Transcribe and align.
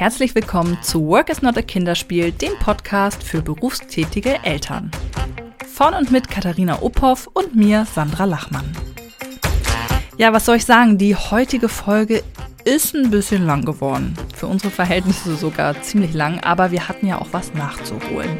Herzlich 0.00 0.34
willkommen 0.34 0.78
zu 0.80 1.06
Work 1.08 1.28
is 1.28 1.42
not 1.42 1.58
a 1.58 1.60
Kinderspiel, 1.60 2.32
dem 2.32 2.54
Podcast 2.58 3.22
für 3.22 3.42
berufstätige 3.42 4.42
Eltern. 4.44 4.90
Von 5.70 5.92
und 5.92 6.10
mit 6.10 6.26
Katharina 6.26 6.80
Uphoff 6.80 7.28
und 7.34 7.54
mir, 7.54 7.84
Sandra 7.84 8.24
Lachmann. 8.24 8.64
Ja, 10.16 10.32
was 10.32 10.46
soll 10.46 10.56
ich 10.56 10.64
sagen? 10.64 10.96
Die 10.96 11.14
heutige 11.14 11.68
Folge 11.68 12.22
ist 12.64 12.94
ein 12.94 13.10
bisschen 13.10 13.44
lang 13.44 13.66
geworden. 13.66 14.14
Für 14.34 14.46
unsere 14.46 14.70
Verhältnisse 14.70 15.36
sogar 15.36 15.82
ziemlich 15.82 16.14
lang, 16.14 16.40
aber 16.40 16.70
wir 16.70 16.88
hatten 16.88 17.06
ja 17.06 17.20
auch 17.20 17.28
was 17.32 17.52
nachzuholen. 17.52 18.38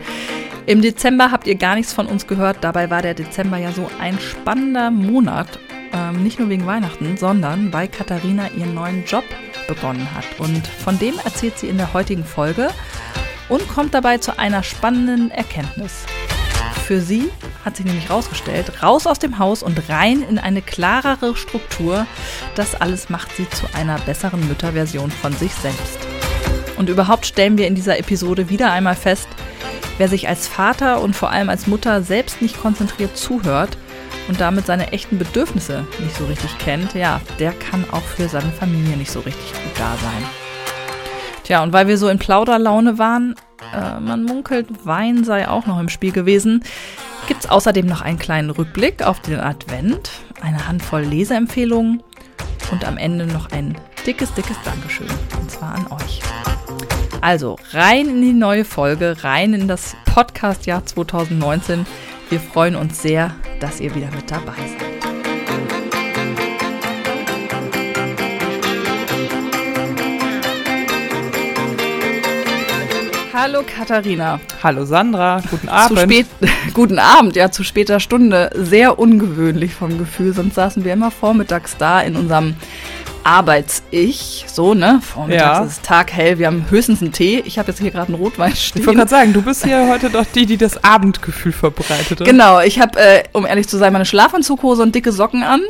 Im 0.65 0.81
Dezember 0.81 1.31
habt 1.31 1.47
ihr 1.47 1.57
gar 1.57 1.75
nichts 1.75 1.93
von 1.93 2.07
uns 2.07 2.27
gehört. 2.27 2.65
Dabei 2.65 2.89
war 2.89 3.03
der 3.03 3.13
Dezember 3.13 3.59
ja 3.59 3.71
so 3.73 3.87
ein 4.01 4.19
spannender 4.19 4.91
Monat. 4.91 5.59
Ähm, 5.93 6.23
nicht 6.23 6.39
nur 6.39 6.49
wegen 6.49 6.65
Weihnachten, 6.65 7.19
sondern 7.19 7.71
weil 7.71 7.89
Katharina 7.89 8.49
ihren 8.57 8.73
neuen 8.73 9.05
Job 9.05 9.25
begonnen 9.73 10.07
hat. 10.15 10.25
Und 10.39 10.67
von 10.67 10.99
dem 10.99 11.15
erzählt 11.25 11.59
sie 11.59 11.69
in 11.69 11.79
der 11.79 11.95
heutigen 11.95 12.25
Folge 12.25 12.71
und 13.49 13.67
kommt 13.69 13.95
dabei 13.95 14.19
zu 14.19 14.39
einer 14.39 14.63
spannenden 14.63 15.31
Erkenntnis. 15.31 16.05
Für 16.87 17.01
sie 17.01 17.31
hat 17.65 17.77
sich 17.77 17.87
nämlich 17.87 18.09
herausgestellt, 18.09 18.83
raus 18.83 19.07
aus 19.07 19.21
dem 19.21 19.39
Haus 19.39 19.63
und 19.63 19.89
rein 19.89 20.23
in 20.23 20.39
eine 20.39 20.61
klarere 20.61 21.37
Struktur. 21.37 22.07
Das 22.57 22.75
alles 22.75 23.11
macht 23.11 23.37
sie 23.37 23.49
zu 23.49 23.67
einer 23.75 23.99
besseren 24.01 24.47
Mütterversion 24.49 25.11
von 25.11 25.33
sich 25.33 25.55
selbst. 25.55 25.99
Und 26.77 26.89
überhaupt 26.89 27.27
stellen 27.27 27.59
wir 27.59 27.69
in 27.69 27.75
dieser 27.75 27.99
Episode 27.99 28.49
wieder 28.49 28.73
einmal 28.73 28.97
fest, 28.97 29.29
wer 29.99 30.09
sich 30.09 30.29
als 30.29 30.49
Vater 30.49 31.01
und 31.01 31.15
vor 31.15 31.31
allem 31.31 31.49
als 31.49 31.67
Mutter 31.67 32.03
selbst 32.03 32.43
nicht 32.43 32.61
konzentriert 32.61 33.17
zuhört 33.17 33.77
und 34.31 34.41
damit 34.41 34.65
seine 34.65 34.93
echten 34.93 35.19
Bedürfnisse 35.19 35.85
nicht 35.99 36.15
so 36.15 36.25
richtig 36.27 36.57
kennt, 36.59 36.95
ja, 36.95 37.21
der 37.41 37.51
kann 37.51 37.85
auch 37.91 38.03
für 38.03 38.29
seine 38.29 38.53
Familie 38.53 38.97
nicht 38.97 39.11
so 39.11 39.19
richtig 39.19 39.53
gut 39.53 39.73
da 39.77 39.97
sein. 39.97 40.25
Tja, 41.43 41.65
und 41.65 41.73
weil 41.73 41.89
wir 41.89 41.99
so 41.99 42.09
in 42.09 42.21
Plauderlaune 42.21 42.97
waren, 42.97 43.35
äh, 43.75 43.99
man 43.99 44.23
munkelt, 44.23 44.69
Wein 44.87 45.25
sei 45.25 45.49
auch 45.49 45.67
noch 45.67 45.81
im 45.81 45.89
Spiel 45.89 46.13
gewesen, 46.13 46.63
gibt 47.27 47.45
es 47.45 47.51
außerdem 47.51 47.87
noch 47.87 48.03
einen 48.03 48.21
kleinen 48.21 48.51
Rückblick 48.51 49.03
auf 49.03 49.19
den 49.19 49.41
Advent, 49.41 50.13
eine 50.41 50.69
Handvoll 50.69 51.03
Leseempfehlungen 51.03 52.01
und 52.71 52.87
am 52.87 52.99
Ende 52.99 53.27
noch 53.27 53.51
ein 53.51 53.77
dickes, 54.07 54.33
dickes 54.35 54.57
Dankeschön. 54.65 55.09
Und 55.41 55.51
zwar 55.51 55.75
an 55.75 55.89
euch. 55.89 56.21
Also 57.21 57.59
rein 57.73 58.09
in 58.09 58.23
die 58.23 58.33
neue 58.33 58.65
Folge, 58.65 59.17
rein 59.25 59.55
in 59.55 59.67
das 59.67 59.97
Podcast-Jahr 60.05 60.87
2019. 60.87 61.85
Wir 62.31 62.39
freuen 62.39 62.77
uns 62.77 63.03
sehr, 63.03 63.35
dass 63.59 63.81
ihr 63.81 63.93
wieder 63.93 64.09
mit 64.13 64.31
dabei 64.31 64.53
seid. 64.55 64.91
Hallo 73.33 73.65
Katharina. 73.67 74.39
Hallo 74.63 74.85
Sandra, 74.85 75.43
guten 75.51 75.69
Abend. 75.69 75.99
Zu 75.99 76.05
spät, 76.05 76.27
guten 76.75 76.99
Abend, 77.01 77.35
ja, 77.35 77.51
zu 77.51 77.65
später 77.65 77.99
Stunde. 77.99 78.51
Sehr 78.55 79.01
ungewöhnlich 79.01 79.75
vom 79.75 79.99
Gefühl, 79.99 80.33
sonst 80.33 80.55
saßen 80.55 80.85
wir 80.85 80.93
immer 80.93 81.11
vormittags 81.11 81.79
da 81.79 82.01
in 82.01 82.15
unserem 82.15 82.55
Arbeits-Ich. 83.31 84.47
So, 84.49 84.75
ne? 84.75 85.01
Vormittags 85.01 85.59
ja. 85.59 85.65
ist 85.65 85.73
es 85.73 85.81
taghell, 85.83 86.41
wir 86.41 86.49
haben 86.49 86.67
höchstens 86.69 87.01
einen 87.01 87.13
Tee. 87.13 87.41
Ich 87.47 87.61
habe 87.61 87.71
jetzt 87.71 87.81
hier 87.81 87.93
gerade 87.93 88.13
einen 88.13 88.21
Rotwein 88.21 88.57
stehen. 88.57 88.81
Ich 88.81 88.87
wollte 88.87 88.99
gerade 88.99 89.11
sagen, 89.11 89.33
du 89.33 89.41
bist 89.41 89.65
hier 89.65 89.87
heute 89.89 90.11
doch 90.11 90.27
die, 90.35 90.47
die 90.47 90.57
das 90.57 90.83
Abendgefühl 90.83 91.53
verbreitet. 91.53 92.25
Genau, 92.25 92.59
ich 92.61 92.81
habe, 92.81 92.99
äh, 92.99 93.23
um 93.33 93.47
ehrlich 93.47 93.69
zu 93.69 93.79
sein, 93.79 93.93
meine 93.93 94.05
Schlafanzughose 94.05 94.83
und 94.83 94.97
dicke 94.97 95.13
Socken 95.13 95.45
an 95.45 95.61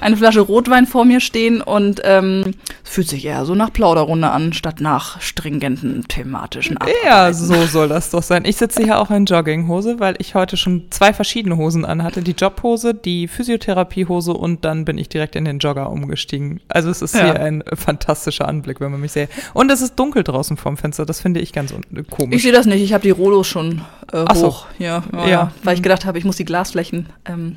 eine 0.00 0.16
Flasche 0.16 0.40
Rotwein 0.40 0.86
vor 0.86 1.04
mir 1.04 1.20
stehen 1.20 1.60
und 1.60 2.00
ähm, 2.04 2.54
fühlt 2.82 3.08
sich 3.08 3.24
eher 3.24 3.44
so 3.44 3.54
nach 3.54 3.72
Plauderrunde 3.72 4.30
an, 4.30 4.52
statt 4.52 4.80
nach 4.80 5.20
stringenten 5.20 6.06
thematischen 6.08 6.76
Abarbeiten. 6.76 7.06
Ja, 7.06 7.32
so 7.32 7.66
soll 7.66 7.88
das 7.88 8.10
doch 8.10 8.22
sein. 8.22 8.44
Ich 8.44 8.56
sitze 8.56 8.82
hier 8.82 8.98
auch 8.98 9.10
in 9.10 9.24
Jogginghose, 9.24 10.00
weil 10.00 10.16
ich 10.18 10.34
heute 10.34 10.56
schon 10.56 10.90
zwei 10.90 11.12
verschiedene 11.12 11.56
Hosen 11.56 11.84
anhatte. 11.84 12.22
Die 12.22 12.32
Jobhose, 12.32 12.94
die 12.94 13.28
Physiotherapiehose 13.28 14.32
und 14.32 14.64
dann 14.64 14.84
bin 14.84 14.98
ich 14.98 15.08
direkt 15.08 15.36
in 15.36 15.44
den 15.44 15.58
Jogger 15.58 15.90
umgestiegen. 15.90 16.60
Also 16.68 16.90
es 16.90 17.02
ist 17.02 17.14
ja. 17.14 17.24
hier 17.24 17.40
ein 17.40 17.62
fantastischer 17.74 18.48
Anblick, 18.48 18.80
wenn 18.80 18.90
man 18.90 19.00
mich 19.00 19.12
sieht. 19.12 19.28
Und 19.54 19.70
es 19.70 19.80
ist 19.80 19.96
dunkel 19.96 20.24
draußen 20.24 20.56
vorm 20.56 20.76
Fenster, 20.76 21.06
das 21.06 21.20
finde 21.20 21.40
ich 21.40 21.52
ganz 21.52 21.74
komisch. 22.10 22.36
Ich 22.36 22.42
sehe 22.42 22.52
das 22.52 22.66
nicht, 22.66 22.82
ich 22.82 22.92
habe 22.92 23.02
die 23.02 23.10
Rolos 23.10 23.46
schon 23.46 23.82
äh, 24.12 24.22
hoch. 24.22 24.34
So. 24.34 24.56
Ja, 24.78 25.02
ja, 25.12 25.28
ja, 25.28 25.52
weil 25.62 25.76
ich 25.76 25.82
gedacht 25.82 26.04
habe, 26.04 26.18
ich 26.18 26.24
muss 26.24 26.36
die 26.36 26.44
Glasflächen 26.44 27.06
ähm, 27.26 27.56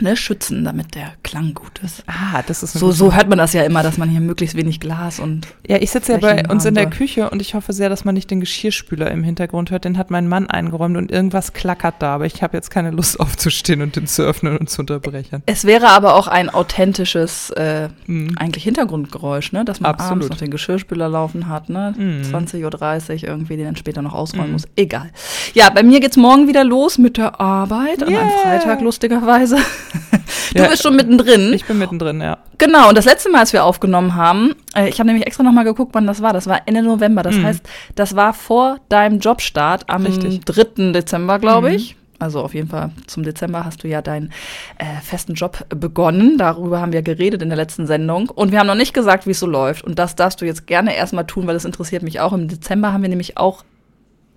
ne, 0.00 0.16
schützen, 0.16 0.64
damit 0.64 0.94
der 0.94 1.12
Klang 1.22 1.54
gut 1.54 1.80
ist. 1.84 2.02
Ah, 2.06 2.42
das 2.46 2.62
ist 2.62 2.72
so. 2.72 2.90
So 2.92 3.14
hört 3.14 3.28
man 3.28 3.38
das 3.38 3.52
ja 3.52 3.62
immer, 3.62 3.82
dass 3.82 3.98
man 3.98 4.08
hier 4.08 4.20
möglichst 4.20 4.56
wenig 4.56 4.80
Glas 4.80 5.20
und. 5.20 5.46
Ja, 5.66 5.76
ich 5.76 5.90
sitze 5.90 6.12
ja 6.12 6.18
bei 6.18 6.46
uns 6.48 6.64
in 6.64 6.74
der 6.74 6.90
Küche 6.90 7.30
und 7.30 7.40
ich 7.40 7.54
hoffe 7.54 7.72
sehr, 7.72 7.88
dass 7.88 8.04
man 8.04 8.14
nicht 8.14 8.30
den 8.30 8.40
Geschirrspüler 8.40 9.10
im 9.10 9.22
Hintergrund 9.22 9.70
hört. 9.70 9.84
Den 9.84 9.98
hat 9.98 10.10
mein 10.10 10.28
Mann 10.28 10.48
eingeräumt 10.48 10.96
und 10.96 11.10
irgendwas 11.10 11.52
klackert 11.52 11.96
da, 12.00 12.14
aber 12.14 12.26
ich 12.26 12.42
habe 12.42 12.56
jetzt 12.56 12.70
keine 12.70 12.90
Lust 12.90 13.18
aufzustehen 13.20 13.82
und 13.82 13.96
den 13.96 14.06
zu 14.06 14.22
öffnen 14.22 14.56
und 14.56 14.70
zu 14.70 14.80
unterbrechen. 14.82 15.42
Es 15.46 15.64
wäre 15.64 15.88
aber 15.88 16.14
auch 16.14 16.28
ein 16.28 16.50
authentisches, 16.50 17.50
äh, 17.50 17.88
mhm. 18.06 18.36
eigentlich 18.36 18.64
Hintergrundgeräusch, 18.64 19.52
ne, 19.52 19.64
dass 19.64 19.80
man 19.80 19.92
Absolut. 19.92 20.12
abends 20.12 20.28
noch 20.30 20.38
den 20.38 20.50
Geschirrspüler 20.50 21.08
laufen 21.08 21.48
hat, 21.48 21.68
ne, 21.68 21.94
mhm. 21.96 22.22
20:30 22.22 23.22
Uhr 23.22 23.28
irgendwie, 23.28 23.56
den 23.56 23.66
dann 23.66 23.76
später 23.76 24.02
noch 24.02 24.14
ausräumen 24.14 24.48
mhm. 24.48 24.52
muss. 24.52 24.64
Egal. 24.76 25.10
Ja, 25.54 25.70
bei 25.70 25.82
mir 25.82 26.00
geht's 26.00 26.16
morgen 26.16 26.48
wieder 26.48 26.64
los 26.64 26.98
mit 26.98 27.16
der 27.16 27.40
Arbeit 27.40 28.00
yeah. 28.00 28.08
an 28.08 28.14
einem 28.14 28.30
Freitag 28.42 28.80
lustigerweise. 28.80 29.58
Du 30.54 30.62
ja, 30.62 30.68
bist 30.68 30.82
schon 30.82 30.96
mittendrin. 30.96 31.52
Ich 31.52 31.64
bin 31.64 31.78
mittendrin, 31.78 32.20
ja. 32.20 32.38
Genau, 32.58 32.88
und 32.88 32.96
das 32.96 33.04
letzte 33.04 33.30
Mal, 33.30 33.40
als 33.40 33.52
wir 33.52 33.64
aufgenommen 33.64 34.14
haben, 34.14 34.54
äh, 34.74 34.88
ich 34.88 34.98
habe 34.98 35.06
nämlich 35.06 35.26
extra 35.26 35.42
nochmal 35.42 35.64
geguckt, 35.64 35.94
wann 35.94 36.06
das 36.06 36.22
war. 36.22 36.32
Das 36.32 36.46
war 36.46 36.62
Ende 36.66 36.82
November. 36.82 37.22
Das 37.22 37.36
mhm. 37.36 37.44
heißt, 37.44 37.68
das 37.94 38.16
war 38.16 38.32
vor 38.32 38.78
deinem 38.88 39.18
Jobstart 39.18 39.88
am 39.88 40.06
Richtig. 40.06 40.44
3. 40.44 40.92
Dezember, 40.92 41.38
glaube 41.38 41.70
mhm. 41.70 41.76
ich. 41.76 41.96
Also 42.18 42.40
auf 42.40 42.54
jeden 42.54 42.68
Fall 42.68 42.90
zum 43.06 43.22
Dezember 43.22 43.64
hast 43.64 43.82
du 43.82 43.88
ja 43.88 44.00
deinen 44.00 44.32
äh, 44.78 45.00
festen 45.02 45.34
Job 45.34 45.66
begonnen. 45.68 46.38
Darüber 46.38 46.80
haben 46.80 46.92
wir 46.92 47.02
geredet 47.02 47.42
in 47.42 47.48
der 47.48 47.56
letzten 47.56 47.86
Sendung. 47.86 48.30
Und 48.30 48.52
wir 48.52 48.60
haben 48.60 48.66
noch 48.66 48.76
nicht 48.76 48.94
gesagt, 48.94 49.26
wie 49.26 49.32
es 49.32 49.40
so 49.40 49.46
läuft. 49.46 49.84
Und 49.84 49.98
das 49.98 50.16
darfst 50.16 50.40
du 50.40 50.46
jetzt 50.46 50.66
gerne 50.66 50.96
erstmal 50.96 51.26
tun, 51.26 51.46
weil 51.46 51.54
das 51.54 51.64
interessiert 51.64 52.02
mich 52.02 52.20
auch. 52.20 52.32
Im 52.32 52.48
Dezember 52.48 52.92
haben 52.92 53.02
wir 53.02 53.08
nämlich 53.08 53.36
auch 53.36 53.64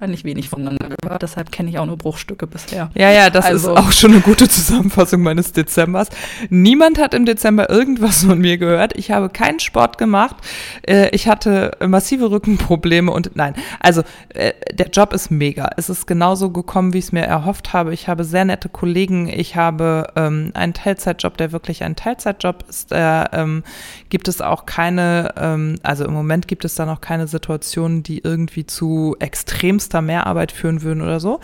nicht 0.06 0.26
wenig 0.26 0.50
voneinander 0.50 0.90
gehört, 1.02 1.24
deshalb 1.24 1.52
kenne 1.52 1.72
ich 1.72 1.80
auch 1.80 1.88
nur 1.88 1.98
Bruchstücke 1.98 2.46
bisher. 2.46 2.92
Ja, 2.94 3.10
ja, 3.10 3.32
das 3.32 3.46
also. 3.46 3.72
ist 3.72 3.78
auch 3.80 3.92
schon 3.92 4.12
eine 4.12 4.22
gute 4.22 4.48
Zusammenfassung 4.48 5.24
meines 5.24 5.54
Dezembers. 5.54 6.10
Niemand 6.52 7.00
hat 7.00 7.16
im 7.16 7.26
Dezember 7.26 7.72
irgendwas 7.72 8.24
von 8.24 8.38
mir 8.38 8.60
gehört. 8.60 8.96
Ich 8.96 9.10
habe 9.10 9.30
keinen 9.30 9.60
Sport 9.60 9.98
gemacht. 9.98 10.36
Äh, 10.84 11.10
ich 11.16 11.28
hatte 11.28 11.72
massive 11.84 12.30
Rückenprobleme 12.30 13.12
und 13.12 13.36
nein, 13.36 13.56
also 13.80 14.04
äh, 14.36 14.54
der 14.72 14.90
Job 14.90 15.14
ist 15.14 15.32
mega. 15.32 15.72
Es 15.78 15.90
ist 15.90 16.06
genauso 16.06 16.52
gekommen, 16.52 16.94
wie 16.94 17.00
ich 17.00 17.06
es 17.06 17.12
mir 17.12 17.24
erhofft 17.24 17.74
habe. 17.74 17.92
Ich 17.92 18.08
habe 18.08 18.24
sehr 18.24 18.46
nette 18.46 18.70
Kollegen. 18.70 19.28
Ich 19.28 19.56
habe 19.56 20.12
ähm, 20.16 20.52
einen 20.54 20.76
Teilzeitjob, 20.76 21.38
der 21.38 21.52
wirklich 21.52 21.84
ein 21.84 21.96
Teilzeitjob 21.96 22.66
ist. 22.70 22.92
Da 22.92 23.30
ähm, 23.34 23.64
gibt 24.10 24.28
es 24.28 24.42
auch 24.42 24.68
keine, 24.68 25.34
ähm, 25.38 25.80
also 25.82 26.06
im 26.06 26.14
Moment 26.14 26.48
gibt 26.48 26.66
es 26.66 26.76
da 26.76 26.86
noch 26.86 27.02
keine 27.02 27.28
Situation, 27.28 28.04
die 28.04 28.20
irgendwie 28.20 28.68
zu 28.68 29.16
extremst 29.20 29.87
da 29.90 30.02
Mehrarbeit 30.02 30.52
führen 30.52 30.82
würden 30.82 31.02
oder 31.02 31.20
so. 31.20 31.40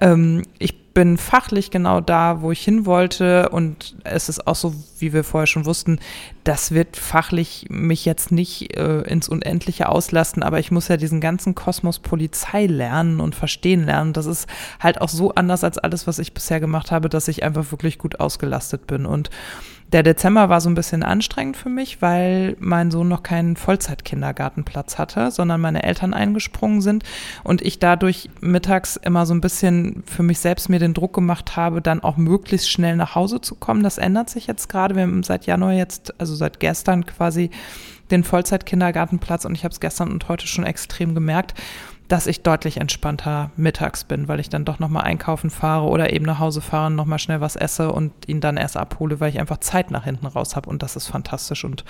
Ähm, 0.00 0.42
ich 0.58 0.82
bin 0.92 1.16
fachlich 1.16 1.70
genau 1.70 2.00
da, 2.00 2.42
wo 2.42 2.52
ich 2.52 2.62
hin 2.62 2.86
wollte 2.86 3.48
und 3.48 3.96
es 4.04 4.28
ist 4.28 4.46
auch 4.46 4.54
so, 4.54 4.74
wie 4.98 5.12
wir 5.12 5.24
vorher 5.24 5.46
schon 5.46 5.64
wussten, 5.64 5.98
das 6.44 6.72
wird 6.72 6.96
fachlich 6.96 7.66
mich 7.70 8.04
jetzt 8.04 8.32
nicht 8.32 8.76
äh, 8.76 9.00
ins 9.02 9.28
Unendliche 9.28 9.88
auslasten, 9.88 10.42
aber 10.42 10.58
ich 10.58 10.70
muss 10.70 10.88
ja 10.88 10.96
diesen 10.96 11.20
ganzen 11.20 11.54
Kosmos 11.54 11.98
Polizei 11.98 12.66
lernen 12.66 13.20
und 13.20 13.34
verstehen 13.34 13.86
lernen. 13.86 14.12
Das 14.12 14.26
ist 14.26 14.46
halt 14.80 15.00
auch 15.00 15.08
so 15.08 15.34
anders 15.34 15.64
als 15.64 15.78
alles, 15.78 16.06
was 16.06 16.18
ich 16.18 16.34
bisher 16.34 16.60
gemacht 16.60 16.90
habe, 16.90 17.08
dass 17.08 17.28
ich 17.28 17.42
einfach 17.42 17.70
wirklich 17.70 17.98
gut 17.98 18.20
ausgelastet 18.20 18.86
bin 18.86 19.06
und 19.06 19.30
der 19.92 20.02
Dezember 20.02 20.48
war 20.48 20.60
so 20.60 20.70
ein 20.70 20.74
bisschen 20.74 21.02
anstrengend 21.02 21.56
für 21.56 21.68
mich, 21.68 22.00
weil 22.00 22.56
mein 22.58 22.90
Sohn 22.90 23.08
noch 23.08 23.22
keinen 23.22 23.56
Vollzeitkindergartenplatz 23.56 24.96
hatte, 24.96 25.30
sondern 25.30 25.60
meine 25.60 25.82
Eltern 25.82 26.14
eingesprungen 26.14 26.80
sind 26.80 27.04
und 27.44 27.60
ich 27.60 27.78
dadurch 27.78 28.30
mittags 28.40 28.96
immer 28.96 29.26
so 29.26 29.34
ein 29.34 29.42
bisschen 29.42 30.02
für 30.06 30.22
mich 30.22 30.38
selbst 30.38 30.70
mir 30.70 30.78
den 30.78 30.94
Druck 30.94 31.12
gemacht 31.12 31.56
habe, 31.56 31.82
dann 31.82 32.02
auch 32.02 32.16
möglichst 32.16 32.70
schnell 32.70 32.96
nach 32.96 33.14
Hause 33.14 33.42
zu 33.42 33.54
kommen. 33.54 33.82
Das 33.82 33.98
ändert 33.98 34.30
sich 34.30 34.46
jetzt 34.46 34.68
gerade. 34.68 34.94
Wir 34.94 35.02
haben 35.02 35.22
seit 35.22 35.44
Januar 35.44 35.72
jetzt, 35.72 36.18
also 36.18 36.34
seit 36.34 36.58
gestern 36.58 37.04
quasi 37.04 37.50
den 38.10 38.24
Vollzeitkindergartenplatz 38.24 39.44
und 39.44 39.54
ich 39.54 39.64
habe 39.64 39.72
es 39.72 39.80
gestern 39.80 40.10
und 40.10 40.28
heute 40.28 40.46
schon 40.46 40.64
extrem 40.64 41.14
gemerkt 41.14 41.54
dass 42.12 42.26
ich 42.26 42.42
deutlich 42.42 42.76
entspannter 42.76 43.52
mittags 43.56 44.04
bin, 44.04 44.28
weil 44.28 44.38
ich 44.38 44.50
dann 44.50 44.66
doch 44.66 44.78
nochmal 44.78 45.04
einkaufen 45.04 45.48
fahre 45.48 45.86
oder 45.86 46.12
eben 46.12 46.26
nach 46.26 46.40
Hause 46.40 46.60
fahre 46.60 46.88
und 46.88 46.94
nochmal 46.94 47.18
schnell 47.18 47.40
was 47.40 47.56
esse 47.56 47.90
und 47.90 48.12
ihn 48.28 48.42
dann 48.42 48.58
erst 48.58 48.76
abhole, 48.76 49.18
weil 49.18 49.30
ich 49.30 49.40
einfach 49.40 49.60
Zeit 49.60 49.90
nach 49.90 50.04
hinten 50.04 50.26
raus 50.26 50.54
habe 50.54 50.68
und 50.68 50.82
das 50.82 50.94
ist 50.94 51.06
fantastisch 51.06 51.64
und 51.64 51.86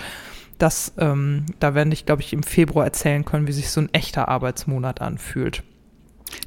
das, 0.59 0.93
ähm, 0.97 1.45
da 1.59 1.75
werde 1.75 1.91
ich, 1.91 2.05
glaube 2.05 2.21
ich, 2.21 2.31
im 2.31 2.43
Februar 2.43 2.85
erzählen 2.85 3.25
können, 3.25 3.47
wie 3.47 3.51
sich 3.51 3.69
so 3.69 3.81
ein 3.81 3.93
echter 3.93 4.29
Arbeitsmonat 4.29 5.01
anfühlt. 5.01 5.61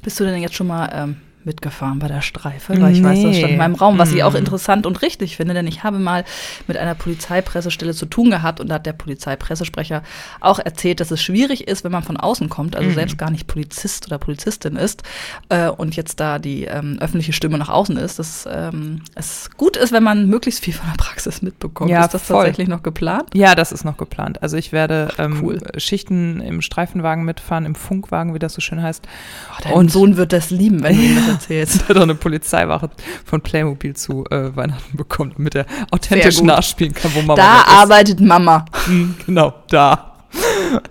Bist 0.01 0.19
du 0.19 0.23
denn 0.23 0.41
jetzt 0.41 0.55
schon 0.55 0.65
mal 0.65 0.89
ähm, 0.91 1.17
mitgefahren 1.47 1.97
bei 1.97 2.07
der 2.07 2.21
Streife, 2.21 2.79
weil 2.79 2.93
ich 2.93 3.03
weiß, 3.03 3.23
das 3.23 3.37
stand 3.37 3.53
in 3.53 3.57
meinem 3.57 3.73
Raum, 3.73 3.97
was 3.97 4.11
ich 4.13 4.21
auch 4.23 4.33
Mm. 4.33 4.37
interessant 4.37 4.85
und 4.85 5.01
richtig 5.01 5.35
finde, 5.37 5.55
denn 5.55 5.65
ich 5.65 5.83
habe 5.83 5.97
mal 5.97 6.23
mit 6.67 6.77
einer 6.77 6.93
Polizeipressestelle 6.93 7.93
zu 7.95 8.05
tun 8.05 8.29
gehabt 8.29 8.59
und 8.59 8.67
da 8.69 8.75
hat 8.75 8.85
der 8.85 8.93
Polizeipressesprecher 8.93 10.03
auch 10.39 10.59
erzählt, 10.59 10.99
dass 10.99 11.09
es 11.11 11.21
schwierig 11.21 11.67
ist, 11.67 11.83
wenn 11.83 11.91
man 11.91 12.03
von 12.03 12.17
außen 12.17 12.49
kommt, 12.49 12.75
also 12.75 12.89
Mhm. 12.89 12.93
selbst 12.93 13.17
gar 13.17 13.31
nicht 13.31 13.47
Polizist 13.47 14.07
oder 14.07 14.17
Polizistin 14.19 14.75
ist 14.75 15.03
äh, 15.49 15.67
und 15.69 15.95
jetzt 15.95 16.19
da 16.19 16.37
die 16.39 16.65
ähm, 16.65 16.97
öffentliche 16.99 17.33
Stimme 17.33 17.57
nach 17.57 17.69
außen 17.69 17.97
ist, 17.97 18.19
dass 18.19 18.47
ähm, 18.51 19.01
es 19.15 19.49
gut 19.57 19.77
ist, 19.77 19.91
wenn 19.91 20.03
man 20.03 20.27
möglichst 20.27 20.63
viel 20.63 20.73
von 20.73 20.87
der 20.89 20.97
Praxis 20.97 21.41
mitbekommt. 21.41 21.89
Ja, 21.89 22.03
ist 22.05 22.13
das 22.13 22.23
voll. 22.23 22.37
tatsächlich 22.45 22.67
noch 22.67 22.83
geplant? 22.83 23.29
Ja, 23.33 23.55
das 23.55 23.71
ist 23.71 23.85
noch 23.85 23.97
geplant. 23.97 24.41
Also 24.43 24.57
ich 24.57 24.71
werde 24.71 25.09
ähm, 25.17 25.39
cool. 25.41 25.59
Schichten 25.77 26.41
im 26.41 26.61
Streifenwagen 26.61 27.23
mitfahren, 27.25 27.65
im 27.65 27.75
Funkwagen, 27.75 28.33
wie 28.33 28.39
das 28.39 28.53
so 28.53 28.61
schön 28.61 28.81
heißt. 28.81 29.07
Oh, 29.51 29.61
dein 29.63 29.73
Und- 29.73 29.91
Sohn 29.91 30.17
wird 30.17 30.33
das 30.33 30.49
lieben, 30.49 30.83
wenn 30.83 30.95
du 30.97 31.01
ihm 31.03 31.15
das 31.27 31.36
erzählst. 31.37 31.81
Der 31.81 31.87
hat 31.89 31.97
auch 31.97 32.01
eine 32.01 32.15
Polizeiwache 32.15 32.89
von 33.25 33.41
Playmobil 33.41 33.95
zu 33.95 34.25
äh, 34.29 34.55
Weihnachten 34.55 34.97
bekommen, 34.97 35.33
damit 35.37 35.55
er 35.55 35.65
authentisch 35.91 36.41
nachspielen 36.41 36.93
kann, 36.93 37.11
wo 37.13 37.21
Mama 37.21 37.35
Da 37.35 37.63
arbeitet 37.81 38.19
Mama. 38.19 38.65
Genau, 39.25 39.53
da. 39.69 40.16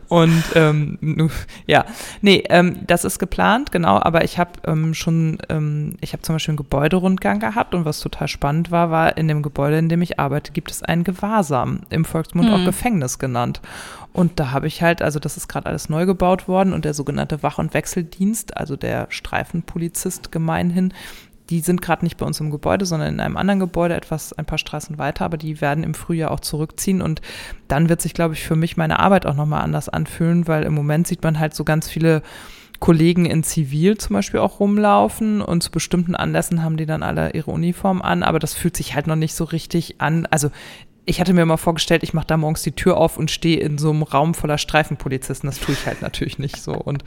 Und 0.09 0.43
ähm, 0.55 1.31
ja, 1.67 1.85
nee, 2.21 2.45
ähm, 2.49 2.81
das 2.87 3.05
ist 3.05 3.19
geplant, 3.19 3.73
genau, 3.73 4.01
aber 4.01 4.25
ich 4.25 4.39
habe 4.39 4.53
ähm, 4.67 4.95
schon, 4.95 5.39
ähm, 5.49 5.97
ich 6.01 6.13
habe 6.13 6.23
zum 6.23 6.35
Beispiel 6.35 6.53
einen 6.53 6.59
Gebäuderundgang 6.59 7.41
gehabt 7.41 7.75
und 7.75 7.85
was 7.85 8.01
total 8.01 8.29
spannend 8.29 8.71
war, 8.71 8.91
war, 8.91 9.17
in 9.17 9.29
dem 9.29 9.43
Gebäude, 9.43 9.79
in 9.79 9.89
dem 9.89 10.03
ich 10.03 10.19
arbeite, 10.19 10.53
gibt 10.53 10.71
es 10.71 10.83
ein 10.83 11.05
Gewahrsam, 11.05 11.81
im 11.91 12.05
Volksmund 12.05 12.51
auch 12.51 12.59
Mhm. 12.59 12.65
Gefängnis 12.67 13.19
genannt. 13.19 13.61
Und 14.13 14.41
da 14.41 14.51
habe 14.51 14.67
ich 14.67 14.81
halt, 14.81 15.03
also 15.03 15.19
das 15.19 15.37
ist 15.37 15.47
gerade 15.47 15.67
alles 15.67 15.91
neu 15.91 16.07
gebaut 16.07 16.49
worden 16.49 16.73
und 16.73 16.87
der 16.87 16.95
sogenannte 16.95 17.43
Wach- 17.43 17.59
und 17.59 17.75
Wechseldienst, 17.75 18.57
also 18.57 18.75
der 18.77 19.09
Streifenpolizist 19.11 20.33
gemeinhin, 20.33 20.95
die 21.51 21.61
sind 21.61 21.83
gerade 21.83 22.05
nicht 22.05 22.17
bei 22.17 22.27
uns 22.27 22.41
im 22.41 22.51
Gebäude, 22.51 22.87
sondern 22.87 23.15
in 23.15 23.21
einem 23.21 23.37
anderen 23.37 23.61
Gebäude, 23.61 23.95
etwas 23.95 24.33
ein 24.33 24.47
paar 24.47 24.59
Straßen 24.59 24.99
weiter, 24.99 25.25
aber 25.25 25.37
die 25.37 25.61
werden 25.61 25.85
im 25.85 25.95
Frühjahr 25.95 26.31
auch 26.31 26.41
zurückziehen 26.41 27.03
und 27.03 27.21
dann 27.69 27.89
wird 27.89 28.01
sich, 28.01 28.15
glaube 28.15 28.35
ich, 28.35 28.43
für 28.43 28.57
mich 28.57 28.77
meine 28.77 28.99
Arbeit 28.99 29.27
auch 29.27 29.35
nochmal 29.35 29.63
anders 29.63 29.89
anfühlen, 29.89 30.49
weil 30.49 30.65
im 30.65 30.75
Moment 30.75 31.07
sieht 31.07 31.23
man 31.23 31.39
halt 31.39 31.55
so 31.55 31.65
ganz 31.65 31.89
viele 31.89 32.23
Kollegen 32.79 33.25
in 33.25 33.43
Zivil 33.43 33.97
zum 33.97 34.15
Beispiel 34.15 34.41
auch 34.41 34.61
rumlaufen 34.61 35.41
und 35.41 35.63
zu 35.63 35.71
bestimmten 35.71 36.15
Anlässen 36.15 36.63
haben 36.63 36.77
die 36.77 36.87
dann 36.87 37.03
alle 37.03 37.31
ihre 37.31 37.51
Uniform 37.51 38.03
an, 38.03 38.23
aber 38.23 38.39
das 38.39 38.55
fühlt 38.55 38.77
sich 38.77 38.95
halt 38.95 39.07
noch 39.07 39.17
nicht 39.17 39.35
so 39.35 39.45
richtig 39.45 40.01
an. 40.01 40.27
Also 40.27 40.51
ich 41.07 41.21
hatte 41.21 41.33
mir 41.33 41.47
mal 41.47 41.57
vorgestellt, 41.57 42.03
ich 42.03 42.15
mache 42.15 42.27
da 42.27 42.37
morgens 42.37 42.63
die 42.63 42.73
Tür 42.73 42.97
auf 42.97 43.17
und 43.17 43.31
stehe 43.31 43.61
in 43.61 43.79
so 43.79 43.91
einem 43.91 44.03
Raum 44.03 44.35
voller 44.35 44.59
Streifenpolizisten. 44.59 45.49
Das 45.49 45.61
tue 45.61 45.75
ich 45.75 45.87
halt 45.87 46.03
natürlich 46.03 46.39
nicht 46.39 46.61
so. 46.61 46.73
Und 46.73 47.05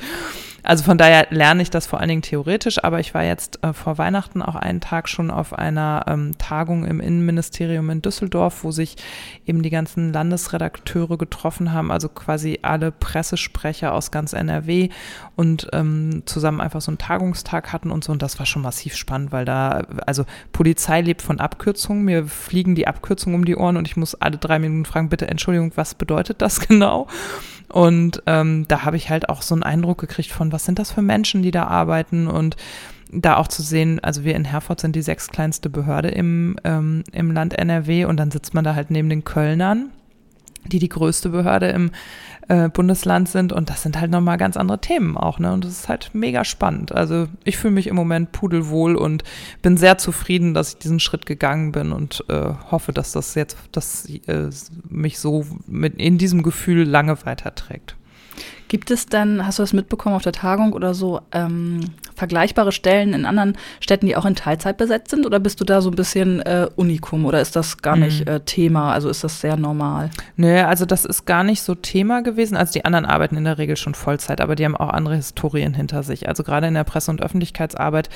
also 0.63 0.83
von 0.83 0.97
daher 0.97 1.27
lerne 1.29 1.61
ich 1.61 1.69
das 1.69 1.87
vor 1.87 1.99
allen 1.99 2.09
Dingen 2.09 2.21
theoretisch, 2.21 2.83
aber 2.83 2.99
ich 2.99 3.13
war 3.13 3.23
jetzt 3.23 3.63
äh, 3.63 3.73
vor 3.73 3.97
Weihnachten 3.97 4.41
auch 4.41 4.55
einen 4.55 4.81
Tag 4.81 5.09
schon 5.09 5.31
auf 5.31 5.53
einer 5.53 6.05
ähm, 6.07 6.37
Tagung 6.37 6.85
im 6.85 6.99
Innenministerium 6.99 7.89
in 7.89 8.01
Düsseldorf, 8.01 8.63
wo 8.63 8.71
sich 8.71 8.95
eben 9.45 9.63
die 9.63 9.69
ganzen 9.69 10.13
Landesredakteure 10.13 11.17
getroffen 11.17 11.71
haben, 11.73 11.91
also 11.91 12.09
quasi 12.09 12.59
alle 12.61 12.91
Pressesprecher 12.91 13.93
aus 13.93 14.11
ganz 14.11 14.33
NRW 14.33 14.89
und 15.35 15.67
ähm, 15.73 16.23
zusammen 16.25 16.61
einfach 16.61 16.81
so 16.81 16.91
einen 16.91 16.97
Tagungstag 16.97 17.71
hatten 17.71 17.91
und 17.91 18.03
so. 18.03 18.11
Und 18.11 18.21
das 18.21 18.39
war 18.39 18.45
schon 18.45 18.61
massiv 18.61 18.95
spannend, 18.95 19.31
weil 19.31 19.45
da, 19.45 19.83
also 20.05 20.25
Polizei 20.51 21.01
lebt 21.01 21.21
von 21.21 21.39
Abkürzungen. 21.39 22.03
Mir 22.03 22.25
fliegen 22.25 22.75
die 22.75 22.87
Abkürzungen 22.87 23.39
um 23.39 23.45
die 23.45 23.55
Ohren 23.55 23.77
und 23.77 23.87
ich 23.87 23.97
muss 23.97 24.15
alle 24.15 24.37
drei 24.37 24.59
Minuten 24.59 24.85
fragen, 24.85 25.09
bitte 25.09 25.27
Entschuldigung, 25.27 25.71
was 25.75 25.95
bedeutet 25.95 26.41
das 26.41 26.59
genau? 26.67 27.07
Und 27.69 28.23
ähm, 28.25 28.65
da 28.67 28.83
habe 28.83 28.97
ich 28.97 29.09
halt 29.09 29.29
auch 29.29 29.41
so 29.41 29.53
einen 29.55 29.63
Eindruck 29.63 29.99
gekriegt 29.99 30.31
von, 30.31 30.51
was 30.51 30.65
sind 30.65 30.79
das 30.79 30.91
für 30.91 31.01
Menschen, 31.01 31.43
die 31.43 31.51
da 31.51 31.65
arbeiten? 31.65 32.27
Und 32.27 32.55
da 33.11 33.37
auch 33.37 33.47
zu 33.47 33.61
sehen, 33.61 33.99
also 34.01 34.23
wir 34.23 34.35
in 34.35 34.45
Herford 34.45 34.79
sind 34.79 34.95
die 34.95 35.01
sechstkleinste 35.01 35.69
Behörde 35.69 36.09
im, 36.09 36.57
ähm, 36.63 37.03
im 37.11 37.31
Land 37.31 37.57
NRW 37.57 38.05
und 38.05 38.17
dann 38.17 38.31
sitzt 38.31 38.53
man 38.53 38.63
da 38.63 38.75
halt 38.75 38.91
neben 38.91 39.09
den 39.09 39.23
Kölnern, 39.23 39.91
die 40.67 40.79
die 40.79 40.89
größte 40.89 41.29
Behörde 41.29 41.67
im 41.69 41.91
äh, 42.49 42.67
Bundesland 42.69 43.29
sind 43.29 43.53
und 43.53 43.69
das 43.69 43.83
sind 43.83 43.99
halt 43.99 44.11
nochmal 44.11 44.37
ganz 44.37 44.57
andere 44.57 44.81
Themen 44.81 45.17
auch, 45.17 45.39
ne? 45.39 45.53
Und 45.53 45.63
das 45.63 45.71
ist 45.71 45.89
halt 45.89 46.09
mega 46.13 46.43
spannend. 46.43 46.91
Also 46.91 47.27
ich 47.43 47.57
fühle 47.57 47.73
mich 47.73 47.87
im 47.87 47.95
Moment 47.95 48.31
pudelwohl 48.31 48.95
und 48.95 49.23
bin 49.61 49.77
sehr 49.77 49.97
zufrieden, 49.97 50.53
dass 50.53 50.73
ich 50.73 50.77
diesen 50.79 50.99
Schritt 50.99 51.25
gegangen 51.25 51.71
bin 51.71 51.91
und 51.91 52.25
äh, 52.27 52.53
hoffe, 52.71 52.91
dass 52.91 53.11
das 53.11 53.35
jetzt, 53.35 53.57
dass 53.71 54.09
äh, 54.09 54.49
mich 54.89 55.19
so 55.19 55.45
mit 55.67 55.95
in 55.97 56.17
diesem 56.17 56.43
Gefühl 56.43 56.83
lange 56.83 57.23
weiterträgt. 57.25 57.95
Gibt 58.67 58.91
es 58.91 59.05
dann, 59.05 59.45
hast 59.45 59.59
du 59.59 59.63
das 59.63 59.73
mitbekommen 59.73 60.15
auf 60.15 60.21
der 60.23 60.31
Tagung 60.31 60.73
oder 60.73 60.93
so, 60.93 61.21
ähm, 61.31 61.81
vergleichbare 62.19 62.71
Stellen 62.71 63.13
in 63.13 63.25
anderen 63.25 63.57
Städten, 63.79 64.05
die 64.05 64.15
auch 64.15 64.25
in 64.25 64.35
Teilzeit 64.35 64.77
besetzt 64.77 65.09
sind? 65.09 65.25
Oder 65.25 65.39
bist 65.39 65.59
du 65.59 65.65
da 65.65 65.81
so 65.81 65.89
ein 65.89 65.95
bisschen 65.95 66.41
äh, 66.41 66.67
Unikum 66.75 67.25
oder 67.25 67.41
ist 67.41 67.55
das 67.55 67.77
gar 67.79 67.95
nicht 67.95 68.25
Mhm. 68.27 68.31
äh, 68.31 68.39
Thema? 68.41 68.91
Also 68.93 69.09
ist 69.09 69.23
das 69.23 69.41
sehr 69.41 69.55
normal? 69.57 70.11
Nö, 70.35 70.61
also 70.61 70.85
das 70.85 71.05
ist 71.05 71.25
gar 71.25 71.43
nicht 71.43 71.61
so 71.61 71.73
Thema 71.75 72.21
gewesen. 72.21 72.57
Also 72.57 72.73
die 72.73 72.85
anderen 72.85 73.05
arbeiten 73.05 73.37
in 73.37 73.45
der 73.45 73.57
Regel 73.57 73.77
schon 73.77 73.95
Vollzeit, 73.95 74.41
aber 74.41 74.55
die 74.55 74.65
haben 74.65 74.75
auch 74.75 74.89
andere 74.89 75.15
Historien 75.15 75.73
hinter 75.73 76.03
sich. 76.03 76.27
Also 76.27 76.43
gerade 76.43 76.67
in 76.67 76.73
der 76.73 76.83
Presse- 76.83 77.09
und 77.11 77.21
Öffentlichkeitsarbeit 77.21 78.09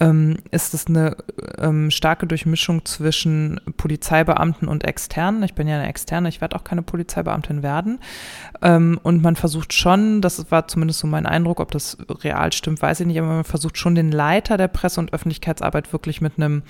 ähm, 0.00 0.36
ist 0.50 0.74
es 0.74 0.86
eine 0.88 1.16
ähm, 1.58 1.90
starke 1.90 2.26
Durchmischung 2.26 2.84
zwischen 2.84 3.60
Polizeibeamten 3.76 4.66
und 4.68 4.84
Externen. 4.84 5.42
Ich 5.44 5.54
bin 5.54 5.68
ja 5.68 5.76
eine 5.78 5.88
Externe, 5.88 6.28
ich 6.28 6.40
werde 6.40 6.56
auch 6.56 6.64
keine 6.64 6.82
Polizeibeamtin 6.82 7.62
werden. 7.62 8.00
Ähm, 8.62 8.98
und 9.02 9.22
man 9.22 9.36
versucht 9.36 9.72
schon, 9.72 10.20
das 10.20 10.50
war 10.50 10.66
zumindest 10.66 11.00
so 11.00 11.06
mein 11.06 11.26
Eindruck, 11.26 11.60
ob 11.60 11.70
das 11.70 11.96
real 12.24 12.52
stimmt, 12.52 12.82
weiß 12.82 13.00
ich 13.00 13.06
nicht, 13.06 13.18
aber 13.18 13.28
man 13.28 13.43
versucht 13.44 13.78
schon 13.78 13.94
den 13.94 14.10
Leiter 14.10 14.56
der 14.56 14.68
Presse- 14.68 15.00
und 15.00 15.12
Öffentlichkeitsarbeit 15.12 15.92
wirklich 15.92 16.20
mit 16.20 16.38
einem 16.38 16.62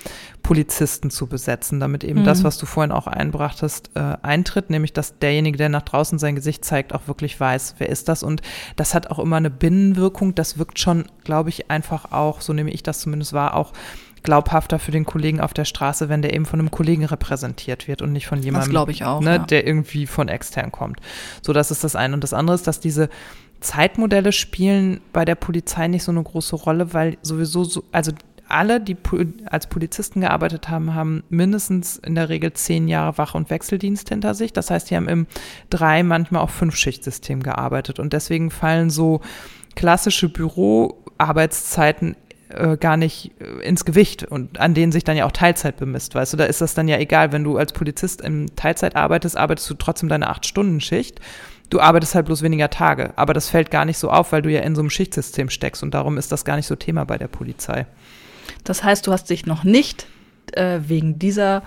Polizisten 0.43 1.09
zu 1.09 1.27
besetzen, 1.27 1.79
damit 1.79 2.03
eben 2.03 2.21
Mhm. 2.21 2.25
das, 2.25 2.43
was 2.43 2.57
du 2.57 2.65
vorhin 2.65 2.91
auch 2.91 3.07
einbrachtest, 3.07 3.91
äh, 3.95 4.17
eintritt, 4.21 4.69
nämlich 4.69 4.93
dass 4.93 5.17
derjenige, 5.19 5.57
der 5.57 5.69
nach 5.69 5.81
draußen 5.81 6.19
sein 6.19 6.35
Gesicht 6.35 6.63
zeigt, 6.65 6.93
auch 6.93 7.07
wirklich 7.07 7.39
weiß, 7.39 7.75
wer 7.79 7.89
ist 7.89 8.07
das. 8.09 8.23
Und 8.23 8.41
das 8.75 8.93
hat 8.93 9.09
auch 9.09 9.19
immer 9.19 9.37
eine 9.37 9.49
Binnenwirkung. 9.49 10.35
Das 10.35 10.57
wirkt 10.57 10.79
schon, 10.79 11.05
glaube 11.23 11.49
ich, 11.49 11.71
einfach 11.71 12.11
auch, 12.11 12.41
so 12.41 12.53
nehme 12.53 12.71
ich 12.71 12.83
das 12.83 12.99
zumindest 12.99 13.33
wahr, 13.33 13.55
auch 13.55 13.73
glaubhafter 14.25 14.79
für 14.79 14.91
den 14.91 15.05
Kollegen 15.05 15.39
auf 15.39 15.53
der 15.53 15.65
Straße, 15.65 16.09
wenn 16.09 16.21
der 16.21 16.33
eben 16.33 16.45
von 16.45 16.59
einem 16.59 16.71
Kollegen 16.71 17.05
repräsentiert 17.05 17.87
wird 17.87 18.01
und 18.01 18.11
nicht 18.11 18.27
von 18.27 18.41
jemandem, 18.41 18.71
glaube 18.71 18.91
ich 18.91 19.05
auch, 19.05 19.21
ne, 19.21 19.35
ja. 19.35 19.37
der 19.37 19.65
irgendwie 19.65 20.07
von 20.07 20.27
extern 20.27 20.71
kommt. 20.71 20.99
So, 21.41 21.53
das 21.53 21.71
ist 21.71 21.83
das 21.83 21.95
eine. 21.95 22.15
Und 22.15 22.23
das 22.23 22.33
andere 22.33 22.55
ist, 22.55 22.65
dass 22.65 22.79
diese 22.79 23.09
Zeitmodelle 23.59 24.31
spielen 24.31 25.01
bei 25.13 25.25
der 25.25 25.35
Polizei 25.35 25.87
nicht 25.87 26.03
so 26.03 26.11
eine 26.11 26.23
große 26.23 26.55
Rolle, 26.55 26.93
weil 26.93 27.17
sowieso 27.21 27.63
so, 27.63 27.83
also 27.91 28.11
alle, 28.47 28.79
die 28.79 28.95
als 29.45 29.67
Polizisten 29.67 30.21
gearbeitet 30.21 30.69
haben, 30.69 30.93
haben 30.93 31.23
mindestens 31.29 31.97
in 31.97 32.15
der 32.15 32.29
Regel 32.29 32.53
zehn 32.53 32.87
Jahre 32.87 33.17
Wach- 33.17 33.33
und 33.35 33.49
Wechseldienst 33.49 34.09
hinter 34.09 34.35
sich. 34.35 34.53
Das 34.53 34.69
heißt, 34.69 34.89
die 34.89 34.95
haben 34.95 35.07
im 35.07 35.27
drei, 35.69 36.03
manchmal 36.03 36.41
auch 36.41 36.51
fünf 36.51 36.75
Schichtsystem 36.75 37.41
gearbeitet. 37.41 37.99
Und 37.99 38.13
deswegen 38.13 38.51
fallen 38.51 38.91
so 38.91 39.21
klassische 39.75 40.29
Büroarbeitszeiten 40.29 42.15
äh, 42.49 42.77
gar 42.77 42.97
nicht 42.97 43.31
äh, 43.39 43.67
ins 43.67 43.85
Gewicht 43.85 44.23
und 44.23 44.59
an 44.59 44.73
denen 44.73 44.91
sich 44.91 45.03
dann 45.03 45.17
ja 45.17 45.25
auch 45.25 45.31
Teilzeit 45.31 45.77
bemisst, 45.77 46.13
weißt 46.13 46.33
du, 46.33 46.37
da 46.37 46.45
ist 46.45 46.61
das 46.61 46.75
dann 46.75 46.87
ja 46.87 46.97
egal, 46.97 47.31
wenn 47.31 47.43
du 47.43 47.57
als 47.57 47.73
Polizist 47.73 48.21
in 48.21 48.47
Teilzeit 48.55 48.95
arbeitest, 48.95 49.35
arbeitest 49.35 49.69
du 49.69 49.73
trotzdem 49.73 50.09
deine 50.09 50.29
Acht-Stunden-Schicht. 50.29 51.19
Du 51.69 51.79
arbeitest 51.79 52.15
halt 52.15 52.27
bloß 52.27 52.41
weniger 52.41 52.69
Tage, 52.69 53.13
aber 53.15 53.33
das 53.33 53.49
fällt 53.49 53.71
gar 53.71 53.85
nicht 53.85 53.97
so 53.97 54.09
auf, 54.09 54.31
weil 54.31 54.41
du 54.41 54.51
ja 54.51 54.61
in 54.61 54.75
so 54.75 54.81
einem 54.81 54.89
Schichtsystem 54.89 55.49
steckst 55.49 55.83
und 55.83 55.93
darum 55.93 56.17
ist 56.17 56.31
das 56.31 56.45
gar 56.45 56.55
nicht 56.55 56.67
so 56.67 56.75
Thema 56.75 57.05
bei 57.05 57.17
der 57.17 57.27
Polizei. 57.27 57.85
Das 58.63 58.83
heißt, 58.83 59.07
du 59.07 59.11
hast 59.11 59.29
dich 59.29 59.45
noch 59.45 59.63
nicht 59.63 60.07
äh, 60.53 60.79
wegen 60.87 61.17
dieser 61.17 61.63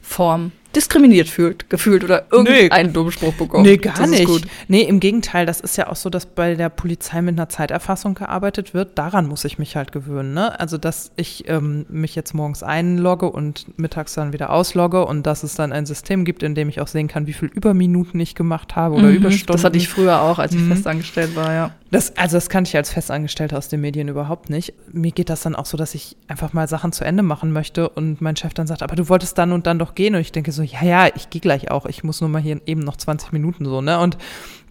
Form 0.00 0.52
diskriminiert 0.74 1.28
fühlt, 1.28 1.68
gefühlt 1.70 2.04
oder 2.04 2.24
irgendeinen 2.30 2.92
dummen 2.92 3.12
Spruch 3.12 3.34
bekommen. 3.34 3.64
Nee, 3.64 3.76
gar 3.76 3.94
Das 3.94 4.10
nicht. 4.10 4.26
gut. 4.26 4.42
Nee, 4.68 4.82
im 4.82 5.00
Gegenteil, 5.00 5.46
das 5.46 5.60
ist 5.60 5.76
ja 5.76 5.88
auch 5.88 5.96
so, 5.96 6.10
dass 6.10 6.26
bei 6.26 6.54
der 6.54 6.68
Polizei 6.68 7.20
mit 7.22 7.36
einer 7.38 7.48
Zeiterfassung 7.48 8.14
gearbeitet 8.14 8.74
wird. 8.74 8.96
Daran 8.98 9.26
muss 9.28 9.44
ich 9.44 9.58
mich 9.58 9.76
halt 9.76 9.92
gewöhnen. 9.92 10.34
Ne? 10.34 10.58
Also, 10.58 10.78
dass 10.78 11.10
ich 11.16 11.48
ähm, 11.48 11.86
mich 11.88 12.14
jetzt 12.14 12.34
morgens 12.34 12.62
einlogge 12.62 13.30
und 13.30 13.78
mittags 13.78 14.14
dann 14.14 14.32
wieder 14.32 14.50
auslogge 14.50 15.04
und 15.04 15.26
dass 15.26 15.42
es 15.42 15.54
dann 15.54 15.72
ein 15.72 15.86
System 15.86 16.24
gibt, 16.24 16.42
in 16.42 16.54
dem 16.54 16.68
ich 16.68 16.80
auch 16.80 16.88
sehen 16.88 17.08
kann, 17.08 17.26
wie 17.26 17.32
viel 17.32 17.48
Überminuten 17.48 18.18
ich 18.20 18.34
gemacht 18.34 18.76
habe 18.76 18.94
oder 18.96 19.08
Mhm. 19.08 19.16
Überstunden. 19.16 19.46
Das 19.52 19.64
hatte 19.64 19.76
ich 19.78 19.88
früher 19.88 20.20
auch, 20.22 20.38
als 20.38 20.52
ich 20.54 20.60
Mhm. 20.60 20.72
festangestellt 20.72 21.36
war, 21.36 21.52
ja. 21.52 21.70
Das, 21.90 22.16
also 22.16 22.38
das 22.38 22.48
kannte 22.48 22.68
ich 22.68 22.76
als 22.76 22.90
Festangestellter 22.90 23.58
aus 23.58 23.68
den 23.68 23.82
Medien 23.82 24.08
überhaupt 24.08 24.48
nicht. 24.48 24.72
Mir 24.90 25.10
geht 25.12 25.28
das 25.28 25.42
dann 25.42 25.54
auch 25.54 25.66
so, 25.66 25.76
dass 25.76 25.94
ich 25.94 26.16
einfach 26.26 26.54
mal 26.54 26.66
Sachen 26.66 26.90
zu 26.92 27.04
Ende 27.04 27.22
machen 27.22 27.52
möchte 27.52 27.86
und 27.90 28.22
mein 28.22 28.34
Chef 28.34 28.54
dann 28.54 28.66
sagt, 28.66 28.82
aber 28.82 28.96
du 28.96 29.10
wolltest 29.10 29.36
dann 29.36 29.52
und 29.52 29.66
dann 29.66 29.78
doch 29.78 29.94
gehen. 29.94 30.14
Und 30.14 30.22
ich 30.22 30.32
denke 30.32 30.52
so, 30.52 30.61
ja, 30.62 30.82
ja, 30.82 31.08
ich 31.14 31.30
gehe 31.30 31.40
gleich 31.40 31.70
auch. 31.70 31.86
Ich 31.86 32.04
muss 32.04 32.20
nur 32.20 32.30
mal 32.30 32.40
hier 32.40 32.60
eben 32.66 32.80
noch 32.80 32.96
20 32.96 33.32
Minuten 33.32 33.64
so, 33.64 33.80
ne? 33.80 33.98
Und 33.98 34.18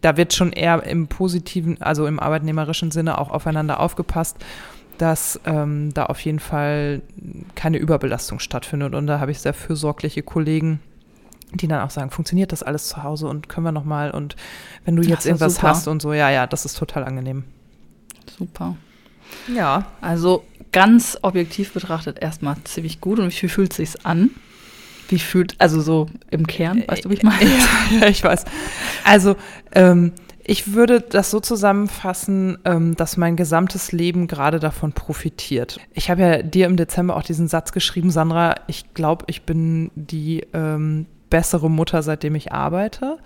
da 0.01 0.17
wird 0.17 0.33
schon 0.33 0.51
eher 0.51 0.83
im 0.83 1.07
positiven, 1.07 1.81
also 1.81 2.07
im 2.07 2.19
arbeitnehmerischen 2.19 2.91
Sinne 2.91 3.17
auch 3.17 3.29
aufeinander 3.29 3.79
aufgepasst, 3.79 4.38
dass 4.98 5.39
ähm, 5.45 5.93
da 5.93 6.05
auf 6.07 6.19
jeden 6.21 6.39
Fall 6.39 7.01
keine 7.55 7.77
Überbelastung 7.77 8.39
stattfindet. 8.39 8.95
Und 8.95 9.07
da 9.07 9.19
habe 9.19 9.31
ich 9.31 9.39
sehr 9.39 9.53
fürsorgliche 9.53 10.24
Kollegen, 10.24 10.79
die 11.53 11.67
dann 11.67 11.81
auch 11.81 11.89
sagen, 11.89 12.12
funktioniert 12.12 12.51
das 12.51 12.63
alles 12.63 12.88
zu 12.88 13.03
Hause 13.03 13.27
und 13.27 13.50
können 13.50 13.65
wir 13.65 13.71
noch 13.71 13.83
mal 13.83 14.12
und 14.12 14.36
wenn 14.86 14.95
du 14.95 15.03
jetzt 15.03 15.25
irgendwas 15.25 15.55
super. 15.55 15.69
hast 15.69 15.88
und 15.88 16.01
so, 16.01 16.13
ja, 16.13 16.29
ja, 16.29 16.48
das 16.48 16.65
ist 16.65 16.77
total 16.77 17.03
angenehm. 17.03 17.43
Super. 18.38 18.75
Ja. 19.53 19.86
Also 20.01 20.43
ganz 20.71 21.17
objektiv 21.21 21.74
betrachtet 21.74 22.19
erstmal 22.19 22.55
ziemlich 22.63 23.01
gut. 23.01 23.19
Und 23.19 23.41
wie 23.41 23.48
fühlt 23.48 23.71
es 23.71 23.77
sich 23.77 24.05
an? 24.05 24.31
Wie 25.12 25.20
fühlt, 25.20 25.56
also 25.60 25.82
so 25.82 26.08
im 26.30 26.48
Kern, 26.48 26.84
weißt 26.88 27.06
du, 27.06 27.10
wie 27.10 27.15
ich 27.15 27.24
meine? 27.24 27.39
Ja, 27.41 28.00
ja 28.01 28.08
ich 28.08 28.24
weiß. 28.24 28.46
Also, 29.03 29.36
ähm, 29.74 30.13
ich 30.44 30.74
würde 30.74 31.01
das 31.01 31.30
so 31.30 31.39
zusammenfassen, 31.39 32.58
ähm, 32.65 32.96
dass 32.96 33.18
mein 33.18 33.36
gesamtes 33.36 33.91
Leben 33.91 34.27
gerade 34.27 34.60
davon 34.60 34.94
profitiert. 34.94 35.80
Ich 35.94 36.10
habe 36.10 36.22
ja 36.22 36.41
dir 36.41 36.65
im 36.65 36.77
Dezember 36.77 37.15
auch 37.15 37.24
diesen 37.24 37.48
Satz 37.48 37.72
geschrieben, 37.72 38.10
Sandra, 38.10 38.56
ich 38.68 38.94
glaube, 38.94 39.25
ich 39.27 39.44
bin 39.44 39.91
die 39.96 40.48
ähm, 40.53 41.06
bessere 41.31 41.71
Mutter, 41.71 42.03
seitdem 42.03 42.35
ich 42.35 42.51
arbeite. 42.51 43.17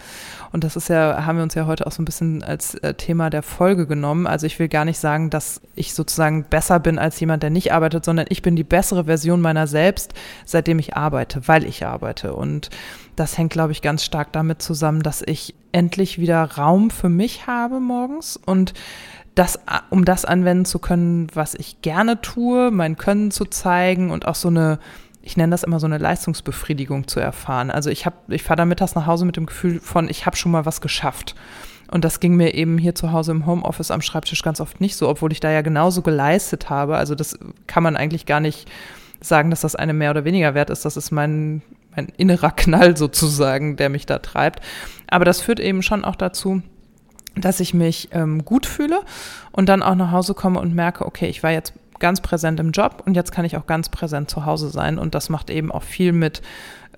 Und 0.53 0.63
das 0.63 0.77
ist 0.77 0.87
ja, 0.87 1.25
haben 1.25 1.37
wir 1.37 1.43
uns 1.43 1.55
ja 1.55 1.65
heute 1.65 1.85
auch 1.85 1.91
so 1.91 2.01
ein 2.01 2.05
bisschen 2.05 2.41
als 2.41 2.75
äh, 2.75 2.93
Thema 2.93 3.29
der 3.29 3.43
Folge 3.43 3.87
genommen. 3.87 4.27
Also 4.27 4.45
ich 4.45 4.57
will 4.57 4.69
gar 4.69 4.85
nicht 4.85 4.99
sagen, 4.99 5.29
dass 5.29 5.59
ich 5.75 5.93
sozusagen 5.93 6.45
besser 6.45 6.79
bin 6.79 6.97
als 6.97 7.19
jemand, 7.19 7.43
der 7.43 7.49
nicht 7.49 7.73
arbeitet, 7.73 8.05
sondern 8.05 8.27
ich 8.29 8.41
bin 8.41 8.55
die 8.55 8.63
bessere 8.63 9.05
Version 9.05 9.41
meiner 9.41 9.67
selbst, 9.67 10.13
seitdem 10.45 10.79
ich 10.79 10.95
arbeite, 10.95 11.45
weil 11.49 11.65
ich 11.65 11.85
arbeite. 11.85 12.33
Und 12.33 12.69
das 13.17 13.37
hängt, 13.37 13.51
glaube 13.51 13.73
ich, 13.73 13.81
ganz 13.81 14.05
stark 14.05 14.31
damit 14.31 14.61
zusammen, 14.61 15.01
dass 15.01 15.21
ich 15.21 15.55
endlich 15.73 16.17
wieder 16.17 16.43
Raum 16.43 16.91
für 16.91 17.09
mich 17.09 17.47
habe 17.47 17.81
morgens 17.81 18.37
und 18.37 18.73
das, 19.35 19.59
um 19.89 20.05
das 20.05 20.23
anwenden 20.23 20.63
zu 20.63 20.79
können, 20.79 21.27
was 21.33 21.53
ich 21.55 21.81
gerne 21.81 22.21
tue, 22.21 22.71
mein 22.71 22.95
Können 22.95 23.31
zu 23.31 23.43
zeigen 23.43 24.09
und 24.09 24.25
auch 24.25 24.35
so 24.35 24.47
eine 24.47 24.79
ich 25.25 25.35
nenne 25.35 25.51
das 25.51 25.63
immer 25.63 25.79
so 25.79 25.87
eine 25.87 25.97
Leistungsbefriedigung 25.97 27.07
zu 27.07 27.19
erfahren. 27.19 27.71
Also 27.71 27.89
ich 27.89 28.05
habe, 28.05 28.15
ich 28.29 28.43
fahre 28.43 28.57
da 28.57 28.65
mittags 28.65 28.93
nach 28.93 29.07
Hause 29.07 29.25
mit 29.25 29.35
dem 29.35 29.47
Gefühl 29.47 29.79
von, 29.79 30.07
ich 30.07 30.27
habe 30.27 30.37
schon 30.37 30.51
mal 30.51 30.65
was 30.67 30.81
geschafft. 30.81 31.35
Und 31.91 32.05
das 32.05 32.19
ging 32.19 32.35
mir 32.35 32.53
eben 32.53 32.77
hier 32.77 32.93
zu 32.93 33.11
Hause 33.11 33.31
im 33.31 33.47
Homeoffice 33.47 33.89
am 33.89 34.01
Schreibtisch 34.01 34.43
ganz 34.43 34.61
oft 34.61 34.79
nicht 34.81 34.95
so, 34.95 35.09
obwohl 35.09 35.31
ich 35.31 35.39
da 35.39 35.51
ja 35.51 35.61
genauso 35.61 36.03
geleistet 36.03 36.69
habe. 36.69 36.95
Also 36.97 37.15
das 37.15 37.39
kann 37.65 37.81
man 37.81 37.95
eigentlich 37.95 38.27
gar 38.27 38.39
nicht 38.39 38.69
sagen, 39.19 39.49
dass 39.49 39.61
das 39.61 39.75
eine 39.75 39.93
mehr 39.93 40.11
oder 40.11 40.25
weniger 40.25 40.53
wert 40.53 40.69
ist. 40.69 40.85
Das 40.85 40.95
ist 40.95 41.09
mein, 41.09 41.63
mein 41.95 42.07
innerer 42.17 42.51
Knall 42.51 42.95
sozusagen, 42.95 43.77
der 43.77 43.89
mich 43.89 44.05
da 44.05 44.19
treibt. 44.19 44.61
Aber 45.07 45.25
das 45.25 45.41
führt 45.41 45.59
eben 45.59 45.81
schon 45.81 46.05
auch 46.05 46.15
dazu, 46.15 46.61
dass 47.35 47.59
ich 47.59 47.73
mich 47.73 48.09
ähm, 48.11 48.45
gut 48.45 48.67
fühle 48.67 49.01
und 49.51 49.69
dann 49.69 49.81
auch 49.81 49.95
nach 49.95 50.11
Hause 50.11 50.35
komme 50.35 50.59
und 50.59 50.75
merke, 50.75 51.05
okay, 51.05 51.27
ich 51.27 51.41
war 51.41 51.51
jetzt 51.51 51.73
ganz 51.99 52.21
präsent 52.21 52.59
im 52.59 52.71
Job 52.71 53.03
und 53.05 53.15
jetzt 53.15 53.31
kann 53.31 53.45
ich 53.45 53.57
auch 53.57 53.67
ganz 53.67 53.89
präsent 53.89 54.29
zu 54.29 54.45
Hause 54.45 54.69
sein. 54.69 54.97
Und 54.97 55.15
das 55.15 55.29
macht 55.29 55.49
eben 55.49 55.71
auch 55.71 55.83
viel 55.83 56.11
mit 56.11 56.41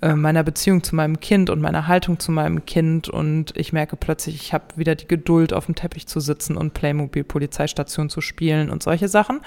äh, 0.02 0.14
meiner 0.14 0.44
Beziehung 0.44 0.84
zu 0.84 0.96
meinem 0.96 1.20
Kind 1.20 1.50
und 1.50 1.62
meiner 1.62 1.88
Haltung 1.88 2.20
zu 2.20 2.32
meinem 2.32 2.66
Kind. 2.66 3.10
Und 3.10 3.56
ich 3.58 3.74
merke 3.74 3.96
plötzlich, 3.96 4.36
ich 4.36 4.54
habe 4.54 4.66
wieder 4.76 4.96
die 4.96 5.08
Geduld, 5.08 5.54
auf 5.54 5.66
dem 5.66 5.76
Teppich 5.76 6.08
zu 6.08 6.20
sitzen 6.20 6.58
und 6.58 6.74
Playmobil 6.74 7.24
Polizeistation 7.24 8.10
zu 8.10 8.22
spielen 8.22 8.70
und 8.70 8.84
solche 8.84 9.08
Sachen. 9.08 9.42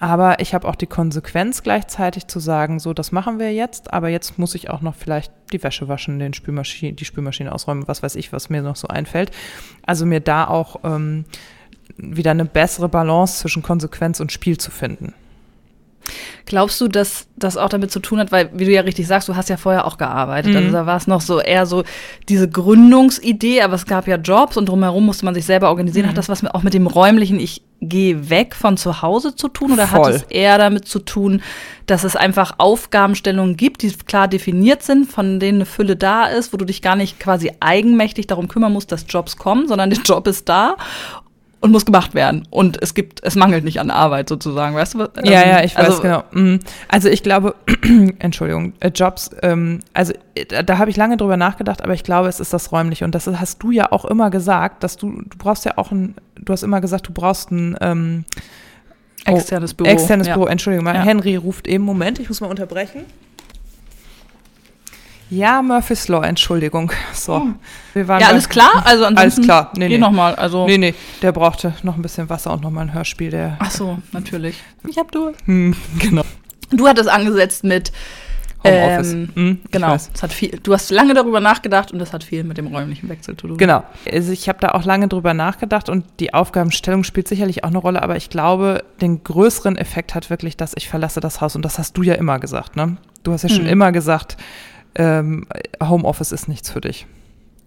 Aber 0.00 0.40
ich 0.40 0.54
habe 0.54 0.66
auch 0.68 0.74
die 0.74 0.86
Konsequenz 0.86 1.62
gleichzeitig 1.62 2.26
zu 2.26 2.40
sagen, 2.40 2.78
so, 2.80 2.92
das 2.92 3.12
machen 3.12 3.38
wir 3.38 3.52
jetzt, 3.52 3.92
aber 3.92 4.08
jetzt 4.08 4.38
muss 4.38 4.54
ich 4.54 4.68
auch 4.68 4.80
noch 4.80 4.94
vielleicht 4.94 5.32
die 5.52 5.62
Wäsche 5.62 5.88
waschen, 5.88 6.18
den 6.18 6.34
Spülmaschine, 6.34 6.94
die 6.94 7.04
Spülmaschine 7.04 7.52
ausräumen, 7.52 7.86
was 7.86 8.02
weiß 8.02 8.16
ich, 8.16 8.32
was 8.32 8.50
mir 8.50 8.60
noch 8.60 8.76
so 8.76 8.88
einfällt. 8.88 9.30
Also 9.86 10.04
mir 10.04 10.20
da 10.20 10.48
auch 10.48 10.80
ähm, 10.84 11.24
wieder 11.96 12.32
eine 12.32 12.44
bessere 12.44 12.88
Balance 12.88 13.40
zwischen 13.40 13.62
Konsequenz 13.62 14.20
und 14.20 14.32
Spiel 14.32 14.58
zu 14.58 14.70
finden. 14.70 15.14
Glaubst 16.46 16.80
du, 16.80 16.88
dass 16.88 17.26
das 17.36 17.56
auch 17.56 17.70
damit 17.70 17.90
zu 17.90 18.00
tun 18.00 18.18
hat, 18.18 18.30
weil, 18.30 18.50
wie 18.52 18.66
du 18.66 18.70
ja 18.70 18.82
richtig 18.82 19.06
sagst, 19.06 19.28
du 19.28 19.36
hast 19.36 19.48
ja 19.48 19.56
vorher 19.56 19.86
auch 19.86 19.96
gearbeitet. 19.96 20.52
Mhm. 20.52 20.58
Also 20.58 20.72
da 20.72 20.86
war 20.86 20.96
es 20.96 21.06
noch 21.06 21.22
so 21.22 21.40
eher 21.40 21.64
so 21.64 21.84
diese 22.28 22.48
Gründungsidee, 22.48 23.62
aber 23.62 23.74
es 23.74 23.86
gab 23.86 24.06
ja 24.06 24.16
Jobs 24.16 24.56
und 24.56 24.68
drumherum 24.68 25.06
musste 25.06 25.24
man 25.24 25.34
sich 25.34 25.46
selber 25.46 25.70
organisieren. 25.70 26.06
Mhm. 26.06 26.10
Hat 26.10 26.18
das 26.18 26.28
was 26.28 26.42
mit, 26.42 26.54
auch 26.54 26.62
mit 26.62 26.74
dem 26.74 26.86
räumlichen 26.86 27.40
Ich 27.40 27.62
gehe 27.80 28.30
weg 28.30 28.54
von 28.54 28.76
zu 28.76 29.02
Hause 29.02 29.34
zu 29.34 29.48
tun 29.48 29.72
oder 29.72 29.86
Voll. 29.86 30.04
hat 30.04 30.14
es 30.14 30.22
eher 30.24 30.58
damit 30.58 30.86
zu 30.86 30.98
tun, 30.98 31.42
dass 31.86 32.04
es 32.04 32.16
einfach 32.16 32.54
Aufgabenstellungen 32.58 33.56
gibt, 33.56 33.82
die 33.82 33.92
klar 33.92 34.28
definiert 34.28 34.82
sind, 34.82 35.10
von 35.10 35.40
denen 35.40 35.58
eine 35.58 35.66
Fülle 35.66 35.96
da 35.96 36.26
ist, 36.26 36.52
wo 36.52 36.56
du 36.56 36.64
dich 36.64 36.82
gar 36.82 36.96
nicht 36.96 37.18
quasi 37.18 37.52
eigenmächtig 37.60 38.26
darum 38.26 38.48
kümmern 38.48 38.72
musst, 38.72 38.92
dass 38.92 39.06
Jobs 39.08 39.36
kommen, 39.36 39.66
sondern 39.66 39.90
der 39.90 39.98
Job 40.04 40.26
ist 40.26 40.48
da 40.48 40.76
und 41.64 41.70
muss 41.70 41.86
gemacht 41.86 42.14
werden. 42.14 42.46
Und 42.50 42.82
es 42.82 42.92
gibt, 42.92 43.24
es 43.24 43.36
mangelt 43.36 43.64
nicht 43.64 43.80
an 43.80 43.90
Arbeit 43.90 44.28
sozusagen, 44.28 44.76
weißt 44.76 44.94
du? 44.94 44.98
was? 44.98 45.08
Ja, 45.24 45.48
ja, 45.48 45.64
ich 45.64 45.74
weiß 45.74 45.86
also, 45.86 46.02
genau. 46.02 46.22
Mhm. 46.30 46.60
Also 46.88 47.08
ich 47.08 47.22
glaube, 47.22 47.54
Entschuldigung, 48.18 48.74
äh, 48.80 48.90
Jobs, 48.94 49.30
ähm, 49.40 49.80
also 49.94 50.12
äh, 50.34 50.62
da, 50.62 50.76
habe 50.76 50.90
ich 50.90 50.98
lange 50.98 51.16
drüber 51.16 51.38
nachgedacht, 51.38 51.80
aber 51.80 51.94
ich 51.94 52.04
glaube, 52.04 52.28
es 52.28 52.38
ist 52.38 52.52
das 52.52 52.70
räumliche. 52.70 53.06
Und 53.06 53.14
das 53.14 53.26
hast 53.26 53.62
du 53.62 53.70
ja 53.70 53.92
auch 53.92 54.04
immer 54.04 54.28
gesagt, 54.28 54.82
dass 54.82 54.98
du, 54.98 55.22
du 55.22 55.38
brauchst 55.38 55.64
ja 55.64 55.78
auch 55.78 55.90
ein, 55.90 56.16
du 56.38 56.52
hast 56.52 56.64
immer 56.64 56.82
gesagt, 56.82 57.08
du 57.08 57.14
brauchst 57.14 57.50
ein 57.50 57.78
ähm, 57.80 58.26
oh, 59.26 59.34
Externes 59.34 59.72
Büro. 59.72 59.88
externes 59.88 60.26
ja. 60.26 60.34
Büro. 60.34 60.46
Entschuldigung, 60.46 60.84
mal. 60.84 60.96
Ja. 60.96 61.00
Henry 61.00 61.36
ruft 61.36 61.66
eben, 61.66 61.84
Moment, 61.84 62.18
ich 62.18 62.28
muss 62.28 62.42
mal 62.42 62.48
unterbrechen. 62.48 63.06
Ja, 65.30 65.62
Murphy's 65.62 66.08
Law, 66.08 66.22
Entschuldigung. 66.24 66.92
So. 67.14 67.48
Wir 67.94 68.06
waren 68.08 68.20
Ja, 68.20 68.28
alles 68.28 68.48
klar? 68.48 68.82
Also 68.84 69.04
ansonsten 69.04 69.18
Alles 69.18 69.40
klar. 69.46 69.72
Nee, 69.76 69.88
nee. 69.88 69.98
noch 69.98 70.10
mal. 70.10 70.34
Also, 70.34 70.66
Nee, 70.66 70.78
nee, 70.78 70.94
der 71.22 71.32
brauchte 71.32 71.74
noch 71.82 71.96
ein 71.96 72.02
bisschen 72.02 72.28
Wasser 72.28 72.52
und 72.52 72.62
noch 72.62 72.70
mal 72.70 72.82
ein 72.82 72.92
Hörspiel, 72.94 73.30
der. 73.30 73.56
Ach 73.60 73.70
so, 73.70 73.98
natürlich. 74.12 74.62
Ich 74.86 74.98
hab 74.98 75.10
du. 75.12 75.32
Hm, 75.46 75.74
genau. 75.98 76.22
Du 76.70 76.86
hattest 76.88 77.08
angesetzt 77.08 77.64
mit 77.64 77.92
Homeoffice. 78.64 79.12
Ähm, 79.12 79.28
Hm, 79.34 79.58
genau. 79.70 79.94
Es 79.94 80.10
hat 80.22 80.32
viel. 80.32 80.58
Du 80.62 80.72
hast 80.72 80.90
lange 80.90 81.14
darüber 81.14 81.40
nachgedacht 81.40 81.92
und 81.92 81.98
das 81.98 82.12
hat 82.12 82.24
viel 82.24 82.44
mit 82.44 82.56
dem 82.58 82.66
räumlichen 82.66 83.08
Wechsel 83.08 83.36
zu 83.36 83.46
tun. 83.48 83.56
Genau. 83.58 83.84
Also 84.10 84.32
ich 84.32 84.48
habe 84.48 84.58
da 84.60 84.70
auch 84.72 84.84
lange 84.84 85.06
drüber 85.08 85.34
nachgedacht 85.34 85.88
und 85.88 86.04
die 86.20 86.34
Aufgabenstellung 86.34 87.04
spielt 87.04 87.28
sicherlich 87.28 87.62
auch 87.64 87.68
eine 87.68 87.78
Rolle, 87.78 88.02
aber 88.02 88.16
ich 88.16 88.28
glaube, 88.30 88.82
den 89.00 89.22
größeren 89.22 89.76
Effekt 89.76 90.14
hat 90.14 90.30
wirklich, 90.30 90.56
dass 90.56 90.72
ich 90.76 90.88
verlasse 90.88 91.20
das 91.20 91.40
Haus 91.40 91.54
und 91.56 91.62
das 91.64 91.78
hast 91.78 91.96
du 91.96 92.02
ja 92.02 92.14
immer 92.14 92.38
gesagt, 92.38 92.76
ne? 92.76 92.96
Du 93.22 93.32
hast 93.32 93.42
ja 93.42 93.48
schon 93.48 93.64
Hm. 93.64 93.72
immer 93.72 93.92
gesagt, 93.92 94.36
ähm, 94.96 95.46
Homeoffice 95.82 96.32
ist 96.32 96.48
nichts 96.48 96.70
für 96.70 96.80
dich. 96.80 97.06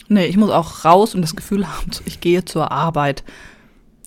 Nee, 0.09 0.25
ich 0.25 0.37
muss 0.37 0.51
auch 0.51 0.85
raus 0.85 1.13
und 1.15 1.21
das 1.21 1.35
Gefühl 1.35 1.67
haben, 1.67 1.91
ich 2.05 2.21
gehe 2.21 2.45
zur 2.45 2.71
Arbeit, 2.71 3.23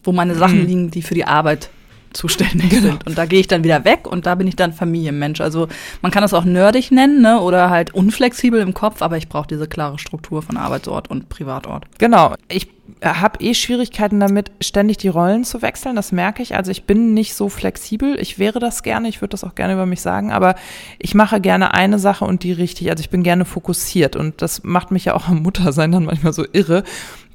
wo 0.02 0.12
meine 0.12 0.34
Sachen 0.34 0.60
Mhm. 0.60 0.66
liegen, 0.66 0.90
die 0.90 1.02
für 1.02 1.14
die 1.14 1.26
Arbeit 1.26 1.68
zuständig 2.12 2.70
Genau. 2.70 2.82
sind. 2.82 3.06
Und 3.06 3.18
da 3.18 3.26
gehe 3.26 3.38
ich 3.38 3.46
dann 3.46 3.62
wieder 3.62 3.84
weg 3.84 4.06
und 4.08 4.26
da 4.26 4.34
bin 4.34 4.48
ich 4.48 4.56
dann 4.56 4.72
Familienmensch. 4.72 5.40
Also 5.40 5.68
man 6.02 6.10
kann 6.10 6.22
das 6.22 6.34
auch 6.34 6.44
nerdig 6.44 6.90
nennen, 6.90 7.20
ne? 7.22 7.40
Oder 7.40 7.70
halt 7.70 7.94
unflexibel 7.94 8.60
im 8.60 8.74
Kopf, 8.74 9.00
aber 9.02 9.16
ich 9.16 9.28
brauche 9.28 9.46
diese 9.46 9.68
klare 9.68 9.98
Struktur 9.98 10.42
von 10.42 10.56
Arbeitsort 10.56 11.08
und 11.08 11.28
Privatort. 11.28 11.84
Genau. 11.98 12.34
Ich 12.48 12.66
habe 13.02 13.40
eh 13.40 13.54
Schwierigkeiten 13.54 14.21
damit, 14.21 14.50
ständig 14.61 14.99
die 14.99 15.09
Rollen 15.09 15.45
zu 15.45 15.62
wechseln. 15.62 15.97
Das 15.97 16.12
merke 16.12 16.42
ich. 16.42 16.54
Also 16.54 16.71
ich 16.71 16.85
bin 16.85 17.14
nicht 17.14 17.35
so 17.35 17.49
flexibel. 17.49 18.19
Ich 18.21 18.38
wäre 18.38 18.59
das 18.59 18.83
gerne. 18.83 19.09
Ich 19.09 19.21
würde 19.21 19.30
das 19.30 19.45
auch 19.45 19.54
gerne 19.54 19.73
über 19.73 19.87
mich 19.87 20.00
sagen. 20.00 20.33
Aber 20.33 20.54
ich 20.99 21.14
mache 21.14 21.40
gerne 21.40 21.75
eine 21.75 21.99
Sache 21.99 22.25
und 22.25 22.42
die 22.42 22.52
richtig. 22.52 22.90
Also 22.90 23.00
ich 23.00 23.11
bin 23.11 23.23
gerne 23.23 23.45
fokussiert. 23.45 24.16
Und 24.16 24.42
das 24.42 24.62
macht 24.64 24.90
mich 24.90 25.07
ja 25.07 25.14
auch 25.14 25.28
am 25.28 25.42
Muttersein 25.42 25.92
dann 25.92 26.04
manchmal 26.04 26.33
so 26.33 26.45
irre, 26.52 26.85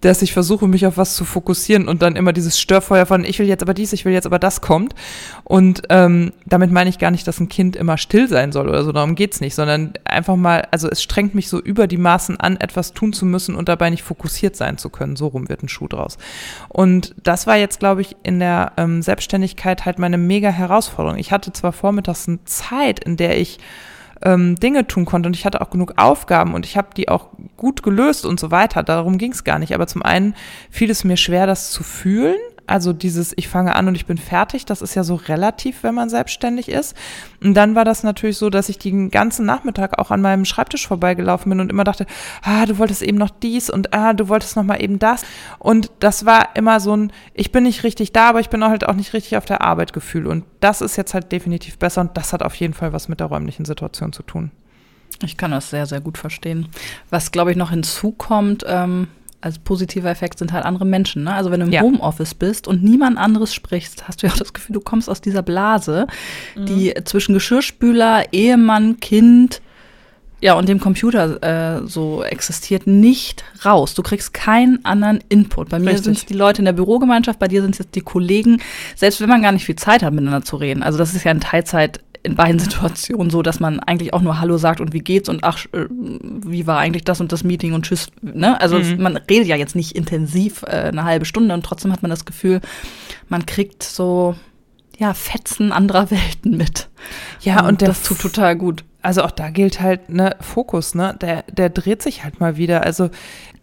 dass 0.05 0.21
ich 0.21 0.33
versuche, 0.33 0.67
mich 0.67 0.85
auf 0.85 0.97
was 0.97 1.15
zu 1.15 1.25
fokussieren 1.25 1.87
und 1.87 2.01
dann 2.01 2.15
immer 2.15 2.33
dieses 2.33 2.59
Störfeuer 2.59 3.05
von 3.05 3.23
ich 3.23 3.39
will 3.39 3.47
jetzt 3.47 3.63
aber 3.63 3.73
dies, 3.73 3.93
ich 3.93 4.05
will 4.05 4.13
jetzt 4.13 4.25
aber 4.25 4.39
das 4.39 4.61
kommt. 4.61 4.93
Und 5.43 5.83
ähm, 5.89 6.31
damit 6.45 6.71
meine 6.71 6.89
ich 6.89 6.99
gar 6.99 7.11
nicht, 7.11 7.27
dass 7.27 7.39
ein 7.39 7.49
Kind 7.49 7.75
immer 7.75 7.97
still 7.97 8.27
sein 8.27 8.51
soll 8.51 8.69
oder 8.69 8.83
so, 8.83 8.91
darum 8.91 9.15
geht's 9.15 9.41
nicht, 9.41 9.55
sondern 9.55 9.93
einfach 10.05 10.35
mal, 10.35 10.67
also 10.71 10.89
es 10.89 11.01
strengt 11.01 11.35
mich 11.35 11.49
so 11.49 11.59
über 11.59 11.87
die 11.87 11.97
Maßen 11.97 12.39
an, 12.39 12.57
etwas 12.57 12.93
tun 12.93 13.13
zu 13.13 13.25
müssen 13.25 13.55
und 13.55 13.67
dabei 13.67 13.89
nicht 13.89 14.03
fokussiert 14.03 14.55
sein 14.55 14.77
zu 14.77 14.89
können. 14.89 15.15
So 15.15 15.27
rum 15.27 15.49
wird 15.49 15.63
ein 15.63 15.69
Schuh 15.69 15.87
draus. 15.87 16.17
Und 16.69 17.15
das 17.23 17.47
war 17.47 17.57
jetzt, 17.57 17.79
glaube 17.79 18.01
ich, 18.01 18.15
in 18.23 18.39
der 18.39 18.73
ähm, 18.77 19.01
Selbstständigkeit 19.01 19.85
halt 19.85 19.99
meine 19.99 20.17
mega 20.17 20.49
Herausforderung. 20.49 21.17
Ich 21.17 21.31
hatte 21.31 21.51
zwar 21.53 21.73
vormittags 21.73 22.27
eine 22.27 22.43
Zeit, 22.45 23.03
in 23.03 23.17
der 23.17 23.39
ich 23.39 23.59
ähm, 24.21 24.55
Dinge 24.55 24.87
tun 24.87 25.05
konnte 25.05 25.27
und 25.27 25.35
ich 25.35 25.45
hatte 25.45 25.61
auch 25.61 25.69
genug 25.69 25.93
Aufgaben 25.97 26.53
und 26.53 26.65
ich 26.65 26.77
habe 26.77 26.89
die 26.95 27.09
auch 27.09 27.29
gut 27.57 27.83
gelöst 27.83 28.25
und 28.25 28.39
so 28.39 28.51
weiter. 28.51 28.83
Darum 28.83 29.17
ging 29.17 29.31
es 29.31 29.43
gar 29.43 29.59
nicht. 29.59 29.73
Aber 29.73 29.87
zum 29.87 30.01
einen 30.01 30.35
fiel 30.69 30.89
es 30.89 31.03
mir 31.03 31.17
schwer, 31.17 31.47
das 31.47 31.71
zu 31.71 31.83
fühlen. 31.83 32.37
Also 32.67 32.93
dieses, 32.93 33.33
ich 33.35 33.47
fange 33.47 33.75
an 33.75 33.87
und 33.87 33.95
ich 33.95 34.05
bin 34.05 34.17
fertig, 34.17 34.65
das 34.65 34.81
ist 34.81 34.95
ja 34.95 35.03
so 35.03 35.15
relativ, 35.15 35.83
wenn 35.83 35.95
man 35.95 36.09
selbstständig 36.09 36.69
ist. 36.69 36.95
Und 37.43 37.53
dann 37.53 37.75
war 37.75 37.85
das 37.85 38.03
natürlich 38.03 38.37
so, 38.37 38.49
dass 38.49 38.69
ich 38.69 38.79
den 38.79 39.11
ganzen 39.11 39.45
Nachmittag 39.45 39.99
auch 39.99 40.11
an 40.11 40.21
meinem 40.21 40.45
Schreibtisch 40.45 40.87
vorbeigelaufen 40.87 41.49
bin 41.49 41.59
und 41.59 41.69
immer 41.69 41.83
dachte, 41.83 42.05
ah, 42.41 42.65
du 42.65 42.77
wolltest 42.77 43.01
eben 43.01 43.17
noch 43.17 43.29
dies 43.29 43.69
und 43.69 43.93
ah, 43.93 44.13
du 44.13 44.29
wolltest 44.29 44.55
noch 44.55 44.63
mal 44.63 44.81
eben 44.81 44.99
das. 44.99 45.23
Und 45.59 45.91
das 45.99 46.25
war 46.25 46.55
immer 46.55 46.79
so 46.79 46.95
ein, 46.95 47.11
ich 47.33 47.51
bin 47.51 47.63
nicht 47.63 47.83
richtig 47.83 48.13
da, 48.13 48.29
aber 48.29 48.39
ich 48.39 48.49
bin 48.49 48.63
halt 48.63 48.87
auch 48.87 48.95
nicht 48.95 49.13
richtig 49.13 49.37
auf 49.37 49.45
der 49.45 49.61
Arbeit 49.61 49.93
Gefühl. 49.93 50.27
Und 50.27 50.45
das 50.59 50.81
ist 50.81 50.95
jetzt 50.95 51.13
halt 51.13 51.31
definitiv 51.31 51.77
besser 51.77 52.01
und 52.01 52.17
das 52.17 52.33
hat 52.33 52.43
auf 52.43 52.55
jeden 52.55 52.73
Fall 52.73 52.93
was 52.93 53.07
mit 53.07 53.19
der 53.19 53.27
räumlichen 53.27 53.65
Situation 53.65 54.13
zu 54.13 54.23
tun. 54.23 54.51
Ich 55.23 55.37
kann 55.37 55.51
das 55.51 55.69
sehr, 55.69 55.85
sehr 55.85 56.01
gut 56.01 56.17
verstehen. 56.17 56.67
Was, 57.09 57.31
glaube 57.31 57.51
ich, 57.51 57.57
noch 57.57 57.69
hinzukommt, 57.69 58.65
ähm, 58.67 59.07
als 59.41 59.59
positiver 59.59 60.09
Effekt 60.09 60.39
sind 60.39 60.53
halt 60.53 60.65
andere 60.65 60.85
Menschen. 60.85 61.23
Ne? 61.23 61.33
Also 61.33 61.51
wenn 61.51 61.59
du 61.59 61.67
im 61.67 61.71
Ja. 61.71 61.81
Homeoffice 61.81 62.33
bist 62.33 62.67
und 62.67 62.83
niemand 62.83 63.17
anderes 63.17 63.53
sprichst, 63.53 64.07
hast 64.07 64.21
du 64.23 64.27
ja 64.27 64.33
auch 64.33 64.37
das 64.37 64.53
Gefühl, 64.53 64.73
du 64.73 64.79
kommst 64.81 65.09
aus 65.09 65.21
dieser 65.21 65.43
Blase, 65.43 66.07
die 66.55 66.93
zwischen 67.05 67.33
Geschirrspüler, 67.33 68.33
Ehemann, 68.33 68.99
Kind, 68.99 69.61
ja, 70.41 70.53
und 70.53 70.67
dem 70.67 70.79
Computer 70.79 71.77
äh, 71.81 71.87
so 71.87 72.23
existiert, 72.23 72.87
nicht 72.87 73.43
raus. 73.63 73.93
Du 73.93 74.03
kriegst 74.03 74.33
keinen 74.33 74.83
anderen 74.83 75.19
Input. 75.29 75.69
Bei 75.69 75.79
mir 75.79 75.97
sind 75.97 76.17
es 76.17 76.25
die 76.25 76.33
Leute 76.33 76.59
in 76.59 76.65
der 76.65 76.73
Bürogemeinschaft, 76.73 77.39
bei 77.39 77.47
dir 77.47 77.61
sind 77.61 77.71
es 77.71 77.79
jetzt 77.79 77.95
die 77.95 78.01
Kollegen, 78.01 78.61
selbst 78.95 79.21
wenn 79.21 79.29
man 79.29 79.41
gar 79.41 79.53
nicht 79.53 79.65
viel 79.65 79.75
Zeit 79.77 80.03
hat, 80.03 80.13
miteinander 80.13 80.43
zu 80.43 80.57
reden. 80.57 80.83
Also 80.83 80.97
das 80.97 81.15
ist 81.15 81.23
ja 81.23 81.31
in 81.31 81.39
Teilzeit 81.39 81.99
in 82.25 82.35
beiden 82.35 82.59
Situationen 82.59 83.29
so, 83.29 83.41
dass 83.41 83.59
man 83.59 83.79
eigentlich 83.79 84.13
auch 84.13 84.21
nur 84.21 84.39
Hallo 84.39 84.57
sagt 84.57 84.81
und 84.81 84.93
wie 84.93 84.99
geht's 84.99 85.29
und 85.29 85.43
ach, 85.43 85.65
äh, 85.71 85.85
wie 85.89 86.67
war 86.67 86.79
eigentlich 86.79 87.03
das 87.03 87.21
und 87.21 87.31
das 87.31 87.43
Meeting 87.43 87.73
und 87.73 87.85
tschüss. 87.85 88.07
Ne? 88.21 88.59
Also 88.59 88.79
mhm. 88.79 89.01
man 89.01 89.17
redet 89.17 89.47
ja 89.47 89.55
jetzt 89.55 89.75
nicht 89.75 89.93
intensiv 89.93 90.63
äh, 90.63 90.87
eine 90.87 91.03
halbe 91.03 91.25
Stunde 91.25 91.53
und 91.53 91.63
trotzdem 91.63 91.91
hat 91.91 92.01
man 92.01 92.09
das 92.09 92.25
Gefühl, 92.25 92.61
man 93.29 93.45
kriegt 93.45 93.83
so 93.83 94.35
ja 94.97 95.13
Fetzen 95.13 95.71
anderer 95.71 96.11
Welten 96.11 96.57
mit. 96.57 96.89
Ja, 97.41 97.61
und, 97.61 97.67
und 97.67 97.81
das 97.83 98.03
tut 98.03 98.19
total 98.19 98.55
gut. 98.55 98.83
Also 99.01 99.23
auch 99.23 99.31
da 99.31 99.49
gilt 99.49 99.81
halt 99.81 100.09
ne 100.09 100.35
Fokus, 100.41 100.95
ne? 100.95 101.15
Der 101.21 101.43
der 101.43 101.69
dreht 101.69 102.01
sich 102.01 102.23
halt 102.23 102.39
mal 102.39 102.57
wieder. 102.57 102.83
Also 102.83 103.11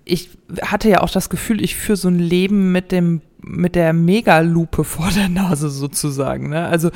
ich 0.04 0.30
hatte 0.62 0.88
ja 0.88 1.00
auch 1.00 1.10
das 1.10 1.30
Gefühl, 1.30 1.62
ich 1.62 1.74
führe 1.74 1.96
so 1.96 2.08
ein 2.08 2.18
Leben 2.18 2.70
mit 2.72 2.92
dem 2.92 3.22
mit 3.44 3.74
der 3.74 3.92
Megalupe 3.92 4.84
vor 4.84 5.10
der 5.10 5.28
Nase 5.28 5.68
sozusagen. 5.68 6.50
Ne? 6.50 6.66
Also 6.66 6.90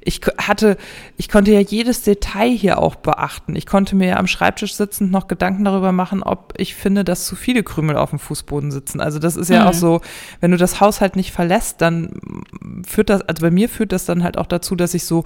ich 0.00 0.20
hatte, 0.38 0.76
ich 1.16 1.28
konnte 1.28 1.52
ja 1.52 1.60
jedes 1.60 2.02
Detail 2.02 2.50
hier 2.50 2.78
auch 2.78 2.96
beachten. 2.96 3.56
Ich 3.56 3.66
konnte 3.66 3.96
mir 3.96 4.08
ja 4.08 4.16
am 4.16 4.26
Schreibtisch 4.26 4.74
sitzend 4.74 5.10
noch 5.10 5.28
Gedanken 5.28 5.64
darüber 5.64 5.92
machen, 5.92 6.22
ob 6.22 6.54
ich 6.56 6.74
finde, 6.74 7.04
dass 7.04 7.26
zu 7.26 7.36
viele 7.36 7.62
Krümel 7.62 7.96
auf 7.96 8.10
dem 8.10 8.18
Fußboden 8.18 8.70
sitzen. 8.70 9.00
Also 9.00 9.18
das 9.18 9.36
ist 9.36 9.48
ja 9.48 9.62
mhm. 9.62 9.68
auch 9.68 9.74
so, 9.74 10.00
wenn 10.40 10.50
du 10.50 10.56
das 10.56 10.80
Haus 10.80 11.00
halt 11.00 11.16
nicht 11.16 11.32
verlässt, 11.32 11.80
dann 11.80 12.10
führt 12.86 13.10
das, 13.10 13.22
also 13.22 13.42
bei 13.42 13.50
mir 13.50 13.68
führt 13.68 13.92
das 13.92 14.04
dann 14.04 14.22
halt 14.22 14.38
auch 14.38 14.46
dazu, 14.46 14.76
dass 14.76 14.94
ich 14.94 15.04
so 15.04 15.24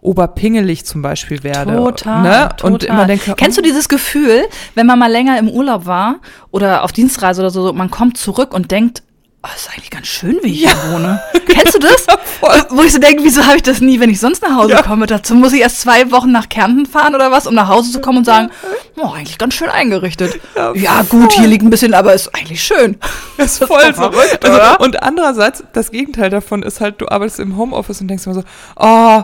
oberpingelig 0.00 0.84
zum 0.84 1.02
Beispiel 1.02 1.42
werde. 1.42 1.76
Total, 1.76 2.22
ne? 2.22 2.48
total. 2.56 2.72
Und 2.72 2.84
immer 2.84 3.06
denke, 3.06 3.34
Kennst 3.36 3.58
du 3.58 3.62
dieses 3.62 3.88
Gefühl, 3.88 4.42
wenn 4.74 4.86
man 4.86 4.98
mal 4.98 5.10
länger 5.10 5.38
im 5.38 5.48
Urlaub 5.48 5.86
war 5.86 6.16
oder 6.50 6.84
auf 6.84 6.92
Dienstreise 6.92 7.42
oder 7.42 7.50
so, 7.50 7.72
man 7.72 7.90
kommt 7.90 8.16
zurück 8.16 8.54
und 8.54 8.70
denkt, 8.70 9.02
oh, 9.46 9.56
ist 9.56 9.70
eigentlich 9.70 9.90
ganz 9.90 10.06
schön, 10.06 10.38
wie 10.42 10.52
ich 10.52 10.62
ja. 10.62 10.70
hier 10.70 10.92
wohne. 10.92 11.22
Kennst 11.46 11.74
du 11.74 11.78
das? 11.78 12.06
Ja, 12.42 12.66
Wo 12.68 12.82
ich 12.82 12.92
so 12.92 12.98
denke, 12.98 13.24
wieso 13.24 13.44
habe 13.44 13.56
ich 13.56 13.62
das 13.62 13.80
nie, 13.80 13.98
wenn 13.98 14.10
ich 14.10 14.20
sonst 14.20 14.42
nach 14.42 14.54
Hause 14.54 14.72
ja. 14.72 14.82
komme? 14.82 15.06
Dazu 15.06 15.34
muss 15.34 15.52
ich 15.52 15.60
erst 15.60 15.80
zwei 15.80 16.10
Wochen 16.12 16.30
nach 16.30 16.48
Kärnten 16.48 16.86
fahren 16.86 17.14
oder 17.14 17.30
was, 17.32 17.46
um 17.46 17.54
nach 17.54 17.68
Hause 17.68 17.90
zu 17.90 18.00
kommen 18.00 18.18
und 18.18 18.24
sagen, 18.24 18.50
oh, 18.96 19.10
eigentlich 19.12 19.38
ganz 19.38 19.54
schön 19.54 19.68
eingerichtet. 19.68 20.38
Ja, 20.74 21.02
gut, 21.02 21.32
hier 21.32 21.46
liegt 21.46 21.64
ein 21.64 21.70
bisschen, 21.70 21.94
aber 21.94 22.12
ist 22.12 22.34
eigentlich 22.34 22.62
schön. 22.62 22.98
Das 23.36 23.52
ist 23.60 23.64
voll 23.64 23.94
so. 23.94 24.02
Verrückt, 24.10 24.44
also, 24.44 24.84
und 24.84 25.02
andererseits, 25.02 25.64
das 25.72 25.90
Gegenteil 25.90 26.30
davon 26.30 26.62
ist 26.62 26.80
halt, 26.80 27.00
du 27.00 27.08
arbeitest 27.08 27.40
im 27.40 27.56
Homeoffice 27.56 28.00
und 28.00 28.08
denkst 28.08 28.26
immer 28.26 28.34
so, 28.34 28.44
oh, 28.76 29.22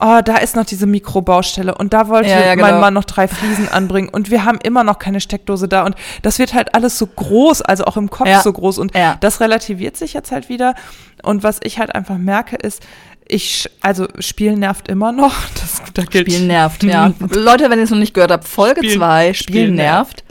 oh, 0.00 0.20
da 0.24 0.36
ist 0.36 0.56
noch 0.56 0.64
diese 0.64 0.86
Mikrobaustelle 0.86 1.74
und 1.74 1.92
da 1.92 2.08
wollte 2.08 2.30
ja, 2.30 2.40
ja, 2.40 2.54
genau. 2.54 2.68
mein 2.68 2.80
Mann 2.80 2.94
noch 2.94 3.04
drei 3.04 3.28
Fliesen 3.28 3.68
anbringen 3.72 4.08
und 4.08 4.30
wir 4.30 4.44
haben 4.44 4.58
immer 4.62 4.84
noch 4.84 4.98
keine 4.98 5.20
Steckdose 5.20 5.68
da 5.68 5.84
und 5.84 5.94
das 6.22 6.38
wird 6.38 6.54
halt 6.54 6.74
alles 6.74 6.98
so 6.98 7.06
groß, 7.06 7.62
also 7.62 7.84
auch 7.84 7.96
im 7.96 8.10
Kopf 8.10 8.28
ja. 8.28 8.40
so 8.42 8.52
groß 8.52 8.78
und 8.78 8.92
das 9.20 9.40
relativiert 9.40 9.96
sich 9.96 10.14
jetzt 10.14 10.32
halt 10.32 10.48
wieder 10.48 10.74
und 11.22 11.42
was 11.42 11.60
ich 11.62 11.78
halt 11.78 11.94
einfach 11.94 12.16
merke 12.16 12.56
ist, 12.56 12.82
ich, 13.30 13.70
also 13.80 14.08
Spielen 14.18 14.58
nervt 14.58 14.88
immer 14.88 15.12
noch. 15.12 15.34
Das, 15.60 15.82
da 15.94 16.02
Spielen 16.02 16.46
nervt, 16.46 16.82
ja. 16.82 17.12
Leute, 17.34 17.70
wenn 17.70 17.78
ihr 17.78 17.84
es 17.84 17.90
noch 17.90 17.98
nicht 17.98 18.14
gehört 18.14 18.30
habt, 18.30 18.48
Folge 18.48 18.80
2, 18.80 19.34
Spielen, 19.34 19.34
Spielen 19.34 19.74
nervt. 19.74 20.24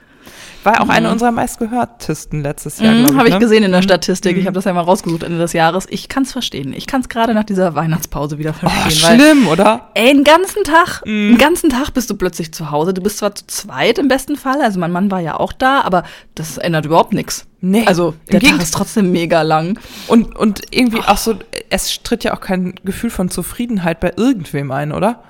War 0.70 0.82
auch 0.82 0.86
mhm. 0.86 0.92
eine 0.92 1.12
unserer 1.12 1.32
meistgehörtesten 1.32 2.44
letztes 2.44 2.80
Jahr. 2.80 2.94
Mhm, 2.94 3.18
Habe 3.18 3.28
ich 3.28 3.34
ne? 3.34 3.40
gesehen 3.40 3.64
in 3.64 3.72
der 3.72 3.82
mhm. 3.82 3.86
Statistik. 3.86 4.38
Ich 4.38 4.44
mhm. 4.44 4.48
habe 4.48 4.56
das 4.56 4.66
ja 4.66 4.74
mal 4.74 4.82
rausgesucht 4.82 5.24
Ende 5.24 5.40
des 5.40 5.54
Jahres. 5.54 5.88
Ich 5.90 6.10
kann 6.10 6.24
es 6.24 6.32
verstehen. 6.32 6.74
Ich 6.74 6.86
kann 6.86 7.02
es 7.02 7.10
gerade 7.10 7.34
nach 7.34 7.44
dieser 7.44 7.74
Weihnachtspause 7.74 8.38
wieder 8.38 8.52
oh, 8.52 8.70
verstehen. 8.70 9.20
Oh, 9.20 9.24
schlimm, 9.24 9.48
oder? 9.48 9.90
Ey, 9.96 10.12
einen 10.12 10.24
ganzen 10.24 10.64
Tag, 10.64 11.02
mhm. 11.06 11.30
einen 11.30 11.38
ganzen 11.40 11.72
Tag 11.72 11.90
bist 11.96 12.08
du 12.12 12.16
plötzlich 12.16 12.54
zu 12.54 12.70
Hause. 12.70 12.94
Du 12.94 13.02
bist 13.02 13.18
zwar 13.18 13.34
zu 13.34 13.48
zweit 13.48 13.98
im 13.98 14.08
besten 14.08 14.36
Fall, 14.36 14.62
also 14.62 14.80
mein 14.80 14.92
Mann 14.92 15.10
war 15.10 15.22
ja 15.22 15.40
auch 15.40 15.54
da, 15.54 15.82
aber 15.82 16.04
das 16.36 16.60
ändert 16.60 16.86
überhaupt 16.86 17.14
nichts. 17.14 17.48
Nee, 17.62 17.86
also 17.88 18.14
der 18.32 18.40
Tag 18.40 18.62
ist 18.62 18.74
trotzdem 18.74 19.12
mega 19.12 19.42
lang. 19.42 19.80
Und, 20.08 20.36
und 20.36 20.62
irgendwie 20.70 21.00
oh. 21.00 21.08
auch 21.08 21.18
so, 21.18 21.36
es 21.72 22.04
tritt 22.04 22.24
ja 22.24 22.36
auch 22.36 22.42
kein 22.42 22.76
Gefühl 22.86 23.10
von 23.10 23.30
Zufriedenheit 23.30 24.00
bei 24.00 24.14
irgendwem 24.16 24.72
ein, 24.72 24.92
oder? 24.92 25.24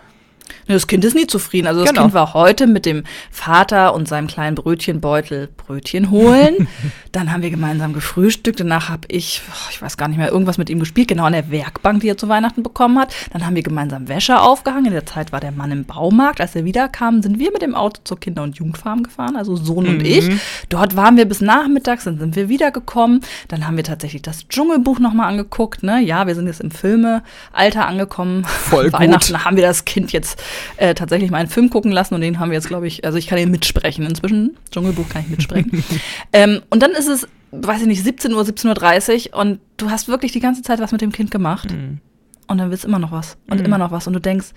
Das 0.68 0.88
Kind 0.88 1.03
ist 1.03 1.15
nie 1.15 1.27
zufrieden. 1.27 1.68
Also 1.68 1.82
das 1.82 1.89
genau. 1.89 2.03
Kind 2.03 2.13
war 2.13 2.34
heute 2.34 2.68
mit 2.68 2.86
dem 2.86 3.03
Vater 3.32 3.94
und 3.94 4.08
seinem 4.08 4.27
kleinen 4.27 4.56
Brötchenbeutel 4.56 5.50
Brötchen 5.58 6.12
holen. 6.12 6.68
Dann 7.12 7.32
haben 7.32 7.41
wir 7.41 7.50
gemeinsam 7.50 7.94
gefrühstückt. 7.94 8.59
Danach 8.59 8.90
habe 8.90 9.07
ich, 9.07 9.42
ich 9.72 9.81
weiß 9.81 9.98
gar 9.98 10.07
nicht 10.07 10.18
mehr, 10.18 10.31
irgendwas 10.31 10.57
mit 10.57 10.70
ihm 10.70 10.79
gespielt, 10.79 11.07
genau 11.07 11.25
an 11.25 11.33
der 11.33 11.50
Werkbank, 11.50 12.01
die 12.01 12.09
er 12.09 12.18
zu 12.18 12.29
Weihnachten 12.29 12.62
bekommen 12.62 13.00
hat. 13.00 13.14
Dann 13.33 13.46
haben 13.46 13.55
wir 13.55 13.64
gemeinsam 13.64 14.07
Wäsche 14.07 14.40
aufgehangen. 14.40 14.88
In 14.88 14.94
der 14.94 15.05
Zeit 15.05 15.31
war 15.31 15.40
der 15.40 15.51
Mann 15.51 15.72
im 15.72 15.85
Baumarkt. 15.85 16.42
Als 16.42 16.55
er 16.55 16.66
wiederkam, 16.66 17.22
sind 17.22 17.40
wir 17.40 17.51
mit 17.51 17.62
dem 17.62 17.75
Auto 17.75 18.01
zur 18.03 18.20
Kinder- 18.20 18.44
und 18.44 18.57
Jugendfarm 18.57 19.03
gefahren, 19.03 19.35
also 19.35 19.55
Sohn 19.55 19.85
mhm. 19.85 19.92
und 19.92 20.05
ich. 20.05 20.29
Dort 20.70 20.96
waren 20.96 21.18
wir 21.18 21.25
bis 21.25 21.42
nachmittags, 21.42 22.03
dann 22.03 22.20
sind 22.20 22.35
wir 22.35 22.50
wiedergekommen. 22.50 23.22
Dann 23.48 23.66
haben 23.66 23.77
wir 23.77 23.83
tatsächlich 23.83 24.22
das 24.22 24.48
Dschungelbuch 24.48 25.00
nochmal 25.00 25.29
angeguckt. 25.29 25.83
Ne? 25.83 26.01
Ja, 26.01 26.27
wir 26.27 26.35
sind 26.35 26.48
jetzt 26.48 26.62
im 26.62 26.72
Filmealter 26.72 27.88
angekommen. 27.88 28.46
Voll 28.46 28.92
Weihnachten 28.94 29.33
gut. 29.33 29.46
haben 29.46 29.55
wir 29.55 29.64
das 29.64 29.85
Kind 29.85 30.12
jetzt 30.12 30.38
äh, 30.77 30.93
tatsächlich 30.93 31.31
mal 31.31 31.37
einen 31.37 31.49
Film 31.49 31.69
gucken 31.69 31.91
lassen 31.91 32.15
und 32.15 32.21
den 32.21 32.39
haben 32.39 32.49
wir 32.49 32.55
jetzt, 32.55 32.67
glaube 32.67 32.87
ich, 32.87 33.05
also 33.05 33.17
ich 33.17 33.27
kann 33.27 33.37
ihn 33.37 33.51
mitsprechen 33.51 34.05
inzwischen. 34.05 34.57
Dschungelbuch 34.71 35.09
kann 35.09 35.23
ich 35.23 35.29
mitsprechen. 35.29 35.83
ähm, 36.33 36.61
und 36.69 36.81
dann 36.83 36.91
ist 36.91 37.07
es, 37.07 37.27
weiß 37.51 37.81
ich 37.81 37.87
nicht, 37.87 38.03
17 38.03 38.33
Uhr, 38.33 38.43
17.30 38.43 39.31
Uhr 39.31 39.39
und 39.39 39.59
du 39.77 39.89
hast 39.89 40.07
wirklich 40.07 40.31
die 40.31 40.39
ganze 40.39 40.61
Zeit 40.61 40.79
was 40.79 40.91
mit 40.91 41.01
dem 41.01 41.11
Kind 41.11 41.31
gemacht. 41.31 41.71
Mhm. 41.71 41.99
Und 42.47 42.57
dann 42.57 42.71
willst 42.71 42.85
immer 42.85 42.99
noch 42.99 43.11
was 43.11 43.37
und 43.49 43.59
mhm. 43.59 43.65
immer 43.65 43.77
noch 43.77 43.91
was. 43.91 44.07
Und 44.07 44.13
du 44.13 44.19
denkst, 44.19 44.47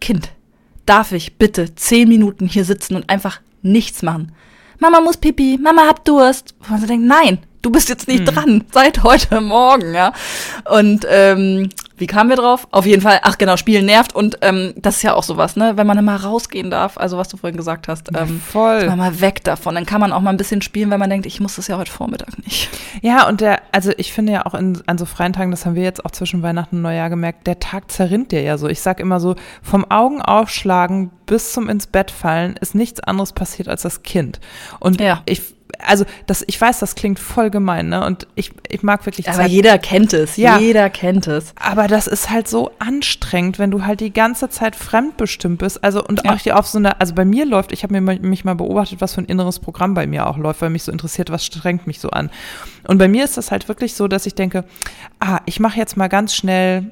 Kind, 0.00 0.30
darf 0.86 1.12
ich 1.12 1.36
bitte 1.36 1.74
zehn 1.74 2.08
Minuten 2.08 2.46
hier 2.46 2.64
sitzen 2.64 2.96
und 2.96 3.10
einfach 3.10 3.40
nichts 3.62 4.02
machen? 4.02 4.32
Mama 4.78 5.00
muss 5.00 5.16
pipi, 5.16 5.58
Mama 5.62 5.86
hab 5.86 6.04
Durst. 6.04 6.54
Und 6.60 6.70
man 6.70 6.86
denkt, 6.86 7.06
nein, 7.06 7.38
du 7.62 7.70
bist 7.70 7.88
jetzt 7.88 8.08
nicht 8.08 8.20
mhm. 8.20 8.26
dran, 8.26 8.64
seit 8.72 9.02
heute 9.02 9.40
Morgen, 9.40 9.94
ja. 9.94 10.12
Und 10.64 11.06
ähm, 11.08 11.68
wie 12.02 12.08
kamen 12.08 12.28
wir 12.28 12.36
drauf? 12.36 12.66
Auf 12.72 12.84
jeden 12.84 13.00
Fall, 13.00 13.20
ach 13.22 13.38
genau, 13.38 13.56
Spielen 13.56 13.86
nervt 13.86 14.12
und 14.12 14.38
ähm, 14.40 14.74
das 14.74 14.96
ist 14.96 15.02
ja 15.02 15.14
auch 15.14 15.22
sowas, 15.22 15.54
ne? 15.54 15.76
Wenn 15.76 15.86
man 15.86 15.96
immer 15.98 16.16
rausgehen 16.16 16.68
darf, 16.68 16.98
also 16.98 17.16
was 17.16 17.28
du 17.28 17.36
vorhin 17.36 17.56
gesagt 17.56 17.86
hast, 17.86 18.08
ähm, 18.08 18.14
ja, 18.16 18.26
voll. 18.26 18.96
mal 18.96 19.20
weg 19.20 19.44
davon. 19.44 19.76
Dann 19.76 19.86
kann 19.86 20.00
man 20.00 20.12
auch 20.12 20.20
mal 20.20 20.30
ein 20.30 20.36
bisschen 20.36 20.62
spielen, 20.62 20.90
wenn 20.90 20.98
man 20.98 21.10
denkt, 21.10 21.26
ich 21.26 21.38
muss 21.38 21.54
das 21.54 21.68
ja 21.68 21.78
heute 21.78 21.92
Vormittag 21.92 22.36
nicht. 22.44 22.68
Ja, 23.02 23.28
und 23.28 23.40
der, 23.40 23.62
also 23.70 23.92
ich 23.98 24.12
finde 24.12 24.32
ja 24.32 24.46
auch 24.46 24.54
in, 24.54 24.82
an 24.86 24.98
so 24.98 25.04
freien 25.04 25.32
Tagen, 25.32 25.52
das 25.52 25.64
haben 25.64 25.76
wir 25.76 25.84
jetzt 25.84 26.04
auch 26.04 26.10
zwischen 26.10 26.42
Weihnachten 26.42 26.76
und 26.76 26.82
Neujahr 26.82 27.08
gemerkt, 27.08 27.46
der 27.46 27.60
Tag 27.60 27.88
zerrinnt 27.92 28.32
dir 28.32 28.42
ja 28.42 28.58
so. 28.58 28.66
Ich 28.66 28.80
sag 28.80 28.98
immer 28.98 29.20
so, 29.20 29.36
vom 29.62 29.88
Augen 29.88 30.20
aufschlagen 30.20 31.12
bis 31.26 31.52
zum 31.52 31.68
ins 31.68 31.86
Bett 31.86 32.10
fallen 32.10 32.56
ist 32.60 32.74
nichts 32.74 32.98
anderes 32.98 33.32
passiert 33.32 33.68
als 33.68 33.82
das 33.82 34.02
Kind. 34.02 34.40
Und 34.80 35.00
ja. 35.00 35.22
ich 35.26 35.54
also 35.86 36.04
das, 36.26 36.44
ich 36.46 36.60
weiß, 36.60 36.78
das 36.78 36.94
klingt 36.94 37.18
voll 37.18 37.50
gemein, 37.50 37.88
ne? 37.88 38.04
Und 38.04 38.26
ich, 38.34 38.52
ich 38.68 38.82
mag 38.82 39.04
wirklich. 39.06 39.28
Aber 39.28 39.38
Zeit. 39.38 39.50
jeder 39.50 39.78
kennt 39.78 40.12
es, 40.12 40.36
ja. 40.36 40.58
jeder 40.58 40.90
kennt 40.90 41.26
es. 41.26 41.52
Aber 41.56 41.88
das 41.92 42.06
ist 42.06 42.30
halt 42.30 42.48
so 42.48 42.70
anstrengend, 42.78 43.58
wenn 43.58 43.70
du 43.70 43.84
halt 43.84 44.00
die 44.00 44.12
ganze 44.12 44.48
Zeit 44.48 44.74
fremdbestimmt 44.74 45.58
bist. 45.58 45.84
Also 45.84 46.04
und 46.04 46.24
ja. 46.24 46.32
auch 46.32 46.40
die 46.40 46.52
auf 46.52 46.66
so 46.66 46.78
eine, 46.78 47.00
also 47.00 47.14
bei 47.14 47.24
mir 47.24 47.46
läuft, 47.46 47.72
ich 47.72 47.82
habe 47.82 48.00
mir 48.00 48.18
mich 48.18 48.44
mal 48.44 48.54
beobachtet, 48.54 49.00
was 49.00 49.14
für 49.14 49.20
ein 49.20 49.26
inneres 49.26 49.60
Programm 49.60 49.94
bei 49.94 50.06
mir 50.06 50.26
auch 50.26 50.38
läuft, 50.38 50.62
weil 50.62 50.70
mich 50.70 50.82
so 50.82 50.92
interessiert, 50.92 51.30
was 51.30 51.44
strengt 51.44 51.86
mich 51.86 52.00
so 52.00 52.10
an. 52.10 52.30
Und 52.88 52.98
bei 52.98 53.08
mir 53.08 53.24
ist 53.24 53.36
das 53.36 53.50
halt 53.50 53.68
wirklich 53.68 53.94
so, 53.94 54.08
dass 54.08 54.26
ich 54.26 54.34
denke, 54.34 54.64
ah, 55.20 55.40
ich 55.44 55.60
mache 55.60 55.78
jetzt 55.78 55.96
mal 55.96 56.08
ganz 56.08 56.34
schnell 56.34 56.90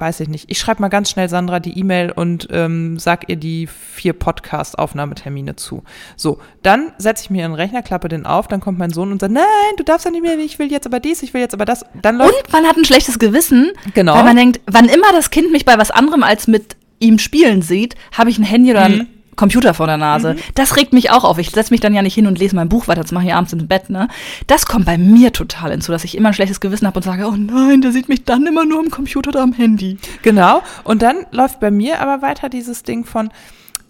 weiß 0.00 0.20
ich 0.20 0.28
nicht. 0.28 0.46
Ich 0.48 0.58
schreibe 0.58 0.80
mal 0.80 0.88
ganz 0.88 1.10
schnell 1.10 1.28
Sandra 1.28 1.60
die 1.60 1.78
E-Mail 1.78 2.10
und 2.10 2.48
ähm, 2.50 2.98
sag 2.98 3.28
ihr 3.28 3.36
die 3.36 3.66
vier 3.66 4.12
Podcast-Aufnahmetermine 4.14 5.56
zu. 5.56 5.84
So, 6.16 6.38
dann 6.62 6.92
setze 6.98 7.24
ich 7.24 7.30
mir 7.30 7.44
einen 7.44 7.54
Rechner, 7.54 7.82
klappe 7.82 8.08
den 8.08 8.26
auf, 8.26 8.48
dann 8.48 8.60
kommt 8.60 8.78
mein 8.78 8.90
Sohn 8.90 9.12
und 9.12 9.20
sagt, 9.20 9.32
nein, 9.32 9.44
du 9.76 9.84
darfst 9.84 10.04
ja 10.06 10.10
nicht 10.10 10.22
mehr, 10.22 10.38
ich 10.38 10.58
will 10.58 10.70
jetzt 10.70 10.86
aber 10.86 11.00
dies, 11.00 11.22
ich 11.22 11.34
will 11.34 11.40
jetzt 11.40 11.54
aber 11.54 11.64
das. 11.64 11.84
Dann 12.00 12.16
läuft 12.16 12.46
und 12.46 12.52
man 12.52 12.66
hat 12.66 12.76
ein 12.76 12.84
schlechtes 12.84 13.18
Gewissen, 13.18 13.72
genau. 13.94 14.14
weil 14.14 14.24
man 14.24 14.36
denkt, 14.36 14.60
wann 14.66 14.88
immer 14.88 15.12
das 15.12 15.30
Kind 15.30 15.52
mich 15.52 15.64
bei 15.64 15.76
was 15.78 15.90
anderem 15.90 16.22
als 16.22 16.46
mit 16.46 16.76
ihm 16.98 17.18
spielen 17.18 17.62
sieht, 17.62 17.94
habe 18.12 18.30
ich 18.30 18.38
ein 18.38 18.44
Handy 18.44 18.70
oder 18.70 18.82
ein 18.82 18.96
mhm. 18.96 19.06
Computer 19.40 19.72
vor 19.72 19.86
der 19.86 19.96
Nase. 19.96 20.34
Mhm. 20.34 20.38
Das 20.54 20.76
regt 20.76 20.92
mich 20.92 21.10
auch 21.10 21.24
auf. 21.24 21.38
Ich 21.38 21.50
setze 21.50 21.72
mich 21.72 21.80
dann 21.80 21.94
ja 21.94 22.02
nicht 22.02 22.14
hin 22.14 22.26
und 22.26 22.38
lese 22.38 22.54
mein 22.54 22.68
Buch 22.68 22.88
weiter, 22.88 23.00
das 23.00 23.10
mache 23.10 23.24
ich 23.24 23.34
abends 23.34 23.54
im 23.54 23.66
Bett, 23.66 23.88
ne? 23.88 24.08
Das 24.46 24.66
kommt 24.66 24.84
bei 24.84 24.98
mir 24.98 25.32
total 25.32 25.70
hinzu, 25.70 25.92
dass 25.92 26.04
ich 26.04 26.14
immer 26.14 26.28
ein 26.28 26.34
schlechtes 26.34 26.60
Gewissen 26.60 26.86
habe 26.86 26.98
und 26.98 27.02
sage, 27.02 27.26
oh 27.26 27.36
nein, 27.36 27.80
der 27.80 27.90
sieht 27.90 28.10
mich 28.10 28.24
dann 28.24 28.46
immer 28.46 28.66
nur 28.66 28.80
am 28.80 28.90
Computer 28.90 29.30
oder 29.30 29.42
am 29.42 29.54
Handy. 29.54 29.96
Genau. 30.20 30.62
Und 30.84 31.00
dann 31.00 31.24
läuft 31.30 31.58
bei 31.58 31.70
mir 31.70 32.02
aber 32.02 32.20
weiter 32.20 32.50
dieses 32.50 32.82
Ding 32.82 33.06
von, 33.06 33.30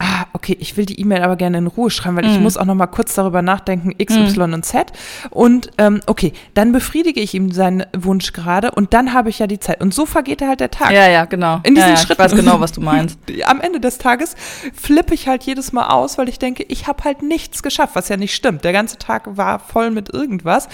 ah, 0.00 0.24
okay, 0.32 0.56
ich 0.58 0.76
will 0.76 0.86
die 0.86 0.98
E-Mail 0.98 1.22
aber 1.22 1.36
gerne 1.36 1.58
in 1.58 1.66
Ruhe 1.66 1.90
schreiben, 1.90 2.16
weil 2.16 2.24
mm. 2.24 2.30
ich 2.30 2.36
mhm. 2.38 2.42
muss 2.42 2.56
auch 2.56 2.64
noch 2.64 2.74
mal 2.74 2.86
kurz 2.86 3.14
darüber 3.14 3.42
nachdenken, 3.42 3.92
X, 3.98 4.14
mm. 4.14 4.22
Y 4.22 4.54
und 4.54 4.64
Z. 4.64 4.92
Und 5.28 5.70
ähm, 5.78 6.00
okay, 6.06 6.32
dann 6.54 6.72
befriedige 6.72 7.20
ich 7.20 7.34
ihm 7.34 7.52
seinen 7.52 7.84
Wunsch 7.96 8.32
gerade 8.32 8.70
und 8.70 8.94
dann 8.94 9.12
habe 9.12 9.28
ich 9.28 9.38
ja 9.38 9.46
die 9.46 9.60
Zeit. 9.60 9.80
Und 9.80 9.92
so 9.92 10.06
vergeht 10.06 10.40
halt 10.40 10.60
der 10.60 10.70
Tag. 10.70 10.90
Ja, 10.90 11.08
ja, 11.08 11.26
genau. 11.26 11.60
In 11.64 11.74
diesen 11.74 11.90
ja, 11.90 11.94
ja, 11.94 11.96
Schritten. 11.96 12.12
Ich 12.12 12.18
weiß 12.18 12.34
genau, 12.34 12.60
was 12.60 12.72
du 12.72 12.80
meinst. 12.80 13.18
Am 13.44 13.60
Ende 13.60 13.78
des 13.78 13.98
Tages 13.98 14.34
flippe 14.72 15.14
ich 15.14 15.28
halt 15.28 15.42
jedes 15.44 15.72
Mal 15.72 15.88
aus, 15.88 16.16
weil 16.16 16.28
ich 16.30 16.38
denke, 16.38 16.64
ich 16.64 16.86
habe 16.86 17.04
halt 17.04 17.22
nichts 17.22 17.62
geschafft, 17.62 17.94
was 17.94 18.08
ja 18.08 18.16
nicht 18.16 18.34
stimmt. 18.34 18.64
Der 18.64 18.72
ganze 18.72 18.96
Tag 18.96 19.36
war 19.36 19.58
voll 19.58 19.90
mit 19.90 20.12
irgendwas 20.12 20.68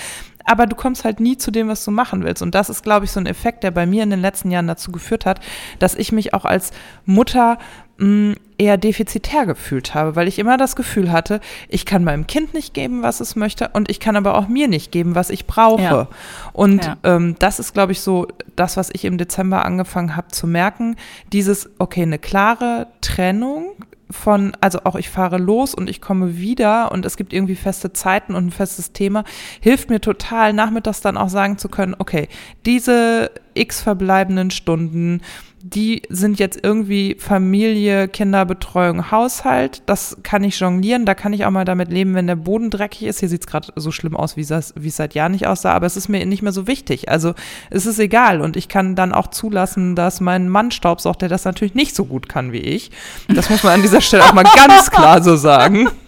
aber 0.48 0.66
du 0.66 0.76
kommst 0.76 1.04
halt 1.04 1.18
nie 1.18 1.36
zu 1.36 1.50
dem, 1.50 1.66
was 1.66 1.84
du 1.84 1.90
machen 1.90 2.22
willst. 2.22 2.40
Und 2.40 2.54
das 2.54 2.70
ist, 2.70 2.84
glaube 2.84 3.04
ich, 3.04 3.10
so 3.10 3.18
ein 3.18 3.26
Effekt, 3.26 3.64
der 3.64 3.72
bei 3.72 3.84
mir 3.84 4.04
in 4.04 4.10
den 4.10 4.20
letzten 4.20 4.52
Jahren 4.52 4.68
dazu 4.68 4.92
geführt 4.92 5.26
hat, 5.26 5.40
dass 5.80 5.96
ich 5.96 6.12
mich 6.12 6.34
auch 6.34 6.44
als 6.44 6.70
Mutter 7.04 7.58
mh, 7.98 8.36
eher 8.58 8.76
defizitär 8.78 9.46
gefühlt 9.46 9.94
habe, 9.94 10.16
weil 10.16 10.28
ich 10.28 10.38
immer 10.38 10.56
das 10.56 10.76
Gefühl 10.76 11.12
hatte, 11.12 11.40
ich 11.68 11.84
kann 11.84 12.04
meinem 12.04 12.26
Kind 12.26 12.54
nicht 12.54 12.72
geben, 12.74 13.02
was 13.02 13.20
es 13.20 13.36
möchte 13.36 13.68
und 13.74 13.90
ich 13.90 14.00
kann 14.00 14.16
aber 14.16 14.36
auch 14.36 14.48
mir 14.48 14.66
nicht 14.68 14.92
geben, 14.92 15.14
was 15.14 15.30
ich 15.30 15.46
brauche. 15.46 15.82
Ja. 15.82 16.08
Und 16.52 16.84
Ja. 16.84 16.96
ähm, 17.04 17.36
das 17.38 17.58
ist, 17.58 17.74
glaube 17.74 17.92
ich, 17.92 18.00
so 18.00 18.26
das, 18.56 18.76
was 18.76 18.90
ich 18.92 19.04
im 19.04 19.18
Dezember 19.18 19.64
angefangen 19.64 20.16
habe 20.16 20.28
zu 20.28 20.46
merken. 20.46 20.96
Dieses, 21.32 21.68
okay, 21.78 22.02
eine 22.02 22.18
klare 22.18 22.86
Trennung 23.02 23.72
von, 24.10 24.52
also 24.60 24.80
auch 24.84 24.94
ich 24.94 25.10
fahre 25.10 25.36
los 25.36 25.74
und 25.74 25.90
ich 25.90 26.00
komme 26.00 26.38
wieder 26.38 26.92
und 26.92 27.04
es 27.04 27.16
gibt 27.16 27.32
irgendwie 27.32 27.56
feste 27.56 27.92
Zeiten 27.92 28.34
und 28.34 28.46
ein 28.46 28.50
festes 28.52 28.92
Thema, 28.92 29.24
hilft 29.60 29.90
mir 29.90 30.00
total, 30.00 30.52
nachmittags 30.52 31.00
dann 31.00 31.16
auch 31.16 31.28
sagen 31.28 31.58
zu 31.58 31.68
können, 31.68 31.96
okay, 31.98 32.28
diese 32.64 33.32
x 33.54 33.82
verbleibenden 33.82 34.50
Stunden, 34.52 35.22
die 35.74 36.02
sind 36.08 36.38
jetzt 36.38 36.60
irgendwie 36.62 37.16
Familie, 37.18 38.06
Kinderbetreuung, 38.06 39.10
Haushalt. 39.10 39.82
Das 39.86 40.16
kann 40.22 40.44
ich 40.44 40.60
jonglieren. 40.60 41.06
Da 41.06 41.14
kann 41.14 41.32
ich 41.32 41.44
auch 41.44 41.50
mal 41.50 41.64
damit 41.64 41.90
leben, 41.90 42.14
wenn 42.14 42.28
der 42.28 42.36
Boden 42.36 42.70
dreckig 42.70 43.02
ist. 43.02 43.18
Hier 43.20 43.28
sieht 43.28 43.40
es 43.40 43.46
gerade 43.48 43.72
so 43.74 43.90
schlimm 43.90 44.16
aus, 44.16 44.36
wie 44.36 44.42
es, 44.42 44.74
seit 44.96 45.14
Jahren 45.14 45.32
nicht 45.32 45.46
aussah. 45.48 45.72
Aber 45.72 45.86
es 45.86 45.96
ist 45.96 46.08
mir 46.08 46.24
nicht 46.24 46.42
mehr 46.42 46.52
so 46.52 46.68
wichtig. 46.68 47.08
Also 47.08 47.34
es 47.70 47.84
ist 47.84 47.98
egal. 47.98 48.40
Und 48.40 48.56
ich 48.56 48.68
kann 48.68 48.94
dann 48.94 49.12
auch 49.12 49.26
zulassen, 49.28 49.96
dass 49.96 50.20
mein 50.20 50.48
Mann 50.48 50.70
staubsaugt, 50.70 51.20
der 51.22 51.28
das 51.28 51.44
natürlich 51.44 51.74
nicht 51.74 51.96
so 51.96 52.04
gut 52.04 52.28
kann 52.28 52.52
wie 52.52 52.58
ich. 52.60 52.92
Das 53.28 53.50
muss 53.50 53.64
man 53.64 53.74
an 53.74 53.82
dieser 53.82 54.00
Stelle 54.00 54.24
auch 54.24 54.34
mal 54.34 54.44
ganz 54.44 54.90
klar 54.90 55.22
so 55.22 55.36
sagen. 55.36 55.88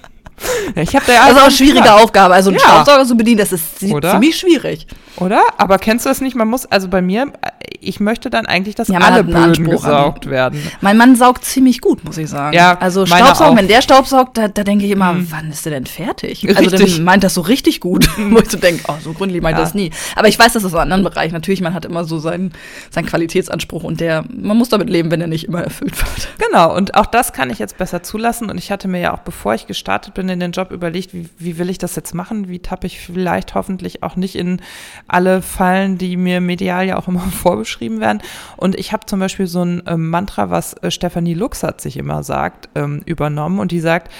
Ich 0.76 0.94
habe 0.94 1.04
da 1.04 1.12
ja 1.14 1.28
Das 1.28 1.36
ist 1.36 1.42
auch 1.42 1.50
schwierige. 1.50 1.92
Aufgabe. 1.94 2.32
Also 2.34 2.50
einen 2.50 2.60
Ja. 2.60 2.64
Staubsauger 2.66 3.04
zu 3.06 3.16
bedienen, 3.16 3.38
das 3.38 3.52
ist 3.52 3.82
Oder? 3.82 4.12
ziemlich 4.12 4.36
schwierig. 4.38 4.86
Oder? 5.20 5.40
Aber 5.56 5.78
kennst 5.78 6.04
du 6.04 6.10
das 6.10 6.20
nicht? 6.20 6.36
Man 6.36 6.48
muss, 6.48 6.66
also 6.66 6.88
bei 6.88 7.02
mir, 7.02 7.32
ich 7.80 8.00
möchte 8.00 8.30
dann 8.30 8.46
eigentlich, 8.46 8.74
dass 8.74 8.88
Ja, 8.88 8.98
alle 9.00 9.24
Böden 9.24 9.36
Anspruch 9.36 9.84
an- 9.84 9.90
gesaugt 9.90 10.26
werden. 10.30 10.60
Mein 10.80 10.96
Mann 10.96 11.16
saugt 11.16 11.44
ziemlich 11.44 11.80
gut, 11.80 12.04
muss 12.04 12.18
ich 12.18 12.28
sagen. 12.28 12.54
Ja, 12.56 12.76
also 12.78 13.04
Staubsaugen, 13.06 13.56
wenn 13.58 13.68
der 13.68 13.82
Staubsaugt, 13.82 14.36
da, 14.38 14.48
da 14.48 14.64
denke 14.64 14.84
ich 14.84 14.90
immer, 14.90 15.16
wann 15.30 15.50
ist 15.50 15.64
der 15.64 15.72
denn 15.72 15.86
fertig? 15.86 16.46
Also 16.48 16.70
Richtig. 16.70 16.96
der 16.96 17.04
meint 17.04 17.24
das 17.24 17.34
so 17.34 17.40
richtig 17.40 17.80
gut, 17.80 18.08
wo 18.30 18.38
ich 18.38 18.50
so 18.50 18.58
denke, 18.58 18.82
oh, 18.88 18.94
so 19.02 19.12
gründlich 19.12 19.42
meint 19.42 19.56
Ja. 19.58 19.64
das 19.64 19.74
nie. 19.74 19.90
Aber 20.16 20.28
ich 20.28 20.38
weiß, 20.38 20.52
dass 20.52 20.62
das 20.62 20.72
in 20.72 20.78
anderen 20.78 21.02
Bereichen 21.04 21.34
natürlich, 21.34 21.60
man 21.60 21.74
hat 21.74 21.84
immer 21.84 22.04
so 22.04 22.18
seinen, 22.18 22.52
seinen 22.90 23.06
Qualitätsanspruch 23.06 23.82
und 23.84 24.00
der, 24.00 24.24
man 24.28 24.56
muss 24.56 24.68
damit 24.68 24.88
leben, 24.88 25.10
wenn 25.10 25.20
er 25.20 25.26
nicht 25.26 25.44
immer 25.44 25.62
erfüllt 25.62 25.96
wird. 25.98 26.28
Genau, 26.48 26.74
und 26.76 26.94
auch 26.94 27.06
das 27.06 27.32
kann 27.32 27.50
ich 27.50 27.58
jetzt 27.58 27.76
besser 27.78 28.02
zulassen. 28.02 28.50
Und 28.50 28.58
ich 28.58 28.70
hatte 28.70 28.88
mir 28.88 29.00
ja 29.00 29.14
auch, 29.14 29.20
bevor 29.20 29.54
ich 29.54 29.66
gestartet 29.66 30.14
bin 30.14 30.28
in 30.28 30.40
den 30.40 30.52
Job, 30.52 30.70
überlegt, 30.70 31.12
wie, 31.12 31.28
wie 31.38 31.58
will 31.58 31.70
ich 31.70 31.78
das 31.78 31.96
jetzt 31.96 32.14
machen? 32.14 32.48
Wie 32.48 32.60
tappe 32.60 32.86
ich 32.86 33.00
vielleicht 33.00 33.54
hoffentlich 33.54 34.02
auch 34.02 34.16
nicht 34.16 34.34
in 34.36 34.60
alle 35.08 35.42
Fallen, 35.42 35.98
die 35.98 36.16
mir 36.16 36.40
medial 36.40 36.86
ja 36.86 36.96
auch 36.98 37.08
immer 37.08 37.20
vorbeschrieben 37.42 38.00
werden. 38.00 38.22
Und 38.56 38.76
ich 38.76 38.92
habe 38.92 39.06
zum 39.06 39.20
Beispiel 39.20 39.46
so 39.46 39.62
ein 39.64 39.82
ähm, 39.86 40.10
Mantra, 40.10 40.50
was 40.50 40.74
äh, 40.74 40.90
Stefanie 40.90 41.34
Luxert 41.34 41.80
sich 41.80 41.96
immer 41.96 42.22
sagt, 42.22 42.68
ähm, 42.74 43.02
übernommen. 43.04 43.58
Und 43.58 43.72
die 43.72 43.80
sagt, 43.80 44.12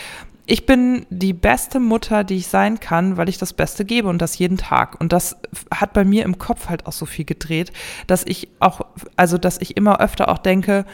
ich 0.51 0.65
bin 0.65 1.05
die 1.11 1.35
beste 1.35 1.79
Mutter, 1.79 2.25
die 2.25 2.37
ich 2.37 2.47
sein 2.47 2.81
kann, 2.81 3.19
weil 3.19 3.29
ich 3.29 3.37
das 3.37 3.53
Beste 3.53 3.85
gebe 3.85 4.09
und 4.09 4.23
das 4.23 4.39
jeden 4.39 4.57
Tag. 4.57 4.99
Und 4.99 5.13
das 5.13 5.37
hat 5.73 5.93
bei 5.93 6.07
mir 6.07 6.25
im 6.25 6.39
Kopf 6.39 6.71
halt 6.71 6.87
auch 6.87 6.93
so 6.93 7.05
viel 7.05 7.27
gedreht, 7.27 7.71
dass 8.07 8.25
ich 8.25 8.49
auch, 8.59 8.81
also 9.15 9.37
dass 9.37 9.61
ich 9.61 9.77
immer 9.77 10.01
öfter 10.01 10.31
auch 10.31 10.39
denke, 10.39 10.87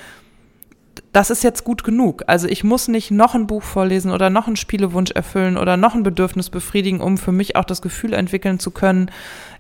das 1.13 1.31
ist 1.31 1.45
jetzt 1.45 1.63
gut 1.63 1.85
genug. 1.85 2.25
Also 2.27 2.49
ich 2.49 2.65
muss 2.65 2.89
nicht 2.89 3.13
noch 3.13 3.37
ein 3.37 3.47
Buch 3.47 3.63
vorlesen 3.63 4.11
oder 4.11 4.31
noch 4.31 4.49
einen 4.49 4.57
Spielewunsch 4.57 5.13
erfüllen 5.13 5.57
oder 5.57 5.77
noch 5.77 5.95
ein 5.95 6.03
Bedürfnis 6.03 6.51
befriedigen, 6.51 7.01
um 7.01 7.19
für 7.19 7.33
mich 7.33 7.55
auch 7.55 7.65
das 7.65 7.83
Gefühl 7.83 8.13
entwickeln 8.13 8.59
zu 8.59 8.73
können, 8.73 9.11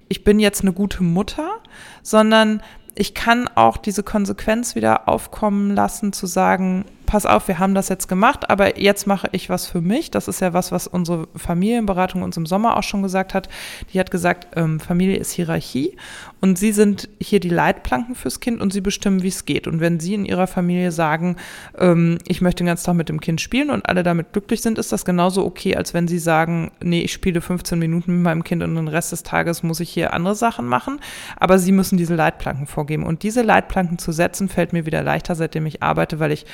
ich 0.08 0.24
bin 0.24 0.38
jetzt 0.38 0.62
eine 0.62 0.72
gute 0.72 1.02
Mutter, 1.02 1.60
sondern 2.02 2.62
ich 2.94 3.14
kann 3.14 3.48
auch 3.48 3.76
diese 3.76 4.02
Konsequenz 4.02 4.74
wieder 4.74 5.08
aufkommen 5.08 5.74
lassen, 5.74 6.12
zu 6.12 6.26
sagen, 6.26 6.84
pass 7.14 7.27
auf, 7.27 7.46
wir 7.46 7.61
haben 7.61 7.77
das 7.77 7.88
jetzt 7.90 8.09
gemacht, 8.09 8.50
aber 8.50 8.81
jetzt 8.81 9.07
mache 9.07 9.29
ich 9.31 9.48
was 9.48 9.68
für 9.68 9.81
mich. 9.81 10.11
Das 10.11 10.27
ist 10.27 10.40
ja 10.40 10.53
was, 10.53 10.72
was 10.72 10.88
unsere 10.88 11.29
Familienberatung 11.37 12.22
uns 12.22 12.37
im 12.37 12.44
Sommer 12.44 12.77
auch 12.77 12.83
schon 12.83 13.05
gesagt 13.05 13.35
hat. 13.35 13.48
Die 13.92 14.00
hat 14.00 14.11
gesagt, 14.11 14.48
ähm, 14.57 14.81
Familie 14.81 15.18
ist 15.18 15.31
Hierarchie 15.31 15.96
und 16.40 16.59
sie 16.59 16.72
sind 16.72 17.09
hier 17.20 17.38
die 17.38 17.50
Leitplanken 17.50 18.16
fürs 18.16 18.40
Kind 18.40 18.61
und 18.61 18.72
sie 18.72 18.81
bestimmen, 18.81 19.22
wie 19.22 19.29
es 19.29 19.44
geht. 19.44 19.68
Und 19.68 19.79
wenn 19.79 20.00
sie 20.00 20.14
in 20.14 20.24
ihrer 20.24 20.48
Familie 20.48 20.90
sagen, 20.90 21.37
ähm, 21.79 22.18
ich 22.27 22.40
möchte 22.40 22.64
den 22.64 22.66
ganzen 22.66 22.87
Tag 22.87 22.96
mit 22.96 23.09
dem 23.09 23.20
Kind 23.20 23.40
spielen 23.40 23.70
und 23.70 23.88
alle 23.88 24.03
damit 24.03 24.33
glücklich 24.33 24.61
sind, 24.61 24.77
ist 24.77 24.90
das 24.90 25.05
genauso 25.05 25.46
okay, 25.46 25.77
als 25.77 25.94
wenn 25.94 26.09
sie 26.09 26.18
sagen, 26.18 26.72
nee, 26.83 27.03
ich 27.03 27.12
spiele 27.12 27.40
15 27.40 27.79
Minuten 27.79 28.12
mit 28.12 28.24
meinem 28.24 28.42
Kind 28.42 28.64
und 28.64 28.74
den 28.74 28.88
Rest 28.88 29.12
des 29.12 29.22
Tages 29.22 29.62
muss 29.62 29.79
ich 29.79 29.90
hier 29.90 30.14
andere 30.14 30.35
Sachen 30.35 30.66
machen. 30.66 30.98
Aber 31.37 31.61
sie 31.61 31.70
müssen 31.70 31.96
diese 31.96 32.16
Leitplanken 32.16 32.66
vorgeben. 32.66 33.05
Und 33.05 33.22
diese 33.22 33.42
Leitplanken 33.42 33.98
zu 33.98 34.11
setzen, 34.11 34.48
fällt 34.48 34.72
mir 34.72 34.85
wieder 34.85 35.05
leichter, 35.05 35.37
seitdem 35.37 35.64
ich 35.66 35.81
arbeite, 35.81 36.18
weil 36.18 36.33
ich 36.33 36.44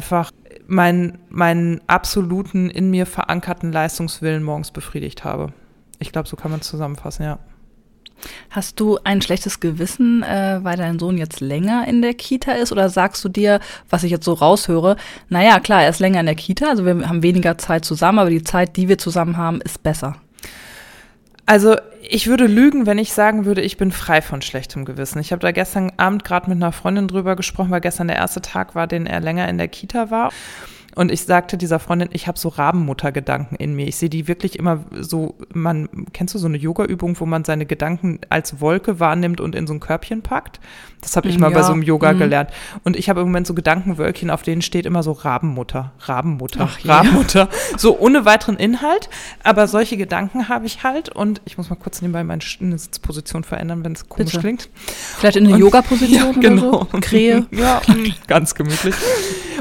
einfach 0.00 0.30
meinen, 0.66 1.18
meinen 1.28 1.82
absoluten, 1.86 2.70
in 2.70 2.88
mir 2.88 3.04
verankerten 3.04 3.70
Leistungswillen 3.70 4.42
morgens 4.42 4.70
befriedigt 4.70 5.24
habe. 5.24 5.52
Ich 5.98 6.10
glaube, 6.10 6.26
so 6.26 6.36
kann 6.36 6.50
man 6.50 6.60
es 6.60 6.68
zusammenfassen, 6.68 7.24
ja. 7.24 7.38
Hast 8.48 8.80
du 8.80 8.98
ein 9.04 9.20
schlechtes 9.20 9.60
Gewissen, 9.60 10.22
äh, 10.22 10.60
weil 10.62 10.78
dein 10.78 10.98
Sohn 10.98 11.18
jetzt 11.18 11.40
länger 11.40 11.86
in 11.86 12.00
der 12.00 12.14
Kita 12.14 12.52
ist? 12.52 12.72
Oder 12.72 12.88
sagst 12.88 13.22
du 13.22 13.28
dir, 13.28 13.60
was 13.90 14.02
ich 14.02 14.10
jetzt 14.10 14.24
so 14.24 14.32
raushöre, 14.32 14.96
naja, 15.28 15.60
klar, 15.60 15.82
er 15.82 15.90
ist 15.90 16.00
länger 16.00 16.20
in 16.20 16.26
der 16.26 16.34
Kita, 16.34 16.70
also 16.70 16.86
wir 16.86 17.06
haben 17.06 17.22
weniger 17.22 17.58
Zeit 17.58 17.84
zusammen, 17.84 18.18
aber 18.18 18.30
die 18.30 18.44
Zeit, 18.44 18.78
die 18.78 18.88
wir 18.88 18.96
zusammen 18.96 19.36
haben, 19.36 19.60
ist 19.60 19.82
besser. 19.82 20.16
Also 21.44 21.76
ich 22.02 22.26
würde 22.26 22.46
lügen, 22.46 22.86
wenn 22.86 22.98
ich 22.98 23.12
sagen 23.12 23.44
würde, 23.44 23.60
ich 23.60 23.76
bin 23.76 23.92
frei 23.92 24.22
von 24.22 24.42
schlechtem 24.42 24.84
Gewissen. 24.84 25.18
Ich 25.20 25.32
habe 25.32 25.40
da 25.40 25.52
gestern 25.52 25.92
Abend 25.96 26.24
gerade 26.24 26.48
mit 26.48 26.56
einer 26.56 26.72
Freundin 26.72 27.08
drüber 27.08 27.36
gesprochen, 27.36 27.70
weil 27.70 27.80
gestern 27.80 28.08
der 28.08 28.16
erste 28.16 28.40
Tag 28.40 28.74
war, 28.74 28.86
den 28.86 29.06
er 29.06 29.20
länger 29.20 29.48
in 29.48 29.58
der 29.58 29.68
Kita 29.68 30.10
war. 30.10 30.32
Und 30.96 31.12
ich 31.12 31.22
sagte 31.24 31.56
dieser 31.56 31.78
Freundin, 31.78 32.08
ich 32.12 32.26
habe 32.26 32.38
so 32.38 32.48
Rabenmuttergedanken 32.48 33.56
in 33.56 33.74
mir. 33.74 33.86
Ich 33.86 33.96
sehe 33.96 34.08
die 34.10 34.26
wirklich 34.28 34.58
immer 34.58 34.80
so, 34.98 35.36
man, 35.52 35.88
kennst 36.12 36.34
du 36.34 36.38
so 36.38 36.46
eine 36.46 36.56
Yoga-Übung, 36.56 37.18
wo 37.20 37.26
man 37.26 37.44
seine 37.44 37.64
Gedanken 37.66 38.18
als 38.28 38.60
Wolke 38.60 38.98
wahrnimmt 39.00 39.40
und 39.40 39.54
in 39.54 39.66
so 39.66 39.72
ein 39.74 39.80
Körbchen 39.80 40.22
packt? 40.22 40.58
Das 41.00 41.16
habe 41.16 41.28
ich 41.28 41.38
mal 41.38 41.50
bei 41.50 41.60
Ja. 41.60 41.64
so 41.64 41.72
einem 41.72 41.82
Yoga 41.82 42.12
Mhm. 42.12 42.18
gelernt. 42.18 42.50
Und 42.84 42.96
ich 42.96 43.08
habe 43.08 43.20
im 43.20 43.26
Moment 43.28 43.46
so 43.46 43.54
Gedankenwölkchen, 43.54 44.30
auf 44.30 44.42
denen 44.42 44.62
steht 44.62 44.84
immer 44.84 45.02
so 45.02 45.12
Rabenmutter, 45.12 45.92
Rabenmutter, 46.00 46.68
Ach. 46.70 46.84
Rabenmutter. 46.86 47.48
So 47.78 47.98
ohne 47.98 48.24
weiteren 48.24 48.56
Inhalt, 48.56 49.08
aber 49.44 49.66
solche 49.68 49.96
Gedanken 49.96 50.48
habe 50.48 50.66
ich 50.66 50.82
halt. 50.82 51.08
Und 51.08 51.40
ich 51.44 51.56
muss 51.56 51.70
mal 51.70 51.76
kurz 51.76 52.02
nebenbei 52.02 52.22
meine 52.24 52.42
Sitzposition 52.78 53.44
verändern, 53.44 53.84
wenn 53.84 53.92
es 53.92 54.08
komisch 54.08 54.26
Bitte. 54.32 54.40
klingt. 54.40 54.68
Vielleicht 55.18 55.36
in 55.36 55.46
eine 55.46 55.56
Yoga-Position 55.56 56.34
Ja, 56.34 56.40
genau. 56.40 56.80
oder 56.82 56.88
so? 56.92 56.98
Krähe. 57.00 57.46
Ja, 57.52 57.80
ganz 58.26 58.54
gemütlich. 58.54 58.94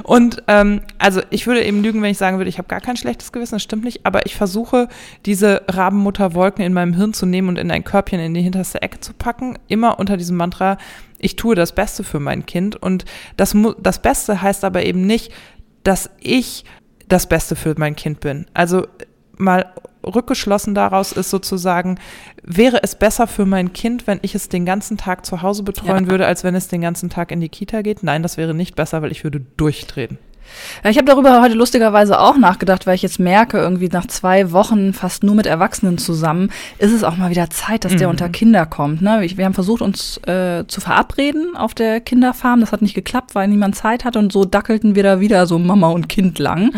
Und 0.04 0.44
ähm, 0.48 0.82
also 0.98 1.22
ich 1.30 1.48
würde 1.48 1.64
eben 1.64 1.84
lügen, 1.84 2.02
wenn 2.02 2.12
ich 2.12 2.18
sagen 2.18 2.38
würde, 2.38 2.50
ich 2.50 2.58
habe 2.58 2.68
gar 2.68 2.82
kein 2.82 2.98
schlechtes 2.98 3.32
Gewissen, 3.32 3.56
das 3.56 3.64
stimmt 3.64 3.84
nicht, 3.84 4.06
aber 4.06 4.26
ich 4.26 4.36
versuche, 4.36 4.88
diese 5.26 5.64
Rabenmutterwolken 5.68 6.64
in 6.64 6.74
meinem 6.74 6.94
Hirn 6.94 7.14
zu 7.14 7.26
nehmen 7.26 7.50
und 7.50 7.58
in 7.58 7.72
ein 7.72 7.84
Körbchen 7.84 8.20
in 8.20 8.34
die 8.34 8.42
hinterste 8.42 8.82
Ecke 8.82 9.00
zu 9.00 9.14
packen, 9.14 9.58
immer 9.68 10.00
unter 10.00 10.18
diesem 10.18 10.38
Mantra, 10.38 10.78
ich 11.18 11.36
tue 11.36 11.56
das 11.56 11.74
Beste 11.74 12.04
für 12.04 12.20
mein 12.20 12.46
Kind. 12.46 12.76
Und 12.76 13.06
das, 13.38 13.56
das 13.80 14.02
Beste 14.02 14.42
heißt 14.42 14.64
aber 14.64 14.86
eben 14.86 15.06
nicht, 15.06 15.32
dass 15.84 16.10
ich 16.20 16.66
das 17.08 17.28
Beste 17.28 17.56
für 17.56 17.76
mein 17.78 17.96
Kind 17.96 18.20
bin. 18.20 18.46
Also 18.54 18.88
mal 19.38 19.74
rückgeschlossen 20.10 20.76
daraus 20.76 21.12
ist 21.12 21.30
sozusagen, 21.30 21.98
wäre 22.43 22.84
es 22.84 22.95
besser 22.95 23.28
für 23.28 23.45
mein 23.45 23.74
Kind, 23.74 24.08
wenn 24.08 24.19
ich 24.22 24.36
es 24.36 24.50
den 24.50 24.65
ganzen 24.65 24.98
Tag 24.98 25.26
zu 25.26 25.41
Hause 25.41 25.63
betreuen 25.63 26.06
Ja. 26.06 26.12
würde, 26.12 26.26
als 26.26 26.43
wenn 26.43 26.56
es 26.56 26.67
den 26.67 26.82
ganzen 26.82 27.10
Tag 27.10 27.32
in 27.32 27.39
die 27.39 27.50
Kita 27.50 27.82
geht? 27.82 28.04
Nein, 28.04 28.24
das 28.24 28.38
wäre 28.38 28.54
nicht 28.54 28.76
besser, 28.76 29.02
weil 29.02 29.12
ich 29.12 29.24
würde 29.24 29.39
durchdrehen. 29.58 30.17
Ja, 30.84 30.90
ich 30.90 30.98
habe 30.98 31.06
darüber 31.06 31.42
heute 31.42 31.56
lustigerweise 31.56 32.20
auch 32.20 32.38
nachgedacht, 32.38 32.88
weil 32.88 32.96
ich 32.96 33.02
jetzt 33.02 33.20
merke, 33.20 33.58
irgendwie 33.58 33.88
nach 33.90 34.08
zwei 34.08 34.52
Wochen 34.52 34.94
fast 34.94 35.24
nur 35.24 35.36
mit 35.36 35.46
Erwachsenen 35.46 35.98
zusammen, 35.98 36.52
ist 36.78 36.92
es 36.92 37.04
auch 37.04 37.18
mal 37.18 37.30
wieder 37.30 37.50
Zeit, 37.50 37.86
dass 37.86 37.96
der 37.96 38.08
Mhm. 38.08 38.12
unter 38.12 38.30
Kinder 38.30 38.66
kommt. 38.66 39.02
Ne? 39.02 39.26
Wir 39.36 39.46
haben 39.46 39.54
versucht, 39.54 39.82
uns 39.82 40.18
äh, 40.28 40.66
zu 40.68 40.82
verabreden 40.82 41.56
auf 41.56 41.74
der 41.74 42.00
Kinderfarm. 42.02 42.60
Das 42.62 42.72
hat 42.72 42.82
nicht 42.82 42.94
geklappt, 42.96 43.36
weil 43.36 43.48
niemand 43.48 43.76
Zeit 43.76 44.06
hatte. 44.06 44.20
Und 44.20 44.32
so 44.32 44.46
dackelten 44.46 44.96
wir 44.96 45.04
da 45.04 45.20
wieder 45.20 45.46
so 45.48 45.60
Mama 45.60 45.90
und 45.90 46.10
Kind 46.10 46.40
lang. 46.40 46.72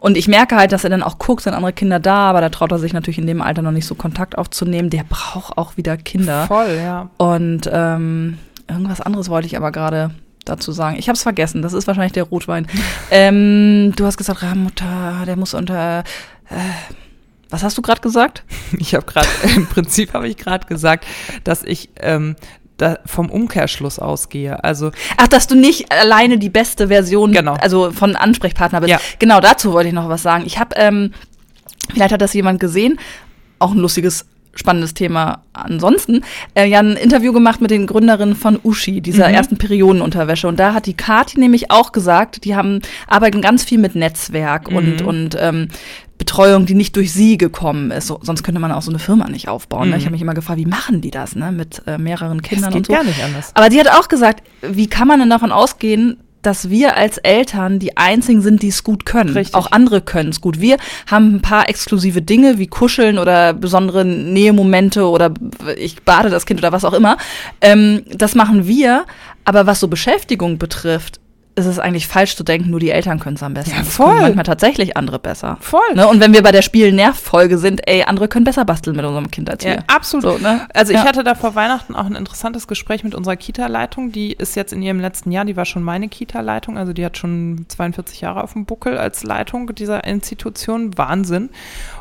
Und 0.00 0.16
ich 0.16 0.28
merke 0.28 0.56
halt, 0.56 0.72
dass 0.72 0.84
er 0.84 0.90
dann 0.90 1.02
auch 1.02 1.18
guckt, 1.18 1.42
sind 1.42 1.54
andere 1.54 1.72
Kinder 1.72 1.98
da, 2.00 2.30
aber 2.30 2.40
da 2.40 2.48
traut 2.50 2.70
er 2.72 2.78
sich 2.78 2.92
natürlich 2.92 3.18
in 3.18 3.26
dem 3.26 3.42
Alter 3.42 3.62
noch 3.62 3.72
nicht 3.72 3.86
so 3.86 3.94
Kontakt 3.94 4.38
aufzunehmen. 4.38 4.90
Der 4.90 5.04
braucht 5.08 5.58
auch 5.58 5.76
wieder 5.76 5.96
Kinder. 5.96 6.46
Voll, 6.46 6.78
ja. 6.82 7.10
Und 7.16 7.68
ähm, 7.72 8.38
irgendwas 8.68 9.00
anderes 9.00 9.28
wollte 9.28 9.46
ich 9.46 9.56
aber 9.56 9.72
gerade 9.72 10.10
dazu 10.48 10.72
sagen. 10.72 10.96
Ich 10.98 11.08
habe 11.08 11.16
es 11.16 11.22
vergessen. 11.22 11.62
Das 11.62 11.72
ist 11.72 11.86
wahrscheinlich 11.86 12.12
der 12.12 12.24
Rotwein. 12.24 12.66
ähm, 13.10 13.92
du 13.96 14.04
hast 14.04 14.16
gesagt, 14.16 14.42
Rabenmutter, 14.42 15.24
der 15.26 15.36
muss 15.36 15.54
unter. 15.54 16.00
Äh, 16.50 16.54
was 17.50 17.62
hast 17.62 17.78
du 17.78 17.82
gerade 17.82 18.00
gesagt? 18.00 18.44
Ich 18.78 18.94
habe 18.94 19.06
gerade, 19.06 19.28
im 19.56 19.66
Prinzip 19.66 20.12
habe 20.12 20.28
ich 20.28 20.36
gerade 20.36 20.66
gesagt, 20.66 21.06
dass 21.44 21.62
ich 21.62 21.88
ähm, 22.00 22.36
da 22.76 22.98
vom 23.06 23.30
Umkehrschluss 23.30 23.98
ausgehe. 23.98 24.62
Also 24.62 24.90
Ach, 25.16 25.28
dass 25.28 25.46
du 25.46 25.54
nicht 25.56 25.90
alleine 25.90 26.38
die 26.38 26.50
beste 26.50 26.88
Version, 26.88 27.32
Genau. 27.32 27.54
also 27.54 27.90
von 27.90 28.14
Ansprechpartner 28.16 28.80
bist. 28.80 28.90
Ja. 28.90 29.00
Genau, 29.18 29.40
dazu 29.40 29.72
wollte 29.72 29.88
ich 29.88 29.94
noch 29.94 30.08
was 30.08 30.22
sagen. 30.22 30.44
Ich 30.46 30.58
habe, 30.58 30.76
ähm, 30.76 31.12
vielleicht 31.92 32.12
hat 32.12 32.20
das 32.20 32.34
jemand 32.34 32.60
gesehen, 32.60 32.98
auch 33.58 33.72
ein 33.72 33.78
lustiges 33.78 34.26
spannendes 34.58 34.92
Thema 34.94 35.42
ansonsten, 35.52 36.22
äh, 36.54 36.66
ja 36.66 36.80
ein 36.80 36.96
Interview 36.96 37.32
gemacht 37.32 37.60
mit 37.60 37.70
den 37.70 37.86
Gründerinnen 37.86 38.34
von 38.34 38.58
Uschi, 38.62 39.00
dieser 39.00 39.28
Mhm. 39.28 39.34
ersten 39.34 39.56
Periodenunterwäsche. 39.58 40.48
Und 40.48 40.58
da 40.58 40.74
hat 40.74 40.86
die 40.86 40.94
Kati 40.94 41.38
nämlich 41.38 41.70
auch 41.70 41.92
gesagt, 41.92 42.44
die 42.44 42.56
haben 42.56 42.80
arbeiten 43.06 43.40
ganz 43.40 43.64
viel 43.64 43.78
mit 43.78 43.94
Netzwerk 43.94 44.68
und, 44.68 45.00
Mhm. 45.00 45.06
und 45.06 45.36
ähm, 45.40 45.68
Betreuung, 46.18 46.66
die 46.66 46.74
nicht 46.74 46.96
durch 46.96 47.12
sie 47.12 47.38
gekommen 47.38 47.92
ist. 47.92 48.08
So, 48.08 48.18
sonst 48.22 48.42
könnte 48.42 48.60
man 48.60 48.72
auch 48.72 48.82
so 48.82 48.90
eine 48.90 48.98
Firma 48.98 49.28
nicht 49.28 49.46
aufbauen. 49.48 49.90
Ne? 49.90 49.96
Ich 49.98 50.02
habe 50.04 50.12
mich 50.12 50.22
immer 50.22 50.34
gefragt, 50.34 50.58
wie 50.58 50.66
machen 50.66 51.00
die 51.00 51.12
das, 51.12 51.36
ne? 51.36 51.52
Mit 51.52 51.82
äh, 51.86 51.96
mehreren 51.96 52.42
Kindern 52.42 52.70
Mhm. 52.70 52.78
geht 52.78 52.80
und 52.80 52.86
so. 52.86 52.92
gar 52.94 53.04
nicht 53.04 53.22
anders. 53.22 53.52
Aber 53.54 53.70
sie 53.70 53.78
hat 53.78 53.88
auch 53.88 54.08
gesagt, 54.08 54.42
wie 54.62 54.88
kann 54.88 55.06
man 55.06 55.20
denn 55.20 55.30
davon 55.30 55.52
ausgehen, 55.52 56.16
dass 56.42 56.70
wir 56.70 56.96
als 56.96 57.18
Eltern 57.18 57.78
die 57.78 57.96
einzigen 57.96 58.40
sind, 58.40 58.62
die 58.62 58.68
es 58.68 58.84
gut 58.84 59.04
können. 59.06 59.30
Richtig. 59.30 59.54
Auch 59.54 59.70
andere 59.72 60.00
können 60.00 60.30
es 60.30 60.40
gut. 60.40 60.60
Wir 60.60 60.76
haben 61.06 61.36
ein 61.36 61.42
paar 61.42 61.68
exklusive 61.68 62.22
Dinge 62.22 62.58
wie 62.58 62.66
Kuscheln 62.66 63.18
oder 63.18 63.52
besondere 63.52 64.04
Nähemomente 64.04 65.08
oder 65.08 65.32
ich 65.76 66.02
bade 66.02 66.30
das 66.30 66.46
Kind 66.46 66.60
oder 66.60 66.72
was 66.72 66.84
auch 66.84 66.94
immer. 66.94 67.16
Ähm, 67.60 68.02
das 68.08 68.34
machen 68.34 68.66
wir. 68.66 69.04
Aber 69.44 69.66
was 69.66 69.80
so 69.80 69.88
Beschäftigung 69.88 70.58
betrifft, 70.58 71.20
ist 71.58 71.66
es 71.66 71.78
eigentlich 71.78 72.06
falsch 72.06 72.36
zu 72.36 72.44
denken, 72.44 72.70
nur 72.70 72.80
die 72.80 72.90
Eltern 72.90 73.20
können 73.20 73.36
es 73.36 73.42
am 73.42 73.52
besten. 73.54 73.76
Ja, 73.76 73.82
voll. 73.82 74.20
manchmal 74.20 74.44
tatsächlich 74.44 74.96
andere 74.96 75.18
besser. 75.18 75.58
Voll. 75.60 75.80
Ne? 75.94 76.06
Und 76.08 76.20
wenn 76.20 76.32
wir 76.32 76.42
bei 76.42 76.52
der 76.52 76.62
Spielen-Nerv-Folge 76.62 77.58
sind, 77.58 77.86
ey, 77.86 78.04
andere 78.04 78.28
können 78.28 78.44
besser 78.44 78.64
basteln 78.64 78.96
mit 78.96 79.04
unserem 79.04 79.30
Kind 79.30 79.50
als 79.50 79.64
Ja, 79.64 79.72
wir. 79.74 79.84
absolut. 79.88 80.22
So, 80.24 80.38
ne? 80.38 80.66
Also 80.74 80.92
ich 80.92 80.98
Ja. 80.98 81.04
hatte 81.04 81.24
da 81.24 81.34
vor 81.34 81.54
Weihnachten 81.54 81.94
auch 81.94 82.06
ein 82.06 82.14
interessantes 82.14 82.66
Gespräch 82.66 83.04
mit 83.04 83.14
unserer 83.14 83.36
Kita-Leitung. 83.36 84.12
Die 84.12 84.32
ist 84.32 84.54
jetzt 84.56 84.72
in 84.72 84.80
ihrem 84.82 85.00
letzten 85.00 85.30
Jahr, 85.32 85.44
die 85.44 85.56
war 85.56 85.64
schon 85.64 85.82
meine 85.82 86.08
Kita-Leitung, 86.08 86.78
also 86.78 86.92
die 86.92 87.04
hat 87.04 87.18
schon 87.18 87.66
42 87.68 88.20
Jahre 88.20 88.42
auf 88.42 88.52
dem 88.54 88.64
Buckel 88.64 88.96
als 88.96 89.24
Leitung 89.24 89.74
dieser 89.74 90.04
Institution. 90.04 90.96
Wahnsinn. 90.96 91.50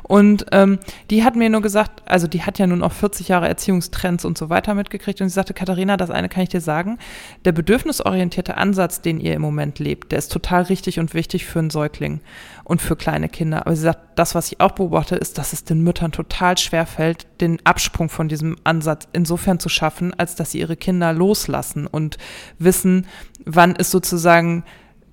Und 0.07 0.45
ähm, 0.53 0.79
die 1.09 1.23
hat 1.23 1.35
mir 1.35 1.49
nur 1.49 1.61
gesagt, 1.61 2.01
also 2.05 2.27
die 2.27 2.43
hat 2.43 2.59
ja 2.59 2.67
nun 2.67 2.81
auch 2.81 2.93
40 2.93 3.27
Jahre 3.27 3.47
Erziehungstrends 3.47 4.23
und 4.23 4.37
so 4.37 4.49
weiter 4.49 4.73
mitgekriegt. 4.73 5.19
Und 5.21 5.29
sie 5.29 5.33
sagte, 5.33 5.53
Katharina, 5.53 5.97
das 5.97 6.09
eine 6.09 6.29
kann 6.29 6.43
ich 6.43 6.49
dir 6.49 6.61
sagen, 6.61 6.97
der 7.45 7.51
bedürfnisorientierte 7.51 8.55
Ansatz, 8.57 9.01
den 9.01 9.19
ihr 9.19 9.33
im 9.33 9.41
Moment 9.41 9.79
lebt, 9.79 10.11
der 10.11 10.19
ist 10.19 10.31
total 10.31 10.63
richtig 10.63 10.99
und 10.99 11.13
wichtig 11.13 11.45
für 11.45 11.59
einen 11.59 11.69
Säugling 11.69 12.21
und 12.63 12.81
für 12.81 12.95
kleine 12.95 13.27
Kinder. 13.27 13.65
Aber 13.65 13.75
sie 13.75 13.83
sagt, 13.83 13.99
das, 14.17 14.33
was 14.33 14.51
ich 14.51 14.61
auch 14.61 14.71
beobachte, 14.71 15.15
ist, 15.15 15.37
dass 15.37 15.53
es 15.53 15.63
den 15.63 15.83
Müttern 15.83 16.11
total 16.11 16.57
schwer 16.57 16.85
fällt, 16.85 17.27
den 17.41 17.59
Absprung 17.65 18.09
von 18.09 18.29
diesem 18.29 18.55
Ansatz 18.63 19.07
insofern 19.11 19.59
zu 19.59 19.69
schaffen, 19.69 20.13
als 20.13 20.35
dass 20.35 20.51
sie 20.51 20.59
ihre 20.59 20.77
Kinder 20.77 21.11
loslassen 21.11 21.85
und 21.85 22.17
wissen, 22.59 23.05
wann 23.45 23.75
ist 23.75 23.91
sozusagen 23.91 24.63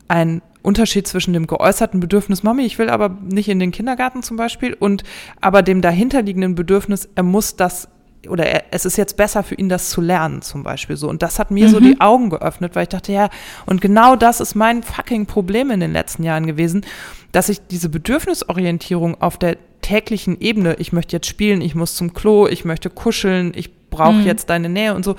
ein 0.09 0.43
Unterschied 0.65 1.07
zwischen 1.07 1.35
dem 1.35 1.47
geäußerten 1.47 2.01
Bedürfnis, 2.01 2.43
Mami, 2.43 2.65
ich 2.65 2.79
will 2.79 2.89
aber 2.89 3.11
nicht 3.23 3.49
in 3.49 3.59
den 3.59 3.71
Kindergarten 3.71 4.23
zum 4.23 4.37
Beispiel, 4.37 4.75
und 4.75 5.05
aber 5.41 5.63
dem 5.63 5.83
dahinterliegenden 5.83 6.55
Bedürfnis, 6.55 7.09
er 7.15 7.23
muss 7.23 7.57
das 7.57 7.89
oder 8.29 8.47
er, 8.47 8.65
es 8.71 8.87
ist 8.87 8.97
jetzt 8.97 9.19
besser 9.19 9.43
für 9.43 9.55
ihn, 9.55 9.69
das 9.69 9.91
zu 9.91 10.01
lernen, 10.01 10.41
zum 10.41 10.63
Beispiel 10.63 10.97
so. 10.97 11.11
Und 11.11 11.23
das 11.23 11.39
hat 11.39 11.51
mir 11.51 11.69
so 11.69 11.79
die 11.79 12.01
Augen 12.01 12.31
geöffnet, 12.31 12.75
weil 12.75 12.85
ich 12.85 12.89
dachte, 12.89 13.13
ja, 13.13 13.29
und 13.67 13.83
genau 13.83 14.17
das 14.17 14.41
ist 14.41 14.55
mein 14.55 14.83
fucking 14.83 15.27
Problem 15.27 15.71
in 15.71 15.81
den 15.81 15.93
letzten 15.93 16.23
Jahren 16.23 16.47
gewesen, 16.47 16.87
dass 17.33 17.51
ich 17.51 17.61
diese 17.67 17.91
Bedürfnisorientierung 17.91 19.21
auf 19.21 19.37
der 19.37 19.59
täglichen 19.83 20.41
Ebene, 20.41 20.77
ich 20.79 20.95
möchte 20.95 21.15
jetzt 21.17 21.27
spielen, 21.27 21.61
ich 21.61 21.75
muss 21.75 21.95
zum 21.97 22.15
Klo, 22.15 22.47
ich 22.47 22.65
möchte 22.65 22.89
kuscheln, 22.89 23.53
ich 23.55 23.74
brauche 23.97 24.21
jetzt 24.21 24.51
deine 24.51 24.69
Nähe 24.69 24.95
und 24.95 25.05
so, 25.05 25.17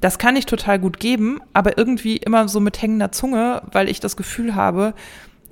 das 0.00 0.18
kann 0.18 0.36
ich 0.36 0.46
total 0.46 0.78
gut 0.78 1.00
geben, 1.00 1.40
aber 1.52 1.76
irgendwie 1.76 2.16
immer 2.16 2.48
so 2.48 2.60
mit 2.60 2.80
hängender 2.80 3.10
Zunge, 3.12 3.62
weil 3.72 3.88
ich 3.88 4.00
das 4.00 4.16
Gefühl 4.16 4.54
habe, 4.54 4.94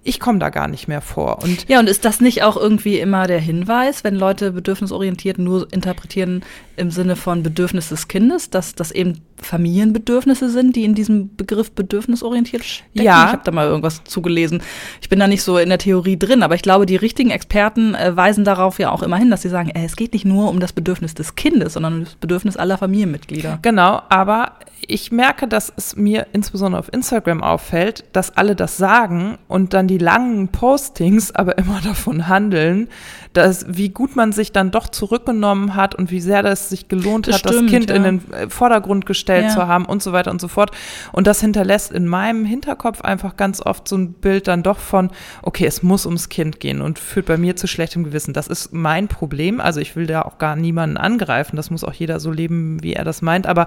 ich 0.07 0.21
komme 0.21 0.39
da 0.39 0.51
gar 0.51 0.69
nicht 0.69 0.87
mehr 0.89 1.01
vor. 1.01 1.43
Und 1.43 1.69
Ja, 1.69 1.81
und 1.81 1.89
ist 1.89 2.05
das 2.05 2.21
nicht 2.21 2.43
auch 2.43 2.57
irgendwie 2.57 2.99
immer 2.99 3.27
der 3.27 3.41
Hinweis, 3.41 4.05
wenn 4.05 4.15
Leute 4.15 4.53
bedürfnisorientiert 4.53 5.39
nur 5.39 5.73
interpretieren 5.73 6.45
im 6.77 6.91
Sinne 6.91 7.17
von 7.17 7.43
Bedürfnis 7.43 7.89
des 7.89 8.07
Kindes, 8.07 8.51
dass 8.51 8.75
das 8.75 8.93
eben 8.93 9.21
Familienbedürfnisse 9.39 10.49
sind, 10.49 10.77
die 10.77 10.85
in 10.85 10.95
diesem 10.95 11.35
Begriff 11.37 11.73
bedürfnisorientiert 11.73 12.65
stecken? 12.65 13.03
Ja. 13.03 13.27
Ich 13.27 13.33
habe 13.33 13.43
da 13.45 13.51
mal 13.51 13.67
irgendwas 13.67 14.05
zugelesen. 14.05 14.63
Ich 15.01 15.09
bin 15.09 15.19
da 15.19 15.27
nicht 15.27 15.43
so 15.43 15.59
in 15.59 15.69
der 15.69 15.79
Theorie 15.79 16.19
drin, 16.19 16.43
aber 16.43 16.55
ich 16.55 16.63
glaube, 16.63 16.87
die 16.87 16.97
richtigen 16.97 17.31
Experten 17.31 17.95
äh, 17.95 18.17
weisen 18.17 18.45
darauf 18.45 18.79
ja 18.79 18.91
auch 18.91 19.03
immer 19.03 19.17
hin, 19.17 19.31
dass 19.31 19.43
sie 19.43 19.49
sagen, 19.49 19.71
äh, 19.71 19.85
es 19.85 19.97
geht 19.97 20.13
nicht 20.13 20.25
nur 20.25 20.49
um 20.49 20.61
das 20.61 20.73
Bedürfnis 20.73 21.15
des 21.15 21.35
Kindes, 21.35 21.75
sondern 21.75 21.95
um 21.95 22.05
das 22.05 22.15
Bedürfnis 22.15 22.57
aller 22.57 22.79
Familienmitglieder. 22.79 23.59
Genau, 23.63 24.03
aber 24.09 24.53
ich 24.87 25.11
merke, 25.11 25.49
dass 25.49 25.73
es 25.77 25.97
mir 25.97 26.27
insbesondere 26.33 26.81
auf 26.81 26.93
Instagram 26.93 27.43
auffällt, 27.43 28.05
dass 28.13 28.37
alle 28.37 28.55
das 28.55 28.77
sagen 28.77 29.39
und 29.49 29.75
dann 29.75 29.89
die 29.89 29.96
langen 29.99 30.49
Postings 30.49 31.31
aber 31.35 31.59
immer 31.59 31.81
davon 31.83 32.29
handeln, 32.29 32.89
dass 33.37 33.67
wie 33.69 33.91
gut 33.91 34.17
man 34.17 34.33
sich 34.33 34.53
dann 34.53 34.71
doch 34.71 34.89
zurückgenommen 34.89 35.75
hat 35.75 35.95
und 35.95 36.11
wie 36.11 36.21
sehr 36.21 36.43
das 36.43 36.69
sich 36.69 36.89
gelohnt 36.89 37.27
Das 37.27 37.37
hat, 37.37 37.47
das 37.47 37.53
stimmt, 37.57 37.71
Kind 37.71 37.91
in 37.91 37.97
ja. 38.05 38.11
den 38.11 38.33
äh, 38.33 38.49
Vordergrund 38.49 39.07
gestellt 39.07 39.47
Ja. 39.47 39.51
zu 39.51 39.67
haben 39.67 39.85
und 39.85 40.03
so 40.03 40.13
weiter 40.13 40.31
und 40.31 40.41
so 40.41 40.49
fort. 40.49 40.71
Und 41.13 41.27
das 41.27 41.41
hinterlässt 41.41 41.93
in 41.93 42.07
meinem 42.07 42.45
Hinterkopf 42.45 43.03
einfach 43.03 43.37
ganz 43.37 43.61
oft 43.61 43.89
so 43.89 43.97
ein 43.97 44.13
Bild 44.15 44.49
dann 44.49 44.63
doch 44.63 44.79
von, 44.79 45.11
okay, 45.43 45.67
es 45.67 45.83
muss 45.83 46.07
ums 46.07 46.29
Kind 46.29 46.61
gehen 46.61 46.81
und 46.81 46.99
führt 46.99 47.27
bei 47.27 47.37
mir 47.37 47.57
zu 47.57 47.67
schlechtem 47.67 48.05
Gewissen. 48.05 48.33
Das 48.33 48.47
ist 48.49 48.73
mein 48.73 49.09
Problem. 49.09 49.61
Also 49.61 49.81
ich 49.81 49.97
will 49.97 50.07
da 50.07 50.23
auch 50.23 50.39
gar 50.39 50.57
niemanden 50.57 50.97
angreifen. 50.97 51.57
Das 51.57 51.71
muss 51.71 51.85
auch 51.85 51.93
jeder 51.93 52.21
so 52.21 52.31
leben, 52.31 52.83
wie 52.83 52.95
er 52.95 53.05
das 53.05 53.21
meint. 53.23 53.47
Aber 53.47 53.67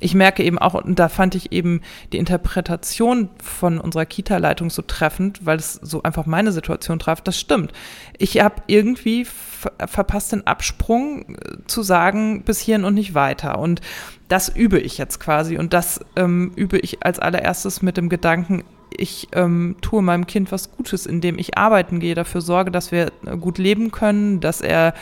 ich 0.00 0.14
merke 0.14 0.42
eben 0.42 0.58
auch, 0.58 0.74
und 0.74 0.98
da 0.98 1.08
fand 1.08 1.34
ich 1.34 1.52
eben 1.52 1.80
die 2.12 2.18
Interpretation 2.18 3.28
von 3.42 3.78
unserer 3.78 4.04
Kita-Leitung 4.04 4.70
so 4.70 4.82
treffend, 4.82 5.46
weil 5.46 5.58
es 5.58 5.74
so 5.74 6.02
einfach 6.02 6.26
meine 6.26 6.52
Situation 6.52 6.98
traf. 6.98 7.20
Das 7.22 7.38
stimmt. 7.40 7.72
Ich 8.18 8.40
habe 8.40 8.56
irgendwie 8.66 9.05
ver 9.24 9.72
verpasst 9.86 10.32
den 10.32 10.46
Absprung 10.46 11.34
äh, 11.34 11.58
zu 11.66 11.82
sagen, 11.82 12.42
bis 12.42 12.60
hierhin 12.60 12.84
und 12.84 12.94
nicht 12.94 13.14
weiter. 13.14 13.58
Und 13.58 13.80
das 14.28 14.48
übe 14.48 14.78
ich 14.78 14.98
jetzt 14.98 15.20
quasi. 15.20 15.58
Und 15.58 15.72
das 15.72 16.00
ähm, 16.16 16.52
übe 16.56 16.78
ich 16.78 17.04
als 17.04 17.18
allererstes 17.18 17.82
mit 17.82 17.96
dem 17.96 18.08
Gedanken, 18.08 18.64
ich 18.98 19.28
ähm, 19.32 19.76
tue 19.80 20.02
meinem 20.02 20.26
Kind 20.26 20.52
was 20.52 20.72
Gutes, 20.72 21.06
indem 21.06 21.38
ich 21.38 21.56
arbeiten 21.56 22.00
gehe, 22.00 22.14
dafür 22.14 22.40
sorge, 22.40 22.70
dass 22.70 22.92
wir 22.92 23.12
äh, 23.24 23.36
gut 23.36 23.58
leben 23.58 23.90
können, 23.90 24.40
dass 24.40 24.60
er 24.60 24.94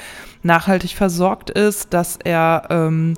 nachhaltig 0.43 0.95
versorgt 0.95 1.51
ist, 1.51 1.95
dass 1.95 2.19
er 2.23 2.67
ähm, 2.71 3.15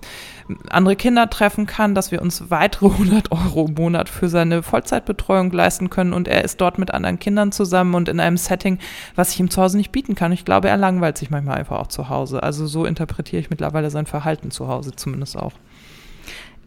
andere 0.70 0.94
Kinder 0.96 1.28
treffen 1.28 1.66
kann, 1.66 1.94
dass 1.94 2.12
wir 2.12 2.22
uns 2.22 2.50
weitere 2.50 2.86
100 2.90 3.32
Euro 3.32 3.66
im 3.66 3.74
Monat 3.74 4.08
für 4.08 4.28
seine 4.28 4.62
Vollzeitbetreuung 4.62 5.50
leisten 5.50 5.90
können 5.90 6.12
und 6.12 6.28
er 6.28 6.44
ist 6.44 6.60
dort 6.60 6.78
mit 6.78 6.92
anderen 6.92 7.18
Kindern 7.18 7.52
zusammen 7.52 7.94
und 7.94 8.08
in 8.08 8.20
einem 8.20 8.36
Setting, 8.36 8.78
was 9.14 9.32
ich 9.32 9.40
ihm 9.40 9.50
zu 9.50 9.60
Hause 9.60 9.76
nicht 9.76 9.92
bieten 9.92 10.14
kann. 10.14 10.32
Ich 10.32 10.44
glaube, 10.44 10.68
er 10.68 10.76
langweilt 10.76 11.18
sich 11.18 11.30
manchmal 11.30 11.58
einfach 11.58 11.78
auch 11.80 11.88
zu 11.88 12.08
Hause. 12.08 12.42
Also 12.42 12.66
so 12.66 12.84
interpretiere 12.84 13.40
ich 13.40 13.50
mittlerweile 13.50 13.90
sein 13.90 14.06
Verhalten 14.06 14.50
zu 14.50 14.68
Hause 14.68 14.92
zumindest 14.94 15.36
auch. 15.36 15.52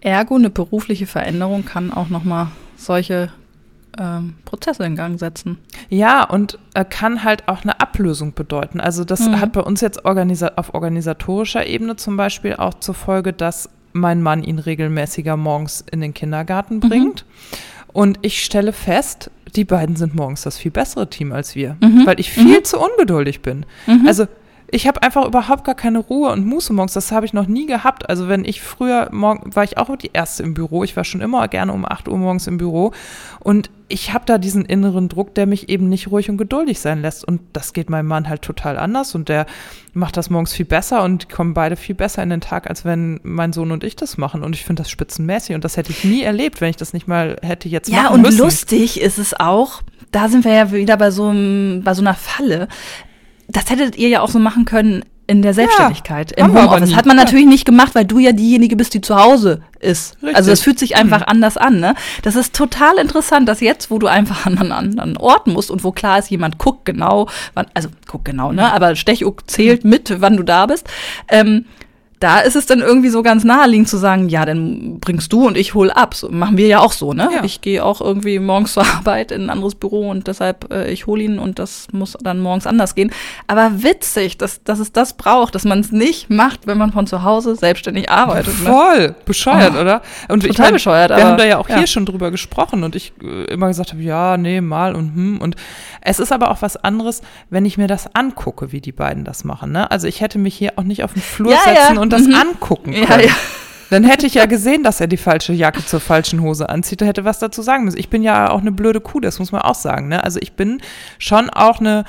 Ergo, 0.02 0.36
eine 0.36 0.50
berufliche 0.50 1.08
Veränderung 1.08 1.66
kann 1.66 1.92
auch 1.92 2.10
nochmal 2.10 2.48
solche 2.78 3.32
ähm, 3.98 4.36
Prozesse 4.46 4.84
in 4.84 4.96
Gang 4.96 5.20
setzen. 5.20 5.58
Ja, 5.90 6.24
und 6.24 6.60
äh, 6.74 6.86
kann 6.86 7.24
halt 7.24 7.48
auch 7.48 7.64
eine 7.64 7.80
Ablösung 7.80 8.34
bedeuten. 8.34 8.80
Also 8.80 9.04
das 9.04 9.22
Mhm. 9.28 9.40
hat 9.40 9.54
bei 9.54 9.62
uns 9.62 9.82
jetzt 9.82 10.06
organisa 10.06 10.52
auf 10.56 10.74
organisatorischer 10.74 11.66
Ebene 11.66 11.96
zum 11.96 12.18
Beispiel 12.18 12.56
auch 12.56 12.76
zur 12.76 12.96
Folge, 12.96 13.34
dass 13.34 13.70
mein 13.94 14.22
Mann 14.22 14.44
ihn 14.44 14.60
regelmäßiger 14.60 15.36
morgens 15.38 15.84
in 15.92 16.02
den 16.02 16.14
Kindergarten 16.14 16.80
bringt. 16.80 17.26
Und 17.92 18.20
ich 18.22 18.44
stelle 18.46 18.72
fest, 18.72 19.32
die 19.56 19.66
beiden 19.66 19.96
sind 19.96 20.14
morgens 20.14 20.44
das 20.44 20.60
viel 20.60 20.70
bessere 20.70 21.10
Team 21.10 21.32
als 21.32 21.56
wir, 21.56 21.76
Mhm. 21.82 22.06
weil 22.06 22.20
ich 22.20 22.30
viel 22.32 22.62
zu 22.62 22.78
ungeduldig 22.80 23.42
bin. 23.42 23.66
Also 24.06 24.28
ich 24.72 24.88
habe 24.88 25.02
einfach 25.04 25.26
überhaupt 25.26 25.64
gar 25.64 25.76
keine 25.76 26.00
Ruhe 26.00 26.32
und 26.32 26.46
Muße 26.46 26.74
morgens. 26.74 26.94
Das 26.94 27.12
habe 27.12 27.26
ich 27.26 27.34
noch 27.34 27.48
nie 27.48 27.66
gehabt. 27.66 28.10
Also 28.10 28.28
wenn 28.28 28.46
ich 28.46 28.62
früher 28.62 29.10
morgen 29.12 29.56
war 29.56 29.64
ich 29.64 29.78
auch 29.78 29.96
die 29.98 30.12
erste 30.14 30.44
im 30.44 30.54
Büro. 30.54 30.84
Ich 30.84 30.96
war 30.96 31.04
schon 31.04 31.22
immer 31.22 31.48
gerne 31.48 31.74
um 31.74 31.86
8 31.86 32.08
Uhr 32.08 32.18
morgens 32.18 32.48
im 32.48 32.58
Büro 32.58 32.92
und 33.40 33.70
ich 33.92 34.14
habe 34.14 34.24
da 34.28 34.38
diesen 34.38 34.66
inneren 34.66 35.10
Druck, 35.10 35.34
der 35.34 35.48
mich 35.48 35.70
eben 35.70 35.90
nicht 35.90 36.12
ruhig 36.12 36.30
und 36.30 36.38
geduldig 36.38 36.80
sein 36.80 37.02
lässt. 37.02 37.26
Und 37.28 37.42
das 37.54 37.74
geht 37.74 37.90
meinem 37.90 38.06
Mann 38.06 38.30
halt 38.30 38.44
total 38.44 38.78
anders 38.78 39.16
und 39.16 39.30
der 39.30 39.48
macht 39.94 40.16
das 40.16 40.30
morgens 40.30 40.54
viel 40.54 40.66
besser 40.68 41.04
und 41.04 41.30
kommen 41.30 41.56
beide 41.56 41.76
viel 41.76 41.96
besser 41.96 42.22
in 42.22 42.30
den 42.30 42.42
Tag, 42.42 42.70
als 42.70 42.86
wenn 42.86 43.20
mein 43.24 43.52
Sohn 43.52 43.72
und 43.72 43.84
ich 43.84 43.96
das 43.96 44.18
machen. 44.18 44.44
Und 44.44 44.56
ich 44.56 44.64
finde 44.64 44.84
das 44.84 44.92
spitzenmäßig 44.92 45.56
und 45.56 45.64
das 45.64 45.76
hätte 45.78 45.92
ich 45.92 46.04
nie 46.04 46.22
erlebt, 46.22 46.62
wenn 46.62 46.70
ich 46.70 46.78
das 46.78 46.94
nicht 46.94 47.08
mal 47.08 47.38
hätte 47.42 47.68
jetzt 47.68 47.90
Ja, 47.90 48.04
machen 48.04 48.14
und 48.16 48.22
müssen. 48.22 48.38
lustig 48.38 49.02
ist 49.02 49.18
es 49.18 49.34
auch, 49.40 49.82
da 50.12 50.30
sind 50.30 50.46
wir 50.46 50.54
ja 50.54 50.72
wieder 50.72 50.96
bei 50.98 51.10
so, 51.10 51.28
einem, 51.30 51.82
bei 51.84 51.96
so 51.96 52.02
einer 52.02 52.14
Falle. 52.14 52.68
Das 53.50 53.70
hättet 53.70 53.98
ihr 53.98 54.10
ja 54.10 54.22
auch 54.22 54.30
so 54.30 54.40
machen 54.40 54.66
können 54.66 55.04
in 55.28 55.44
der 55.44 55.54
Selbstständigkeit, 55.54 56.34
haben 56.40 56.56
im 56.56 56.58
Homeoffice. 56.64 56.96
Hat 56.96 57.06
man 57.06 57.16
Ja. 57.18 57.24
natürlich 57.24 57.46
nicht 57.46 57.64
gemacht, 57.66 57.94
weil 57.94 58.04
du 58.06 58.18
ja 58.18 58.32
diejenige 58.32 58.76
bist, 58.76 58.96
die 58.96 59.02
zu 59.02 59.16
Hause 59.16 59.62
ist. 59.80 60.16
Richtig. 60.24 60.36
Also 60.36 60.50
das 60.50 60.62
fühlt 60.62 60.80
sich 60.80 60.96
einfach 60.96 61.28
anders 61.28 61.56
an. 61.56 61.80
Ne? 61.80 61.94
Das 62.24 62.36
ist 62.36 62.56
total 62.56 62.98
interessant, 62.98 63.48
dass 63.48 63.62
jetzt, 63.62 63.92
wo 63.92 64.00
du 64.00 64.08
einfach 64.08 64.48
an 64.48 64.58
einen 64.58 64.72
anderen 64.72 65.18
Ort 65.18 65.46
musst 65.46 65.70
und 65.70 65.84
wo 65.84 65.92
klar 65.92 66.18
ist, 66.18 66.32
jemand 66.32 66.58
guckt 66.58 66.86
genau, 66.86 67.28
wann, 67.54 67.68
also 67.76 67.90
guckt 68.08 68.26
genau, 68.26 68.52
ne? 68.52 68.74
aber 68.74 68.96
Stechuck 68.96 69.48
zählt 69.48 69.86
mit, 69.86 70.20
wann 70.20 70.36
du 70.36 70.42
da 70.44 70.66
bist, 70.66 70.88
ähm, 71.28 71.66
da 72.20 72.40
ist 72.40 72.56
es 72.56 72.66
dann 72.66 72.80
irgendwie 72.80 73.10
so 73.10 73.24
ganz 73.24 73.44
naheliegend 73.44 73.88
zu 73.88 73.98
sagen, 73.98 74.28
ja, 74.30 74.46
dann 74.46 75.00
bringst 75.00 75.32
du 75.32 75.48
und 75.48 75.56
ich 75.58 75.74
hol 75.74 75.90
ab. 75.90 76.14
So, 76.14 76.30
machen 76.30 76.58
wir 76.58 76.68
ja 76.68 76.80
auch 76.80 76.92
so, 76.92 77.14
ne? 77.14 77.30
Ja. 77.34 77.44
Ich 77.44 77.62
gehe 77.62 77.84
auch 77.84 78.02
irgendwie 78.02 78.40
morgens 78.40 78.74
zur 78.74 78.86
Arbeit 78.86 79.32
in 79.32 79.44
ein 79.44 79.50
anderes 79.50 79.76
Büro 79.76 80.10
und 80.10 80.28
deshalb 80.28 80.72
äh, 80.74 80.92
ich 80.92 81.08
hole 81.08 81.24
ihn 81.24 81.40
und 81.40 81.60
das 81.60 81.88
muss 81.92 82.18
dann 82.22 82.40
morgens 82.42 82.68
anders 82.68 82.96
gehen. 82.96 83.12
Aber 83.48 83.84
witzig, 83.84 84.38
dass, 84.38 84.64
dass 84.64 84.80
es 84.80 84.92
das 84.92 85.14
braucht, 85.14 85.56
dass 85.56 85.64
man 85.64 85.80
es 85.80 85.92
nicht 85.92 86.30
macht, 86.30 86.68
wenn 86.68 86.78
man 86.78 86.92
von 86.92 87.08
zu 87.08 87.24
Hause 87.24 87.56
selbstständig 87.56 88.10
arbeitet. 88.10 88.54
Ne? 88.64 88.70
Voll 88.70 89.16
bescheuert, 89.26 89.74
Oh, 89.78 89.82
oder? 89.82 90.02
Und 90.28 90.44
ich 90.44 90.52
total 90.52 90.66
mein, 90.68 90.74
bescheuert, 90.74 91.10
Wir 91.12 91.18
aber- 91.18 91.26
haben 91.26 91.38
da 91.38 91.46
ja 91.46 91.58
auch 91.58 91.70
ja. 91.70 91.78
hier 91.78 91.88
schon 91.88 92.06
drüber 92.06 92.32
gesprochen 92.32 92.84
und 92.84 92.96
ich 92.96 93.14
äh, 93.24 93.46
immer 93.46 93.68
gesagt 93.68 93.92
habe, 93.94 94.02
ja, 94.02 94.38
nee, 94.38 94.62
mal 94.62 94.96
und 94.96 95.16
hm. 95.16 95.40
Und 95.42 95.56
es 96.02 96.20
ist 96.20 96.32
aber 96.32 96.52
auch 96.52 96.62
was 96.62 96.76
anderes, 96.78 97.22
wenn 97.50 97.66
ich 97.66 97.78
mir 97.78 97.88
das 97.88 98.14
angucke, 98.16 98.72
wie 98.72 98.82
die 98.82 98.92
beiden 98.92 99.24
das 99.24 99.44
machen. 99.44 99.72
Ne? 99.72 99.90
Also 99.90 100.08
ich 100.08 100.22
hätte 100.22 100.38
mich 100.40 100.56
hier 100.56 100.74
auch 100.76 100.84
nicht 100.84 101.04
auf 101.04 101.14
den 101.14 101.22
Flur 101.22 101.52
Ja, 101.52 101.60
setzen 101.64 101.96
ja, 101.96 102.02
und 102.14 102.20
das 102.20 102.28
mhm. 102.28 102.36
angucken 102.36 102.94
Ja, 102.94 103.06
können. 103.06 103.28
ja. 103.28 103.36
Dann 103.90 104.04
hätte 104.04 104.28
ich 104.28 104.36
ja 104.36 104.46
gesehen, 104.46 104.84
dass 104.84 105.02
er 105.02 105.08
die 105.08 105.18
falsche 105.18 105.52
Jacke 105.52 105.84
zur 105.84 106.00
falschen 106.00 106.42
Hose 106.42 106.70
anzieht, 106.70 107.02
da 107.02 107.06
hätte 107.06 107.26
was 107.26 107.40
dazu 107.40 107.64
sagen 107.64 107.86
müssen. 107.86 107.98
Ich 107.98 108.10
bin 108.10 108.22
ja 108.22 108.52
auch 108.52 108.62
eine 108.62 108.72
blöde 108.72 109.02
Kuh, 109.02 109.20
das 109.20 109.40
muss 109.40 109.52
man 109.52 109.64
auch 109.64 109.74
sagen. 109.76 110.10
Ne? 110.10 110.24
Also 110.24 110.40
ich 110.40 110.54
bin 110.54 110.80
schon 111.18 111.50
auch 111.50 111.80
eine 111.80 112.06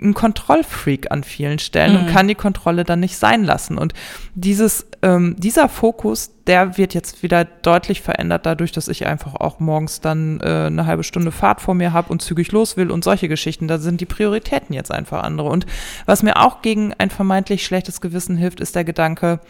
ein 0.00 0.14
Kontrollfreak 0.14 1.10
an 1.12 1.22
vielen 1.22 1.58
Stellen 1.58 1.96
und 1.96 2.12
kann 2.12 2.26
die 2.26 2.34
Kontrolle 2.34 2.84
dann 2.84 3.00
nicht 3.00 3.16
sein 3.16 3.44
lassen. 3.44 3.78
Und 3.78 3.94
dieses, 4.34 4.86
ähm, 5.02 5.36
dieser 5.38 5.68
Fokus, 5.68 6.32
der 6.46 6.76
wird 6.76 6.94
jetzt 6.94 7.22
wieder 7.22 7.44
deutlich 7.44 8.02
verändert 8.02 8.44
dadurch, 8.44 8.72
dass 8.72 8.88
ich 8.88 9.06
einfach 9.06 9.34
auch 9.36 9.60
morgens 9.60 10.00
dann 10.00 10.40
äh, 10.40 10.66
eine 10.66 10.86
halbe 10.86 11.04
Stunde 11.04 11.30
Fahrt 11.30 11.60
vor 11.60 11.74
mir 11.74 11.92
habe 11.92 12.10
und 12.10 12.22
zügig 12.22 12.50
los 12.50 12.76
will 12.76 12.90
und 12.90 13.04
solche 13.04 13.28
Geschichten. 13.28 13.68
Da 13.68 13.78
sind 13.78 14.00
die 14.00 14.06
Prioritäten 14.06 14.74
jetzt 14.74 14.90
einfach 14.90 15.22
andere. 15.22 15.48
Und 15.48 15.64
was 16.06 16.22
mir 16.22 16.36
auch 16.36 16.60
gegen 16.60 16.92
ein 16.98 17.10
vermeintlich 17.10 17.64
schlechtes 17.64 18.00
Gewissen 18.00 18.36
hilft, 18.36 18.60
ist 18.60 18.74
der 18.74 18.84
Gedanke, 18.84 19.40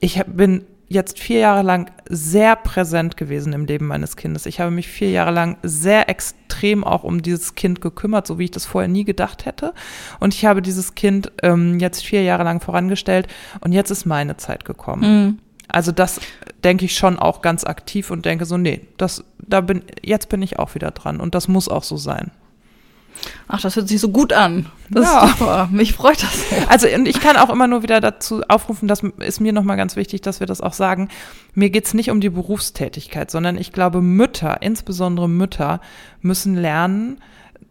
ich 0.00 0.22
bin 0.26 0.64
jetzt 0.88 1.18
vier 1.18 1.40
Jahre 1.40 1.62
lang 1.62 1.90
sehr 2.08 2.56
präsent 2.56 3.16
gewesen 3.16 3.52
im 3.52 3.64
Leben 3.64 3.86
meines 3.86 4.16
Kindes. 4.16 4.46
Ich 4.46 4.60
habe 4.60 4.70
mich 4.70 4.88
vier 4.88 5.10
Jahre 5.10 5.30
lang 5.30 5.56
sehr 5.62 6.08
extrem 6.08 6.84
auch 6.84 7.04
um 7.04 7.22
dieses 7.22 7.54
Kind 7.54 7.80
gekümmert, 7.80 8.26
so 8.26 8.38
wie 8.38 8.44
ich 8.44 8.50
das 8.50 8.66
vorher 8.66 8.88
nie 8.88 9.04
gedacht 9.04 9.46
hätte. 9.46 9.72
Und 10.20 10.34
ich 10.34 10.44
habe 10.44 10.62
dieses 10.62 10.94
Kind 10.94 11.32
ähm, 11.42 11.78
jetzt 11.80 12.04
vier 12.04 12.22
Jahre 12.22 12.44
lang 12.44 12.60
vorangestellt 12.60 13.28
und 13.60 13.72
jetzt 13.72 13.90
ist 13.90 14.04
meine 14.04 14.36
Zeit 14.36 14.64
gekommen. 14.64 15.02
Mhm. 15.02 15.38
Also 15.68 15.92
das 15.92 16.20
denke 16.62 16.84
ich 16.84 16.96
schon 16.96 17.18
auch 17.18 17.42
ganz 17.42 17.64
aktiv 17.64 18.10
und 18.10 18.24
denke 18.24 18.44
so, 18.44 18.56
nee, 18.56 18.82
das, 18.96 19.24
da 19.38 19.60
bin, 19.60 19.82
jetzt 20.02 20.28
bin 20.28 20.42
ich 20.42 20.58
auch 20.58 20.74
wieder 20.74 20.90
dran 20.90 21.20
und 21.20 21.34
das 21.34 21.48
muss 21.48 21.68
auch 21.68 21.82
so 21.82 21.96
sein. 21.96 22.30
Ach, 23.48 23.60
das 23.60 23.76
hört 23.76 23.88
sich 23.88 24.00
so 24.00 24.08
gut 24.10 24.32
an. 24.32 24.66
Das 24.90 25.04
Ja. 25.04 25.24
ist 25.24 25.38
super. 25.38 25.68
Mich 25.72 25.92
freut 25.94 26.22
das 26.22 26.48
sehr. 26.48 26.70
Also 26.70 26.88
und 26.88 27.06
ich 27.06 27.20
kann 27.20 27.36
auch 27.36 27.50
immer 27.50 27.66
nur 27.66 27.82
wieder 27.82 28.00
dazu 28.00 28.42
aufrufen, 28.48 28.88
das 28.88 29.02
ist 29.20 29.40
mir 29.40 29.52
nochmal 29.52 29.76
ganz 29.76 29.96
wichtig, 29.96 30.20
dass 30.22 30.40
wir 30.40 30.46
das 30.46 30.60
auch 30.60 30.72
sagen. 30.72 31.08
Mir 31.54 31.70
geht's 31.70 31.94
nicht 31.94 32.10
um 32.10 32.20
die 32.20 32.30
Berufstätigkeit, 32.30 33.30
sondern 33.30 33.56
ich 33.56 33.72
glaube, 33.72 34.00
Mütter, 34.02 34.58
insbesondere 34.62 35.28
Mütter, 35.28 35.80
müssen 36.20 36.54
lernen 36.54 37.18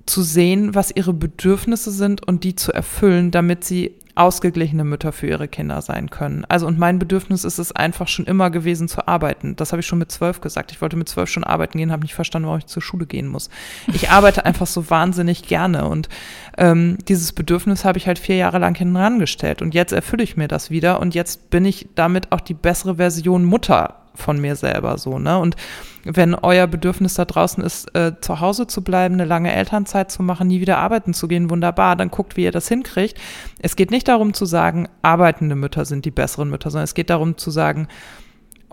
zu 0.06 0.21
sehen, 0.21 0.75
was 0.75 0.91
ihre 0.95 1.13
Bedürfnisse 1.13 1.91
sind 1.91 2.27
und 2.27 2.43
die 2.43 2.56
zu 2.56 2.73
erfüllen, 2.73 3.32
damit 3.32 3.63
sie 3.63 3.95
ausgeglichene 4.15 4.84
Mütter 4.84 5.12
für 5.12 5.28
ihre 5.28 5.47
Kinder 5.47 5.82
sein 5.82 6.10
können. 6.10 6.45
Also 6.47 6.67
und 6.67 6.78
mein 6.78 6.99
Bedürfnis 6.99 7.43
ist 7.43 7.58
es 7.58 7.71
einfach 7.71 8.08
schon 8.08 8.26
immer 8.26 8.52
gewesen 8.52 8.88
zu 8.88 9.08
arbeiten. 9.08 9.56
Das 9.56 9.71
habe 9.71 9.80
ich 9.80 9.88
schon 9.88 9.99
mit 9.99 10.12
zwölf 10.12 10.39
gesagt. 10.39 10.71
Ich 10.71 10.82
wollte 10.82 10.97
mit 10.97 11.10
zwölf 11.10 11.30
schon 11.30 11.43
arbeiten 11.43 11.78
gehen, 11.78 11.91
habe 11.91 12.04
nicht 12.04 12.13
verstanden, 12.13 12.47
warum 12.47 12.60
ich 12.60 12.67
zur 12.67 12.84
Schule 12.84 13.08
gehen 13.08 13.28
muss. 13.28 13.49
Ich 13.91 14.12
arbeite 14.12 14.45
einfach 14.45 14.67
so 14.67 14.89
wahnsinnig 14.89 15.43
gerne 15.43 15.88
und 15.88 16.10
ähm, 16.58 16.97
dieses 17.08 17.34
Bedürfnis 17.34 17.86
habe 17.86 17.97
ich 17.97 18.08
halt 18.08 18.19
vier 18.19 18.36
Jahre 18.36 18.60
lang 18.60 18.78
hinten 18.78 18.97
rangestellt 18.97 19.62
und 19.62 19.73
jetzt 19.73 19.93
erfülle 19.93 20.23
ich 20.23 20.38
mir 20.38 20.47
das 20.47 20.69
wieder 20.69 20.99
und 20.99 21.15
jetzt 21.15 21.49
bin 21.49 21.65
ich 21.65 21.89
damit 21.95 22.32
auch 22.32 22.41
die 22.41 22.54
bessere 22.54 22.95
Version 22.95 23.45
Mutter 23.45 24.02
von 24.15 24.39
mir 24.39 24.56
selber 24.56 24.97
so, 24.97 25.19
ne? 25.19 25.38
Und 25.38 25.56
wenn 26.04 26.36
euer 26.36 26.67
Bedürfnis 26.67 27.13
da 27.13 27.26
draußen 27.26 27.63
ist, 27.63 27.95
äh, 27.95 28.13
zu 28.19 28.39
Hause 28.41 28.67
zu 28.67 28.84
bleiben, 28.84 29.15
eine 29.15 29.26
lange 29.26 29.54
Elternzeit 29.54 30.12
zu 30.12 30.21
machen, 30.21 30.47
nie 30.47 30.60
wieder 30.60 30.78
arbeiten 30.78 31.13
zu 31.13 31.28
gehen, 31.28 31.49
wunderbar, 31.49 31.95
dann 31.95 32.10
guckt, 32.10 32.36
wie 32.36 32.43
ihr 32.43 32.52
das 32.52 32.67
hinkriegt. 32.67 33.19
Es 33.60 33.76
geht 33.76 33.91
nicht 33.91 34.08
darum 34.08 34.34
zu 34.34 34.45
sagen, 34.45 34.89
arbeitende 35.02 35.56
Mütter 35.56 35.86
sind 35.86 36.06
die 36.06 36.12
besseren 36.12 36.49
Mütter, 36.49 36.69
sondern 36.69 36.84
es 36.84 36.93
geht 36.93 37.10
darum 37.10 37.38
zu 37.38 37.52
sagen, 37.52 37.88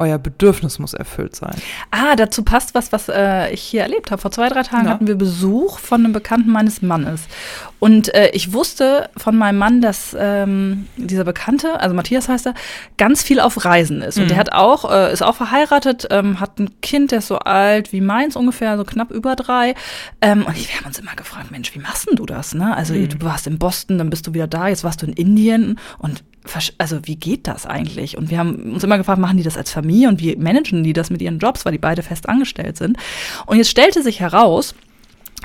euer 0.01 0.19
Bedürfnis 0.19 0.79
muss 0.79 0.95
erfüllt 0.95 1.37
sein. 1.37 1.55
Ah, 1.91 2.17
dazu 2.17 2.43
passt 2.43 2.75
was, 2.75 2.91
was 2.93 3.09
äh, 3.09 3.51
ich 3.53 3.63
hier 3.63 3.83
erlebt 3.83 4.11
habe. 4.11 4.21
Vor 4.21 4.31
zwei, 4.33 4.49
drei 4.49 4.63
Tagen 4.63 4.87
Ja. 4.87 4.91
hatten 4.93 5.07
wir 5.07 5.15
Besuch 5.15 5.79
von 5.79 6.03
einem 6.05 6.13
Bekannten 6.13 6.51
meines 6.51 6.83
Mannes. 6.83 7.23
Und 7.79 8.13
äh, 8.15 8.31
ich 8.33 8.53
wusste 8.53 9.09
von 9.17 9.37
meinem 9.37 9.59
Mann, 9.59 9.81
dass 9.81 10.17
ähm, 10.19 10.87
dieser 10.97 11.25
Bekannte, 11.25 11.81
also 11.81 11.95
Matthias 11.95 12.29
heißt 12.29 12.47
er, 12.47 12.55
ganz 12.99 13.23
viel 13.23 13.41
auf 13.41 13.65
Reisen 13.65 14.03
ist. 14.03 14.17
Und 14.19 14.25
Mhm. 14.25 14.29
der 14.29 14.37
hat 14.39 14.53
auch, 14.53 14.91
äh, 14.91 15.13
ist 15.13 15.23
auch 15.23 15.37
verheiratet, 15.37 16.07
ähm, 16.11 16.41
hat 16.41 16.59
ein 16.59 16.81
Kind, 16.81 17.11
der 17.13 17.19
ist 17.19 17.29
so 17.29 17.39
alt 17.39 17.93
wie 17.93 18.01
meins 18.01 18.37
ungefähr, 18.37 18.77
so 18.77 18.85
knapp 18.85 19.11
über 19.11 19.37
drei. 19.37 19.75
Ähm, 20.21 20.45
und 20.47 20.57
wir 20.57 20.77
haben 20.77 20.87
uns 20.87 20.99
immer 20.99 21.15
gefragt, 21.15 21.51
Mensch, 21.51 21.75
wie 21.75 21.79
machst 21.79 22.09
denn 22.09 22.17
du 22.17 22.27
das? 22.27 22.55
Ne? 22.55 22.75
Also 22.77 22.95
Mhm. 22.95 23.09
du 23.09 23.23
warst 23.25 23.47
in 23.47 23.59
Boston, 23.59 23.99
dann 23.99 24.11
bist 24.11 24.27
du 24.27 24.35
wieder 24.35 24.47
da, 24.47 24.69
jetzt 24.69 24.85
warst 24.85 25.03
du 25.03 25.07
in 25.07 25.13
Indien 25.13 25.79
und 25.99 26.23
also 26.79 27.01
wie 27.05 27.17
geht 27.17 27.47
das 27.47 27.67
eigentlich? 27.67 28.17
Und 28.17 28.31
wir 28.31 28.39
haben 28.39 28.73
uns 28.73 28.83
immer 28.83 28.99
gefragt, 28.99 29.21
machen 29.21 29.37
die 29.37 29.43
das 29.43 29.57
als 29.57 29.71
Familie 29.71 30.09
und 30.09 30.21
wie 30.21 30.37
managen 30.37 30.83
die 30.83 30.93
das 30.93 31.11
mit 31.11 31.21
ihren 31.23 31.39
Jobs, 31.39 31.65
weil 31.65 31.73
die 31.73 31.79
beide 31.79 32.03
fest 32.03 32.29
angestellt 32.29 32.77
sind. 32.77 32.97
Und 33.47 33.59
jetzt 33.59 33.71
stellte 33.71 34.03
sich 34.03 34.21
heraus, 34.21 34.75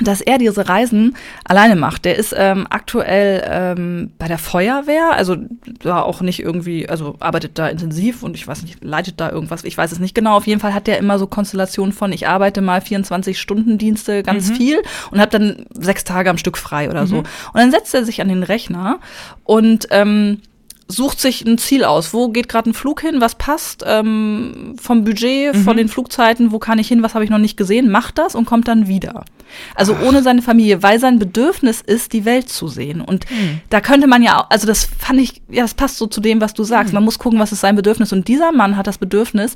dass 0.01 0.19
er 0.19 0.38
diese 0.38 0.67
Reisen 0.67 1.15
alleine 1.45 1.75
macht. 1.75 2.03
Der 2.03 2.17
ist 2.17 2.34
ähm, 2.38 2.67
aktuell 2.69 3.43
ähm, 3.49 4.12
bei 4.17 4.27
der 4.27 4.38
Feuerwehr, 4.38 5.12
also 5.13 5.38
da 5.81 6.01
auch 6.01 6.19
nicht 6.19 6.41
irgendwie, 6.41 6.89
also 6.89 7.15
arbeitet 7.19 7.58
da 7.58 7.69
intensiv 7.69 8.21
und 8.21 8.36
ich 8.36 8.45
weiß 8.45 8.63
nicht, 8.63 8.84
leitet 8.84 9.21
da 9.21 9.31
irgendwas, 9.31 9.63
ich 9.63 9.77
weiß 9.77 9.93
es 9.93 9.99
nicht 9.99 10.13
genau. 10.13 10.36
Auf 10.36 10.47
jeden 10.47 10.60
Fall 10.60 10.73
hat 10.73 10.88
der 10.88 10.97
immer 10.97 11.17
so 11.17 11.27
Konstellationen 11.27 11.93
von, 11.93 12.12
ich 12.12 12.27
arbeite 12.27 12.62
mal 12.62 12.81
24-Stunden-Dienste 12.81 14.23
ganz 14.23 14.51
viel 14.51 14.81
und 15.12 15.21
habe 15.21 15.31
dann 15.31 15.65
sechs 15.71 16.03
Tage 16.03 16.29
am 16.29 16.38
Stück 16.38 16.58
frei 16.58 16.89
oder 16.89 17.08
so. 17.08 17.19
Und 17.19 17.27
dann 17.53 17.71
setzt 17.71 17.93
er 17.93 18.03
sich 18.03 18.21
an 18.21 18.27
den 18.27 18.43
Rechner 18.43 18.99
und 19.45 19.88
ähm, 19.91 20.41
sucht 20.87 21.19
sich 21.19 21.43
ein 21.45 21.57
Ziel 21.57 21.83
aus. 21.83 22.13
Wo 22.13 22.29
geht 22.29 22.47
gerade 22.47 22.69
ein 22.69 22.73
Flug 22.73 23.01
hin? 23.01 23.19
Was 23.19 23.35
passt 23.35 23.83
ähm, 23.87 24.75
vom 24.79 25.03
Budget, 25.03 25.55
von 25.55 25.77
den 25.77 25.89
Flugzeiten? 25.89 26.51
Wo 26.51 26.59
kann 26.59 26.77
ich 26.77 26.87
hin? 26.87 27.01
Was 27.01 27.15
habe 27.15 27.23
ich 27.23 27.31
noch 27.31 27.39
nicht 27.39 27.57
gesehen? 27.57 27.89
Macht 27.89 28.17
das 28.17 28.35
und 28.35 28.45
kommt 28.45 28.67
dann 28.67 28.87
wieder. 28.87 29.25
Also 29.73 29.95
ohne 30.05 30.21
seine 30.21 30.41
Familie, 30.41 30.83
weil 30.83 30.99
sein 30.99 31.17
Bedürfnis 31.17 31.81
ist, 31.81 32.13
die 32.13 32.25
Welt 32.25 32.49
zu 32.49 32.67
sehen. 32.67 33.01
Und 33.01 33.25
da 33.69 33.81
könnte 33.81 34.07
man 34.07 34.21
ja 34.21 34.39
auch, 34.39 34.49
also 34.49 34.67
das 34.67 34.85
fand 34.85 35.19
ich, 35.19 35.41
ja, 35.49 35.63
das 35.63 35.73
passt 35.73 35.97
so 35.97 36.07
zu 36.07 36.21
dem, 36.21 36.39
was 36.39 36.53
du 36.53 36.63
sagst. 36.63 36.93
Man 36.93 37.03
muss 37.03 37.19
gucken, 37.19 37.39
was 37.39 37.51
ist 37.51 37.61
sein 37.61 37.75
Bedürfnis. 37.75 38.13
Und 38.13 38.27
dieser 38.27 38.51
Mann 38.51 38.77
hat 38.77 38.85
das 38.85 38.99
Bedürfnis, 38.99 39.55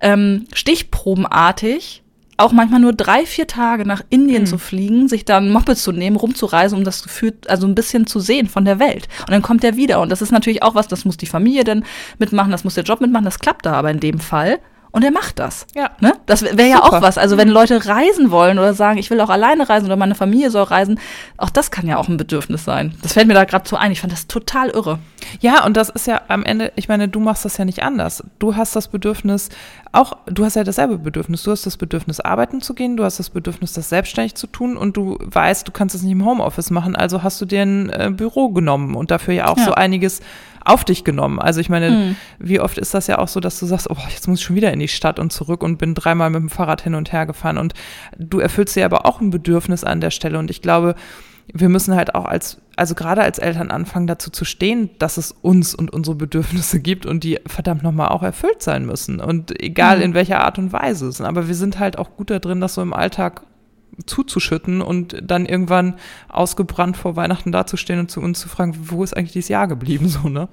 ähm, 0.00 0.46
stichprobenartig 0.52 1.99
auch 2.40 2.52
manchmal 2.52 2.80
nur 2.80 2.92
drei, 2.92 3.26
vier 3.26 3.46
Tage 3.46 3.86
nach 3.86 4.02
Indien 4.10 4.46
zu 4.46 4.58
fliegen, 4.58 5.08
sich 5.08 5.24
da 5.24 5.36
ein 5.36 5.50
Moped 5.50 5.78
zu 5.78 5.92
nehmen, 5.92 6.16
rumzureisen, 6.16 6.78
um 6.78 6.84
das 6.84 7.02
Gefühl, 7.02 7.34
also 7.48 7.66
ein 7.66 7.74
bisschen 7.74 8.06
zu 8.06 8.20
sehen 8.20 8.48
von 8.48 8.64
der 8.64 8.78
Welt. 8.78 9.08
Und 9.20 9.30
dann 9.30 9.42
kommt 9.42 9.64
er 9.64 9.76
wieder. 9.76 10.00
Und 10.00 10.10
das 10.10 10.22
ist 10.22 10.32
natürlich 10.32 10.62
auch 10.62 10.74
was, 10.74 10.88
das 10.88 11.04
muss 11.04 11.16
die 11.16 11.26
Familie 11.26 11.64
dann 11.64 11.84
mitmachen, 12.18 12.50
das 12.50 12.64
muss 12.64 12.74
der 12.74 12.84
Job 12.84 13.00
mitmachen, 13.00 13.24
das 13.24 13.38
klappt 13.38 13.66
da 13.66 13.74
aber 13.74 13.90
in 13.90 14.00
dem 14.00 14.18
Fall. 14.18 14.58
Und 14.92 15.04
er 15.04 15.12
macht 15.12 15.38
das. 15.38 15.66
Ja. 15.74 15.90
Ne? 16.00 16.14
Das 16.26 16.42
wäre 16.42 16.68
ja 16.68 16.82
auch 16.82 17.00
was. 17.00 17.16
Also 17.16 17.36
wenn 17.36 17.48
Leute 17.48 17.86
reisen 17.86 18.30
wollen 18.30 18.58
oder 18.58 18.74
sagen, 18.74 18.98
ich 18.98 19.08
will 19.10 19.20
auch 19.20 19.30
alleine 19.30 19.68
reisen 19.68 19.86
oder 19.86 19.96
meine 19.96 20.14
Familie 20.16 20.50
soll 20.50 20.64
reisen, 20.64 20.98
auch 21.36 21.50
das 21.50 21.70
kann 21.70 21.86
ja 21.86 21.96
auch 21.96 22.08
ein 22.08 22.16
Bedürfnis 22.16 22.64
sein. 22.64 22.94
Das 23.02 23.12
fällt 23.12 23.28
mir 23.28 23.34
da 23.34 23.44
gerade 23.44 23.68
so 23.68 23.76
ein. 23.76 23.92
Ich 23.92 24.00
fand 24.00 24.12
das 24.12 24.26
total 24.26 24.70
irre. 24.70 24.98
Ja, 25.40 25.64
und 25.64 25.76
das 25.76 25.90
ist 25.90 26.06
ja 26.06 26.22
am 26.28 26.44
Ende, 26.44 26.72
ich 26.76 26.88
meine, 26.88 27.08
du 27.08 27.20
machst 27.20 27.44
das 27.44 27.56
ja 27.56 27.64
nicht 27.64 27.82
anders. 27.82 28.24
Du 28.40 28.56
hast 28.56 28.74
das 28.74 28.88
Bedürfnis, 28.88 29.48
auch, 29.92 30.16
du 30.26 30.44
hast 30.44 30.56
ja 30.56 30.64
dasselbe 30.64 30.98
Bedürfnis. 30.98 31.42
Du 31.44 31.50
hast 31.52 31.66
das 31.66 31.76
Bedürfnis, 31.76 32.18
arbeiten 32.20 32.60
zu 32.60 32.74
gehen, 32.74 32.96
du 32.96 33.04
hast 33.04 33.18
das 33.18 33.30
Bedürfnis, 33.30 33.72
das 33.72 33.88
selbstständig 33.90 34.34
zu 34.34 34.46
tun 34.48 34.76
und 34.76 34.96
du 34.96 35.18
weißt, 35.20 35.68
du 35.68 35.72
kannst 35.72 35.94
es 35.94 36.02
nicht 36.02 36.12
im 36.12 36.24
Homeoffice 36.24 36.70
machen, 36.70 36.96
also 36.96 37.22
hast 37.22 37.40
du 37.40 37.44
dir 37.46 37.62
ein 37.62 37.90
äh, 37.90 38.10
Büro 38.12 38.48
genommen 38.50 38.94
und 38.96 39.10
dafür 39.10 39.34
ja 39.34 39.46
auch 39.48 39.58
Ja. 39.58 39.64
so 39.66 39.72
einiges 39.74 40.20
auf 40.64 40.84
dich 40.84 41.04
genommen. 41.04 41.38
Also 41.38 41.60
ich 41.60 41.68
meine, 41.68 42.16
wie 42.38 42.60
oft 42.60 42.78
ist 42.78 42.94
das 42.94 43.06
ja 43.06 43.18
auch 43.18 43.28
so, 43.28 43.40
dass 43.40 43.58
du 43.58 43.66
sagst, 43.66 43.88
oh, 43.90 43.96
jetzt 44.10 44.28
muss 44.28 44.40
ich 44.40 44.44
schon 44.44 44.56
wieder 44.56 44.72
in 44.72 44.78
die 44.80 44.88
Stadt 44.88 45.18
und 45.18 45.32
zurück 45.32 45.62
und 45.62 45.78
bin 45.78 45.94
dreimal 45.94 46.30
mit 46.30 46.40
dem 46.40 46.48
Fahrrad 46.50 46.82
hin 46.82 46.94
und 46.94 47.12
her 47.12 47.26
gefahren 47.26 47.58
und 47.58 47.74
du 48.18 48.38
erfüllst 48.40 48.76
dir 48.76 48.84
aber 48.84 49.06
auch 49.06 49.20
ein 49.20 49.30
Bedürfnis 49.30 49.84
an 49.84 50.00
der 50.00 50.10
Stelle 50.10 50.38
und 50.38 50.50
ich 50.50 50.62
glaube, 50.62 50.94
wir 51.52 51.68
müssen 51.68 51.96
halt 51.96 52.14
auch 52.14 52.26
als, 52.26 52.58
also 52.76 52.94
gerade 52.94 53.22
als 53.22 53.38
Eltern 53.38 53.72
anfangen, 53.72 54.06
dazu 54.06 54.30
zu 54.30 54.44
stehen, 54.44 54.90
dass 55.00 55.16
es 55.16 55.32
uns 55.32 55.74
und 55.74 55.92
unsere 55.92 56.14
Bedürfnisse 56.14 56.78
gibt 56.80 57.06
und 57.06 57.24
die 57.24 57.40
verdammt 57.46 57.82
nochmal 57.82 58.08
auch 58.10 58.22
erfüllt 58.22 58.62
sein 58.62 58.86
müssen. 58.86 59.18
Und 59.20 59.60
egal 59.60 59.96
Mhm. 59.96 60.02
in 60.04 60.14
welcher 60.14 60.44
Art 60.44 60.58
und 60.58 60.72
Weise 60.72 61.08
es 61.08 61.16
sind. 61.16 61.26
Aber 61.26 61.48
wir 61.48 61.56
sind 61.56 61.80
halt 61.80 61.98
auch 61.98 62.14
gut 62.16 62.30
da 62.30 62.38
drin, 62.38 62.60
das 62.60 62.74
so 62.74 62.82
im 62.82 62.92
Alltag 62.92 63.42
zuzuschütten 64.06 64.82
und 64.82 65.16
dann 65.22 65.46
irgendwann 65.46 65.94
ausgebrannt 66.28 66.96
vor 66.96 67.16
Weihnachten 67.16 67.52
dazustehen 67.52 68.00
und 68.00 68.10
zu 68.10 68.20
uns 68.20 68.40
zu 68.40 68.48
fragen, 68.48 68.74
wo 68.90 69.02
ist 69.04 69.16
eigentlich 69.16 69.32
dieses 69.32 69.48
Jahr 69.48 69.68
geblieben, 69.68 70.08
so, 70.08 70.28
ne? 70.28 70.48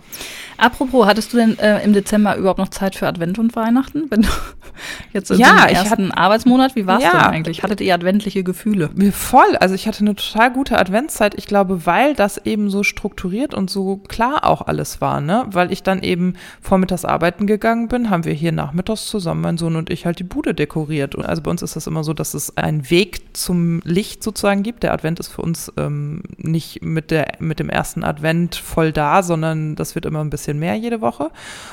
Apropos, 0.58 1.06
hattest 1.06 1.34
du 1.34 1.38
denn 1.38 1.58
äh, 1.60 1.84
im 1.84 1.94
Dezember 1.94 2.36
überhaupt 2.36 2.60
noch 2.60 2.70
Zeit 2.70 2.96
für 2.96 3.08
Advent 3.08 3.40
und 3.40 3.56
Weihnachten? 3.56 4.06
Wenn 4.10 4.24
du 4.24 4.30
jetzt 5.14 5.32
in 5.32 5.40
ja, 5.40 5.68
so 5.68 5.76
ersten 5.76 6.10
hat, 6.10 6.18
Arbeitsmonat, 6.18 6.76
wie 6.76 6.88
war 6.88 6.98
es 6.98 7.04
ja, 7.04 7.12
denn 7.12 7.22
eigentlich? 7.22 7.64
Hattet 7.64 7.82
ihr 7.82 7.94
adventliche 7.94 8.44
Gefühle? 8.44 8.90
Voll. 9.12 9.56
Also 9.60 9.76
ich 9.76 9.88
hatte 9.88 10.02
eine 10.02 10.16
total 10.16 10.52
gute 10.52 10.78
Adventszeit. 10.78 11.36
Ich 11.36 11.48
glaube, 11.48 11.86
weil 11.86 12.14
das 12.14 12.38
eben 12.46 12.70
so 12.70 12.84
strukturiert 12.84 13.54
und 13.54 13.70
so 13.70 13.98
klar 13.98 14.46
auch 14.46 14.62
alles 14.62 15.02
war, 15.02 15.22
ne? 15.22 15.46
Weil 15.52 15.72
ich 15.72 15.84
dann 15.84 16.04
eben 16.04 16.36
vormittags 16.62 17.06
arbeiten 17.06 17.48
gegangen 17.48 17.88
bin, 17.88 18.10
haben 18.10 18.26
wir 18.26 18.34
hier 18.34 18.52
nachmittags 18.52 19.08
zusammen, 19.08 19.42
mein 19.42 19.58
Sohn 19.58 19.76
und 19.76 19.90
ich, 19.90 20.06
halt 20.06 20.20
die 20.20 20.24
Bude 20.24 20.54
dekoriert. 20.54 21.16
Und 21.16 21.26
also 21.26 21.42
bei 21.42 21.52
uns 21.52 21.62
ist 21.62 21.76
das 21.76 21.88
immer 21.88 22.04
so, 22.04 22.14
dass 22.14 22.34
es 22.34 22.58
einen 22.58 22.90
Weg 22.90 23.36
zum 23.38 23.82
Licht 23.84 24.24
sozusagen 24.24 24.64
gibt. 24.64 24.84
Der 24.84 24.94
Advent 24.94 25.20
ist 25.20 25.30
für 25.30 25.42
uns 25.42 25.72
ähm, 25.78 26.24
nicht 26.38 26.84
mit, 26.84 27.12
der, 27.12 27.34
mit 27.40 27.60
dem 27.60 27.70
ersten 27.70 28.04
Advent 28.04 28.56
voll 28.56 28.92
da, 28.92 29.24
sondern 29.24 29.76
das 29.76 29.96
wird 29.96 30.06
immer 30.06 30.24
ein 30.24 30.30
bisschen 30.30 30.60
mehr 30.60 30.76
jede 30.76 31.02
Woche. 31.02 31.32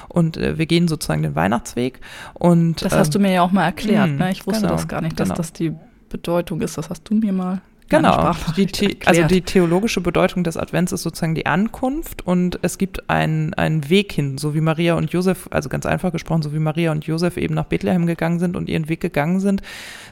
Und 0.08 0.36
äh, 0.36 0.58
wir 0.58 0.66
gehen 0.66 0.88
sozusagen 0.88 1.22
den 1.22 1.34
Weihnachtsweg. 1.34 2.00
Und, 2.34 2.82
das 2.82 2.92
hast 2.92 3.14
du 3.14 3.18
mir 3.18 3.32
ja 3.32 3.42
auch 3.42 3.52
mal 3.52 3.64
erklärt, 3.64 4.10
mh, 4.10 4.24
ne? 4.24 4.32
Ich 4.32 4.46
wusste 4.46 4.62
genau, 4.62 4.74
das 4.74 4.88
gar 4.88 5.00
nicht, 5.00 5.18
dass 5.18 5.28
genau. 5.28 5.36
das 5.36 5.52
die 5.52 5.72
Bedeutung 6.08 6.60
ist. 6.60 6.78
Das 6.78 6.90
hast 6.90 7.02
du 7.08 7.14
mir 7.14 7.32
mal 7.32 7.60
Genau, 7.88 8.32
die, 8.56 8.66
die, 8.66 8.96
also 9.04 9.24
die 9.24 9.42
theologische 9.42 10.00
Bedeutung 10.00 10.42
des 10.42 10.56
Advents 10.56 10.92
ist 10.92 11.02
sozusagen 11.02 11.34
die 11.34 11.44
Ankunft 11.44 12.26
und 12.26 12.58
es 12.62 12.78
gibt 12.78 13.10
einen, 13.10 13.52
einen 13.54 13.90
Weg 13.90 14.12
hin, 14.12 14.38
so 14.38 14.54
wie 14.54 14.62
Maria 14.62 14.94
und 14.94 15.12
Josef, 15.12 15.48
also 15.50 15.68
ganz 15.68 15.84
einfach 15.84 16.10
gesprochen, 16.10 16.42
so 16.42 16.54
wie 16.54 16.58
Maria 16.58 16.92
und 16.92 17.06
Josef 17.06 17.36
eben 17.36 17.54
nach 17.54 17.66
Bethlehem 17.66 18.06
gegangen 18.06 18.38
sind 18.38 18.56
und 18.56 18.70
ihren 18.70 18.88
Weg 18.88 19.00
gegangen 19.00 19.38
sind, 19.38 19.60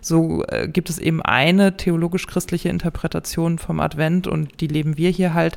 so 0.03 0.45
äh, 0.49 0.69
gibt 0.69 0.91
es 0.91 0.99
eben 0.99 1.23
eine 1.23 1.77
theologisch-christliche 1.77 2.69
Interpretation 2.69 3.59
vom 3.59 3.81
Advent 3.81 4.27
und 4.27 4.61
die 4.61 4.69
leben 4.69 4.99
wir 4.99 5.09
hier 5.09 5.33
halt, 5.33 5.57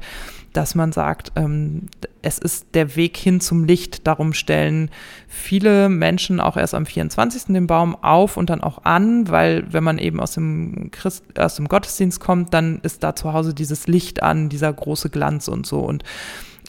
dass 0.56 0.74
man 0.74 0.92
sagt, 0.92 1.32
ähm, 1.36 1.88
es 2.22 2.38
ist 2.38 2.68
der 2.74 2.96
Weg 2.96 3.18
hin 3.18 3.42
zum 3.42 3.66
Licht. 3.66 4.08
Darum 4.08 4.34
stellen 4.34 4.90
viele 5.28 5.90
Menschen 5.90 6.40
auch 6.40 6.56
erst 6.56 6.74
am 6.74 6.86
24. 6.86 7.54
den 7.54 7.68
Baum 7.68 7.96
auf 7.96 8.38
und 8.38 8.50
dann 8.50 8.62
auch 8.62 8.86
an, 8.86 9.30
weil 9.30 9.66
wenn 9.72 9.84
man 9.84 9.98
eben 9.98 10.20
aus 10.20 10.34
dem, 10.34 10.90
Christ, 10.92 11.24
aus 11.38 11.56
dem 11.56 11.68
Gottesdienst 11.68 12.20
kommt, 12.20 12.54
dann 12.54 12.80
ist 12.84 13.04
da 13.04 13.16
zu 13.16 13.34
Hause 13.34 13.54
dieses 13.54 13.88
Licht 13.88 14.24
an, 14.24 14.50
dieser 14.50 14.72
große 14.72 15.10
Glanz 15.10 15.48
und 15.48 15.66
so. 15.68 15.80
Und 15.80 16.04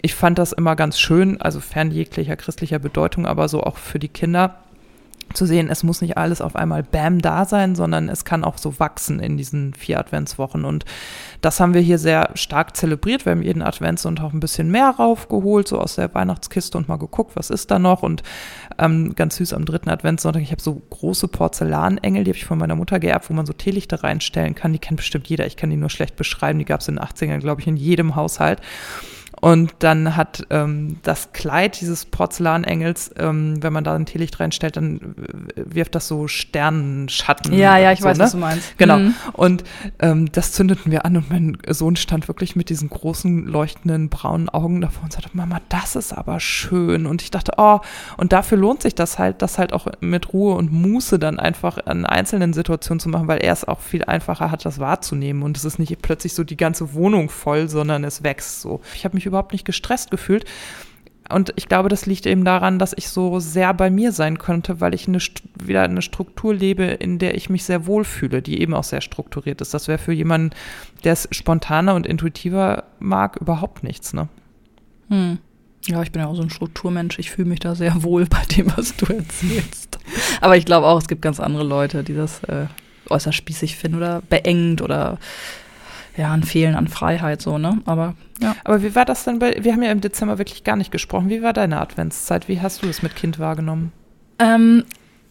ich 0.02 0.14
fand 0.14 0.38
das 0.38 0.52
immer 0.52 0.76
ganz 0.76 0.98
schön, 0.98 1.40
also 1.40 1.60
fern 1.60 1.90
jeglicher 1.90 2.36
christlicher 2.36 2.78
Bedeutung, 2.78 3.24
aber 3.24 3.48
so 3.48 3.62
auch 3.62 3.76
für 3.76 3.98
die 3.98 4.08
Kinder 4.08 4.56
zu 5.36 5.46
sehen, 5.46 5.68
es 5.70 5.82
muss 5.82 6.00
nicht 6.00 6.16
alles 6.16 6.40
auf 6.40 6.56
einmal 6.56 6.82
Bam 6.82 7.20
da 7.20 7.44
sein, 7.44 7.74
sondern 7.74 8.08
es 8.08 8.24
kann 8.24 8.44
auch 8.44 8.58
so 8.58 8.78
wachsen 8.78 9.20
in 9.20 9.36
diesen 9.36 9.74
vier 9.74 9.98
Adventswochen. 9.98 10.64
Und 10.64 10.84
das 11.40 11.60
haben 11.60 11.74
wir 11.74 11.80
hier 11.80 11.98
sehr 11.98 12.30
stark 12.34 12.76
zelebriert. 12.76 13.24
Wir 13.24 13.32
haben 13.32 13.42
jeden 13.42 13.62
Adventssonntag 13.62 14.32
ein 14.32 14.40
bisschen 14.40 14.70
mehr 14.70 14.90
raufgeholt, 14.90 15.68
so 15.68 15.78
aus 15.78 15.96
der 15.96 16.12
Weihnachtskiste 16.14 16.78
und 16.78 16.88
mal 16.88 16.96
geguckt, 16.96 17.32
was 17.34 17.50
ist 17.50 17.70
da 17.70 17.78
noch. 17.78 18.02
Und 18.02 18.22
ähm, 18.78 19.14
ganz 19.14 19.36
süß 19.36 19.52
am 19.52 19.64
dritten 19.64 19.90
Adventssonntag, 19.90 20.42
ich 20.42 20.52
habe 20.52 20.62
so 20.62 20.74
große 20.90 21.28
Porzellanengel, 21.28 22.24
die 22.24 22.30
habe 22.30 22.38
ich 22.38 22.44
von 22.44 22.58
meiner 22.58 22.76
Mutter 22.76 22.98
geerbt, 22.98 23.30
wo 23.30 23.34
man 23.34 23.46
so 23.46 23.52
Teelichter 23.52 24.02
reinstellen 24.02 24.54
kann. 24.54 24.72
Die 24.72 24.78
kennt 24.78 24.96
bestimmt 24.96 25.28
jeder. 25.28 25.46
Ich 25.46 25.56
kann 25.56 25.70
die 25.70 25.76
nur 25.76 25.90
schlecht 25.90 26.16
beschreiben. 26.16 26.58
Die 26.58 26.64
gab 26.64 26.80
es 26.80 26.88
in 26.88 26.96
den 26.96 27.04
80ern, 27.04 27.38
glaube 27.38 27.60
ich, 27.60 27.66
in 27.66 27.76
jedem 27.76 28.16
Haushalt. 28.16 28.60
Und 29.40 29.74
dann 29.80 30.16
hat 30.16 30.46
ähm, 30.50 30.96
das 31.02 31.32
Kleid 31.32 31.80
dieses 31.80 32.06
Porzellanengels, 32.06 33.10
ähm, 33.18 33.62
wenn 33.62 33.72
man 33.72 33.84
da 33.84 33.94
ein 33.94 34.06
Teelicht 34.06 34.40
reinstellt, 34.40 34.76
dann 34.76 35.14
wirft 35.54 35.94
das 35.94 36.08
so 36.08 36.26
Sternenschatten. 36.26 37.52
Ja, 37.52 37.76
ja, 37.76 37.92
ich 37.92 38.00
so, 38.00 38.06
weiß, 38.06 38.16
ne? 38.16 38.24
was 38.24 38.32
du 38.32 38.38
meinst. 38.38 38.78
Genau. 38.78 38.98
Mhm. 38.98 39.14
Und 39.34 39.64
ähm, 39.98 40.32
das 40.32 40.52
zündeten 40.52 40.90
wir 40.90 41.04
an 41.04 41.16
und 41.16 41.30
mein 41.30 41.58
Sohn 41.68 41.96
stand 41.96 42.28
wirklich 42.28 42.56
mit 42.56 42.70
diesen 42.70 42.88
großen, 42.88 43.46
leuchtenden, 43.46 44.08
braunen 44.08 44.48
Augen 44.48 44.80
davor 44.80 45.04
und 45.04 45.12
sagte, 45.12 45.30
Mama, 45.34 45.60
das 45.68 45.96
ist 45.96 46.16
aber 46.16 46.40
schön. 46.40 47.06
Und 47.06 47.20
ich 47.20 47.30
dachte, 47.30 47.52
oh, 47.58 47.80
und 48.16 48.32
dafür 48.32 48.56
lohnt 48.56 48.82
sich 48.82 48.94
das 48.94 49.18
halt, 49.18 49.42
das 49.42 49.58
halt 49.58 49.72
auch 49.74 49.86
mit 50.00 50.32
Ruhe 50.32 50.54
und 50.54 50.72
Muße 50.72 51.18
dann 51.18 51.38
einfach 51.38 51.78
an 51.84 52.06
einzelnen 52.06 52.54
Situationen 52.54 53.00
zu 53.00 53.10
machen, 53.10 53.28
weil 53.28 53.38
er 53.38 53.52
es 53.52 53.66
auch 53.66 53.80
viel 53.80 54.04
einfacher 54.04 54.50
hat, 54.50 54.64
das 54.64 54.78
wahrzunehmen. 54.78 55.42
Und 55.42 55.58
es 55.58 55.64
ist 55.64 55.78
nicht 55.78 56.00
plötzlich 56.00 56.32
so 56.32 56.42
die 56.42 56.56
ganze 56.56 56.94
Wohnung 56.94 57.28
voll, 57.28 57.68
sondern 57.68 58.02
es 58.04 58.22
wächst 58.22 58.62
so. 58.62 58.80
Ich 58.94 59.04
habe 59.04 59.14
mich 59.14 59.26
überhaupt 59.36 59.52
nicht 59.52 59.64
gestresst 59.64 60.10
gefühlt. 60.10 60.44
Und 61.28 61.52
ich 61.56 61.68
glaube, 61.68 61.88
das 61.88 62.06
liegt 62.06 62.26
eben 62.26 62.44
daran, 62.44 62.78
dass 62.78 62.94
ich 62.96 63.08
so 63.08 63.40
sehr 63.40 63.74
bei 63.74 63.90
mir 63.90 64.12
sein 64.12 64.38
könnte, 64.38 64.80
weil 64.80 64.94
ich 64.94 65.08
eine, 65.08 65.18
wieder 65.62 65.82
eine 65.82 66.02
Struktur 66.02 66.54
lebe, 66.54 66.84
in 66.84 67.18
der 67.18 67.34
ich 67.34 67.50
mich 67.50 67.64
sehr 67.64 67.86
wohlfühle, 67.86 68.42
die 68.42 68.60
eben 68.60 68.74
auch 68.74 68.84
sehr 68.84 69.00
strukturiert 69.00 69.60
ist. 69.60 69.74
Das 69.74 69.88
wäre 69.88 69.98
für 69.98 70.12
jemanden, 70.12 70.50
der 71.02 71.14
es 71.14 71.28
spontaner 71.32 71.94
und 71.94 72.06
intuitiver 72.06 72.84
mag, 73.00 73.36
überhaupt 73.36 73.82
nichts. 73.82 74.12
Ne? 74.12 74.28
Hm. 75.08 75.38
Ja, 75.86 76.02
ich 76.02 76.12
bin 76.12 76.22
ja 76.22 76.28
auch 76.28 76.34
so 76.34 76.42
ein 76.42 76.50
Strukturmensch. 76.50 77.18
Ich 77.18 77.30
fühle 77.30 77.48
mich 77.48 77.60
da 77.60 77.74
sehr 77.74 78.02
wohl 78.02 78.26
bei 78.26 78.42
dem, 78.56 78.76
was 78.76 78.96
du 78.96 79.06
erzählst. 79.06 79.98
Aber 80.40 80.56
ich 80.56 80.64
glaube 80.64 80.86
auch, 80.86 80.98
es 80.98 81.08
gibt 81.08 81.22
ganz 81.22 81.40
andere 81.40 81.64
Leute, 81.64 82.04
die 82.04 82.14
das 82.14 82.42
äh, 82.44 82.66
äußerst 83.08 83.36
spießig 83.36 83.76
finden 83.76 83.96
oder 83.96 84.22
beengend 84.28 84.82
oder 84.82 85.18
ja, 86.16 86.32
ein 86.32 86.44
Fehlen 86.44 86.74
an 86.74 86.88
Freiheit 86.88 87.42
so, 87.42 87.58
ne? 87.58 87.82
Aber 87.84 88.14
ja. 88.40 88.54
Aber 88.64 88.82
wie 88.82 88.94
war 88.94 89.04
das 89.04 89.24
denn 89.24 89.38
bei, 89.38 89.56
wir 89.60 89.72
haben 89.72 89.82
ja 89.82 89.90
im 89.92 90.00
Dezember 90.00 90.38
wirklich 90.38 90.64
gar 90.64 90.76
nicht 90.76 90.90
gesprochen. 90.90 91.28
Wie 91.28 91.42
war 91.42 91.52
deine 91.52 91.80
Adventszeit? 91.80 92.48
Wie 92.48 92.60
hast 92.60 92.82
du 92.82 92.86
das 92.86 93.02
mit 93.02 93.16
Kind 93.16 93.38
wahrgenommen? 93.38 93.92
Ähm, 94.38 94.84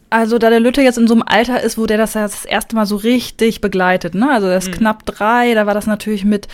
also 0.10 0.38
da 0.38 0.50
der 0.50 0.60
Lütte 0.60 0.82
jetzt 0.82 0.98
in 0.98 1.08
so 1.08 1.14
einem 1.14 1.24
Alter 1.26 1.62
ist, 1.62 1.78
wo 1.78 1.86
der 1.86 1.98
das 1.98 2.14
ja 2.14 2.22
das 2.24 2.46
erste 2.46 2.76
Mal 2.76 2.86
so 2.86 2.96
richtig 2.96 3.62
begleitet, 3.62 4.16
ne? 4.16 4.32
Also 4.32 4.48
er 4.48 4.58
ist 4.58 4.70
Mhm. 4.70 4.74
knapp 4.74 5.06
drei, 5.06 5.54
da 5.54 5.66
war 5.66 5.74
das 5.74 5.88
natürlich 5.88 6.24
mit 6.26 6.48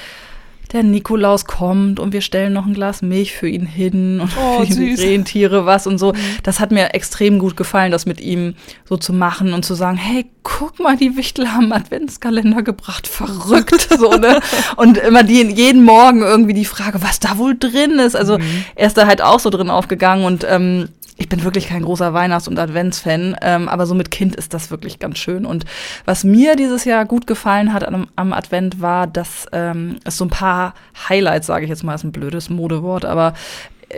der 0.74 0.84
Nikolaus 0.84 1.46
kommt 1.46 2.00
und 2.00 2.14
wir 2.14 2.22
stellen 2.22 2.54
noch 2.54 2.66
ein 2.66 2.74
Glas 2.74 3.02
Milch 3.02 3.34
für 3.34 3.48
ihn 3.48 3.66
hin 3.66 4.20
und 4.20 4.32
Oh, 4.38 4.60
für 4.66 4.74
die. 4.74 4.94
Rentiere 4.94 5.66
was 5.66 5.88
und 5.88 5.98
so. 5.98 6.14
Das 6.44 6.60
hat 6.60 6.72
mir 6.72 6.94
extrem 6.94 7.40
gut 7.40 7.58
gefallen, 7.58 7.92
das 7.92 8.06
mit 8.06 8.22
ihm 8.22 8.56
so 8.88 8.98
zu 8.98 9.14
machen 9.14 9.54
und 9.54 9.66
zu 9.66 9.74
sagen, 9.74 9.98
hey, 9.98 10.26
guck 10.44 10.80
mal, 10.80 10.98
die 10.98 11.16
Wichtel 11.18 11.52
haben 11.52 11.72
Adventskalender 11.72 12.64
gebracht, 12.64 13.08
verrückt, 13.08 13.90
so, 14.00 14.12
ne? 14.12 14.40
Und 14.78 14.98
immer 14.98 15.24
die, 15.24 15.42
jeden 15.44 15.84
Morgen 15.84 16.22
irgendwie 16.22 16.54
die 16.54 16.66
Frage, 16.66 17.02
was 17.02 17.20
da 17.20 17.38
wohl 17.38 17.56
drin 17.58 18.00
ist. 18.00 18.16
Also 18.16 18.38
er 18.76 18.88
ist 18.88 18.98
da 18.98 19.08
halt 19.08 19.22
auch 19.22 19.40
so 19.40 19.50
drin 19.50 19.70
aufgegangen 19.70 20.26
und 20.26 20.46
ähm, 20.50 20.90
ich 21.22 21.30
bin 21.30 21.44
wirklich 21.44 21.68
kein 21.68 21.84
großer 21.84 22.16
Weihnachts- 22.16 22.48
und 22.48 22.58
Adventsfan, 22.58 23.36
ähm, 23.44 23.70
aber 23.70 23.86
so 23.86 23.94
mit 23.94 24.10
Kind 24.10 24.36
ist 24.36 24.56
das 24.56 24.72
wirklich 24.72 24.98
ganz 24.98 25.20
schön. 25.20 25.46
Und 25.46 25.66
was 26.04 26.24
mir 26.24 26.56
dieses 26.56 26.84
Jahr 26.84 27.06
gut 27.06 27.28
gefallen 27.28 27.74
hat 27.74 27.88
am, 27.88 28.08
am 28.16 28.34
Advent 28.34 28.82
war, 28.82 29.06
dass 29.06 29.46
ähm, 29.52 29.98
es 30.04 30.18
so 30.18 30.26
ein 30.26 30.32
paar 30.32 30.74
Highlights, 31.08 31.46
sage 31.46 31.66
ich 31.66 31.70
jetzt 31.70 31.84
mal, 31.84 31.94
ist 31.94 32.04
ein 32.04 32.12
blödes 32.12 32.50
Modewort, 32.50 33.06
aber 33.06 33.36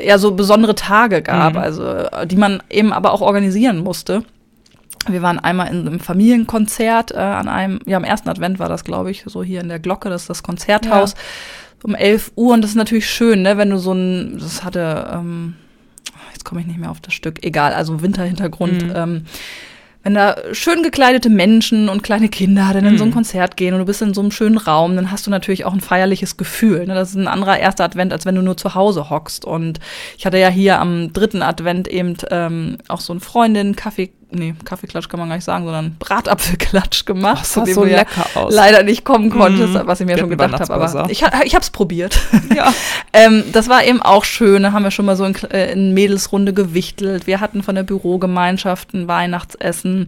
ja 0.03 0.17
so 0.17 0.31
besondere 0.31 0.75
Tage 0.75 1.21
gab, 1.21 1.53
Mhm. 1.53 1.59
also 1.59 1.85
äh, 1.85 2.27
die 2.27 2.35
man 2.35 2.61
eben 2.69 2.91
aber 2.91 3.13
auch 3.13 3.21
organisieren 3.21 3.77
musste. 3.77 4.23
Wir 5.07 5.21
waren 5.21 5.39
einmal 5.39 5.67
in 5.67 5.87
einem 5.87 5.99
Familienkonzert 6.01 7.11
äh, 7.11 7.19
an 7.19 7.47
einem, 7.47 7.79
ja, 7.85 7.95
am 7.95 8.03
ersten 8.03 8.27
Advent 8.27 8.59
war 8.59 8.67
das, 8.67 8.83
glaube 8.83 9.11
ich, 9.11 9.23
so 9.27 9.43
hier 9.43 9.61
in 9.61 9.69
der 9.69 9.79
Glocke, 9.79 10.09
das 10.09 10.23
ist 10.23 10.29
das 10.29 10.43
Konzerthaus, 10.43 11.15
um 11.83 11.95
11 11.95 12.33
Uhr. 12.35 12.53
Und 12.53 12.63
das 12.63 12.71
ist 12.71 12.77
natürlich 12.77 13.09
schön, 13.09 13.43
ne, 13.43 13.57
wenn 13.57 13.69
du 13.69 13.77
so 13.77 13.93
ein, 13.93 14.39
das 14.39 14.65
hatte, 14.65 15.09
ähm, 15.13 15.55
jetzt 16.31 16.45
komme 16.45 16.61
ich 16.61 16.67
nicht 16.67 16.79
mehr 16.79 16.91
auf 16.91 17.01
das 17.01 17.13
Stück, 17.13 17.43
egal, 17.43 17.73
also 17.73 18.01
Winterhintergrund. 18.01 18.87
Mhm. 18.87 18.93
Ähm, 18.95 19.25
wenn 20.03 20.15
da 20.15 20.35
schön 20.51 20.83
gekleidete 20.83 21.29
Menschen 21.29 21.87
und 21.87 22.03
kleine 22.03 22.27
Kinder 22.27 22.71
dann 22.73 22.85
in 22.85 22.97
so 22.97 23.05
ein 23.05 23.11
Mhm. 23.11 23.13
Konzert 23.13 23.55
gehen 23.55 23.73
und 23.73 23.79
du 23.79 23.85
bist 23.85 24.01
in 24.01 24.13
so 24.13 24.19
einem 24.19 24.31
schönen 24.31 24.57
Raum, 24.57 24.97
dann 24.97 25.11
hast 25.11 25.25
du 25.25 25.31
natürlich 25.31 25.63
auch 25.63 25.73
ein 25.73 25.79
feierliches 25.79 26.35
Gefühl. 26.35 26.85
Ne? 26.85 26.93
Das 26.93 27.11
ist 27.11 27.15
ein 27.15 27.29
anderer 27.29 27.57
erster 27.57 27.85
Advent, 27.85 28.11
als 28.11 28.25
wenn 28.25 28.35
du 28.35 28.41
nur 28.41 28.57
zu 28.57 28.75
Hause 28.75 29.09
hockst. 29.09 29.45
Und 29.45 29.79
ich 30.17 30.25
hatte 30.25 30.37
ja 30.37 30.49
hier 30.49 30.81
am 30.81 31.13
dritten 31.13 31.41
Advent 31.41 31.87
eben 31.87 32.17
ähm, 32.31 32.79
auch 32.89 32.99
so 32.99 33.13
eine 33.13 33.21
Freundin, 33.21 33.77
Kaffee, 33.77 34.11
nee, 34.33 34.55
Kaffeeklatsch 34.65 35.07
kann 35.09 35.19
man 35.19 35.29
gar 35.29 35.35
nicht 35.35 35.45
sagen, 35.45 35.65
sondern 35.65 35.95
Bratapfelklatsch 35.99 37.05
gemacht. 37.05 37.41
Das 37.41 37.53
zu 37.53 37.63
dem 37.63 37.73
so 37.75 37.83
du 37.83 37.89
ja 37.89 37.97
lecker 37.97 38.25
aus. 38.35 38.53
leider 38.53 38.83
nicht 38.83 39.03
kommen 39.05 39.29
konntest, 39.29 39.73
Mhm. 39.73 39.81
was 39.85 39.99
ich 39.99 40.05
mir 40.05 40.13
Wir 40.13 40.19
schon 40.19 40.29
gedacht 40.29 40.59
habe. 40.59 40.73
Aber 40.73 41.09
ich, 41.09 41.21
ich 41.43 41.55
habe 41.55 41.61
es 41.63 41.69
probiert. 41.69 42.19
Ja. 42.55 42.71
Ähm, 43.13 43.43
das 43.51 43.67
war 43.69 43.83
eben 43.83 44.01
auch 44.01 44.23
schön. 44.25 44.63
Da 44.63 44.71
haben 44.73 44.83
wir 44.83 44.91
schon 44.91 45.05
mal 45.05 45.15
so 45.15 45.25
in, 45.25 45.35
äh, 45.51 45.71
in 45.71 45.93
Mädelsrunde 45.93 46.53
gewichtelt. 46.53 47.25
Wir 47.25 47.39
hatten 47.41 47.63
von 47.63 47.73
der 47.75 47.83
Bürogemeinschaft 47.83 48.93
ein 48.93 49.07
Weihnachtsessen. 49.07 50.07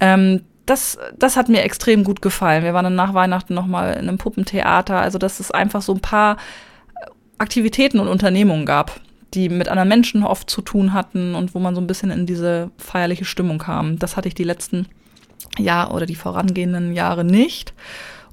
Ähm, 0.00 0.42
das, 0.66 0.98
das 1.18 1.36
hat 1.36 1.48
mir 1.48 1.62
extrem 1.62 2.04
gut 2.04 2.20
gefallen. 2.20 2.62
Wir 2.64 2.74
waren 2.74 2.84
dann 2.84 2.94
nach 2.94 3.14
Weihnachten 3.14 3.54
noch 3.54 3.66
mal 3.66 3.92
in 3.94 4.08
einem 4.08 4.18
Puppentheater. 4.18 5.00
Also, 5.00 5.16
dass 5.18 5.40
es 5.40 5.50
einfach 5.50 5.80
so 5.80 5.94
ein 5.94 6.00
paar 6.00 6.36
Aktivitäten 7.38 8.00
und 8.00 8.08
Unternehmungen 8.08 8.66
gab, 8.66 9.00
die 9.34 9.48
mit 9.48 9.68
anderen 9.68 9.88
Menschen 9.88 10.24
oft 10.24 10.48
zu 10.48 10.62
tun 10.62 10.92
hatten 10.92 11.34
und 11.34 11.54
wo 11.54 11.58
man 11.58 11.74
so 11.74 11.80
ein 11.80 11.86
bisschen 11.86 12.10
in 12.10 12.26
diese 12.26 12.70
feierliche 12.78 13.24
Stimmung 13.24 13.58
kam. 13.58 13.98
Das 13.98 14.16
hatte 14.16 14.28
ich 14.28 14.34
die 14.34 14.44
letzten 14.44 14.86
Jahre 15.58 15.92
oder 15.92 16.06
die 16.06 16.14
vorangehenden 16.14 16.92
Jahre 16.94 17.24
nicht. 17.24 17.74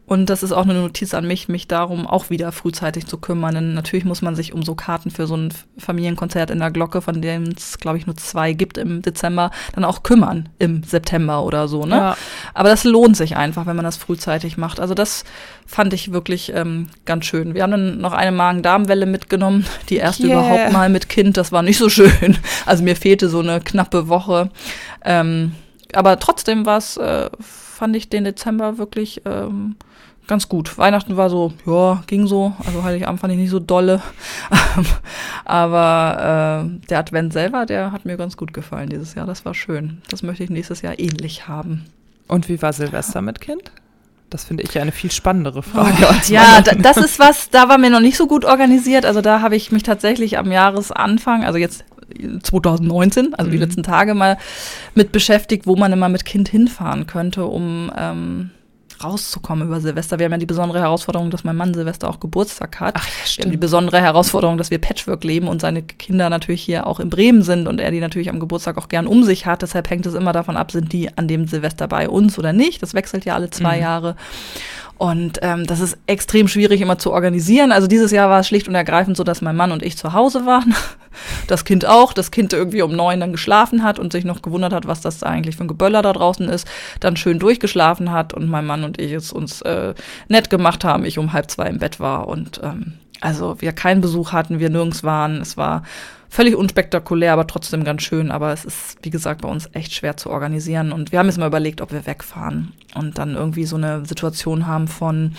Und 0.08 0.30
das 0.30 0.44
ist 0.44 0.52
auch 0.52 0.64
eine 0.64 0.76
Notiz 0.76 1.16
an 1.16 1.26
mich, 1.28 1.48
mich 1.48 1.68
darum 1.68 2.06
auch 2.06 2.30
wieder 2.30 2.52
frühzeitig 2.52 3.08
zu 3.08 3.18
kümmern. 3.18 3.56
Denn 3.56 3.74
natürlich 3.74 4.06
muss 4.06 4.22
man 4.22 4.36
sich 4.36 4.54
um 4.54 4.62
so 4.62 4.76
Karten 4.76 5.10
für 5.10 5.26
so 5.26 5.36
ein 5.36 5.52
Familienkonzert 5.80 6.52
in 6.52 6.60
der 6.60 6.70
Glocke, 6.70 7.02
von 7.02 7.22
dem 7.22 7.46
es, 7.58 7.80
glaube 7.80 7.98
ich, 7.98 8.06
nur 8.06 8.16
zwei 8.16 8.54
gibt 8.54 8.78
im 8.78 9.02
Dezember, 9.02 9.50
dann 9.74 9.84
auch 9.84 10.04
kümmern 10.04 10.50
im 10.60 10.84
September 10.84 11.44
oder 11.44 11.68
so. 11.68 11.86
Ne? 11.86 11.96
Ja. 11.96 12.18
Aber 12.54 12.70
das 12.70 12.84
lohnt 12.84 13.18
sich 13.18 13.36
einfach, 13.36 13.66
wenn 13.66 13.76
man 13.76 13.86
das 13.86 13.98
frühzeitig 13.98 14.58
macht. 14.58 14.80
Also 14.80 14.94
das 14.94 15.24
fand 15.66 15.92
ich 15.94 16.12
wirklich 16.12 16.54
ähm, 16.54 16.90
ganz 17.06 17.26
schön. 17.26 17.56
Wir 17.56 17.64
haben 17.64 17.72
dann 17.72 17.98
noch 17.98 18.14
eine 18.14 18.32
Magen-Darm-Welle 18.32 19.08
mitgenommen, 19.08 19.66
die 19.90 19.98
erste 19.98 20.28
yeah. 20.28 20.40
überhaupt 20.40 20.72
mal 20.72 20.90
mit 20.90 21.10
Kind. 21.10 21.36
Das 21.38 21.52
war 21.52 21.64
nicht 21.64 21.78
so 21.78 21.90
schön. 21.90 22.38
Also 22.66 22.84
mir 22.84 22.96
fehlte 22.96 23.30
so 23.30 23.40
eine 23.40 23.60
knappe 23.60 24.08
Woche. 24.08 24.50
Ähm, 25.04 25.54
aber 25.94 26.20
trotzdem 26.20 26.66
war 26.66 26.78
es, 26.78 26.98
äh, 26.98 27.30
fand 27.40 27.96
ich 27.96 28.10
den 28.10 28.24
Dezember 28.24 28.78
wirklich 28.78 29.22
ähm, 29.26 29.76
ganz 30.28 30.50
gut. 30.50 30.78
Weihnachten 30.78 31.18
war 31.18 31.30
so, 31.30 31.54
ja, 31.66 32.04
ging 32.08 32.28
so. 32.28 32.54
Also 32.66 32.84
Heiligabend 32.84 33.20
fand 33.20 33.34
ich 33.34 33.40
nicht 33.40 33.50
so 33.50 33.60
dolle. 33.60 34.02
Aber 35.46 36.66
äh, 36.66 36.88
der 36.88 37.00
Advent 37.00 37.34
selber, 37.34 37.66
der 37.66 37.92
hat 37.92 38.06
mir 38.06 38.18
ganz 38.18 38.38
gut 38.38 38.54
gefallen 38.54 38.90
dieses 38.90 39.16
Jahr. 39.16 39.26
Das 39.26 39.46
war 39.46 39.54
schön. 39.54 40.02
Das 40.10 40.24
möchte 40.24 40.44
ich 40.44 40.50
nächstes 40.50 40.82
Jahr 40.82 41.00
ähnlich 41.00 41.48
haben. 41.48 41.86
Und 42.28 42.50
wie 42.50 42.62
war 42.62 42.74
Silvester 42.74 43.22
mit 43.22 43.42
Kind? 43.42 43.72
Das 44.30 44.44
finde 44.44 44.64
ich 44.64 44.78
eine 44.80 44.92
viel 44.92 45.12
spannendere 45.12 45.62
Frage. 45.62 46.08
Oh, 46.10 46.14
ja, 46.28 46.62
das 46.62 46.98
ist 46.98 47.20
was, 47.20 47.50
da 47.52 47.70
war 47.70 47.78
mir 47.78 47.92
noch 47.92 48.00
nicht 48.00 48.18
so 48.18 48.28
gut 48.28 48.44
organisiert. 48.44 49.06
Also 49.06 49.22
da 49.22 49.42
habe 49.42 49.56
ich 49.56 49.72
mich 49.72 49.84
tatsächlich 49.84 50.38
am 50.38 50.52
Jahresanfang, 50.52 51.46
also 51.46 51.60
jetzt 51.60 51.86
2019, 52.44 53.34
also 53.36 53.48
mhm. 53.48 53.52
die 53.52 53.58
letzten 53.60 53.84
Tage 53.84 54.14
mal 54.14 54.38
mit 54.96 55.12
beschäftigt, 55.12 55.68
wo 55.68 55.76
man 55.76 55.94
immer 55.94 56.10
mit 56.10 56.26
Kind 56.26 56.50
hinfahren 56.50 57.08
könnte, 57.08 57.46
um 57.46 57.92
ähm, 57.98 58.50
rauszukommen 59.04 59.68
über 59.68 59.82
Silvester. 59.82 60.20
Wir 60.20 60.26
haben 60.26 60.34
ja 60.34 60.38
die 60.38 60.46
besondere 60.46 60.80
Herausforderung, 60.80 61.30
dass 61.32 61.44
mein 61.44 61.56
Mann 61.56 61.74
Silvester 61.74 62.10
auch 62.10 62.20
Geburtstag 62.20 62.80
hat. 62.80 62.96
Ach, 62.98 63.08
ja, 63.08 63.26
stimmt. 63.26 63.38
Wir 63.38 63.44
haben 63.46 63.52
die 63.52 63.58
besondere 63.58 64.02
Herausforderung, 64.02 64.58
dass 64.58 64.72
wir 64.72 64.80
Patchwork 64.80 65.24
leben 65.24 65.48
und 65.48 65.62
seine 65.62 65.84
Kinder 65.84 66.30
natürlich 66.30 66.64
hier 66.64 66.88
auch 66.88 67.00
in 67.00 67.10
Bremen 67.10 67.42
sind 67.42 67.68
und 67.68 67.80
er 67.80 67.92
die 67.92 68.00
natürlich 68.00 68.30
am 68.30 68.40
Geburtstag 68.40 68.78
auch 68.78 68.88
gern 68.88 69.08
um 69.08 69.24
sich 69.24 69.46
hat. 69.46 69.62
Deshalb 69.62 69.90
hängt 69.90 70.06
es 70.06 70.14
immer 70.14 70.34
davon 70.34 70.58
ab, 70.58 70.72
sind 70.72 70.94
die 70.94 71.16
an 71.18 71.28
dem 71.28 71.48
Silvester 71.48 71.88
bei 71.88 72.10
uns 72.10 72.40
oder 72.40 72.54
nicht. 72.54 72.82
Das 72.82 72.94
wechselt 72.94 73.26
ja 73.26 73.36
alle 73.36 73.50
zwei 73.50 73.78
mhm. 73.78 73.82
Jahre. 73.82 74.16
Und 74.98 75.40
ähm, 75.42 75.66
das 75.66 75.82
ist 75.82 75.98
extrem 76.08 76.48
schwierig 76.48 76.80
immer 76.80 76.98
zu 76.98 77.12
organisieren. 77.12 77.72
Also 77.72 77.88
dieses 77.88 78.12
Jahr 78.12 78.30
war 78.30 78.40
es 78.40 78.48
schlicht 78.48 78.68
und 78.68 78.76
ergreifend 78.76 79.18
so, 79.18 79.24
dass 79.24 79.42
mein 79.42 79.56
Mann 79.56 79.72
und 79.72 79.84
ich 79.84 79.98
zu 79.98 80.14
Hause 80.14 80.46
waren. 80.46 80.74
Das 81.48 81.64
Kind 81.64 81.86
auch. 81.86 82.12
Das 82.12 82.30
Kind 82.30 82.52
irgendwie 82.52 82.82
um 82.82 82.94
neun 82.94 83.22
dann 83.22 83.32
geschlafen 83.32 83.84
hat 83.84 84.00
und 84.00 84.12
sich 84.12 84.26
noch 84.26 84.42
gewundert 84.42 84.74
hat, 84.74 84.86
was 84.86 85.00
das 85.00 85.24
eigentlich 85.24 85.56
für 85.56 85.64
ein 85.64 85.70
Geböller 85.70 86.02
da 86.02 86.12
draußen 86.12 86.50
ist. 86.50 86.68
Dann 87.00 87.16
schön 87.16 87.40
durchgeschlafen 87.40 88.12
hat 88.12 88.34
und 88.34 88.50
mein 88.50 88.66
Mann 88.66 88.84
und 88.84 89.00
ich 89.00 89.14
es 89.14 89.32
uns 89.32 89.62
äh, 89.62 89.94
nett 90.28 90.50
gemacht 90.50 90.84
haben. 90.84 91.06
Ich 91.06 91.18
um 91.18 91.32
halb 91.32 91.50
zwei 91.50 91.68
im 91.68 91.80
Bett 91.80 92.02
war 92.02 92.28
und 92.28 92.60
ähm, 92.62 92.96
also 93.22 93.62
wir 93.62 93.72
keinen 93.72 94.02
Besuch 94.02 94.34
hatten, 94.34 94.60
wir 94.60 94.70
nirgends 94.70 95.06
waren. 95.06 95.40
Es 95.40 95.56
war 95.56 95.84
völlig 96.36 96.56
unspektakulär, 96.58 97.32
aber 97.32 97.48
trotzdem 97.48 97.86
ganz 97.86 98.02
schön. 98.02 98.30
Aber 98.30 98.52
es 98.52 98.66
ist, 98.66 98.98
wie 99.04 99.10
gesagt, 99.10 99.42
bei 99.42 99.48
uns 99.48 99.70
echt 99.72 99.94
schwer 99.94 100.18
zu 100.18 100.30
organisieren. 100.30 100.92
Und 100.92 101.14
wir 101.14 101.20
haben 101.20 101.28
jetzt 101.28 101.38
mal 101.38 101.48
überlegt, 101.48 101.80
ob 101.80 101.94
wir 101.94 102.06
wegfahren 102.06 102.74
und 102.94 103.18
dann 103.18 103.36
irgendwie 103.36 103.64
so 103.64 103.78
eine 103.78 104.06
Situation 104.06 104.68
haben 104.68 104.90
von 104.90 105.38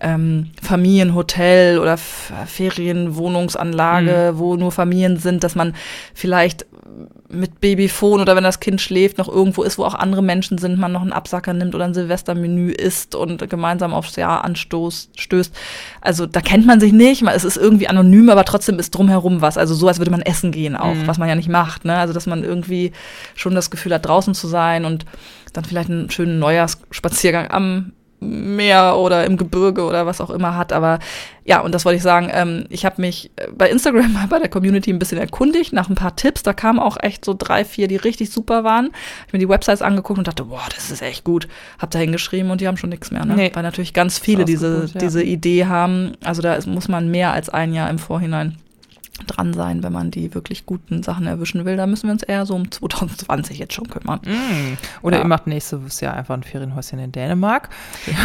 ähm, 0.00 0.52
Familienhotel 0.62 1.80
oder 1.80 1.96
Ferienwohnungsanlage, 1.96 4.30
mhm. 4.32 4.38
wo 4.38 4.54
nur 4.54 4.70
Familien 4.70 5.16
sind, 5.16 5.42
dass 5.42 5.56
man 5.56 5.74
vielleicht 6.14 6.64
mit 7.28 7.60
Babyphone 7.60 8.20
oder 8.20 8.36
wenn 8.36 8.44
das 8.44 8.60
Kind 8.60 8.80
schläft, 8.80 9.18
noch 9.18 9.28
irgendwo 9.28 9.62
ist, 9.62 9.78
wo 9.78 9.84
auch 9.84 9.94
andere 9.94 10.22
Menschen 10.22 10.58
sind, 10.58 10.78
man 10.78 10.92
noch 10.92 11.02
einen 11.02 11.12
Absacker 11.12 11.52
nimmt 11.52 11.74
oder 11.74 11.84
ein 11.84 11.94
Silvestermenü 11.94 12.70
isst 12.70 13.14
und 13.14 13.48
gemeinsam 13.50 13.92
aufs 13.92 14.16
Jahr 14.16 14.44
anstößt. 14.44 15.20
Stößt. 15.20 15.54
Also 16.00 16.26
da 16.26 16.40
kennt 16.40 16.66
man 16.66 16.80
sich 16.80 16.92
nicht, 16.92 17.22
es 17.22 17.44
ist 17.44 17.56
irgendwie 17.56 17.88
anonym, 17.88 18.30
aber 18.30 18.44
trotzdem 18.44 18.78
ist 18.78 18.90
drumherum 18.92 19.40
was. 19.40 19.58
Also 19.58 19.74
so, 19.74 19.88
als 19.88 19.98
würde 19.98 20.10
man 20.10 20.22
essen 20.22 20.52
gehen 20.52 20.76
auch, 20.76 20.94
mhm. 20.94 21.06
was 21.06 21.18
man 21.18 21.28
ja 21.28 21.34
nicht 21.34 21.48
macht. 21.48 21.84
Ne? 21.84 21.96
Also 21.96 22.14
dass 22.14 22.26
man 22.26 22.44
irgendwie 22.44 22.92
schon 23.34 23.54
das 23.54 23.70
Gefühl 23.70 23.94
hat, 23.94 24.06
draußen 24.06 24.34
zu 24.34 24.46
sein 24.46 24.84
und 24.84 25.04
dann 25.52 25.64
vielleicht 25.64 25.90
einen 25.90 26.10
schönen 26.10 26.38
Neujahrsspaziergang 26.38 27.50
am 27.50 27.92
Meer 28.26 28.96
oder 28.96 29.24
im 29.24 29.36
Gebirge 29.36 29.84
oder 29.84 30.06
was 30.06 30.20
auch 30.20 30.30
immer 30.30 30.56
hat. 30.56 30.72
Aber 30.72 30.98
ja, 31.44 31.60
und 31.60 31.74
das 31.74 31.84
wollte 31.84 31.96
ich 31.96 32.02
sagen, 32.02 32.28
ähm, 32.32 32.66
ich 32.70 32.84
habe 32.84 33.00
mich 33.00 33.30
äh, 33.36 33.48
bei 33.52 33.70
Instagram 33.70 34.12
mal 34.12 34.26
bei 34.30 34.38
der 34.38 34.48
Community 34.48 34.92
ein 34.92 34.98
bisschen 34.98 35.18
erkundigt 35.18 35.72
nach 35.72 35.88
ein 35.88 35.94
paar 35.94 36.16
Tipps. 36.16 36.42
Da 36.42 36.52
kamen 36.52 36.78
auch 36.78 36.96
echt 37.00 37.24
so 37.24 37.34
drei, 37.36 37.64
vier, 37.64 37.88
die 37.88 37.96
richtig 37.96 38.30
super 38.30 38.64
waren. 38.64 38.90
Ich 39.26 39.32
mir 39.32 39.38
die 39.38 39.48
Websites 39.48 39.82
angeguckt 39.82 40.18
und 40.18 40.28
dachte, 40.28 40.44
boah, 40.44 40.66
das 40.74 40.90
ist 40.90 41.02
echt 41.02 41.24
gut. 41.24 41.48
Hab 41.78 41.90
da 41.90 41.98
hingeschrieben 41.98 42.50
und 42.50 42.60
die 42.60 42.68
haben 42.68 42.76
schon 42.76 42.90
nichts 42.90 43.10
mehr. 43.10 43.24
Ne? 43.24 43.34
Nee. 43.36 43.50
Weil 43.54 43.62
natürlich 43.62 43.94
ganz 43.94 44.18
viele 44.18 44.44
diese, 44.44 44.90
ja. 44.92 45.00
diese 45.00 45.22
Idee 45.22 45.66
haben. 45.66 46.12
Also 46.24 46.42
da 46.42 46.54
ist, 46.54 46.66
muss 46.66 46.88
man 46.88 47.10
mehr 47.10 47.32
als 47.32 47.48
ein 47.48 47.72
Jahr 47.72 47.88
im 47.90 47.98
Vorhinein 47.98 48.56
dran 49.26 49.54
sein, 49.54 49.82
wenn 49.82 49.92
man 49.92 50.10
die 50.10 50.34
wirklich 50.34 50.66
guten 50.66 51.02
Sachen 51.02 51.26
erwischen 51.26 51.64
will. 51.64 51.76
Da 51.76 51.86
müssen 51.86 52.08
wir 52.08 52.12
uns 52.12 52.22
eher 52.22 52.46
so 52.46 52.54
um 52.54 52.70
2020 52.70 53.58
jetzt 53.58 53.74
schon 53.74 53.88
kümmern. 53.88 54.20
Mm. 54.24 54.76
Oder 55.02 55.18
ja. 55.18 55.22
ihr 55.22 55.28
macht 55.28 55.46
nächstes 55.46 56.00
Jahr 56.00 56.14
einfach 56.14 56.34
ein 56.34 56.42
Ferienhäuschen 56.42 56.98
in 56.98 57.12
Dänemark. 57.12 57.68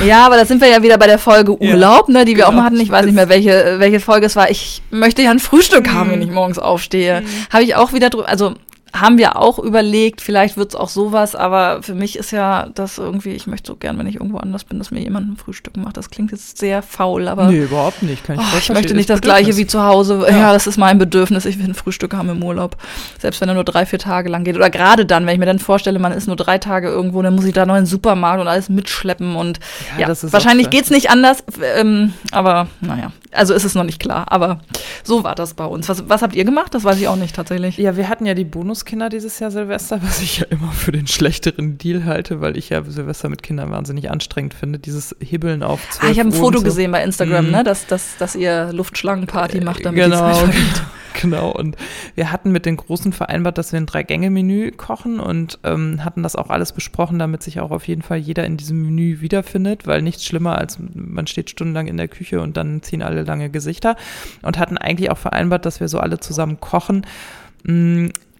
Ja, 0.05 0.25
aber 0.25 0.35
da 0.35 0.45
sind 0.45 0.61
wir 0.61 0.67
ja 0.67 0.81
wieder 0.81 0.97
bei 0.97 1.05
der 1.05 1.19
Folge 1.19 1.61
Urlaub, 1.61 2.07
ja, 2.07 2.13
ne, 2.13 2.25
die 2.25 2.31
wir 2.35 2.45
genau. 2.45 2.47
auch 2.47 2.53
mal 2.53 2.63
hatten. 2.63 2.79
Ich 2.79 2.89
weiß 2.89 3.05
nicht 3.05 3.13
mehr, 3.13 3.29
welche, 3.29 3.75
welche 3.77 3.99
Folge 3.99 4.25
es 4.25 4.35
war. 4.35 4.49
Ich 4.49 4.81
möchte 4.89 5.21
ja 5.21 5.31
ein 5.31 5.39
Frühstück 5.39 5.87
mm. 5.87 5.93
haben, 5.93 6.11
wenn 6.11 6.21
ich 6.21 6.31
morgens 6.31 6.57
aufstehe. 6.57 7.21
Mm. 7.21 7.53
Habe 7.53 7.63
ich 7.63 7.75
auch 7.75 7.93
wieder 7.93 8.09
drüber, 8.09 8.27
also 8.27 8.55
haben 8.93 9.17
wir 9.17 9.37
auch 9.37 9.57
überlegt, 9.57 10.21
vielleicht 10.21 10.57
wird 10.57 10.69
es 10.69 10.75
auch 10.75 10.89
sowas, 10.89 11.35
aber 11.35 11.81
für 11.81 11.95
mich 11.95 12.17
ist 12.17 12.31
ja 12.31 12.69
das 12.75 12.97
irgendwie, 12.97 13.29
ich 13.29 13.47
möchte 13.47 13.71
so 13.71 13.75
gern, 13.77 13.97
wenn 13.97 14.07
ich 14.07 14.15
irgendwo 14.15 14.37
anders 14.37 14.65
bin, 14.65 14.79
dass 14.79 14.91
mir 14.91 14.99
jemand 14.99 15.31
ein 15.31 15.37
Frühstück 15.37 15.77
macht. 15.77 15.95
Das 15.95 16.09
klingt 16.09 16.31
jetzt 16.31 16.57
sehr 16.57 16.81
faul, 16.81 17.27
aber. 17.27 17.49
Nee, 17.49 17.63
überhaupt 17.63 18.03
nicht. 18.03 18.25
Kann 18.25 18.37
ich, 18.37 18.41
oh, 18.41 18.57
ich 18.57 18.69
möchte 18.69 18.93
nicht 18.93 19.09
das 19.09 19.21
gleiche 19.21 19.55
wie 19.55 19.65
zu 19.65 19.83
Hause. 19.83 20.25
Ja. 20.27 20.37
ja. 20.37 20.53
das 20.53 20.67
ist 20.67 20.77
mein 20.77 20.97
Bedürfnis. 20.97 21.45
Ich 21.45 21.57
will 21.57 21.65
ein 21.65 21.73
Frühstück 21.73 22.13
haben 22.13 22.29
im 22.29 22.43
Urlaub. 22.43 22.75
Selbst 23.19 23.39
wenn 23.39 23.47
er 23.47 23.55
nur 23.55 23.63
drei, 23.63 23.85
vier 23.85 23.99
Tage 23.99 24.29
lang 24.29 24.43
geht. 24.43 24.55
Oder 24.55 24.69
gerade 24.69 25.05
dann, 25.05 25.25
wenn 25.25 25.33
ich 25.33 25.39
mir 25.39 25.45
dann 25.45 25.59
vorstelle, 25.59 25.99
man 25.99 26.11
ist 26.11 26.27
nur 26.27 26.35
drei 26.35 26.57
Tage 26.57 26.89
irgendwo, 26.89 27.21
dann 27.21 27.35
muss 27.35 27.45
ich 27.45 27.53
da 27.53 27.65
noch 27.65 27.75
in 27.75 27.81
den 27.81 27.87
Supermarkt 27.87 28.41
und 28.41 28.47
alles 28.47 28.67
mitschleppen 28.69 29.35
und 29.35 29.59
ja, 29.97 30.09
ja 30.09 30.15
wahrscheinlich 30.31 30.69
geht's 30.69 30.89
nicht 30.89 31.09
anders. 31.09 31.43
Ähm, 31.77 32.13
aber 32.31 32.67
naja, 32.81 33.11
also 33.31 33.53
ist 33.53 33.63
es 33.63 33.75
noch 33.75 33.83
nicht 33.83 33.99
klar. 33.99 34.25
Aber 34.29 34.59
so 35.03 35.23
war 35.23 35.35
das 35.35 35.53
bei 35.53 35.65
uns. 35.65 35.87
Was, 35.87 36.09
was 36.09 36.21
habt 36.21 36.35
ihr 36.35 36.43
gemacht? 36.43 36.73
Das 36.73 36.83
weiß 36.83 36.97
ich 36.97 37.07
auch 37.07 37.15
nicht 37.15 37.35
tatsächlich. 37.35 37.77
Ja, 37.77 37.95
wir 37.95 38.09
hatten 38.09 38.25
ja 38.25 38.33
die 38.33 38.43
Bonuskinder 38.81 39.09
dieses 39.09 39.39
Jahr 39.39 39.51
Silvester, 39.51 40.01
was 40.01 40.21
ich 40.21 40.39
ja 40.39 40.45
immer 40.49 40.71
für 40.71 40.91
den 40.91 41.05
schlechteren 41.05 41.77
Deal 41.77 42.05
halte, 42.05 42.41
weil 42.41 42.57
ich 42.57 42.69
ja 42.69 42.83
Silvester 42.83 43.29
mit 43.29 43.43
Kindern 43.43 43.69
wahnsinnig 43.69 44.09
anstrengend 44.09 44.53
finde. 44.53 44.79
Dieses 44.79 45.15
Hibbeln 45.19 45.61
auf 45.61 45.87
12 45.91 46.03
Ah, 46.03 46.11
ich 46.11 46.19
habe 46.19 46.29
ein 46.29 46.33
Foto 46.33 46.59
so. 46.59 46.63
gesehen 46.63 46.91
bei 46.91 47.03
Instagram, 47.03 47.45
mhm. 47.45 47.51
ne, 47.51 47.63
dass, 47.63 47.85
dass, 47.85 48.17
dass 48.17 48.35
ihr 48.35 48.73
Luftschlangenparty 48.73 49.61
macht, 49.61 49.85
damit 49.85 50.03
genau. 50.03 50.45
die 50.45 50.51
Zeit 50.51 50.83
Genau, 51.21 51.51
und 51.51 51.75
wir 52.15 52.31
hatten 52.31 52.51
mit 52.51 52.65
den 52.65 52.77
Großen 52.77 53.11
vereinbart, 53.11 53.57
dass 53.57 53.73
wir 53.73 53.79
ein 53.79 53.85
Drei-Gänge-Menü 53.85 54.71
kochen 54.71 55.19
und 55.19 55.59
ähm, 55.65 56.05
hatten 56.05 56.23
das 56.23 56.37
auch 56.37 56.49
alles 56.49 56.71
besprochen, 56.71 57.19
damit 57.19 57.43
sich 57.43 57.59
auch 57.59 57.69
auf 57.69 57.85
jeden 57.87 58.01
Fall 58.01 58.17
jeder 58.17 58.45
in 58.45 58.55
diesem 58.55 58.81
Menü 58.81 59.19
wiederfindet, 59.19 59.85
weil 59.85 60.01
nichts 60.01 60.23
schlimmer 60.23 60.57
als 60.57 60.79
man 60.93 61.27
steht 61.27 61.49
stundenlang 61.49 61.87
in 61.87 61.97
der 61.97 62.07
Küche 62.07 62.39
und 62.39 62.55
dann 62.55 62.81
ziehen 62.81 63.03
alle 63.03 63.23
lange 63.23 63.49
Gesichter 63.49 63.97
und 64.41 64.57
hatten 64.57 64.77
eigentlich 64.77 65.11
auch 65.11 65.17
vereinbart, 65.17 65.65
dass 65.65 65.81
wir 65.81 65.89
so 65.89 65.99
alle 65.99 66.21
zusammen 66.21 66.61
kochen. 66.61 67.05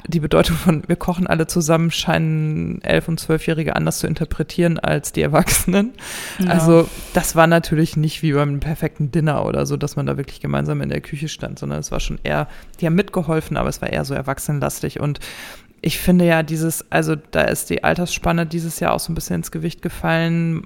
Die 0.08 0.20
Bedeutung 0.20 0.56
von 0.56 0.84
wir 0.88 0.96
kochen 0.96 1.28
alle 1.28 1.48
zusammen 1.48 1.92
scheinen 1.92 2.82
elf- 2.82 3.08
und 3.08 3.20
zwölfjährige 3.20 3.76
anders 3.76 4.00
zu 4.00 4.08
interpretieren 4.08 4.80
als 4.80 5.12
die 5.12 5.22
Erwachsenen. 5.22 5.94
Ja. 6.40 6.52
Also 6.52 6.90
das 7.14 7.36
war 7.36 7.48
natürlich 7.48 7.98
nicht 7.98 8.22
wie 8.22 8.34
beim 8.34 8.60
perfekten 8.60 9.12
Dinner 9.12 9.46
oder 9.46 9.66
so, 9.66 9.78
dass 9.78 9.96
man 9.96 10.06
da 10.06 10.18
wirklich 10.18 10.40
gemeinsam 10.40 10.82
in 10.82 10.90
der 10.90 11.02
Küche 11.02 11.28
stand, 11.28 11.60
sondern 11.60 11.80
es 11.80 11.92
war 11.92 12.00
schon 12.00 12.20
eher, 12.24 12.48
die 12.80 12.86
haben 12.86 12.96
mitgeholfen, 12.96 13.58
aber 13.58 13.70
es 13.70 13.82
war 13.82 13.90
eher 13.90 14.06
so 14.06 14.14
erwachsenenlastig 14.14 15.00
und 15.00 15.20
ich 15.84 15.98
finde 15.98 16.26
ja 16.26 16.44
dieses, 16.44 16.86
also 16.92 17.16
da 17.16 17.42
ist 17.42 17.72
die 17.72 17.84
Altersspanne 17.84 18.46
dieses 18.46 18.80
Jahr 18.80 18.94
auch 18.94 19.00
so 19.00 19.12
ein 19.12 19.16
bisschen 19.16 19.38
ins 19.38 19.52
Gewicht 19.52 19.82
gefallen. 19.82 20.64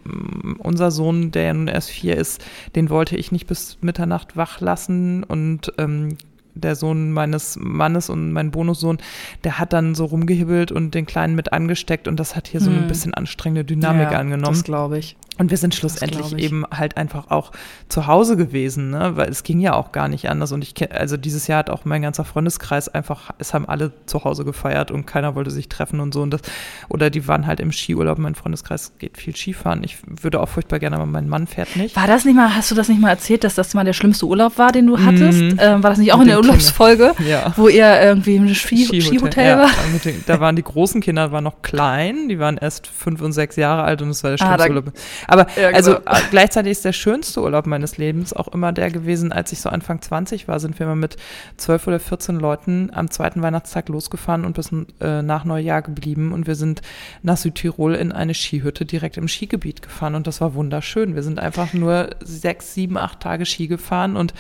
Unser 0.60 0.92
Sohn, 0.92 1.32
der 1.32 1.44
ja 1.44 1.54
nun 1.54 1.70
erst 1.70 1.90
vier 1.90 2.18
ist, 2.18 2.44
den 2.76 2.90
wollte 2.90 3.16
ich 3.16 3.32
nicht 3.32 3.48
bis 3.48 3.78
Mitternacht 3.82 4.36
wach 4.36 4.60
lassen 4.60 5.24
und 5.24 5.72
ähm, 5.78 6.18
der 6.56 6.76
Sohn 6.76 7.12
meines 7.12 7.58
Mannes 7.60 8.10
und 8.10 8.32
mein 8.32 8.52
Bonussohn, 8.52 8.98
der 9.44 9.60
hat 9.60 9.74
dann 9.74 9.94
so 9.94 10.06
rumgehibbelt 10.06 10.72
und 10.72 10.96
den 10.96 11.06
Kleinen 11.06 11.36
mit 11.36 11.54
angesteckt 11.54 12.08
und 12.08 12.20
das 12.20 12.36
hat 12.36 12.48
hier 12.48 12.60
hm. 12.62 12.66
so 12.66 12.72
ein 12.72 12.88
bisschen 12.88 13.14
anstrengende 13.14 13.66
Dynamik 13.66 14.12
ja, 14.12 14.20
angenommen. 14.20 14.56
Das 14.56 14.64
glaube 14.64 14.98
ich. 14.98 15.18
Und 15.38 15.52
wir 15.52 15.58
sind 15.58 15.76
schlussendlich 15.76 16.34
eben 16.38 16.66
halt 16.72 16.96
einfach 16.96 17.30
auch 17.30 17.52
zu 17.90 18.08
Hause 18.08 18.38
gewesen, 18.38 18.92
ne? 18.92 19.18
weil 19.18 19.30
es 19.30 19.44
ging 19.44 19.60
ja 19.60 19.74
auch 19.74 19.92
gar 19.92 20.08
nicht 20.08 20.30
anders. 20.30 20.54
Und 20.54 20.64
ich 20.64 20.76
kenne, 20.76 20.92
also 20.92 21.18
dieses 21.18 21.48
Jahr 21.48 21.60
hat 21.60 21.70
auch 21.70 21.84
mein 21.84 22.02
ganzer 22.02 22.24
Freundeskreis 22.24 22.88
einfach, 22.88 23.32
es 23.38 23.54
haben 23.54 23.68
alle 23.68 23.92
zu 24.06 24.24
Hause 24.24 24.46
gefeiert 24.46 24.92
und 24.92 25.06
keiner 25.06 25.36
wollte 25.36 25.52
sich 25.52 25.68
treffen 25.68 26.00
und 26.00 26.14
so. 26.14 26.22
Und 26.22 26.32
das, 26.32 26.42
oder 26.88 27.10
die 27.10 27.28
waren 27.28 27.48
halt 27.48 27.60
im 27.60 27.74
Skiurlaub. 27.74 28.18
Mein 28.18 28.36
Freundeskreis 28.36 28.94
geht 28.98 29.18
viel 29.18 29.36
Skifahren. 29.36 29.84
Ich 29.84 29.98
würde 30.06 30.40
auch 30.40 30.48
furchtbar 30.48 30.80
gerne, 30.80 30.96
aber 30.96 31.06
mein 31.06 31.28
Mann 31.28 31.48
fährt 31.48 31.76
nicht. 31.76 31.98
War 31.98 32.08
das 32.08 32.24
nicht 32.24 32.36
mal, 32.36 32.56
hast 32.56 32.72
du 32.72 32.76
das 32.76 32.88
nicht 32.88 33.02
mal 33.02 33.10
erzählt, 33.10 33.44
dass 33.44 33.56
das 33.56 33.74
mal 33.74 33.84
der 33.84 33.94
schlimmste 33.94 34.26
Urlaub 34.28 34.58
war, 34.58 34.72
den 34.72 34.88
du 34.88 34.98
hattest? 35.00 35.42
Mhm. 35.42 35.60
Ähm, 35.60 35.84
war 35.84 35.90
das 35.90 36.00
nicht 36.00 36.14
auch 36.14 36.22
in 36.22 36.28
der 36.28 36.38
Urlaubsfolge, 36.38 37.14
ja. 37.28 37.54
wo 37.58 37.68
ihr 37.68 38.02
irgendwie 38.02 38.38
im 38.38 38.48
Ski 38.54 38.86
Skihotel, 38.86 39.02
Skihotel 39.02 39.46
ja, 39.46 39.58
war? 39.60 39.70
Den, 40.06 40.24
da 40.26 40.40
waren 40.40 40.56
die 40.56 40.64
großen 40.64 41.02
Kinder 41.02 41.34
waren 41.34 41.44
noch 41.44 41.62
klein, 41.62 42.30
die 42.30 42.40
waren 42.40 42.58
erst 42.58 42.88
fünf 42.88 43.22
und 43.22 43.34
sechs 43.34 43.58
Jahre 43.58 43.84
alt 43.84 44.02
und 44.02 44.10
es 44.10 44.24
war 44.24 44.32
der 44.32 44.42
ah, 44.42 44.56
schlimmste 44.56 44.64
ah, 44.64 44.70
Urlaub. 44.70 44.94
Aber 45.28 45.48
Ja, 45.56 45.68
genau. 45.72 45.78
also 45.78 45.92
äh, 45.96 46.22
gleichzeitig 46.32 46.72
ist 46.74 46.86
der 46.86 46.94
schönste 46.94 47.42
Urlaub 47.42 47.66
meines 47.68 47.98
Lebens 47.98 48.34
auch 48.34 48.48
immer 48.50 48.72
der 48.72 48.92
gewesen, 48.92 49.32
als 49.32 49.52
ich 49.52 49.62
so 49.62 49.70
Anfang 49.70 50.02
20 50.02 50.48
war, 50.48 50.60
sind 50.60 50.78
wir 50.80 50.86
mal 50.88 50.96
mit 50.96 51.18
12 51.58 51.88
oder 51.88 52.00
14 52.00 52.40
Leuten 52.40 52.90
am 52.94 53.10
zweiten 53.10 53.42
Weihnachtstag 53.42 53.90
losgefahren 53.90 54.46
und 54.46 54.54
bis 54.54 54.72
äh, 55.02 55.22
nach 55.22 55.46
Neujahr 55.46 55.82
geblieben 55.82 56.32
und 56.34 56.48
wir 56.48 56.56
sind 56.56 56.82
nach 57.24 57.38
Südtirol 57.38 57.96
in 57.96 58.12
eine 58.12 58.34
Skihütte 58.34 58.86
direkt 58.86 59.18
im 59.18 59.28
Skigebiet 59.28 59.82
gefahren 59.82 60.16
und 60.16 60.28
das 60.28 60.42
war 60.42 60.54
wunderschön. 60.54 61.16
Wir 61.16 61.24
sind 61.24 61.40
einfach 61.40 61.74
nur 61.74 62.10
sechs, 62.24 62.74
sieben, 62.74 62.98
acht 62.98 63.20
Tage 63.20 63.46
Ski 63.46 63.68
gefahren 63.68 64.16
und 64.16 64.34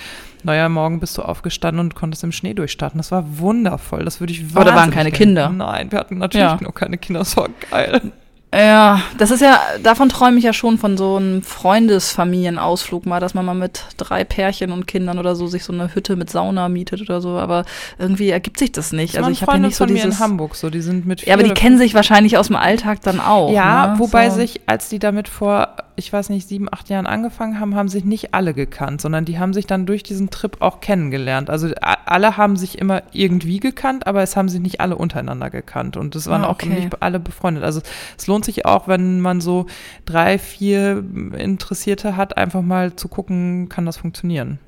neuer 0.44 0.70
Morgen 0.70 1.00
bist 1.00 1.18
du 1.18 1.22
aufgestanden 1.24 1.80
und 1.80 1.96
konntest 1.96 2.24
im 2.24 2.32
Schnee 2.32 2.54
durchstarten. 2.54 2.98
Das 3.00 3.12
war 3.12 3.40
wundervoll. 3.40 4.06
Das 4.06 4.20
würde 4.20 4.34
ich 4.34 4.44
Aber 4.54 4.64
da 4.66 4.76
waren 4.76 4.92
keine 4.92 5.10
gerne- 5.10 5.12
Kinder. 5.12 5.50
Nein, 5.50 5.92
wir 5.92 6.00
hatten 6.00 6.18
natürlich 6.20 6.46
Ja. 6.46 6.58
nur 6.62 6.74
keine 6.74 6.98
Kinder. 6.98 7.20
Das 7.20 7.36
war 7.36 7.50
geil. 7.72 8.12
Ja, 8.56 9.01
das 9.18 9.32
ist 9.32 9.41
ja, 9.41 9.60
davon 9.84 10.08
träume 10.10 10.38
ich 10.38 10.43
ja 10.45 10.53
schon 10.53 10.78
von 10.78 10.97
so 10.97 11.18
einem 11.18 11.41
Freundesfamilienausflug 11.41 13.06
mal, 13.06 13.20
dass 13.20 13.34
man 13.34 13.45
mal 13.45 13.53
mit 13.53 13.84
drei 13.97 14.24
Pärchen 14.24 14.72
und 14.72 14.88
Kindern 14.88 15.20
oder 15.20 15.36
so 15.36 15.47
sich 15.47 15.64
so 15.64 15.74
eine 15.74 15.93
Hütte 15.93 16.16
mit 16.16 16.30
Sauna 16.30 16.70
mietet 16.70 17.01
oder 17.01 17.20
so, 17.20 17.38
aber 17.38 17.66
irgendwie 17.97 18.30
ergibt 18.30 18.58
sich 18.58 18.72
das 18.72 18.93
nicht. 18.93 19.16
Das 19.16 19.24
also 19.24 19.32
ich 19.32 19.41
habe 19.41 19.53
ja 19.53 19.58
nicht 19.60 19.76
so 19.76 19.86
dieses. 19.86 20.06
in 20.06 20.20
Hamburg 20.20 20.56
so, 20.56 20.70
die 20.70 20.82
sind 20.82 21.06
mit 21.06 21.26
Ja, 21.26 21.34
aber 21.34 21.43
die 21.43 21.51
kennen 21.53 21.78
sich 21.78 21.93
wahrscheinlich 21.93 22.38
aus 22.38 22.47
dem 22.47 22.56
Alltag 22.56 23.01
dann 23.01 23.20
auch. 23.20 23.51
Ja, 23.51 23.88
ne? 23.88 23.99
wobei 23.99 24.30
so. 24.30 24.38
sich, 24.38 24.62
als 24.68 24.88
die 24.88 24.99
damit 24.99 25.28
vor, 25.28 25.76
ich 25.97 26.12
weiß 26.12 26.30
nicht, 26.30 26.47
sieben, 26.47 26.68
acht 26.72 26.89
Jahren 26.89 27.08
angefangen 27.08 27.60
haben, 27.60 27.76
haben 27.76 27.89
sich 27.89 28.06
nicht 28.06 28.34
alle 28.34 28.53
gekannt, 28.53 29.01
sondern 29.01 29.26
die 29.26 29.38
haben 29.38 29.53
sich 29.53 29.68
dann 29.68 29.86
durch 29.86 30.03
diesen 30.03 30.30
Trip 30.30 30.62
auch 30.62 30.80
kennengelernt. 30.80 31.49
Also 31.49 31.70
alle 32.06 32.38
haben 32.38 32.56
sich 32.56 32.78
immer 32.78 33.03
irgendwie 33.12 33.60
gekannt, 33.60 34.08
aber 34.08 34.22
es 34.22 34.36
haben 34.38 34.47
sich 34.47 34.62
nicht 34.62 34.80
alle 34.80 34.95
untereinander 34.95 35.49
gekannt. 35.49 35.97
Und 35.97 36.16
es 36.16 36.28
waren 36.28 36.43
Ah, 36.43 36.47
auch 36.47 36.51
okay. 36.53 36.70
nicht 36.70 37.01
alle 37.01 37.20
befreundet. 37.20 37.64
Also 37.64 37.82
es 38.18 38.28
lohnt 38.28 38.45
sich 38.46 38.66
auch, 38.66 38.88
wenn 38.88 39.20
man 39.20 39.41
so 39.41 39.66
drei, 40.06 40.38
vier 40.38 41.04
Interessierte 41.38 42.16
hat, 42.16 42.38
einfach 42.38 42.62
mal 42.62 42.96
zu 42.96 43.08
gucken, 43.08 43.70
kann 43.70 43.86
das 43.86 43.98
funktionieren. 43.98 44.60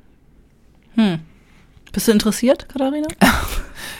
Hm. 0.95 1.19
Bist 1.91 2.07
du 2.07 2.11
interessiert, 2.11 2.67
Katharina? 2.69 3.07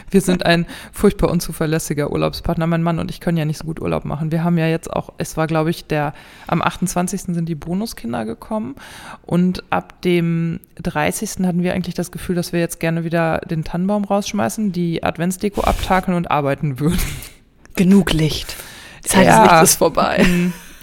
Wir 0.09 0.21
sind 0.21 0.45
ein 0.45 0.65
furchtbar 0.93 1.29
unzuverlässiger 1.29 2.11
Urlaubspartner. 2.11 2.65
Mein 2.65 2.83
Mann 2.83 2.99
und 2.99 3.11
ich 3.11 3.19
können 3.19 3.37
ja 3.37 3.45
nicht 3.45 3.57
so 3.57 3.65
gut 3.65 3.81
Urlaub 3.81 4.05
machen. 4.05 4.31
Wir 4.31 4.43
haben 4.43 4.57
ja 4.57 4.67
jetzt 4.67 4.91
auch, 4.91 5.13
es 5.17 5.35
war 5.35 5.47
glaube 5.47 5.69
ich 5.69 5.85
der, 5.85 6.13
am 6.47 6.61
28. 6.61 7.23
sind 7.23 7.49
die 7.49 7.55
Bonuskinder 7.55 8.23
gekommen 8.25 8.75
und 9.25 9.63
ab 9.69 10.01
dem 10.01 10.59
30. 10.81 11.45
hatten 11.45 11.63
wir 11.63 11.73
eigentlich 11.73 11.95
das 11.95 12.11
Gefühl, 12.11 12.35
dass 12.35 12.53
wir 12.53 12.59
jetzt 12.59 12.79
gerne 12.79 13.03
wieder 13.03 13.39
den 13.39 13.63
Tannenbaum 13.63 14.05
rausschmeißen, 14.05 14.71
die 14.71 15.03
Adventsdeko 15.03 15.61
abtakeln 15.61 16.15
und 16.15 16.31
arbeiten 16.31 16.79
würden. 16.79 16.99
Genug 17.75 18.13
Licht. 18.13 18.55
Zeit 19.07 19.25
Ja. 19.25 19.43
des 19.43 19.51
Lichts 19.51 19.71
ist 19.71 19.77
vorbei. 19.77 20.25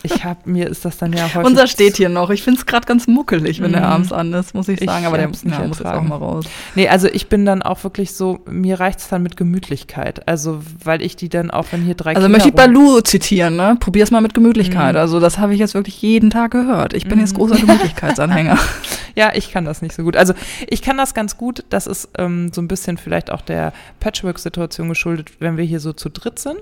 Ich 0.07 0.22
habe, 0.22 0.38
mir 0.44 0.68
ist 0.68 0.84
das 0.84 0.98
dann 0.98 1.12
ja 1.14 1.24
häufig. 1.24 1.44
Unser 1.44 1.66
steht 1.66 1.96
hier 1.96 2.09
noch. 2.11 2.28
Ich 2.30 2.42
finde 2.42 2.61
es 2.61 2.66
gerade 2.66 2.86
ganz 2.86 3.07
muckelig, 3.07 3.61
wenn 3.62 3.72
der 3.72 3.80
Mhm. 3.80 3.86
abends 3.86 4.12
an 4.12 4.32
ist, 4.34 4.55
muss 4.55 4.68
ich 4.68 4.80
Ich 4.82 4.88
sagen. 4.88 5.07
Aber 5.07 5.16
der 5.16 5.28
nicht 5.28 5.44
ja, 5.46 5.66
muss 5.66 5.78
jetzt 5.78 5.86
auch 5.88 6.02
mal 6.02 6.16
raus. 6.16 6.44
Nee, 6.74 6.88
also 6.88 7.09
ich 7.09 7.28
bin 7.28 7.46
dann 7.46 7.62
auch 7.62 7.82
wirklich 7.84 8.12
so, 8.12 8.40
mir 8.48 8.78
reicht 8.78 8.98
es 9.00 9.09
dann 9.09 9.22
mit 9.22 9.36
Gemütlichkeit. 9.36 10.28
Also, 10.28 10.61
weil 10.84 11.00
ich 11.02 11.16
die 11.16 11.28
dann 11.30 11.50
auch, 11.50 11.64
wenn 11.72 11.82
hier 11.82 11.94
drei 11.94 12.11
Also 12.11 12.20
Kinder 12.20 12.28
möchte 12.28 12.48
ich 12.50 12.55
Balu 12.55 13.00
zitieren, 13.00 13.57
ne? 13.57 13.76
Probier's 13.80 14.11
mal 14.11 14.20
mit 14.20 14.34
Gemütlichkeit. 14.34 14.92
Mhm. 14.94 15.00
Also 15.00 15.20
das 15.20 15.38
habe 15.38 15.55
ich 15.55 15.59
jetzt 15.61 15.72
wirklich 15.74 16.00
jeden 16.02 16.28
Tag 16.30 16.50
gehört. 16.50 16.92
Ich 16.92 17.09
bin 17.09 17.18
jetzt 17.18 17.32
Mhm. 17.32 17.38
großer 17.38 17.57
Gemütlichkeitsanhänger. 17.57 18.59
Ja, 19.16 19.30
ich 19.32 19.52
kann 19.52 19.64
das 19.64 19.80
nicht 19.80 19.94
so 19.94 20.02
gut. 20.02 20.16
Also 20.16 20.34
ich 20.68 20.82
kann 20.82 20.96
das 20.96 21.14
ganz 21.14 21.36
gut. 21.36 21.64
Das 21.70 21.86
ist 21.86 22.09
ähm, 22.18 22.50
so 22.52 22.61
ein 22.61 22.66
bisschen 22.66 22.98
vielleicht 22.98 23.30
auch 23.30 23.42
der 23.42 23.72
Patchwork-Situation 24.00 24.88
geschuldet, 24.88 25.30
wenn 25.38 25.57
wir 25.57 25.64
hier 25.64 25.78
so 25.78 25.92
zu 25.92 26.09
dritt 26.09 26.40
sind. 26.40 26.59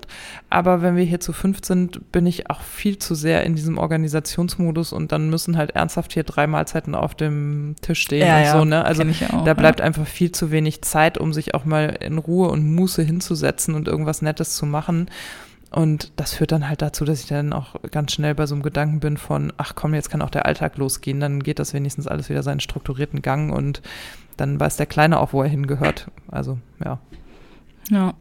Aber 0.51 0.83
wenn 0.83 0.95
wir 0.97 1.05
hier 1.05 1.19
zu 1.21 1.33
fünf 1.33 1.61
sind, 1.65 2.13
bin 2.13 2.27
ich 2.27 2.51
auch 2.51 2.61
viel 2.61 2.99
zu 2.99 3.15
sehr 3.15 3.32
in 3.41 3.55
diesem 3.55 3.79
Organisationsmodus 3.79 4.93
und 4.93 5.13
dann 5.13 5.31
müssen 5.31 5.57
halt 5.57 5.73
ernsthaft 5.73 6.13
hier 6.13 6.25
drei 6.25 6.47
Mahlzeiten 6.47 6.95
auf 6.95 7.15
dem 7.15 7.77
Tisch 7.81 8.03
stehen 8.03 8.29
und 8.29 8.51
so. 8.51 8.65
Ne? 8.65 8.85
Also 8.85 9.03
ja 9.03 9.31
auch, 9.33 9.45
da 9.45 9.55
bleibt 9.55 9.81
einfach 9.81 10.07
viel 10.07 10.33
zu 10.33 10.51
wenig 10.51 10.83
Zeit, 10.83 11.19
um 11.19 11.33
sich 11.33 11.55
auch 11.55 11.65
mal 11.65 11.97
in 12.01 12.19
Ruhe 12.19 12.49
und 12.49 12.75
Muße 12.75 13.03
hinzusetzen 13.03 13.75
und 13.75 13.89
irgendwas 13.89 14.23
Nettes 14.23 14.57
zu 14.57 14.67
machen. 14.67 15.09
Und 15.71 16.13
das 16.17 16.35
führt 16.35 16.53
dann 16.53 16.69
halt 16.69 16.83
dazu, 16.83 17.07
dass 17.07 17.21
ich 17.21 17.29
dann 17.29 17.55
auch 17.55 17.77
ganz 17.91 18.13
schnell 18.13 18.35
bei 18.35 18.45
so 18.47 18.55
einem 18.55 18.63
Gedanken 18.63 19.01
bin 19.01 19.17
von, 19.17 19.55
ach 19.57 19.75
komm, 19.75 19.95
jetzt 19.95 20.11
kann 20.11 20.21
auch 20.21 20.29
der 20.29 20.45
Alltag 20.45 20.77
losgehen, 20.77 21.19
dann 21.19 21.43
geht 21.43 21.59
das 21.59 21.73
wenigstens 21.73 22.07
alles 22.07 22.29
wieder 22.29 22.43
seinen 22.43 22.61
strukturierten 22.61 23.23
Gang 23.23 23.51
und 23.51 23.81
dann 24.37 24.61
weiß 24.61 24.77
der 24.77 24.87
Kleine 24.87 25.19
auch, 25.19 25.33
wo 25.33 25.43
er 25.43 25.49
hingehört. 25.49 26.11
Also, 26.29 26.59
ja. 26.85 26.99
ja. 27.89 28.15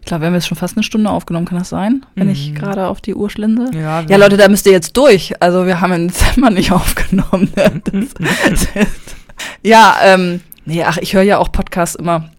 Ich 0.00 0.06
glaube, 0.06 0.22
wir 0.22 0.26
haben 0.28 0.34
jetzt 0.34 0.46
schon 0.46 0.58
fast 0.58 0.76
eine 0.76 0.82
Stunde 0.84 1.10
aufgenommen, 1.10 1.46
kann 1.46 1.58
das 1.58 1.68
sein? 1.68 2.04
Wenn 2.14 2.28
ich 2.30 2.50
Mhm. 2.50 2.54
gerade 2.56 2.86
auf 2.86 3.00
die 3.00 3.14
Uhr 3.14 3.30
schlinse? 3.30 3.70
Ja, 3.76 4.00
Ja, 4.02 4.16
Leute, 4.16 4.36
da 4.36 4.48
müsst 4.48 4.66
ihr 4.66 4.72
jetzt 4.72 4.96
durch. 4.96 5.32
Also 5.40 5.66
wir 5.66 5.80
haben 5.80 5.92
im 5.92 6.08
Dezember 6.08 6.50
nicht 6.50 6.72
aufgenommen. 6.72 7.52
ne? 7.56 7.80
Das, 8.50 8.68
ja, 9.62 9.96
ähm, 10.04 10.40
nee, 10.64 10.82
ach, 10.84 10.98
ich 10.98 11.14
höre 11.14 11.22
ja 11.22 11.38
auch 11.38 11.50
Podcasts 11.52 11.96
immer 11.96 12.30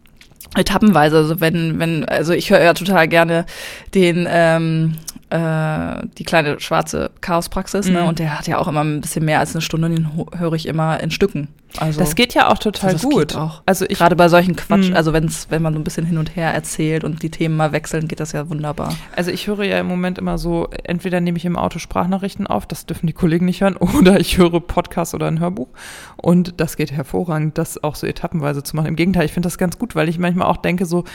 etappenweise. 0.56 1.18
Also 1.18 1.40
wenn, 1.40 1.80
wenn, 1.80 2.06
also 2.06 2.34
ich 2.34 2.50
höre 2.52 2.62
ja 2.62 2.74
total 2.74 3.08
gerne 3.08 3.46
den, 3.94 4.28
ähm, 4.30 4.96
äh, 5.34 6.06
die 6.20 6.24
kleine 6.26 6.60
schwarze 6.60 7.10
Chaospraxis, 7.22 7.88
ne? 7.88 8.02
Mhm. 8.04 8.08
Und 8.08 8.20
der 8.20 8.38
hat 8.38 8.48
ja 8.48 8.60
auch 8.60 8.68
immer 8.68 8.84
ein 8.84 9.02
bisschen 9.02 9.26
mehr 9.26 9.40
als 9.40 9.56
eine 9.56 9.62
Stunde, 9.62 9.88
und 9.88 9.96
den 9.96 10.08
höre 10.38 10.54
ich 10.54 10.68
immer 10.68 11.00
in 11.00 11.10
Stücken. 11.10 11.48
Also 11.78 12.00
das 12.00 12.14
geht 12.14 12.36
ja 12.36 12.50
auch 12.50 12.60
total 12.60 12.92
Also 12.92 13.08
das 13.08 13.12
gut. 13.16 13.28
geht 13.30 13.36
auch. 13.36 13.64
Also 13.66 13.86
ich 13.90 13.98
gerade 13.98 14.16
bei 14.16 14.30
solchen 14.30 14.56
Quatsch, 14.56 14.90
Mhm. 14.92 14.96
also 14.96 15.12
wenn's, 15.12 15.48
wenn 15.50 15.64
man 15.64 15.74
so 15.74 15.80
ein 15.80 15.84
bisschen 15.84 16.06
hin 16.06 16.20
und 16.20 16.36
her 16.36 16.54
erzählt 16.54 17.04
und 17.04 17.24
die 17.24 17.32
Themen 17.32 17.58
mal 17.58 17.72
wechseln, 17.72 18.08
geht 18.08 18.20
das 18.20 18.32
ja 18.32 18.48
wunderbar. 18.48 18.94
Also 19.16 19.32
ich 19.32 19.48
höre 19.48 19.64
ja 19.64 19.80
im 19.80 19.88
Moment 19.88 20.20
immer 20.20 20.38
so, 20.38 20.68
entweder 20.84 21.20
nehme 21.20 21.40
ich 21.40 21.46
im 21.46 21.56
Auto 21.58 21.80
Sprachnachrichten 21.80 22.46
auf, 22.46 22.68
das 22.68 22.86
dürfen 22.86 23.08
die 23.08 23.14
Kollegen 23.14 23.46
nicht 23.48 23.62
hören, 23.62 23.76
oder 24.00 24.20
ich 24.20 24.38
höre 24.38 24.60
Podcast 24.60 25.16
oder 25.16 25.26
ein 25.26 25.40
Hörbuch. 25.40 25.70
Und 26.16 26.62
das 26.62 26.78
geht 26.78 26.92
hervorragend, 26.92 27.58
das 27.58 27.84
auch 27.84 27.96
so 27.96 28.06
etappenweise 28.06 28.62
zu 28.62 28.76
machen. 28.76 28.90
Im 28.90 28.96
Gegenteil, 28.96 29.26
ich 29.26 29.34
finde 29.34 29.48
das 29.48 29.58
ganz 29.58 29.80
gut, 29.80 29.96
weil 29.96 30.10
ich 30.10 30.20
manchmal 30.20 30.48
auch 30.48 30.58
denke 30.58 30.86
so, 30.86 31.06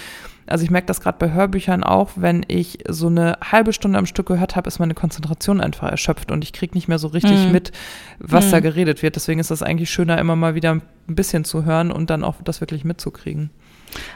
also 0.49 0.65
ich 0.65 0.71
merke 0.71 0.87
das 0.87 1.01
gerade 1.01 1.19
bei 1.19 1.33
Hörbüchern 1.33 1.85
auch, 1.85 2.11
wenn 2.17 2.45
ich 2.49 2.79
so 2.89 3.07
eine 3.09 3.37
halbe 3.43 3.73
Stunde 3.73 3.99
am 3.99 4.07
Stück 4.07 4.27
gehört 4.27 4.57
habe, 4.57 4.69
ist 4.69 4.79
meine 4.79 4.95
Konzentration 4.95 5.61
einfach 5.61 5.91
erschöpft 5.91 6.31
und 6.33 6.43
ich 6.45 6.53
kriege 6.53 6.75
nicht 6.75 6.89
mehr 6.89 6.99
so 6.99 7.09
richtig 7.09 7.47
Mhm. 7.47 7.53
mit, 7.53 7.73
was 8.19 8.47
Mhm. 8.47 8.51
da 8.53 8.61
geredet 8.61 9.03
wird. 9.03 9.17
Deswegen 9.17 9.41
ist 9.41 9.51
das 9.51 9.63
eigentlich 9.63 9.91
schöner, 9.91 10.19
immer 10.19 10.37
mal 10.37 10.55
wieder 10.55 10.73
ein 10.73 10.83
bisschen 11.07 11.45
zu 11.45 11.65
hören 11.65 11.91
und 11.93 12.11
dann 12.11 12.25
auch 12.25 12.37
das 12.43 12.61
wirklich 12.61 12.85
mitzukriegen. 12.85 13.51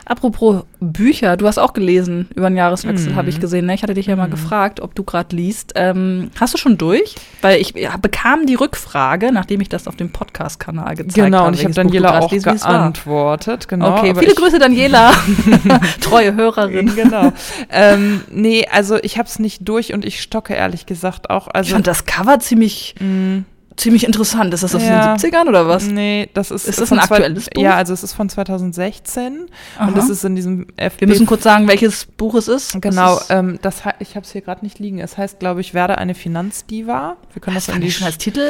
Apropos 0.05 0.65
Bücher, 0.81 1.37
du 1.37 1.47
hast 1.47 1.59
auch 1.59 1.73
gelesen 1.73 2.29
über 2.35 2.49
den 2.51 2.57
Jahreswechsel, 2.57 3.13
Mhm. 3.13 3.17
habe 3.17 3.29
ich 3.31 3.41
gesehen. 3.41 3.67
Ne? 3.67 3.75
Ich 3.75 3.83
hatte 3.83 3.95
dich 3.95 4.07
ja 4.07 4.17
mal 4.17 4.27
Mhm. 4.27 4.33
gefragt, 4.33 4.81
ob 4.81 4.95
du 4.95 5.05
gerade 5.05 5.35
liest. 5.35 5.73
Ähm, 5.77 6.31
hast 6.39 6.55
du 6.55 6.59
schon 6.59 6.77
durch? 6.79 7.15
Weil 7.41 7.61
ich 7.61 7.75
ja, 7.77 7.97
bekam 7.97 8.47
die 8.47 8.55
Rückfrage, 8.55 9.31
nachdem 9.33 9.61
ich 9.61 9.69
das 9.69 9.87
auf 9.87 9.97
dem 9.97 10.11
Podcast-Kanal 10.11 10.97
gezeigt 10.97 11.19
habe. 11.19 11.31
Genau, 11.31 11.47
und 11.47 11.55
ich 11.55 11.65
habe 11.65 11.75
Daniela 11.75 12.19
auch 12.19 12.33
liest, 12.33 12.45
geantwortet. 12.47 13.69
Genau, 13.69 13.97
okay, 13.99 14.15
viele 14.19 14.33
ich- 14.33 14.37
Grüße, 14.37 14.59
Daniela. 14.59 15.13
Treue 16.01 16.35
Hörerin. 16.35 16.93
Genau. 17.03 17.33
ähm, 17.71 18.21
nee, 18.31 18.67
also 18.71 18.97
ich 19.03 19.19
habe 19.19 19.29
es 19.29 19.39
nicht 19.39 19.67
durch 19.69 19.93
und 19.95 20.05
ich 20.05 20.21
stocke 20.21 20.55
ehrlich 20.55 20.87
gesagt 20.87 21.31
auch. 21.31 21.49
Ich 21.49 21.55
Also 21.55 21.73
fand 21.75 21.87
das 21.87 22.05
Cover 22.05 22.39
ziemlich, 22.41 22.95
mh, 23.01 23.43
ziemlich 23.77 24.05
interessant. 24.05 24.53
Ist 24.55 24.63
das 24.63 24.75
aus 24.75 24.83
Ja. 24.83 25.15
den 25.17 25.19
70ern 25.19 25.49
oder 25.49 25.67
was? 25.69 25.87
nee, 25.87 26.29
das 26.35 26.51
ist 26.51 26.67
Ist 26.69 26.81
das 26.81 26.93
ein 26.93 26.99
aktuelles 26.99 27.49
Buch? 27.51 27.63
Ja, 27.63 27.77
also 27.77 27.93
es 27.93 28.03
ist 28.03 28.13
von 28.13 28.29
2016 28.29 29.47
Aha. 29.79 29.89
und 29.89 29.99
es 29.99 30.09
ist 30.09 30.25
in 30.25 30.35
diesem 30.37 30.67
FB 30.77 31.01
Wir 31.03 31.09
müssen 31.09 31.27
kurz 31.27 31.43
sagen, 31.43 31.69
welches 31.69 32.05
Buch 32.05 32.35
es 32.35 32.49
ist. 32.49 32.81
Genau, 32.81 33.15
Das, 33.15 33.23
ist, 33.23 33.31
ähm, 33.31 33.59
das 33.63 33.83
ich 34.01 34.15
habe 34.17 34.25
es 34.25 34.33
hier 34.33 34.41
gerade 34.41 34.65
nicht 34.65 34.79
liegen. 34.79 34.99
Es 34.99 35.17
heißt, 35.19 35.39
glaube 35.39 35.61
ich, 35.61 35.75
werde 35.75 35.99
eine 35.99 36.15
Finanzdiva. 36.15 37.17
Wir 37.33 37.41
können 37.43 37.55
das, 37.55 37.67
das 37.67 37.75
in 37.75 37.81
die 37.81 37.91
schon 37.91 38.07
als 38.07 38.19
Titel 38.19 38.41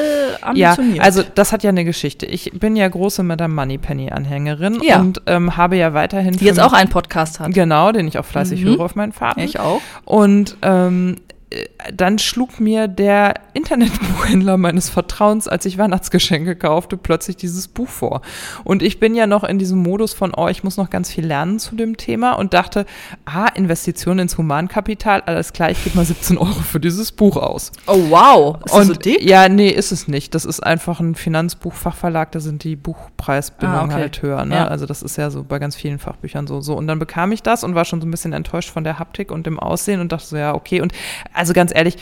Ja, 0.54 0.70
ambitioniert. 0.70 1.04
also 1.04 1.22
das 1.34 1.52
hat 1.52 1.62
ja 1.62 1.70
eine 1.70 1.84
Geschichte. 1.84 2.26
Ich 2.26 2.50
bin 2.54 2.76
ja 2.76 2.88
große 2.88 3.22
Madame 3.22 3.54
Moneypenny-Anhängerin 3.54 4.80
Ja. 4.82 5.00
und 5.00 5.22
ähm, 5.26 5.56
habe 5.56 5.76
ja 5.76 5.94
weiterhin. 5.94 6.32
die 6.36 6.44
jetzt 6.44 6.60
auch 6.60 6.72
einen 6.72 6.90
Podcast 6.90 7.40
hat. 7.40 7.52
Genau, 7.52 7.92
den 7.92 8.08
ich 8.08 8.18
auch 8.18 8.24
fleißig 8.24 8.60
Mhm. 8.62 8.68
höre 8.68 8.80
auf 8.80 8.94
meinen 8.94 9.12
Fahrten. 9.12 9.40
Ich 9.40 9.58
auch. 9.60 9.80
Und 10.04 10.56
ähm, 10.62 11.16
äh, 11.50 11.64
dann 11.92 12.18
schlug 12.18 12.60
mir 12.60 12.88
der 12.88 13.34
Internetbuchhändler 13.54 14.56
meines 14.56 14.88
Vertrauens, 14.88 15.48
als 15.48 15.64
ich 15.66 15.78
Weihnachtsgeschenke 15.78 16.56
kaufte, 16.56 16.96
plötzlich 16.96 17.36
dieses 17.36 17.68
Buch 17.68 17.88
vor. 17.88 18.22
Und 18.64 18.82
ich 18.82 19.00
bin 19.00 19.14
ja 19.14 19.26
noch 19.26 19.44
in 19.44 19.58
diesem 19.58 19.78
Modus 19.82 20.12
von, 20.12 20.32
oh, 20.36 20.48
ich 20.48 20.64
muss 20.64 20.76
noch 20.76 20.90
ganz 20.90 21.10
viel 21.10 21.26
lernen 21.26 21.58
zu 21.58 21.74
dem 21.76 21.96
Thema 21.96 22.32
und 22.32 22.54
dachte, 22.54 22.86
ah, 23.24 23.46
Investition 23.54 24.18
ins 24.18 24.38
Humankapital, 24.38 25.22
alles 25.26 25.52
klar, 25.52 25.70
ich 25.70 25.82
gebe 25.84 25.96
mal 25.96 26.04
17 26.04 26.38
Euro 26.38 26.52
für 26.52 26.80
dieses 26.80 27.12
Buch 27.12 27.36
aus. 27.36 27.72
Oh 27.86 28.10
wow, 28.10 28.56
ist 28.56 28.72
das 28.74 28.80
und 28.80 28.86
so 28.86 28.92
dick? 28.94 29.22
ja, 29.22 29.48
nee, 29.48 29.68
ist 29.70 29.92
es 29.92 30.08
nicht. 30.08 30.34
Das 30.34 30.44
ist 30.44 30.60
einfach 30.60 31.00
ein 31.00 31.14
Finanzbuchfachverlag, 31.14 32.32
da 32.32 32.40
sind 32.40 32.64
die 32.64 32.76
Buchpreisbindungen 32.76 33.72
Ah, 33.80 33.84
okay. 33.84 33.94
halt 33.94 34.22
höher. 34.22 34.44
Ne? 34.44 34.54
Ja. 34.56 34.66
Also 34.68 34.86
das 34.86 35.02
ist 35.02 35.16
ja 35.16 35.30
so 35.30 35.44
bei 35.44 35.58
ganz 35.58 35.76
vielen 35.76 35.98
Fachbüchern 35.98 36.46
so. 36.46 36.60
so. 36.60 36.74
Und 36.74 36.86
dann 36.86 36.98
bekam 36.98 37.32
ich 37.32 37.42
das 37.42 37.64
und 37.64 37.74
war 37.74 37.84
schon 37.84 38.00
so 38.00 38.06
ein 38.06 38.10
bisschen 38.10 38.32
enttäuscht 38.32 38.70
von 38.70 38.84
der 38.84 38.98
Haptik 38.98 39.30
und 39.30 39.46
dem 39.46 39.58
Aussehen 39.58 40.00
und 40.00 40.12
dachte 40.12 40.26
so, 40.26 40.36
ja, 40.36 40.54
okay. 40.54 40.80
Und 40.80 40.92
also 41.32 41.52
ganz 41.52 41.72
ehrlich, 41.74 41.96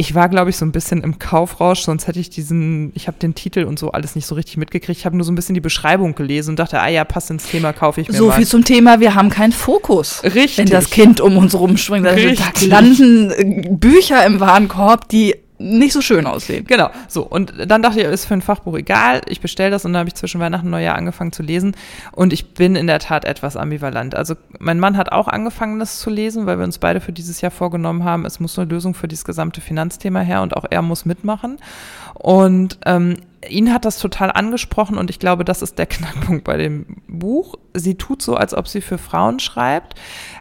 ich 0.00 0.14
war, 0.14 0.30
glaube 0.30 0.48
ich, 0.48 0.56
so 0.56 0.64
ein 0.64 0.72
bisschen 0.72 1.02
im 1.02 1.18
Kaufrausch, 1.18 1.80
sonst 1.80 2.06
hätte 2.06 2.18
ich 2.20 2.30
diesen, 2.30 2.90
ich 2.94 3.06
habe 3.06 3.18
den 3.18 3.34
Titel 3.34 3.64
und 3.64 3.78
so 3.78 3.92
alles 3.92 4.14
nicht 4.16 4.24
so 4.26 4.34
richtig 4.34 4.56
mitgekriegt. 4.56 4.98
Ich 4.98 5.04
habe 5.04 5.14
nur 5.14 5.24
so 5.26 5.30
ein 5.30 5.34
bisschen 5.34 5.54
die 5.54 5.60
Beschreibung 5.60 6.14
gelesen 6.14 6.50
und 6.52 6.58
dachte, 6.58 6.80
ah 6.80 6.88
ja, 6.88 7.04
passt 7.04 7.30
ins 7.30 7.44
Thema, 7.46 7.74
kaufe 7.74 8.00
ich 8.00 8.08
mir 8.08 8.14
So 8.14 8.28
mal. 8.28 8.32
viel 8.36 8.46
zum 8.46 8.64
Thema, 8.64 9.00
wir 9.00 9.14
haben 9.14 9.28
keinen 9.28 9.52
Fokus. 9.52 10.22
Richtig. 10.24 10.56
Wenn 10.56 10.66
das 10.70 10.88
Kind 10.88 11.20
um 11.20 11.36
uns 11.36 11.54
rumspringt, 11.54 12.06
also 12.06 12.26
da 12.34 12.66
landen 12.66 13.30
äh, 13.30 13.68
Bücher 13.68 14.24
im 14.24 14.40
Warenkorb, 14.40 15.06
die 15.10 15.36
nicht 15.60 15.92
so 15.92 16.00
schön 16.00 16.26
aussehen. 16.26 16.64
Genau, 16.64 16.88
so. 17.06 17.22
Und 17.22 17.52
dann 17.66 17.82
dachte 17.82 18.00
ich, 18.00 18.06
ist 18.06 18.24
für 18.24 18.34
ein 18.34 18.40
Fachbuch 18.40 18.78
egal. 18.78 19.20
Ich 19.28 19.42
bestelle 19.42 19.70
das 19.70 19.84
und 19.84 19.92
dann 19.92 20.00
habe 20.00 20.08
ich 20.08 20.14
zwischen 20.14 20.40
Weihnachten 20.40 20.66
und 20.66 20.70
Neujahr 20.70 20.96
angefangen 20.96 21.32
zu 21.32 21.42
lesen. 21.42 21.76
Und 22.12 22.32
ich 22.32 22.54
bin 22.54 22.76
in 22.76 22.86
der 22.86 22.98
Tat 22.98 23.26
etwas 23.26 23.56
ambivalent. 23.56 24.14
Also 24.14 24.36
mein 24.58 24.80
Mann 24.80 24.96
hat 24.96 25.12
auch 25.12 25.28
angefangen, 25.28 25.78
das 25.78 25.98
zu 25.98 26.08
lesen, 26.08 26.46
weil 26.46 26.56
wir 26.56 26.64
uns 26.64 26.78
beide 26.78 27.00
für 27.00 27.12
dieses 27.12 27.42
Jahr 27.42 27.50
vorgenommen 27.50 28.04
haben, 28.04 28.24
es 28.24 28.40
muss 28.40 28.58
eine 28.58 28.70
Lösung 28.70 28.94
für 28.94 29.06
dieses 29.06 29.24
gesamte 29.24 29.60
Finanzthema 29.60 30.20
her 30.20 30.40
und 30.40 30.56
auch 30.56 30.64
er 30.68 30.80
muss 30.80 31.04
mitmachen. 31.04 31.58
Und 32.14 32.78
ähm, 32.86 33.16
ihn 33.48 33.72
hat 33.72 33.84
das 33.84 33.98
total 33.98 34.30
angesprochen 34.30 34.98
und 34.98 35.10
ich 35.10 35.18
glaube, 35.18 35.44
das 35.44 35.62
ist 35.62 35.78
der 35.78 35.86
Knackpunkt 35.86 36.44
bei 36.44 36.56
dem 36.56 36.86
Buch. 37.06 37.56
Sie 37.74 37.96
tut 37.96 38.22
so, 38.22 38.34
als 38.34 38.54
ob 38.54 38.66
sie 38.66 38.80
für 38.80 38.98
Frauen 38.98 39.40
schreibt, 39.40 39.94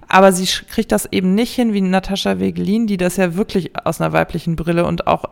aber 0.09 0.31
sie 0.31 0.45
kriegt 0.45 0.91
das 0.91 1.07
eben 1.11 1.35
nicht 1.35 1.53
hin 1.53 1.71
wie 1.71 1.81
Natascha 1.81 2.39
Wegelin, 2.39 2.87
die 2.87 2.97
das 2.97 3.17
ja 3.17 3.35
wirklich 3.35 3.71
aus 3.85 4.01
einer 4.01 4.11
weiblichen 4.11 4.55
Brille 4.55 4.85
und 4.85 5.07
auch 5.07 5.25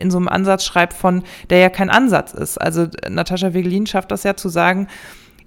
in 0.00 0.10
so 0.10 0.16
einem 0.16 0.28
Ansatz 0.28 0.64
schreibt 0.64 0.94
von, 0.94 1.22
der 1.50 1.58
ja 1.58 1.68
kein 1.68 1.90
Ansatz 1.90 2.32
ist. 2.32 2.58
Also 2.58 2.88
Natascha 3.08 3.52
Wegelin 3.52 3.86
schafft 3.86 4.10
das 4.10 4.22
ja 4.22 4.34
zu 4.34 4.48
sagen, 4.48 4.88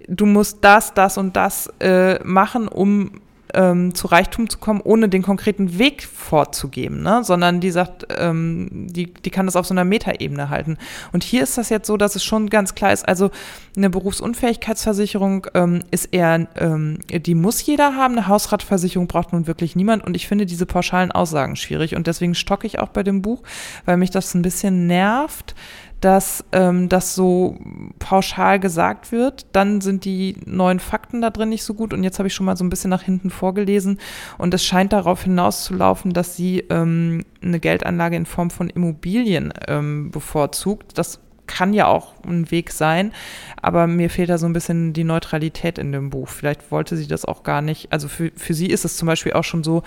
du 0.07 0.25
musst 0.25 0.59
das, 0.61 0.93
das 0.93 1.17
und 1.17 1.35
das 1.35 1.67
äh, 1.79 2.23
machen, 2.23 2.67
um 2.67 3.21
ähm, 3.57 3.95
zu 3.95 4.07
Reichtum 4.07 4.49
zu 4.49 4.59
kommen, 4.59 4.81
ohne 4.83 5.09
den 5.09 5.23
konkreten 5.23 5.79
Weg 5.79 6.03
vorzugeben, 6.03 7.01
ne? 7.01 7.23
sondern 7.23 7.59
die 7.59 7.71
sagt, 7.71 8.07
ähm, 8.17 8.69
die, 8.71 9.11
die 9.11 9.31
kann 9.31 9.47
das 9.47 9.55
auf 9.55 9.65
so 9.65 9.73
einer 9.73 9.83
Metaebene 9.83 10.49
halten. 10.49 10.77
Und 11.11 11.23
hier 11.23 11.43
ist 11.43 11.57
das 11.57 11.69
jetzt 11.69 11.87
so, 11.87 11.97
dass 11.97 12.15
es 12.15 12.23
schon 12.23 12.49
ganz 12.49 12.75
klar 12.75 12.93
ist, 12.93 13.07
also 13.07 13.31
eine 13.75 13.89
Berufsunfähigkeitsversicherung 13.89 15.47
ähm, 15.55 15.79
ist 15.89 16.13
eher, 16.13 16.47
ähm, 16.55 16.99
die 17.09 17.35
muss 17.35 17.65
jeder 17.65 17.95
haben, 17.95 18.13
eine 18.13 18.27
Hausratversicherung 18.27 19.07
braucht 19.07 19.33
nun 19.33 19.47
wirklich 19.47 19.75
niemand 19.75 20.05
und 20.05 20.15
ich 20.15 20.27
finde 20.27 20.45
diese 20.45 20.67
pauschalen 20.67 21.11
Aussagen 21.11 21.55
schwierig 21.55 21.95
und 21.95 22.05
deswegen 22.05 22.35
stocke 22.35 22.67
ich 22.67 22.79
auch 22.79 22.89
bei 22.89 23.01
dem 23.01 23.23
Buch, 23.23 23.41
weil 23.85 23.97
mich 23.97 24.11
das 24.11 24.33
ein 24.35 24.43
bisschen 24.43 24.85
nervt, 24.85 25.55
dass 26.01 26.45
ähm, 26.51 26.89
das 26.89 27.15
so 27.15 27.57
pauschal 27.99 28.59
gesagt 28.59 29.11
wird. 29.11 29.47
Dann 29.51 29.81
sind 29.81 30.05
die 30.05 30.37
neuen 30.45 30.79
Fakten 30.79 31.21
da 31.21 31.29
drin 31.29 31.49
nicht 31.49 31.63
so 31.63 31.73
gut. 31.73 31.93
Und 31.93 32.03
jetzt 32.03 32.19
habe 32.19 32.27
ich 32.27 32.35
schon 32.35 32.45
mal 32.45 32.57
so 32.57 32.63
ein 32.63 32.69
bisschen 32.69 32.89
nach 32.89 33.01
hinten 33.01 33.29
vorgelesen. 33.29 33.99
Und 34.37 34.53
es 34.53 34.63
scheint 34.63 34.93
darauf 34.93 35.23
hinauszulaufen, 35.23 36.13
dass 36.13 36.35
sie 36.35 36.59
ähm, 36.69 37.23
eine 37.41 37.59
Geldanlage 37.59 38.15
in 38.15 38.25
Form 38.25 38.51
von 38.51 38.69
Immobilien 38.69 39.53
ähm, 39.67 40.11
bevorzugt. 40.11 40.97
Das 40.97 41.19
kann 41.47 41.73
ja 41.73 41.87
auch 41.87 42.13
ein 42.25 42.51
Weg 42.51 42.71
sein, 42.71 43.13
aber 43.61 43.87
mir 43.87 44.09
fehlt 44.09 44.29
da 44.29 44.37
so 44.37 44.45
ein 44.45 44.53
bisschen 44.53 44.91
die 44.93 45.05
Neutralität 45.05 45.77
in 45.77 45.91
dem 45.91 46.09
Buch. 46.09 46.27
Vielleicht 46.27 46.71
wollte 46.71 46.97
sie 46.97 47.07
das 47.07 47.25
auch 47.25 47.43
gar 47.43 47.61
nicht. 47.61 47.91
Also 47.91 48.09
für, 48.09 48.31
für 48.35 48.53
sie 48.53 48.67
ist 48.67 48.85
es 48.85 48.97
zum 48.97 49.07
Beispiel 49.07 49.33
auch 49.33 49.45
schon 49.45 49.63
so, 49.63 49.83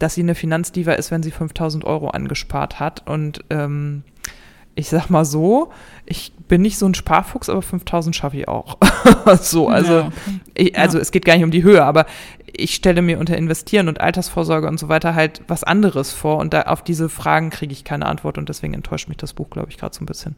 dass 0.00 0.14
sie 0.14 0.22
eine 0.22 0.34
Finanzdiva 0.34 0.92
ist, 0.92 1.12
wenn 1.12 1.22
sie 1.22 1.30
5000 1.30 1.84
Euro 1.84 2.08
angespart 2.08 2.80
hat 2.80 3.06
und 3.06 3.44
ähm, 3.50 4.02
ich 4.74 4.88
sag 4.88 5.08
mal 5.08 5.24
so, 5.24 5.70
ich 6.06 6.32
bin 6.48 6.62
nicht 6.62 6.78
so 6.78 6.86
ein 6.86 6.94
Sparfuchs, 6.94 7.48
aber 7.48 7.62
5000 7.62 8.14
schaffe 8.14 8.38
ich 8.38 8.48
auch. 8.48 8.78
so, 9.40 9.68
also, 9.68 9.92
ja, 9.92 10.06
okay. 10.06 10.40
ich, 10.54 10.78
also 10.78 10.98
ja. 10.98 11.02
es 11.02 11.10
geht 11.10 11.24
gar 11.24 11.34
nicht 11.34 11.44
um 11.44 11.50
die 11.50 11.62
Höhe, 11.62 11.84
aber 11.84 12.06
ich 12.46 12.74
stelle 12.74 13.02
mir 13.02 13.18
unter 13.18 13.36
Investieren 13.36 13.88
und 13.88 14.00
Altersvorsorge 14.00 14.68
und 14.68 14.78
so 14.78 14.88
weiter 14.88 15.14
halt 15.14 15.42
was 15.48 15.64
anderes 15.64 16.12
vor 16.12 16.38
und 16.38 16.54
da 16.54 16.62
auf 16.62 16.82
diese 16.82 17.08
Fragen 17.08 17.50
kriege 17.50 17.72
ich 17.72 17.84
keine 17.84 18.06
Antwort 18.06 18.38
und 18.38 18.48
deswegen 18.48 18.74
enttäuscht 18.74 19.08
mich 19.08 19.16
das 19.16 19.32
Buch, 19.32 19.50
glaube 19.50 19.70
ich, 19.70 19.78
gerade 19.78 19.94
so 19.94 20.02
ein 20.02 20.06
bisschen. 20.06 20.36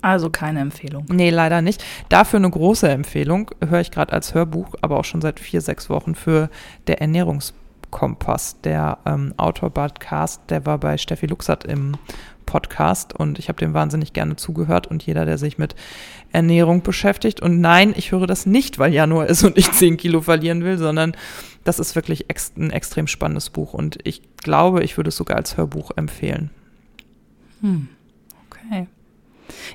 Also 0.00 0.30
keine 0.30 0.60
Empfehlung. 0.60 1.06
Nee, 1.08 1.30
leider 1.30 1.60
nicht. 1.60 1.84
Dafür 2.08 2.38
eine 2.38 2.50
große 2.50 2.88
Empfehlung, 2.88 3.50
höre 3.66 3.80
ich 3.80 3.90
gerade 3.90 4.12
als 4.12 4.32
Hörbuch, 4.32 4.74
aber 4.80 4.98
auch 4.98 5.04
schon 5.04 5.20
seit 5.20 5.40
vier, 5.40 5.60
sechs 5.60 5.90
Wochen 5.90 6.14
für 6.14 6.50
der 6.86 7.00
Ernährungskompass. 7.00 8.60
Der 8.62 8.98
ähm, 9.04 9.34
Autor 9.36 9.70
Bart 9.70 9.98
Cast, 9.98 10.42
der 10.50 10.64
war 10.66 10.78
bei 10.78 10.98
Steffi 10.98 11.26
Luxert 11.26 11.64
im 11.64 11.96
Podcast 12.48 13.14
und 13.14 13.38
ich 13.38 13.50
habe 13.50 13.58
dem 13.58 13.74
wahnsinnig 13.74 14.14
gerne 14.14 14.36
zugehört 14.36 14.86
und 14.86 15.02
jeder, 15.04 15.26
der 15.26 15.36
sich 15.36 15.58
mit 15.58 15.76
Ernährung 16.32 16.82
beschäftigt. 16.82 17.42
Und 17.42 17.60
nein, 17.60 17.92
ich 17.94 18.10
höre 18.10 18.26
das 18.26 18.46
nicht, 18.46 18.78
weil 18.78 18.94
Januar 18.94 19.26
ist 19.26 19.44
und 19.44 19.58
ich 19.58 19.70
10 19.70 19.98
Kilo 19.98 20.22
verlieren 20.22 20.64
will, 20.64 20.78
sondern 20.78 21.14
das 21.64 21.78
ist 21.78 21.94
wirklich 21.94 22.30
ex 22.30 22.54
ein 22.56 22.70
extrem 22.70 23.06
spannendes 23.06 23.50
Buch 23.50 23.74
und 23.74 23.98
ich 24.04 24.22
glaube, 24.38 24.82
ich 24.82 24.96
würde 24.96 25.08
es 25.08 25.16
sogar 25.16 25.36
als 25.36 25.58
Hörbuch 25.58 25.90
empfehlen. 25.96 26.48
Hm. 27.60 27.88
Okay. 28.48 28.86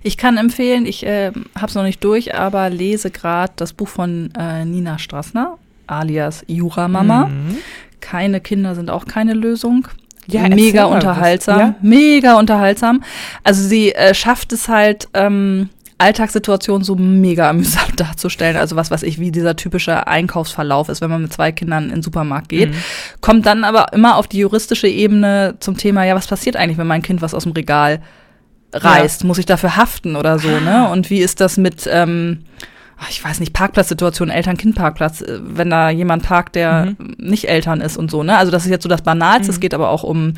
Ich 0.02 0.18
kann 0.18 0.38
empfehlen, 0.38 0.88
ich 0.88 1.06
äh, 1.06 1.32
habe 1.56 1.68
es 1.68 1.76
noch 1.76 1.84
nicht 1.84 2.04
durch, 2.04 2.34
aber 2.34 2.72
lese 2.72 3.12
gerade 3.12 3.54
das 3.56 3.74
Buch 3.74 3.88
von 3.88 4.34
äh, 4.36 4.66
Nina 4.66 4.98
Strassner, 4.98 5.60
alias 5.86 6.44
Jura 6.48 6.88
Mama. 6.88 7.28
Mhm. 7.28 7.58
Keine 8.00 8.42
Kinder 8.42 8.74
sind 8.74 8.90
auch 8.90 9.06
keine 9.06 9.34
Lösung. 9.34 9.88
Ja, 10.28 10.48
mega 10.48 10.86
unterhaltsam. 10.86 11.60
Ja? 11.60 11.76
Mega 11.82 12.40
unterhaltsam. 12.40 13.04
Also 13.44 13.68
sie 13.68 13.94
äh, 13.94 14.14
schafft 14.14 14.54
es 14.54 14.68
halt, 14.70 15.08
ähm, 15.14 15.70
Alltagssituationen 16.04 16.84
so 16.84 16.96
mega 16.96 17.50
amüsant 17.50 17.94
darzustellen. 18.00 18.58
Also 18.58 18.76
was 18.76 18.92
weiß 18.92 19.04
ich, 19.04 19.20
wie 19.20 19.32
dieser 19.32 19.56
typische 19.56 20.08
Einkaufsverlauf 20.08 20.90
ist, 20.90 21.02
wenn 21.02 21.10
man 21.10 21.22
mit 21.22 21.34
zwei 21.34 21.52
Kindern 21.52 21.86
in 21.86 21.92
den 21.92 22.02
Supermarkt 22.04 22.50
geht. 22.50 22.72
Mhm. 22.72 22.76
Kommt 23.22 23.46
dann 23.46 23.64
aber 23.64 23.94
immer 23.94 24.18
auf 24.18 24.28
die 24.28 24.40
juristische 24.40 24.88
Ebene 24.88 25.56
zum 25.60 25.78
Thema, 25.78 26.04
ja, 26.04 26.16
was 26.16 26.28
passiert 26.28 26.58
eigentlich, 26.58 26.78
wenn 26.78 26.88
mein 26.88 27.02
Kind 27.02 27.22
was 27.22 27.34
aus 27.34 27.44
dem 27.44 27.54
Regal 27.54 28.02
reißt? 28.74 29.22
Ja. 29.22 29.28
Muss 29.28 29.38
ich 29.38 29.46
dafür 29.46 29.78
haften 29.78 30.16
oder 30.16 30.40
so, 30.40 30.50
ne? 30.50 30.90
Und 30.92 31.10
wie 31.10 31.20
ist 31.20 31.40
das 31.40 31.58
mit, 31.58 31.88
ähm, 31.90 32.40
ich 33.10 33.24
weiß 33.24 33.40
nicht, 33.40 33.54
Parkplatzsituation, 33.54 34.30
Eltern-Kind-Parkplatz, 34.30 35.22
äh, 35.22 35.40
wenn 35.42 35.70
da 35.70 35.90
jemand 35.90 36.24
parkt, 36.24 36.56
der 36.56 36.96
mhm. 36.98 37.16
nicht 37.18 37.50
Eltern 37.50 37.82
ist 37.82 37.98
und 37.98 38.12
so, 38.12 38.24
ne? 38.24 38.38
Also 38.38 38.52
das 38.52 38.66
ist 38.66 38.72
jetzt 38.72 38.84
so 38.84 38.90
das 38.90 39.02
Banalste, 39.02 39.52
mhm. 39.52 39.56
es 39.56 39.60
geht 39.60 39.74
aber 39.74 39.90
auch 39.90 40.04
um 40.04 40.34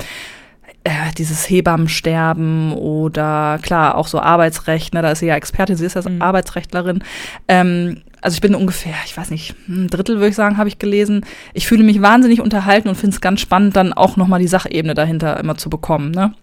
äh, 0.86 1.12
dieses 1.18 1.50
Hebammensterben 1.50 2.72
oder 2.74 3.60
klar, 3.62 3.96
auch 3.96 4.08
so 4.08 4.20
Arbeitsrecht, 4.20 4.94
ne? 4.94 5.02
da 5.02 5.12
ist 5.12 5.20
sie 5.20 5.26
ja 5.26 5.36
Expertin, 5.36 5.76
sie 5.76 5.86
ist 5.86 5.96
ja 5.96 6.08
mhm. 6.08 6.22
Arbeitsrechtlerin. 6.22 7.04
Ähm, 7.48 8.04
also 8.22 8.36
ich 8.36 8.42
bin 8.42 8.56
ungefähr, 8.56 8.94
ich 9.06 9.18
weiß 9.18 9.32
nicht, 9.32 9.56
ein 9.68 9.90
Drittel 9.90 10.18
würde 10.18 10.30
ich 10.30 10.36
sagen, 10.36 10.58
habe 10.58 10.70
ich 10.70 10.80
gelesen. 10.80 11.26
Ich 11.54 11.68
fühle 11.68 11.84
mich 11.84 12.02
wahnsinnig 12.02 12.40
unterhalten 12.40 12.88
und 12.88 12.96
finde 12.96 13.16
es 13.16 13.22
ganz 13.22 13.40
spannend, 13.40 13.76
dann 13.76 13.94
auch 13.94 14.16
nochmal 14.16 14.40
die 14.40 14.48
Sachebene 14.48 14.94
dahinter 14.94 15.40
immer 15.40 15.58
zu 15.58 15.70
bekommen. 15.70 16.12
Ne? 16.12 16.34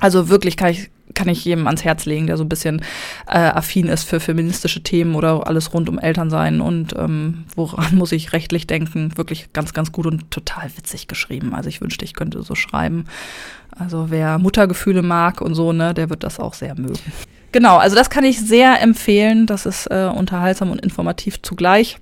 Also 0.00 0.28
wirklich 0.28 0.56
kann 0.56 0.70
ich 0.70 0.90
kann 1.14 1.28
ich 1.28 1.44
jedem 1.44 1.66
ans 1.66 1.84
Herz 1.84 2.04
legen, 2.04 2.26
der 2.26 2.36
so 2.36 2.44
ein 2.44 2.48
bisschen 2.48 2.80
äh, 3.26 3.38
affin 3.38 3.88
ist 3.88 4.04
für 4.08 4.20
feministische 4.20 4.82
Themen 4.82 5.14
oder 5.14 5.46
alles 5.46 5.72
rund 5.72 5.88
um 5.88 5.98
Elternsein 5.98 6.60
und 6.60 6.94
ähm, 6.96 7.44
woran 7.54 7.94
muss 7.94 8.12
ich 8.12 8.32
rechtlich 8.32 8.66
denken. 8.66 9.16
Wirklich 9.16 9.52
ganz, 9.52 9.72
ganz 9.72 9.92
gut 9.92 10.06
und 10.06 10.30
total 10.30 10.70
witzig 10.76 11.08
geschrieben. 11.08 11.54
Also 11.54 11.68
ich 11.68 11.80
wünschte, 11.80 12.04
ich 12.04 12.14
könnte 12.14 12.42
so 12.42 12.54
schreiben. 12.54 13.06
Also 13.70 14.06
wer 14.10 14.38
Muttergefühle 14.38 15.02
mag 15.02 15.40
und 15.40 15.54
so, 15.54 15.72
ne, 15.72 15.94
der 15.94 16.10
wird 16.10 16.24
das 16.24 16.38
auch 16.38 16.54
sehr 16.54 16.74
mögen. 16.74 17.00
Genau, 17.52 17.76
also 17.76 17.94
das 17.94 18.10
kann 18.10 18.24
ich 18.24 18.40
sehr 18.40 18.82
empfehlen. 18.82 19.46
Das 19.46 19.64
ist 19.64 19.86
äh, 19.86 20.10
unterhaltsam 20.12 20.70
und 20.70 20.80
informativ 20.80 21.40
zugleich. 21.42 21.98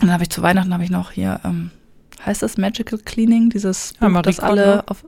Und 0.00 0.08
dann 0.08 0.12
habe 0.12 0.24
ich 0.24 0.30
zu 0.30 0.42
Weihnachten 0.42 0.74
habe 0.74 0.84
ich 0.84 0.90
noch 0.90 1.10
hier, 1.10 1.40
ähm, 1.44 1.70
heißt 2.24 2.42
das 2.42 2.58
Magical 2.58 2.98
Cleaning, 2.98 3.48
dieses 3.48 3.94
Buch, 3.94 4.12
ja, 4.12 4.22
das 4.22 4.40
alle 4.40 4.84
auf 4.86 5.04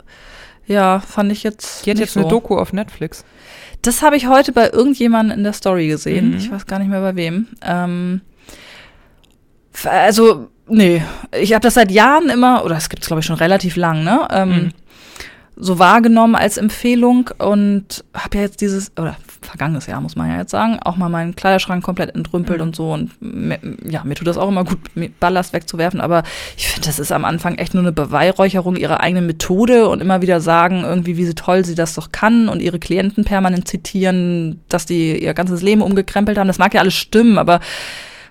ja, 0.69 1.01
fand 1.01 1.33
ich 1.33 1.43
jetzt. 1.43 1.87
Die 1.87 1.91
hat 1.91 1.99
jetzt 1.99 2.13
so. 2.13 2.21
eine 2.21 2.29
Doku 2.29 2.57
auf 2.57 2.73
Netflix. 2.73 3.25
Das 3.83 4.03
habe 4.03 4.17
ich 4.17 4.27
heute 4.27 4.53
bei 4.53 4.71
irgendjemandem 4.71 5.39
in 5.39 5.45
der 5.45 5.53
Story 5.53 5.89
gesehen. 5.89 6.31
Mhm. 6.31 6.37
Ich 6.37 6.51
weiß 6.51 6.67
gar 6.67 6.79
nicht 6.79 6.89
mehr 6.89 7.01
bei 7.01 7.17
wem. 7.17 7.49
Ähm, 7.63 8.21
also, 9.85 10.49
nee, 10.67 11.03
ich 11.39 11.53
habe 11.53 11.63
das 11.63 11.75
seit 11.75 11.91
Jahren 11.91 12.29
immer, 12.29 12.65
oder 12.65 12.77
es 12.77 12.89
gibt 12.89 13.03
es, 13.03 13.09
glaube 13.09 13.21
ich, 13.21 13.27
schon 13.27 13.37
relativ 13.37 13.77
lang, 13.77 14.05
ne? 14.05 14.29
Ähm, 14.31 14.49
mhm 14.49 14.73
so 15.61 15.79
wahrgenommen 15.79 16.37
als 16.37 16.57
Empfehlung 16.57 17.31
und 17.39 18.05
habe 18.15 18.37
ja 18.37 18.43
jetzt 18.43 18.61
dieses, 18.61 18.93
oder 18.97 19.17
vergangenes 19.43 19.87
Jahr 19.87 20.01
muss 20.01 20.15
man 20.15 20.31
ja 20.31 20.39
jetzt 20.39 20.51
sagen, 20.51 20.79
auch 20.81 20.97
mal 20.97 21.09
meinen 21.09 21.35
Kleiderschrank 21.35 21.83
komplett 21.83 22.15
entrümpelt 22.15 22.61
mhm. 22.61 22.67
und 22.69 22.77
so. 22.77 22.93
Und 22.93 23.11
mir, 23.21 23.59
ja, 23.85 24.05
mir 24.05 24.15
tut 24.15 24.29
das 24.29 24.39
auch 24.39 24.49
immer 24.49 24.65
gut, 24.65 24.79
Ballast 25.19 25.53
wegzuwerfen, 25.53 26.01
aber 26.01 26.23
ich 26.57 26.69
finde, 26.69 26.87
das 26.87 26.99
ist 26.99 27.11
am 27.11 27.25
Anfang 27.25 27.57
echt 27.57 27.75
nur 27.75 27.83
eine 27.83 27.93
Beweihräucherung 27.93 28.77
ihrer 28.77 29.01
eigenen 29.01 29.27
Methode 29.27 29.89
und 29.89 30.01
immer 30.01 30.23
wieder 30.23 30.41
sagen, 30.41 30.85
irgendwie, 30.85 31.17
wie 31.17 31.25
sie 31.25 31.35
toll 31.35 31.65
sie 31.65 31.75
das 31.75 31.95
doch 31.95 32.13
kann 32.13 32.49
und 32.49 32.63
ihre 32.63 32.79
Klienten 32.79 33.25
permanent 33.25 33.67
zitieren, 33.67 34.61
dass 34.69 34.87
die 34.87 35.23
ihr 35.23 35.35
ganzes 35.35 35.63
Leben 35.63 35.83
umgekrempelt 35.83 36.39
haben. 36.39 36.49
Das 36.49 36.59
mag 36.59 36.75
ja 36.75 36.81
alles 36.81 36.95
stimmen, 36.95 37.39
aber 37.39 37.61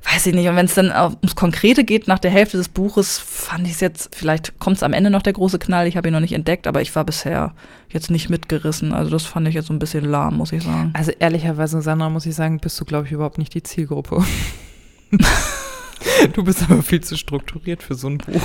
weiß 0.04 0.28
ich 0.28 0.34
nicht. 0.34 0.48
Und 0.48 0.56
wenn 0.56 0.66
es 0.66 0.76
dann 0.76 0.92
ums 0.92 1.36
Konkrete 1.36 1.84
geht, 1.84 2.08
nach 2.08 2.20
der 2.20 2.32
Hälfte 2.32 2.58
des 2.58 2.70
Buches, 2.70 3.18
fand 3.20 3.68
ich 3.68 3.74
es 3.74 3.80
jetzt, 3.80 4.16
vielleicht 4.16 4.58
kommt 4.60 4.78
es 4.78 4.84
am 4.84 4.94
Ende 4.94 5.10
noch 5.10 5.22
der 5.22 5.34
große 5.34 5.60
Knall, 5.60 5.88
ich 5.88 5.98
habe 5.98 6.10
ihn 6.10 6.14
noch 6.14 6.20
nicht 6.20 6.34
entdeckt, 6.34 6.68
aber 6.68 6.82
ich 6.82 6.96
war 6.96 7.04
bisher 7.04 7.54
jetzt 7.90 8.12
nicht 8.12 8.30
mitgerissen. 8.30 8.94
Also 8.94 9.12
das 9.12 9.26
fand 9.26 9.48
ich 9.48 9.56
jetzt 9.56 9.68
so 9.68 9.74
ein 9.74 9.80
bisschen 9.80 10.06
lahm, 10.06 10.38
muss 10.38 10.52
ich 10.52 10.64
sagen. 10.64 10.92
Also 10.94 11.12
ehrlicherweise, 11.12 11.82
Sandra, 11.82 12.10
muss 12.10 12.26
ich 12.26 12.36
sagen, 12.36 12.60
bist 12.60 12.80
du, 12.80 12.86
glaube 12.86 13.06
ich, 13.06 13.12
überhaupt 13.12 13.38
nicht 13.38 13.54
die 13.54 13.64
Zielgruppe. 13.64 14.24
Du 16.34 16.44
bist 16.44 16.64
aber 16.64 16.82
viel 16.84 17.02
zu 17.02 17.18
strukturiert 17.18 17.84
für 17.84 17.96
so 17.96 18.08
ein 18.08 18.18
Buch. 18.18 18.42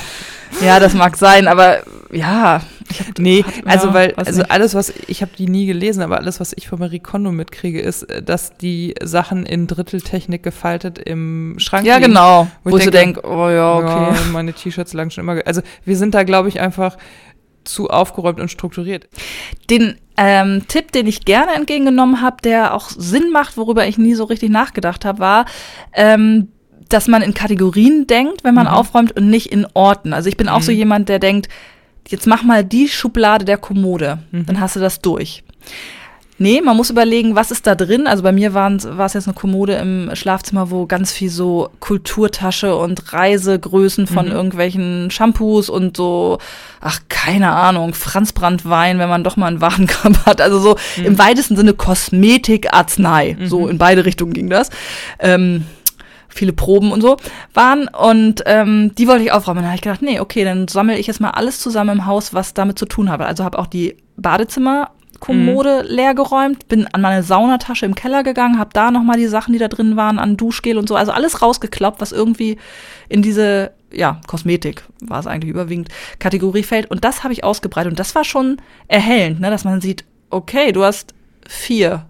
Ja, 0.61 0.79
das 0.79 0.93
mag 0.93 1.17
sein, 1.17 1.47
aber 1.47 1.83
ja. 2.11 2.61
Ich 2.89 2.99
hab, 2.99 3.17
nee, 3.17 3.43
hat, 3.43 3.65
also 3.65 3.87
ja, 3.87 3.93
weil, 3.93 4.13
also 4.15 4.41
nicht. 4.41 4.51
alles, 4.51 4.75
was, 4.75 4.93
ich 5.07 5.21
habe 5.21 5.31
die 5.37 5.47
nie 5.47 5.65
gelesen, 5.65 6.01
aber 6.03 6.17
alles, 6.17 6.39
was 6.39 6.53
ich 6.55 6.67
von 6.67 6.79
Marie 6.79 6.99
Kondo 6.99 7.31
mitkriege, 7.31 7.81
ist, 7.81 8.03
äh, 8.03 8.21
dass 8.21 8.57
die 8.57 8.93
Sachen 9.01 9.45
in 9.45 9.67
Dritteltechnik 9.67 10.43
gefaltet 10.43 10.99
im 10.99 11.55
Schrank 11.57 11.85
Ja, 11.85 11.97
liegen, 11.97 12.09
genau. 12.09 12.47
Wo, 12.63 12.71
wo 12.71 12.77
ich 12.77 12.85
so 12.85 12.91
denke, 12.91 13.21
oh 13.25 13.49
ja, 13.49 13.77
okay. 13.77 14.15
Ja, 14.15 14.17
meine 14.31 14.53
T-Shirts 14.53 14.93
lagen 14.93 15.11
schon 15.11 15.23
immer, 15.23 15.41
also 15.45 15.61
wir 15.85 15.97
sind 15.97 16.13
da, 16.13 16.23
glaube 16.23 16.49
ich, 16.49 16.59
einfach 16.59 16.97
zu 17.63 17.89
aufgeräumt 17.89 18.39
und 18.39 18.49
strukturiert. 18.49 19.07
Den 19.69 19.97
ähm, 20.17 20.63
Tipp, 20.67 20.91
den 20.91 21.07
ich 21.07 21.25
gerne 21.25 21.53
entgegengenommen 21.53 22.21
habe, 22.21 22.37
der 22.43 22.73
auch 22.73 22.89
Sinn 22.89 23.31
macht, 23.31 23.57
worüber 23.57 23.87
ich 23.87 23.97
nie 23.97 24.13
so 24.13 24.25
richtig 24.25 24.49
nachgedacht 24.49 25.05
habe, 25.05 25.19
war, 25.19 25.45
ähm, 25.93 26.49
dass 26.93 27.07
man 27.07 27.21
in 27.21 27.33
Kategorien 27.33 28.07
denkt, 28.07 28.43
wenn 28.43 28.55
man 28.55 28.67
mhm. 28.67 28.73
aufräumt 28.73 29.15
und 29.15 29.29
nicht 29.29 29.51
in 29.51 29.65
Orten. 29.73 30.13
Also 30.13 30.29
ich 30.29 30.37
bin 30.37 30.47
auch 30.47 30.59
mhm. 30.59 30.63
so 30.63 30.71
jemand, 30.71 31.09
der 31.09 31.19
denkt, 31.19 31.49
jetzt 32.07 32.27
mach 32.27 32.43
mal 32.43 32.63
die 32.63 32.87
Schublade 32.87 33.45
der 33.45 33.57
Kommode, 33.57 34.19
mhm. 34.31 34.45
dann 34.45 34.59
hast 34.59 34.75
du 34.75 34.79
das 34.79 35.01
durch. 35.01 35.43
Nee, 36.39 36.61
man 36.61 36.75
muss 36.75 36.89
überlegen, 36.89 37.35
was 37.35 37.51
ist 37.51 37.67
da 37.67 37.75
drin. 37.75 38.07
Also 38.07 38.23
bei 38.23 38.31
mir 38.31 38.53
war 38.53 38.71
es 38.71 39.13
jetzt 39.13 39.27
eine 39.27 39.35
Kommode 39.35 39.75
im 39.75 40.09
Schlafzimmer, 40.13 40.71
wo 40.71 40.87
ganz 40.87 41.11
viel 41.11 41.29
so 41.29 41.69
Kulturtasche 41.79 42.75
und 42.75 43.13
Reisegrößen 43.13 44.07
von 44.07 44.25
mhm. 44.25 44.31
irgendwelchen 44.31 45.11
Shampoos 45.11 45.69
und 45.69 45.95
so, 45.95 46.39
ach, 46.81 46.99
keine 47.07 47.51
Ahnung, 47.51 47.93
Franzbrandwein, 47.93 48.99
wenn 48.99 49.09
man 49.09 49.23
doch 49.23 49.37
mal 49.37 49.47
einen 49.47 49.61
Warenkorb 49.61 50.17
hat. 50.25 50.41
Also 50.41 50.59
so 50.59 50.75
mhm. 50.97 51.05
im 51.05 51.17
weitesten 51.19 51.55
Sinne 51.55 51.73
Kosmetik, 51.73 52.73
Arznei. 52.73 53.37
Mhm. 53.39 53.47
So 53.47 53.67
in 53.67 53.77
beide 53.77 54.03
Richtungen 54.03 54.33
ging 54.33 54.49
das. 54.49 54.69
Ähm, 55.19 55.65
viele 56.33 56.53
Proben 56.53 56.91
und 56.91 57.01
so 57.01 57.17
waren 57.53 57.87
und 57.87 58.43
ähm, 58.45 58.93
die 58.95 59.07
wollte 59.07 59.23
ich 59.23 59.31
aufräumen. 59.31 59.59
Dann 59.59 59.67
habe 59.67 59.75
ich 59.75 59.81
gedacht, 59.81 60.01
nee, 60.01 60.19
okay, 60.19 60.43
dann 60.43 60.67
sammle 60.67 60.97
ich 60.97 61.07
jetzt 61.07 61.21
mal 61.21 61.31
alles 61.31 61.59
zusammen 61.59 61.99
im 61.99 62.05
Haus, 62.05 62.33
was 62.33 62.53
damit 62.53 62.79
zu 62.79 62.85
tun 62.85 63.09
hat. 63.09 63.21
Also 63.21 63.43
habe 63.43 63.59
auch 63.59 63.67
die 63.67 63.97
Badezimmer 64.17 64.91
Kommode 65.23 65.83
mhm. 65.83 65.95
leer 65.95 66.15
geräumt, 66.15 66.67
bin 66.67 66.85
an 66.87 66.99
meine 66.99 67.23
Saunatasche 67.23 67.85
im 67.85 67.95
Keller 67.95 68.23
gegangen, 68.23 68.59
habe 68.59 68.71
da 68.73 68.91
noch 68.91 69.03
mal 69.03 69.17
die 69.17 69.27
Sachen, 69.27 69.53
die 69.53 69.59
da 69.59 69.69
drin 69.69 69.95
waren, 69.95 70.19
an 70.19 70.35
Duschgel 70.35 70.77
und 70.77 70.89
so, 70.89 70.97
also 70.97 71.13
alles 71.13 71.41
rausgekloppt, 71.41 72.01
was 72.01 72.11
irgendwie 72.11 72.57
in 73.07 73.21
diese 73.21 73.71
ja, 73.89 74.19
Kosmetik 74.27 74.83
war 74.99 75.21
es 75.21 75.27
eigentlich 75.27 75.49
überwiegend 75.49 75.87
Kategorie 76.19 76.63
fällt 76.63 76.91
und 76.91 77.05
das 77.05 77.23
habe 77.23 77.31
ich 77.31 77.45
ausgebreitet 77.45 77.91
und 77.91 77.99
das 77.99 78.15
war 78.15 78.25
schon 78.25 78.57
erhellend, 78.89 79.39
ne, 79.39 79.49
dass 79.49 79.63
man 79.63 79.79
sieht, 79.79 80.03
okay, 80.29 80.73
du 80.73 80.83
hast 80.83 81.13
vier 81.47 82.05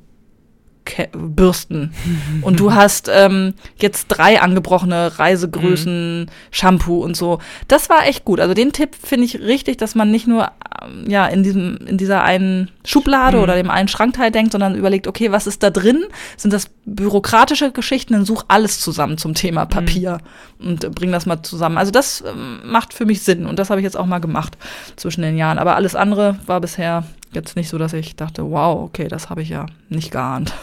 Bürsten. 1.14 1.94
und 2.42 2.60
du 2.60 2.74
hast 2.74 3.10
ähm, 3.12 3.54
jetzt 3.78 4.08
drei 4.08 4.42
angebrochene 4.42 5.18
Reisegrößen, 5.20 6.22
mhm. 6.22 6.26
Shampoo 6.52 7.04
und 7.04 7.16
so. 7.16 7.40
Das 7.68 7.90
war 7.90 8.06
echt 8.06 8.26
gut. 8.26 8.40
Also 8.40 8.54
den 8.54 8.72
Tipp 8.72 8.96
finde 9.02 9.26
ich 9.26 9.40
richtig, 9.40 9.78
dass 9.78 9.96
man 9.96 10.12
nicht 10.12 10.28
nur 10.28 10.52
ähm, 10.82 11.10
ja 11.10 11.28
in 11.28 11.44
diesem 11.44 11.78
in 11.88 11.98
dieser 11.98 12.24
einen 12.24 12.70
Schublade 12.86 13.38
mhm. 13.38 13.44
oder 13.44 13.56
dem 13.56 13.70
einen 13.70 13.88
Schrankteil 13.88 14.32
denkt, 14.32 14.52
sondern 14.52 14.76
überlegt, 14.76 15.08
okay, 15.08 15.32
was 15.32 15.48
ist 15.48 15.64
da 15.64 15.70
drin? 15.70 16.06
Sind 16.38 16.54
das 16.54 16.68
bürokratische 16.86 17.72
Geschichten? 17.72 18.14
Dann 18.14 18.26
such 18.26 18.46
alles 18.48 18.80
zusammen 18.80 19.18
zum 19.18 19.34
Thema 19.34 19.66
mhm. 19.66 19.70
Papier 19.70 20.18
mhm. 20.60 20.68
und 20.68 20.96
bring 20.96 21.12
das 21.12 21.26
mal 21.26 21.42
zusammen. 21.44 21.78
Also 21.78 21.92
das 21.92 22.24
ähm, 22.28 22.62
macht 22.66 22.94
für 22.94 23.06
mich 23.06 23.22
Sinn 23.22 23.46
und 23.46 23.60
das 23.60 23.70
habe 23.70 23.80
ich 23.80 23.86
jetzt 23.86 23.98
auch 23.98 24.06
mal 24.06 24.20
gemacht 24.20 24.58
zwischen 24.96 25.22
den 25.22 25.38
Jahren. 25.38 25.60
Aber 25.60 25.76
alles 25.76 25.96
andere 25.96 26.38
war 26.46 26.62
bisher 26.62 27.04
jetzt 27.36 27.56
nicht 27.56 27.70
so, 27.70 27.78
dass 27.78 27.94
ich 27.94 28.16
dachte, 28.16 28.50
wow, 28.50 28.84
okay, 28.84 29.08
das 29.08 29.30
habe 29.30 29.42
ich 29.42 29.50
ja 29.50 29.66
nicht 29.90 30.12
geahnt. 30.12 30.54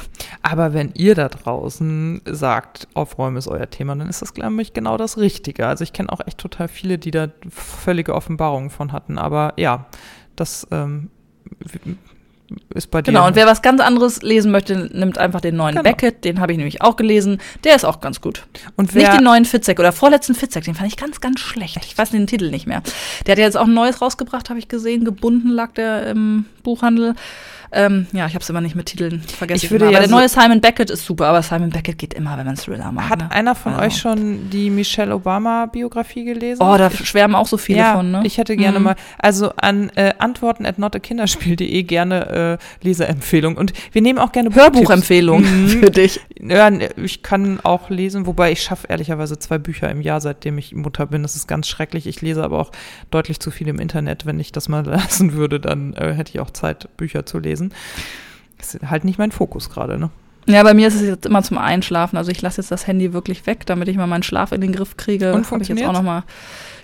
Aber 0.42 0.72
wenn 0.72 0.92
ihr 0.94 1.14
da 1.14 1.28
draußen 1.28 2.22
sagt, 2.24 2.88
Aufräumen 2.94 3.36
ist 3.36 3.48
euer 3.48 3.68
Thema, 3.70 3.94
dann 3.96 4.08
ist 4.08 4.22
das, 4.22 4.34
glaube 4.34 4.60
ich, 4.62 4.72
genau 4.72 4.96
das 4.96 5.18
Richtige. 5.18 5.66
Also 5.66 5.84
ich 5.84 5.92
kenne 5.92 6.10
auch 6.12 6.20
echt 6.26 6.38
total 6.38 6.68
viele, 6.68 6.98
die 6.98 7.10
da 7.10 7.28
völlige 7.48 8.14
Offenbarungen 8.14 8.70
von 8.70 8.92
hatten. 8.92 9.18
Aber 9.18 9.54
ja, 9.56 9.86
das 10.36 10.66
ähm, 10.70 11.10
ist 12.74 12.90
bei 12.90 13.02
dir. 13.02 13.12
Genau, 13.12 13.26
und 13.26 13.36
wer 13.36 13.46
was 13.46 13.62
ganz 13.62 13.80
anderes 13.80 14.22
lesen 14.22 14.50
möchte, 14.50 14.90
nimmt 14.92 15.18
einfach 15.18 15.40
den 15.40 15.56
neuen 15.56 15.76
genau. 15.76 15.82
Beckett, 15.82 16.24
den 16.24 16.40
habe 16.40 16.52
ich 16.52 16.58
nämlich 16.58 16.82
auch 16.82 16.96
gelesen. 16.96 17.40
Der 17.64 17.76
ist 17.76 17.84
auch 17.84 18.00
ganz 18.00 18.20
gut. 18.20 18.44
Und 18.76 18.94
wer, 18.94 19.02
nicht 19.02 19.18
den 19.18 19.24
neuen 19.24 19.44
Fitzek 19.44 19.78
oder 19.78 19.92
vorletzten 19.92 20.34
Fitzek, 20.34 20.64
den 20.64 20.74
fand 20.74 20.88
ich 20.88 20.96
ganz, 20.96 21.20
ganz 21.20 21.40
schlecht. 21.40 21.78
Ich 21.84 21.96
weiß 21.96 22.10
den 22.10 22.26
Titel 22.26 22.50
nicht 22.50 22.66
mehr. 22.66 22.82
Der 23.26 23.32
hat 23.32 23.38
ja 23.38 23.44
jetzt 23.44 23.56
auch 23.56 23.66
ein 23.66 23.74
neues 23.74 24.00
rausgebracht, 24.00 24.50
habe 24.50 24.58
ich 24.58 24.68
gesehen. 24.68 25.04
Gebunden 25.04 25.50
lag 25.50 25.72
der 25.72 26.06
im 26.08 26.46
Buchhandel. 26.62 27.14
Ähm, 27.72 28.06
ja, 28.12 28.26
ich 28.26 28.34
habe 28.34 28.42
es 28.42 28.50
immer 28.50 28.60
nicht 28.60 28.74
mit 28.74 28.86
Titeln 28.86 29.20
vergessen. 29.20 29.64
Ich 29.64 29.70
würde 29.70 29.84
ja 29.84 29.90
aber 29.90 30.00
der 30.00 30.08
neue 30.08 30.28
Simon 30.28 30.60
Beckett 30.60 30.90
ist 30.90 31.04
super, 31.04 31.28
aber 31.28 31.42
Simon 31.42 31.70
Beckett 31.70 31.98
geht 31.98 32.14
immer, 32.14 32.36
wenn 32.36 32.46
man 32.46 32.56
Thriller 32.56 32.90
mag. 32.90 33.08
Hat 33.08 33.20
ne? 33.20 33.30
einer 33.30 33.54
von 33.54 33.74
also. 33.74 33.86
euch 33.86 33.96
schon 33.96 34.50
die 34.50 34.70
Michelle 34.70 35.14
Obama-Biografie 35.14 36.24
gelesen? 36.24 36.62
Oh, 36.62 36.76
da 36.76 36.88
ich, 36.88 37.06
schwärmen 37.06 37.36
auch 37.36 37.46
so 37.46 37.56
viele 37.56 37.78
ja, 37.78 37.94
von, 37.94 38.10
ne? 38.10 38.22
Ich 38.24 38.38
hätte 38.38 38.56
gerne 38.56 38.80
mhm. 38.80 38.86
mal, 38.86 38.96
also 39.18 39.52
an 39.56 39.90
äh, 39.90 40.14
antworten 40.18 40.66
at 40.66 40.78
notakinderspiel.de 40.78 41.82
gerne 41.84 42.58
äh, 42.82 42.84
Leserempfehlung. 42.84 43.56
Und 43.56 43.72
wir 43.92 44.02
nehmen 44.02 44.18
auch 44.18 44.32
gerne 44.32 44.52
Hörbuchempfehlungen 44.52 45.64
mhm. 45.64 45.68
für 45.80 45.90
dich. 45.90 46.20
Ja, 46.40 46.70
ich 46.96 47.22
kann 47.22 47.60
auch 47.62 47.88
lesen, 47.88 48.26
wobei 48.26 48.50
ich 48.50 48.62
schaffe 48.62 48.88
ehrlicherweise 48.88 49.38
zwei 49.38 49.58
Bücher 49.58 49.88
im 49.90 50.00
Jahr, 50.00 50.20
seitdem 50.20 50.58
ich 50.58 50.74
Mutter 50.74 51.06
bin. 51.06 51.22
Das 51.22 51.36
ist 51.36 51.46
ganz 51.46 51.68
schrecklich. 51.68 52.08
Ich 52.08 52.20
lese 52.20 52.42
aber 52.42 52.58
auch 52.58 52.72
deutlich 53.12 53.38
zu 53.38 53.52
viel 53.52 53.68
im 53.68 53.78
Internet. 53.78 54.26
Wenn 54.26 54.40
ich 54.40 54.50
das 54.50 54.68
mal 54.68 54.84
lassen 54.84 55.34
würde, 55.34 55.60
dann 55.60 55.94
äh, 55.94 56.14
hätte 56.14 56.32
ich 56.32 56.40
auch 56.40 56.50
Zeit, 56.50 56.88
Bücher 56.96 57.24
zu 57.26 57.38
lesen 57.38 57.59
lesen. 57.60 57.74
Das 58.58 58.74
ist 58.74 58.90
halt 58.90 59.04
nicht 59.04 59.18
mein 59.18 59.32
Fokus 59.32 59.70
gerade, 59.70 59.98
ne? 59.98 60.10
Ja, 60.46 60.62
bei 60.62 60.74
mir 60.74 60.88
ist 60.88 60.94
es 60.94 61.02
jetzt 61.02 61.26
immer 61.26 61.42
zum 61.42 61.58
Einschlafen. 61.58 62.16
Also 62.16 62.30
ich 62.30 62.40
lasse 62.42 62.60
jetzt 62.60 62.70
das 62.70 62.86
Handy 62.86 63.12
wirklich 63.12 63.46
weg, 63.46 63.66
damit 63.66 63.88
ich 63.88 63.96
mal 63.96 64.06
meinen 64.06 64.22
Schlaf 64.22 64.52
in 64.52 64.60
den 64.60 64.72
Griff 64.72 64.96
kriege. 64.96 65.32
Und 65.32 65.46
funktioniert? 65.46 65.80
Ich 65.80 65.86
jetzt 65.86 65.88
auch 65.88 66.00
noch 66.00 66.06
mal 66.06 66.24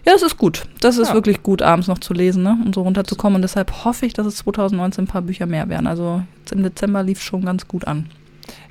ja, 0.06 0.12
es 0.14 0.22
ist 0.22 0.38
gut. 0.38 0.66
Das 0.80 0.98
ist 0.98 1.08
ja. 1.08 1.14
wirklich 1.14 1.42
gut, 1.42 1.62
abends 1.62 1.88
noch 1.88 1.98
zu 1.98 2.14
lesen 2.14 2.44
ne? 2.44 2.56
und 2.64 2.76
so 2.76 2.82
runterzukommen. 2.82 3.36
Und 3.36 3.42
deshalb 3.42 3.84
hoffe 3.84 4.06
ich, 4.06 4.12
dass 4.12 4.24
es 4.24 4.36
2019 4.36 5.04
ein 5.04 5.08
paar 5.08 5.22
Bücher 5.22 5.46
mehr 5.46 5.68
werden. 5.68 5.88
Also 5.88 6.22
jetzt 6.38 6.52
im 6.52 6.62
Dezember 6.62 7.02
lief 7.02 7.18
es 7.18 7.24
schon 7.24 7.44
ganz 7.44 7.66
gut 7.66 7.88
an. 7.88 8.08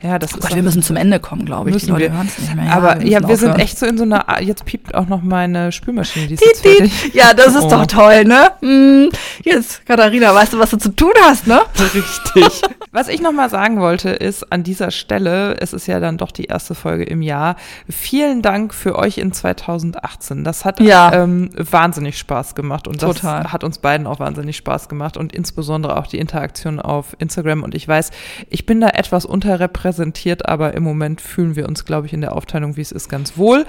Ja, 0.05 0.19
das 0.19 0.35
oh 0.35 0.37
Gott, 0.39 0.53
wir 0.53 0.61
müssen 0.61 0.83
zum 0.83 0.95
Ende 0.97 1.19
kommen, 1.19 1.45
glaube 1.45 1.71
ich. 1.71 1.77
Die 1.77 1.89
Leute 1.89 2.11
hören 2.11 2.27
es 2.27 2.37
nicht 2.37 2.55
mehr. 2.55 2.71
Aber 2.71 3.03
ja, 3.03 3.21
wir, 3.21 3.29
wir 3.29 3.37
sind 3.37 3.57
echt 3.57 3.79
so 3.79 3.85
in 3.85 3.97
so 3.97 4.03
einer. 4.03 4.41
Jetzt 4.41 4.65
piept 4.65 4.93
auch 4.93 5.07
noch 5.07 5.21
meine 5.23 5.71
Spülmaschine. 5.71 6.27
Die 6.27 6.35
ist 6.35 6.45
jetzt 6.45 6.61
fertig. 6.61 7.13
Ja, 7.13 7.33
das 7.33 7.55
ist 7.55 7.63
oh. 7.63 7.69
doch 7.69 7.85
toll, 7.87 8.23
ne? 8.25 8.51
Hm. 8.61 9.09
Jetzt, 9.43 9.85
Katharina, 9.85 10.33
weißt 10.33 10.53
du, 10.53 10.59
was 10.59 10.69
du 10.69 10.77
zu 10.77 10.89
tun 10.95 11.13
hast, 11.23 11.47
ne? 11.47 11.61
Richtig. 11.79 12.61
was 12.91 13.07
ich 13.07 13.21
noch 13.21 13.31
mal 13.31 13.49
sagen 13.49 13.79
wollte, 13.79 14.09
ist 14.09 14.51
an 14.51 14.63
dieser 14.63 14.91
Stelle, 14.91 15.57
es 15.59 15.73
ist 15.73 15.87
ja 15.87 15.99
dann 15.99 16.17
doch 16.17 16.31
die 16.31 16.45
erste 16.45 16.75
Folge 16.75 17.03
im 17.03 17.21
Jahr. 17.21 17.55
Vielen 17.89 18.41
Dank 18.41 18.73
für 18.73 18.97
euch 18.97 19.17
in 19.17 19.31
2018. 19.31 20.43
Das 20.43 20.65
hat 20.65 20.79
ja. 20.81 21.13
ähm, 21.13 21.49
wahnsinnig 21.57 22.17
Spaß 22.17 22.53
gemacht 22.53 22.87
und 22.87 22.99
Total. 22.99 23.43
das 23.43 23.53
hat 23.53 23.63
uns 23.63 23.79
beiden 23.79 24.05
auch 24.07 24.19
wahnsinnig 24.19 24.57
Spaß 24.57 24.87
gemacht 24.87 25.17
und 25.17 25.33
insbesondere 25.33 25.97
auch 25.97 26.07
die 26.07 26.19
Interaktion 26.19 26.79
auf 26.79 27.15
Instagram. 27.17 27.63
Und 27.63 27.73
ich 27.73 27.87
weiß, 27.87 28.11
ich 28.49 28.65
bin 28.65 28.81
da 28.81 28.89
etwas 28.89 29.25
unterrepräsentiert 29.25 29.64
präsentiert, 29.67 30.47
aber 30.47 30.73
im 30.73 30.83
Moment 30.83 31.21
fühlen 31.21 31.55
wir 31.55 31.67
uns, 31.67 31.85
glaube 31.85 32.07
ich, 32.07 32.13
in 32.13 32.21
der 32.21 32.33
Aufteilung, 32.33 32.77
wie 32.77 32.81
es 32.81 32.91
ist, 32.91 33.09
ganz 33.09 33.37
wohl. 33.37 33.65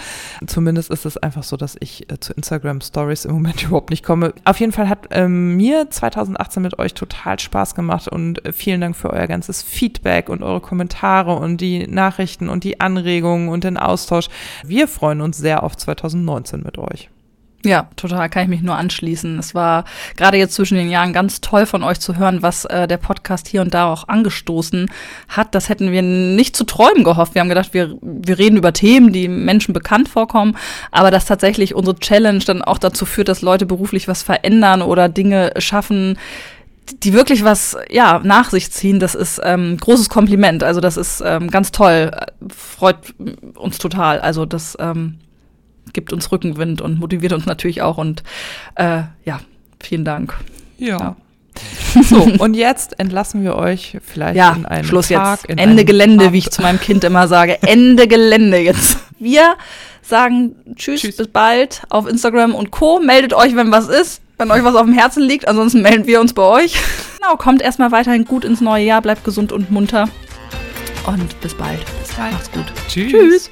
Zumindest 0.46 0.90
ist 0.90 1.04
es 1.04 1.16
einfach 1.16 1.42
so, 1.42 1.56
dass 1.56 1.76
ich 1.80 2.10
äh, 2.10 2.18
zu 2.20 2.32
Instagram 2.32 2.80
Stories 2.80 3.24
im 3.24 3.32
Moment 3.32 3.62
überhaupt 3.64 3.90
nicht 3.90 4.04
komme. 4.04 4.34
Auf 4.44 4.60
jeden 4.60 4.72
Fall 4.72 4.88
hat 4.88 5.08
ähm, 5.10 5.56
mir 5.56 5.90
2018 5.90 6.62
mit 6.62 6.78
euch 6.78 6.94
total 6.94 7.38
Spaß 7.38 7.74
gemacht 7.74 8.08
und 8.08 8.44
äh, 8.44 8.52
vielen 8.52 8.80
Dank 8.80 8.96
für 8.96 9.10
euer 9.10 9.26
ganzes 9.26 9.62
Feedback 9.62 10.28
und 10.28 10.42
eure 10.42 10.60
Kommentare 10.60 11.34
und 11.34 11.60
die 11.60 11.86
Nachrichten 11.86 12.48
und 12.48 12.64
die 12.64 12.80
Anregungen 12.80 13.48
und 13.48 13.64
den 13.64 13.76
Austausch. 13.76 14.28
Wir 14.64 14.88
freuen 14.88 15.20
uns 15.20 15.38
sehr 15.38 15.62
auf 15.62 15.76
2019 15.76 16.62
mit 16.62 16.78
euch. 16.78 17.10
Ja, 17.66 17.88
total, 17.96 18.28
kann 18.28 18.44
ich 18.44 18.48
mich 18.48 18.62
nur 18.62 18.76
anschließen. 18.76 19.40
Es 19.40 19.52
war 19.52 19.86
gerade 20.16 20.36
jetzt 20.36 20.54
zwischen 20.54 20.76
den 20.76 20.88
Jahren 20.88 21.12
ganz 21.12 21.40
toll 21.40 21.66
von 21.66 21.82
euch 21.82 21.98
zu 21.98 22.16
hören, 22.16 22.40
was 22.40 22.64
äh, 22.64 22.86
der 22.86 22.96
Podcast 22.96 23.48
hier 23.48 23.60
und 23.60 23.74
da 23.74 23.92
auch 23.92 24.06
angestoßen 24.06 24.88
hat. 25.26 25.52
Das 25.52 25.68
hätten 25.68 25.90
wir 25.90 26.02
nicht 26.02 26.54
zu 26.54 26.62
träumen 26.62 27.02
gehofft. 27.02 27.34
Wir 27.34 27.40
haben 27.40 27.48
gedacht, 27.48 27.74
wir, 27.74 27.98
wir 28.00 28.38
reden 28.38 28.56
über 28.56 28.72
Themen, 28.72 29.12
die 29.12 29.26
Menschen 29.26 29.74
bekannt 29.74 30.08
vorkommen, 30.08 30.56
aber 30.92 31.10
dass 31.10 31.24
tatsächlich 31.24 31.74
unsere 31.74 31.98
Challenge 31.98 32.38
dann 32.38 32.62
auch 32.62 32.78
dazu 32.78 33.04
führt, 33.04 33.26
dass 33.28 33.42
Leute 33.42 33.66
beruflich 33.66 34.06
was 34.06 34.22
verändern 34.22 34.80
oder 34.80 35.08
Dinge 35.08 35.52
schaffen, 35.58 36.18
die 37.02 37.14
wirklich 37.14 37.42
was 37.42 37.76
ja 37.90 38.20
nach 38.22 38.50
sich 38.50 38.70
ziehen, 38.70 39.00
das 39.00 39.16
ist 39.16 39.40
ähm, 39.42 39.76
großes 39.76 40.08
Kompliment. 40.08 40.62
Also 40.62 40.80
das 40.80 40.96
ist 40.96 41.20
ähm, 41.26 41.50
ganz 41.50 41.72
toll, 41.72 42.12
freut 42.48 43.12
uns 43.56 43.78
total. 43.78 44.20
Also 44.20 44.46
das 44.46 44.76
ähm, 44.78 45.18
gibt 45.92 46.12
uns 46.12 46.30
Rückenwind 46.30 46.80
und 46.80 46.98
motiviert 46.98 47.32
uns 47.32 47.46
natürlich 47.46 47.82
auch. 47.82 47.98
Und 47.98 48.22
äh, 48.74 49.02
ja, 49.24 49.40
vielen 49.80 50.04
Dank. 50.04 50.34
ja. 50.78 50.98
ja. 50.98 51.16
So, 52.02 52.22
und 52.38 52.54
jetzt 52.54 53.00
entlassen 53.00 53.42
wir 53.42 53.56
euch 53.56 53.96
vielleicht 54.04 54.36
ja, 54.36 54.52
in 54.52 54.66
einen 54.66 54.84
Schluss 54.84 55.08
Tag. 55.08 55.48
Jetzt. 55.48 55.58
Ende 55.58 55.84
Gelände, 55.84 56.24
Abend. 56.24 56.34
wie 56.34 56.38
ich 56.38 56.50
zu 56.50 56.62
meinem 56.62 56.80
Kind 56.80 57.02
immer 57.04 57.28
sage. 57.28 57.62
Ende 57.62 58.06
Gelände 58.08 58.58
jetzt. 58.58 58.98
Wir 59.18 59.56
sagen 60.02 60.54
tschüss, 60.74 61.00
tschüss, 61.00 61.16
bis 61.16 61.28
bald 61.28 61.82
auf 61.88 62.06
Instagram 62.06 62.54
und 62.54 62.70
Co. 62.70 63.00
Meldet 63.00 63.32
euch, 63.32 63.56
wenn 63.56 63.72
was 63.72 63.88
ist, 63.88 64.20
wenn 64.36 64.50
euch 64.50 64.62
was 64.62 64.74
auf 64.74 64.84
dem 64.84 64.92
Herzen 64.92 65.22
liegt. 65.22 65.48
Ansonsten 65.48 65.82
melden 65.82 66.06
wir 66.06 66.20
uns 66.20 66.34
bei 66.34 66.42
euch. 66.42 66.76
Genau, 67.16 67.36
kommt 67.36 67.62
erstmal 67.62 67.90
weiterhin 67.92 68.24
gut 68.24 68.44
ins 68.44 68.60
neue 68.60 68.84
Jahr, 68.84 69.02
bleibt 69.02 69.24
gesund 69.24 69.50
und 69.50 69.70
munter. 69.70 70.08
Und 71.06 71.40
bis 71.40 71.54
bald. 71.54 71.80
Bis 72.00 72.14
bald. 72.14 72.32
Macht's 72.32 72.52
gut. 72.52 72.66
Tschüss. 72.88 73.10
Tschüss. 73.10 73.50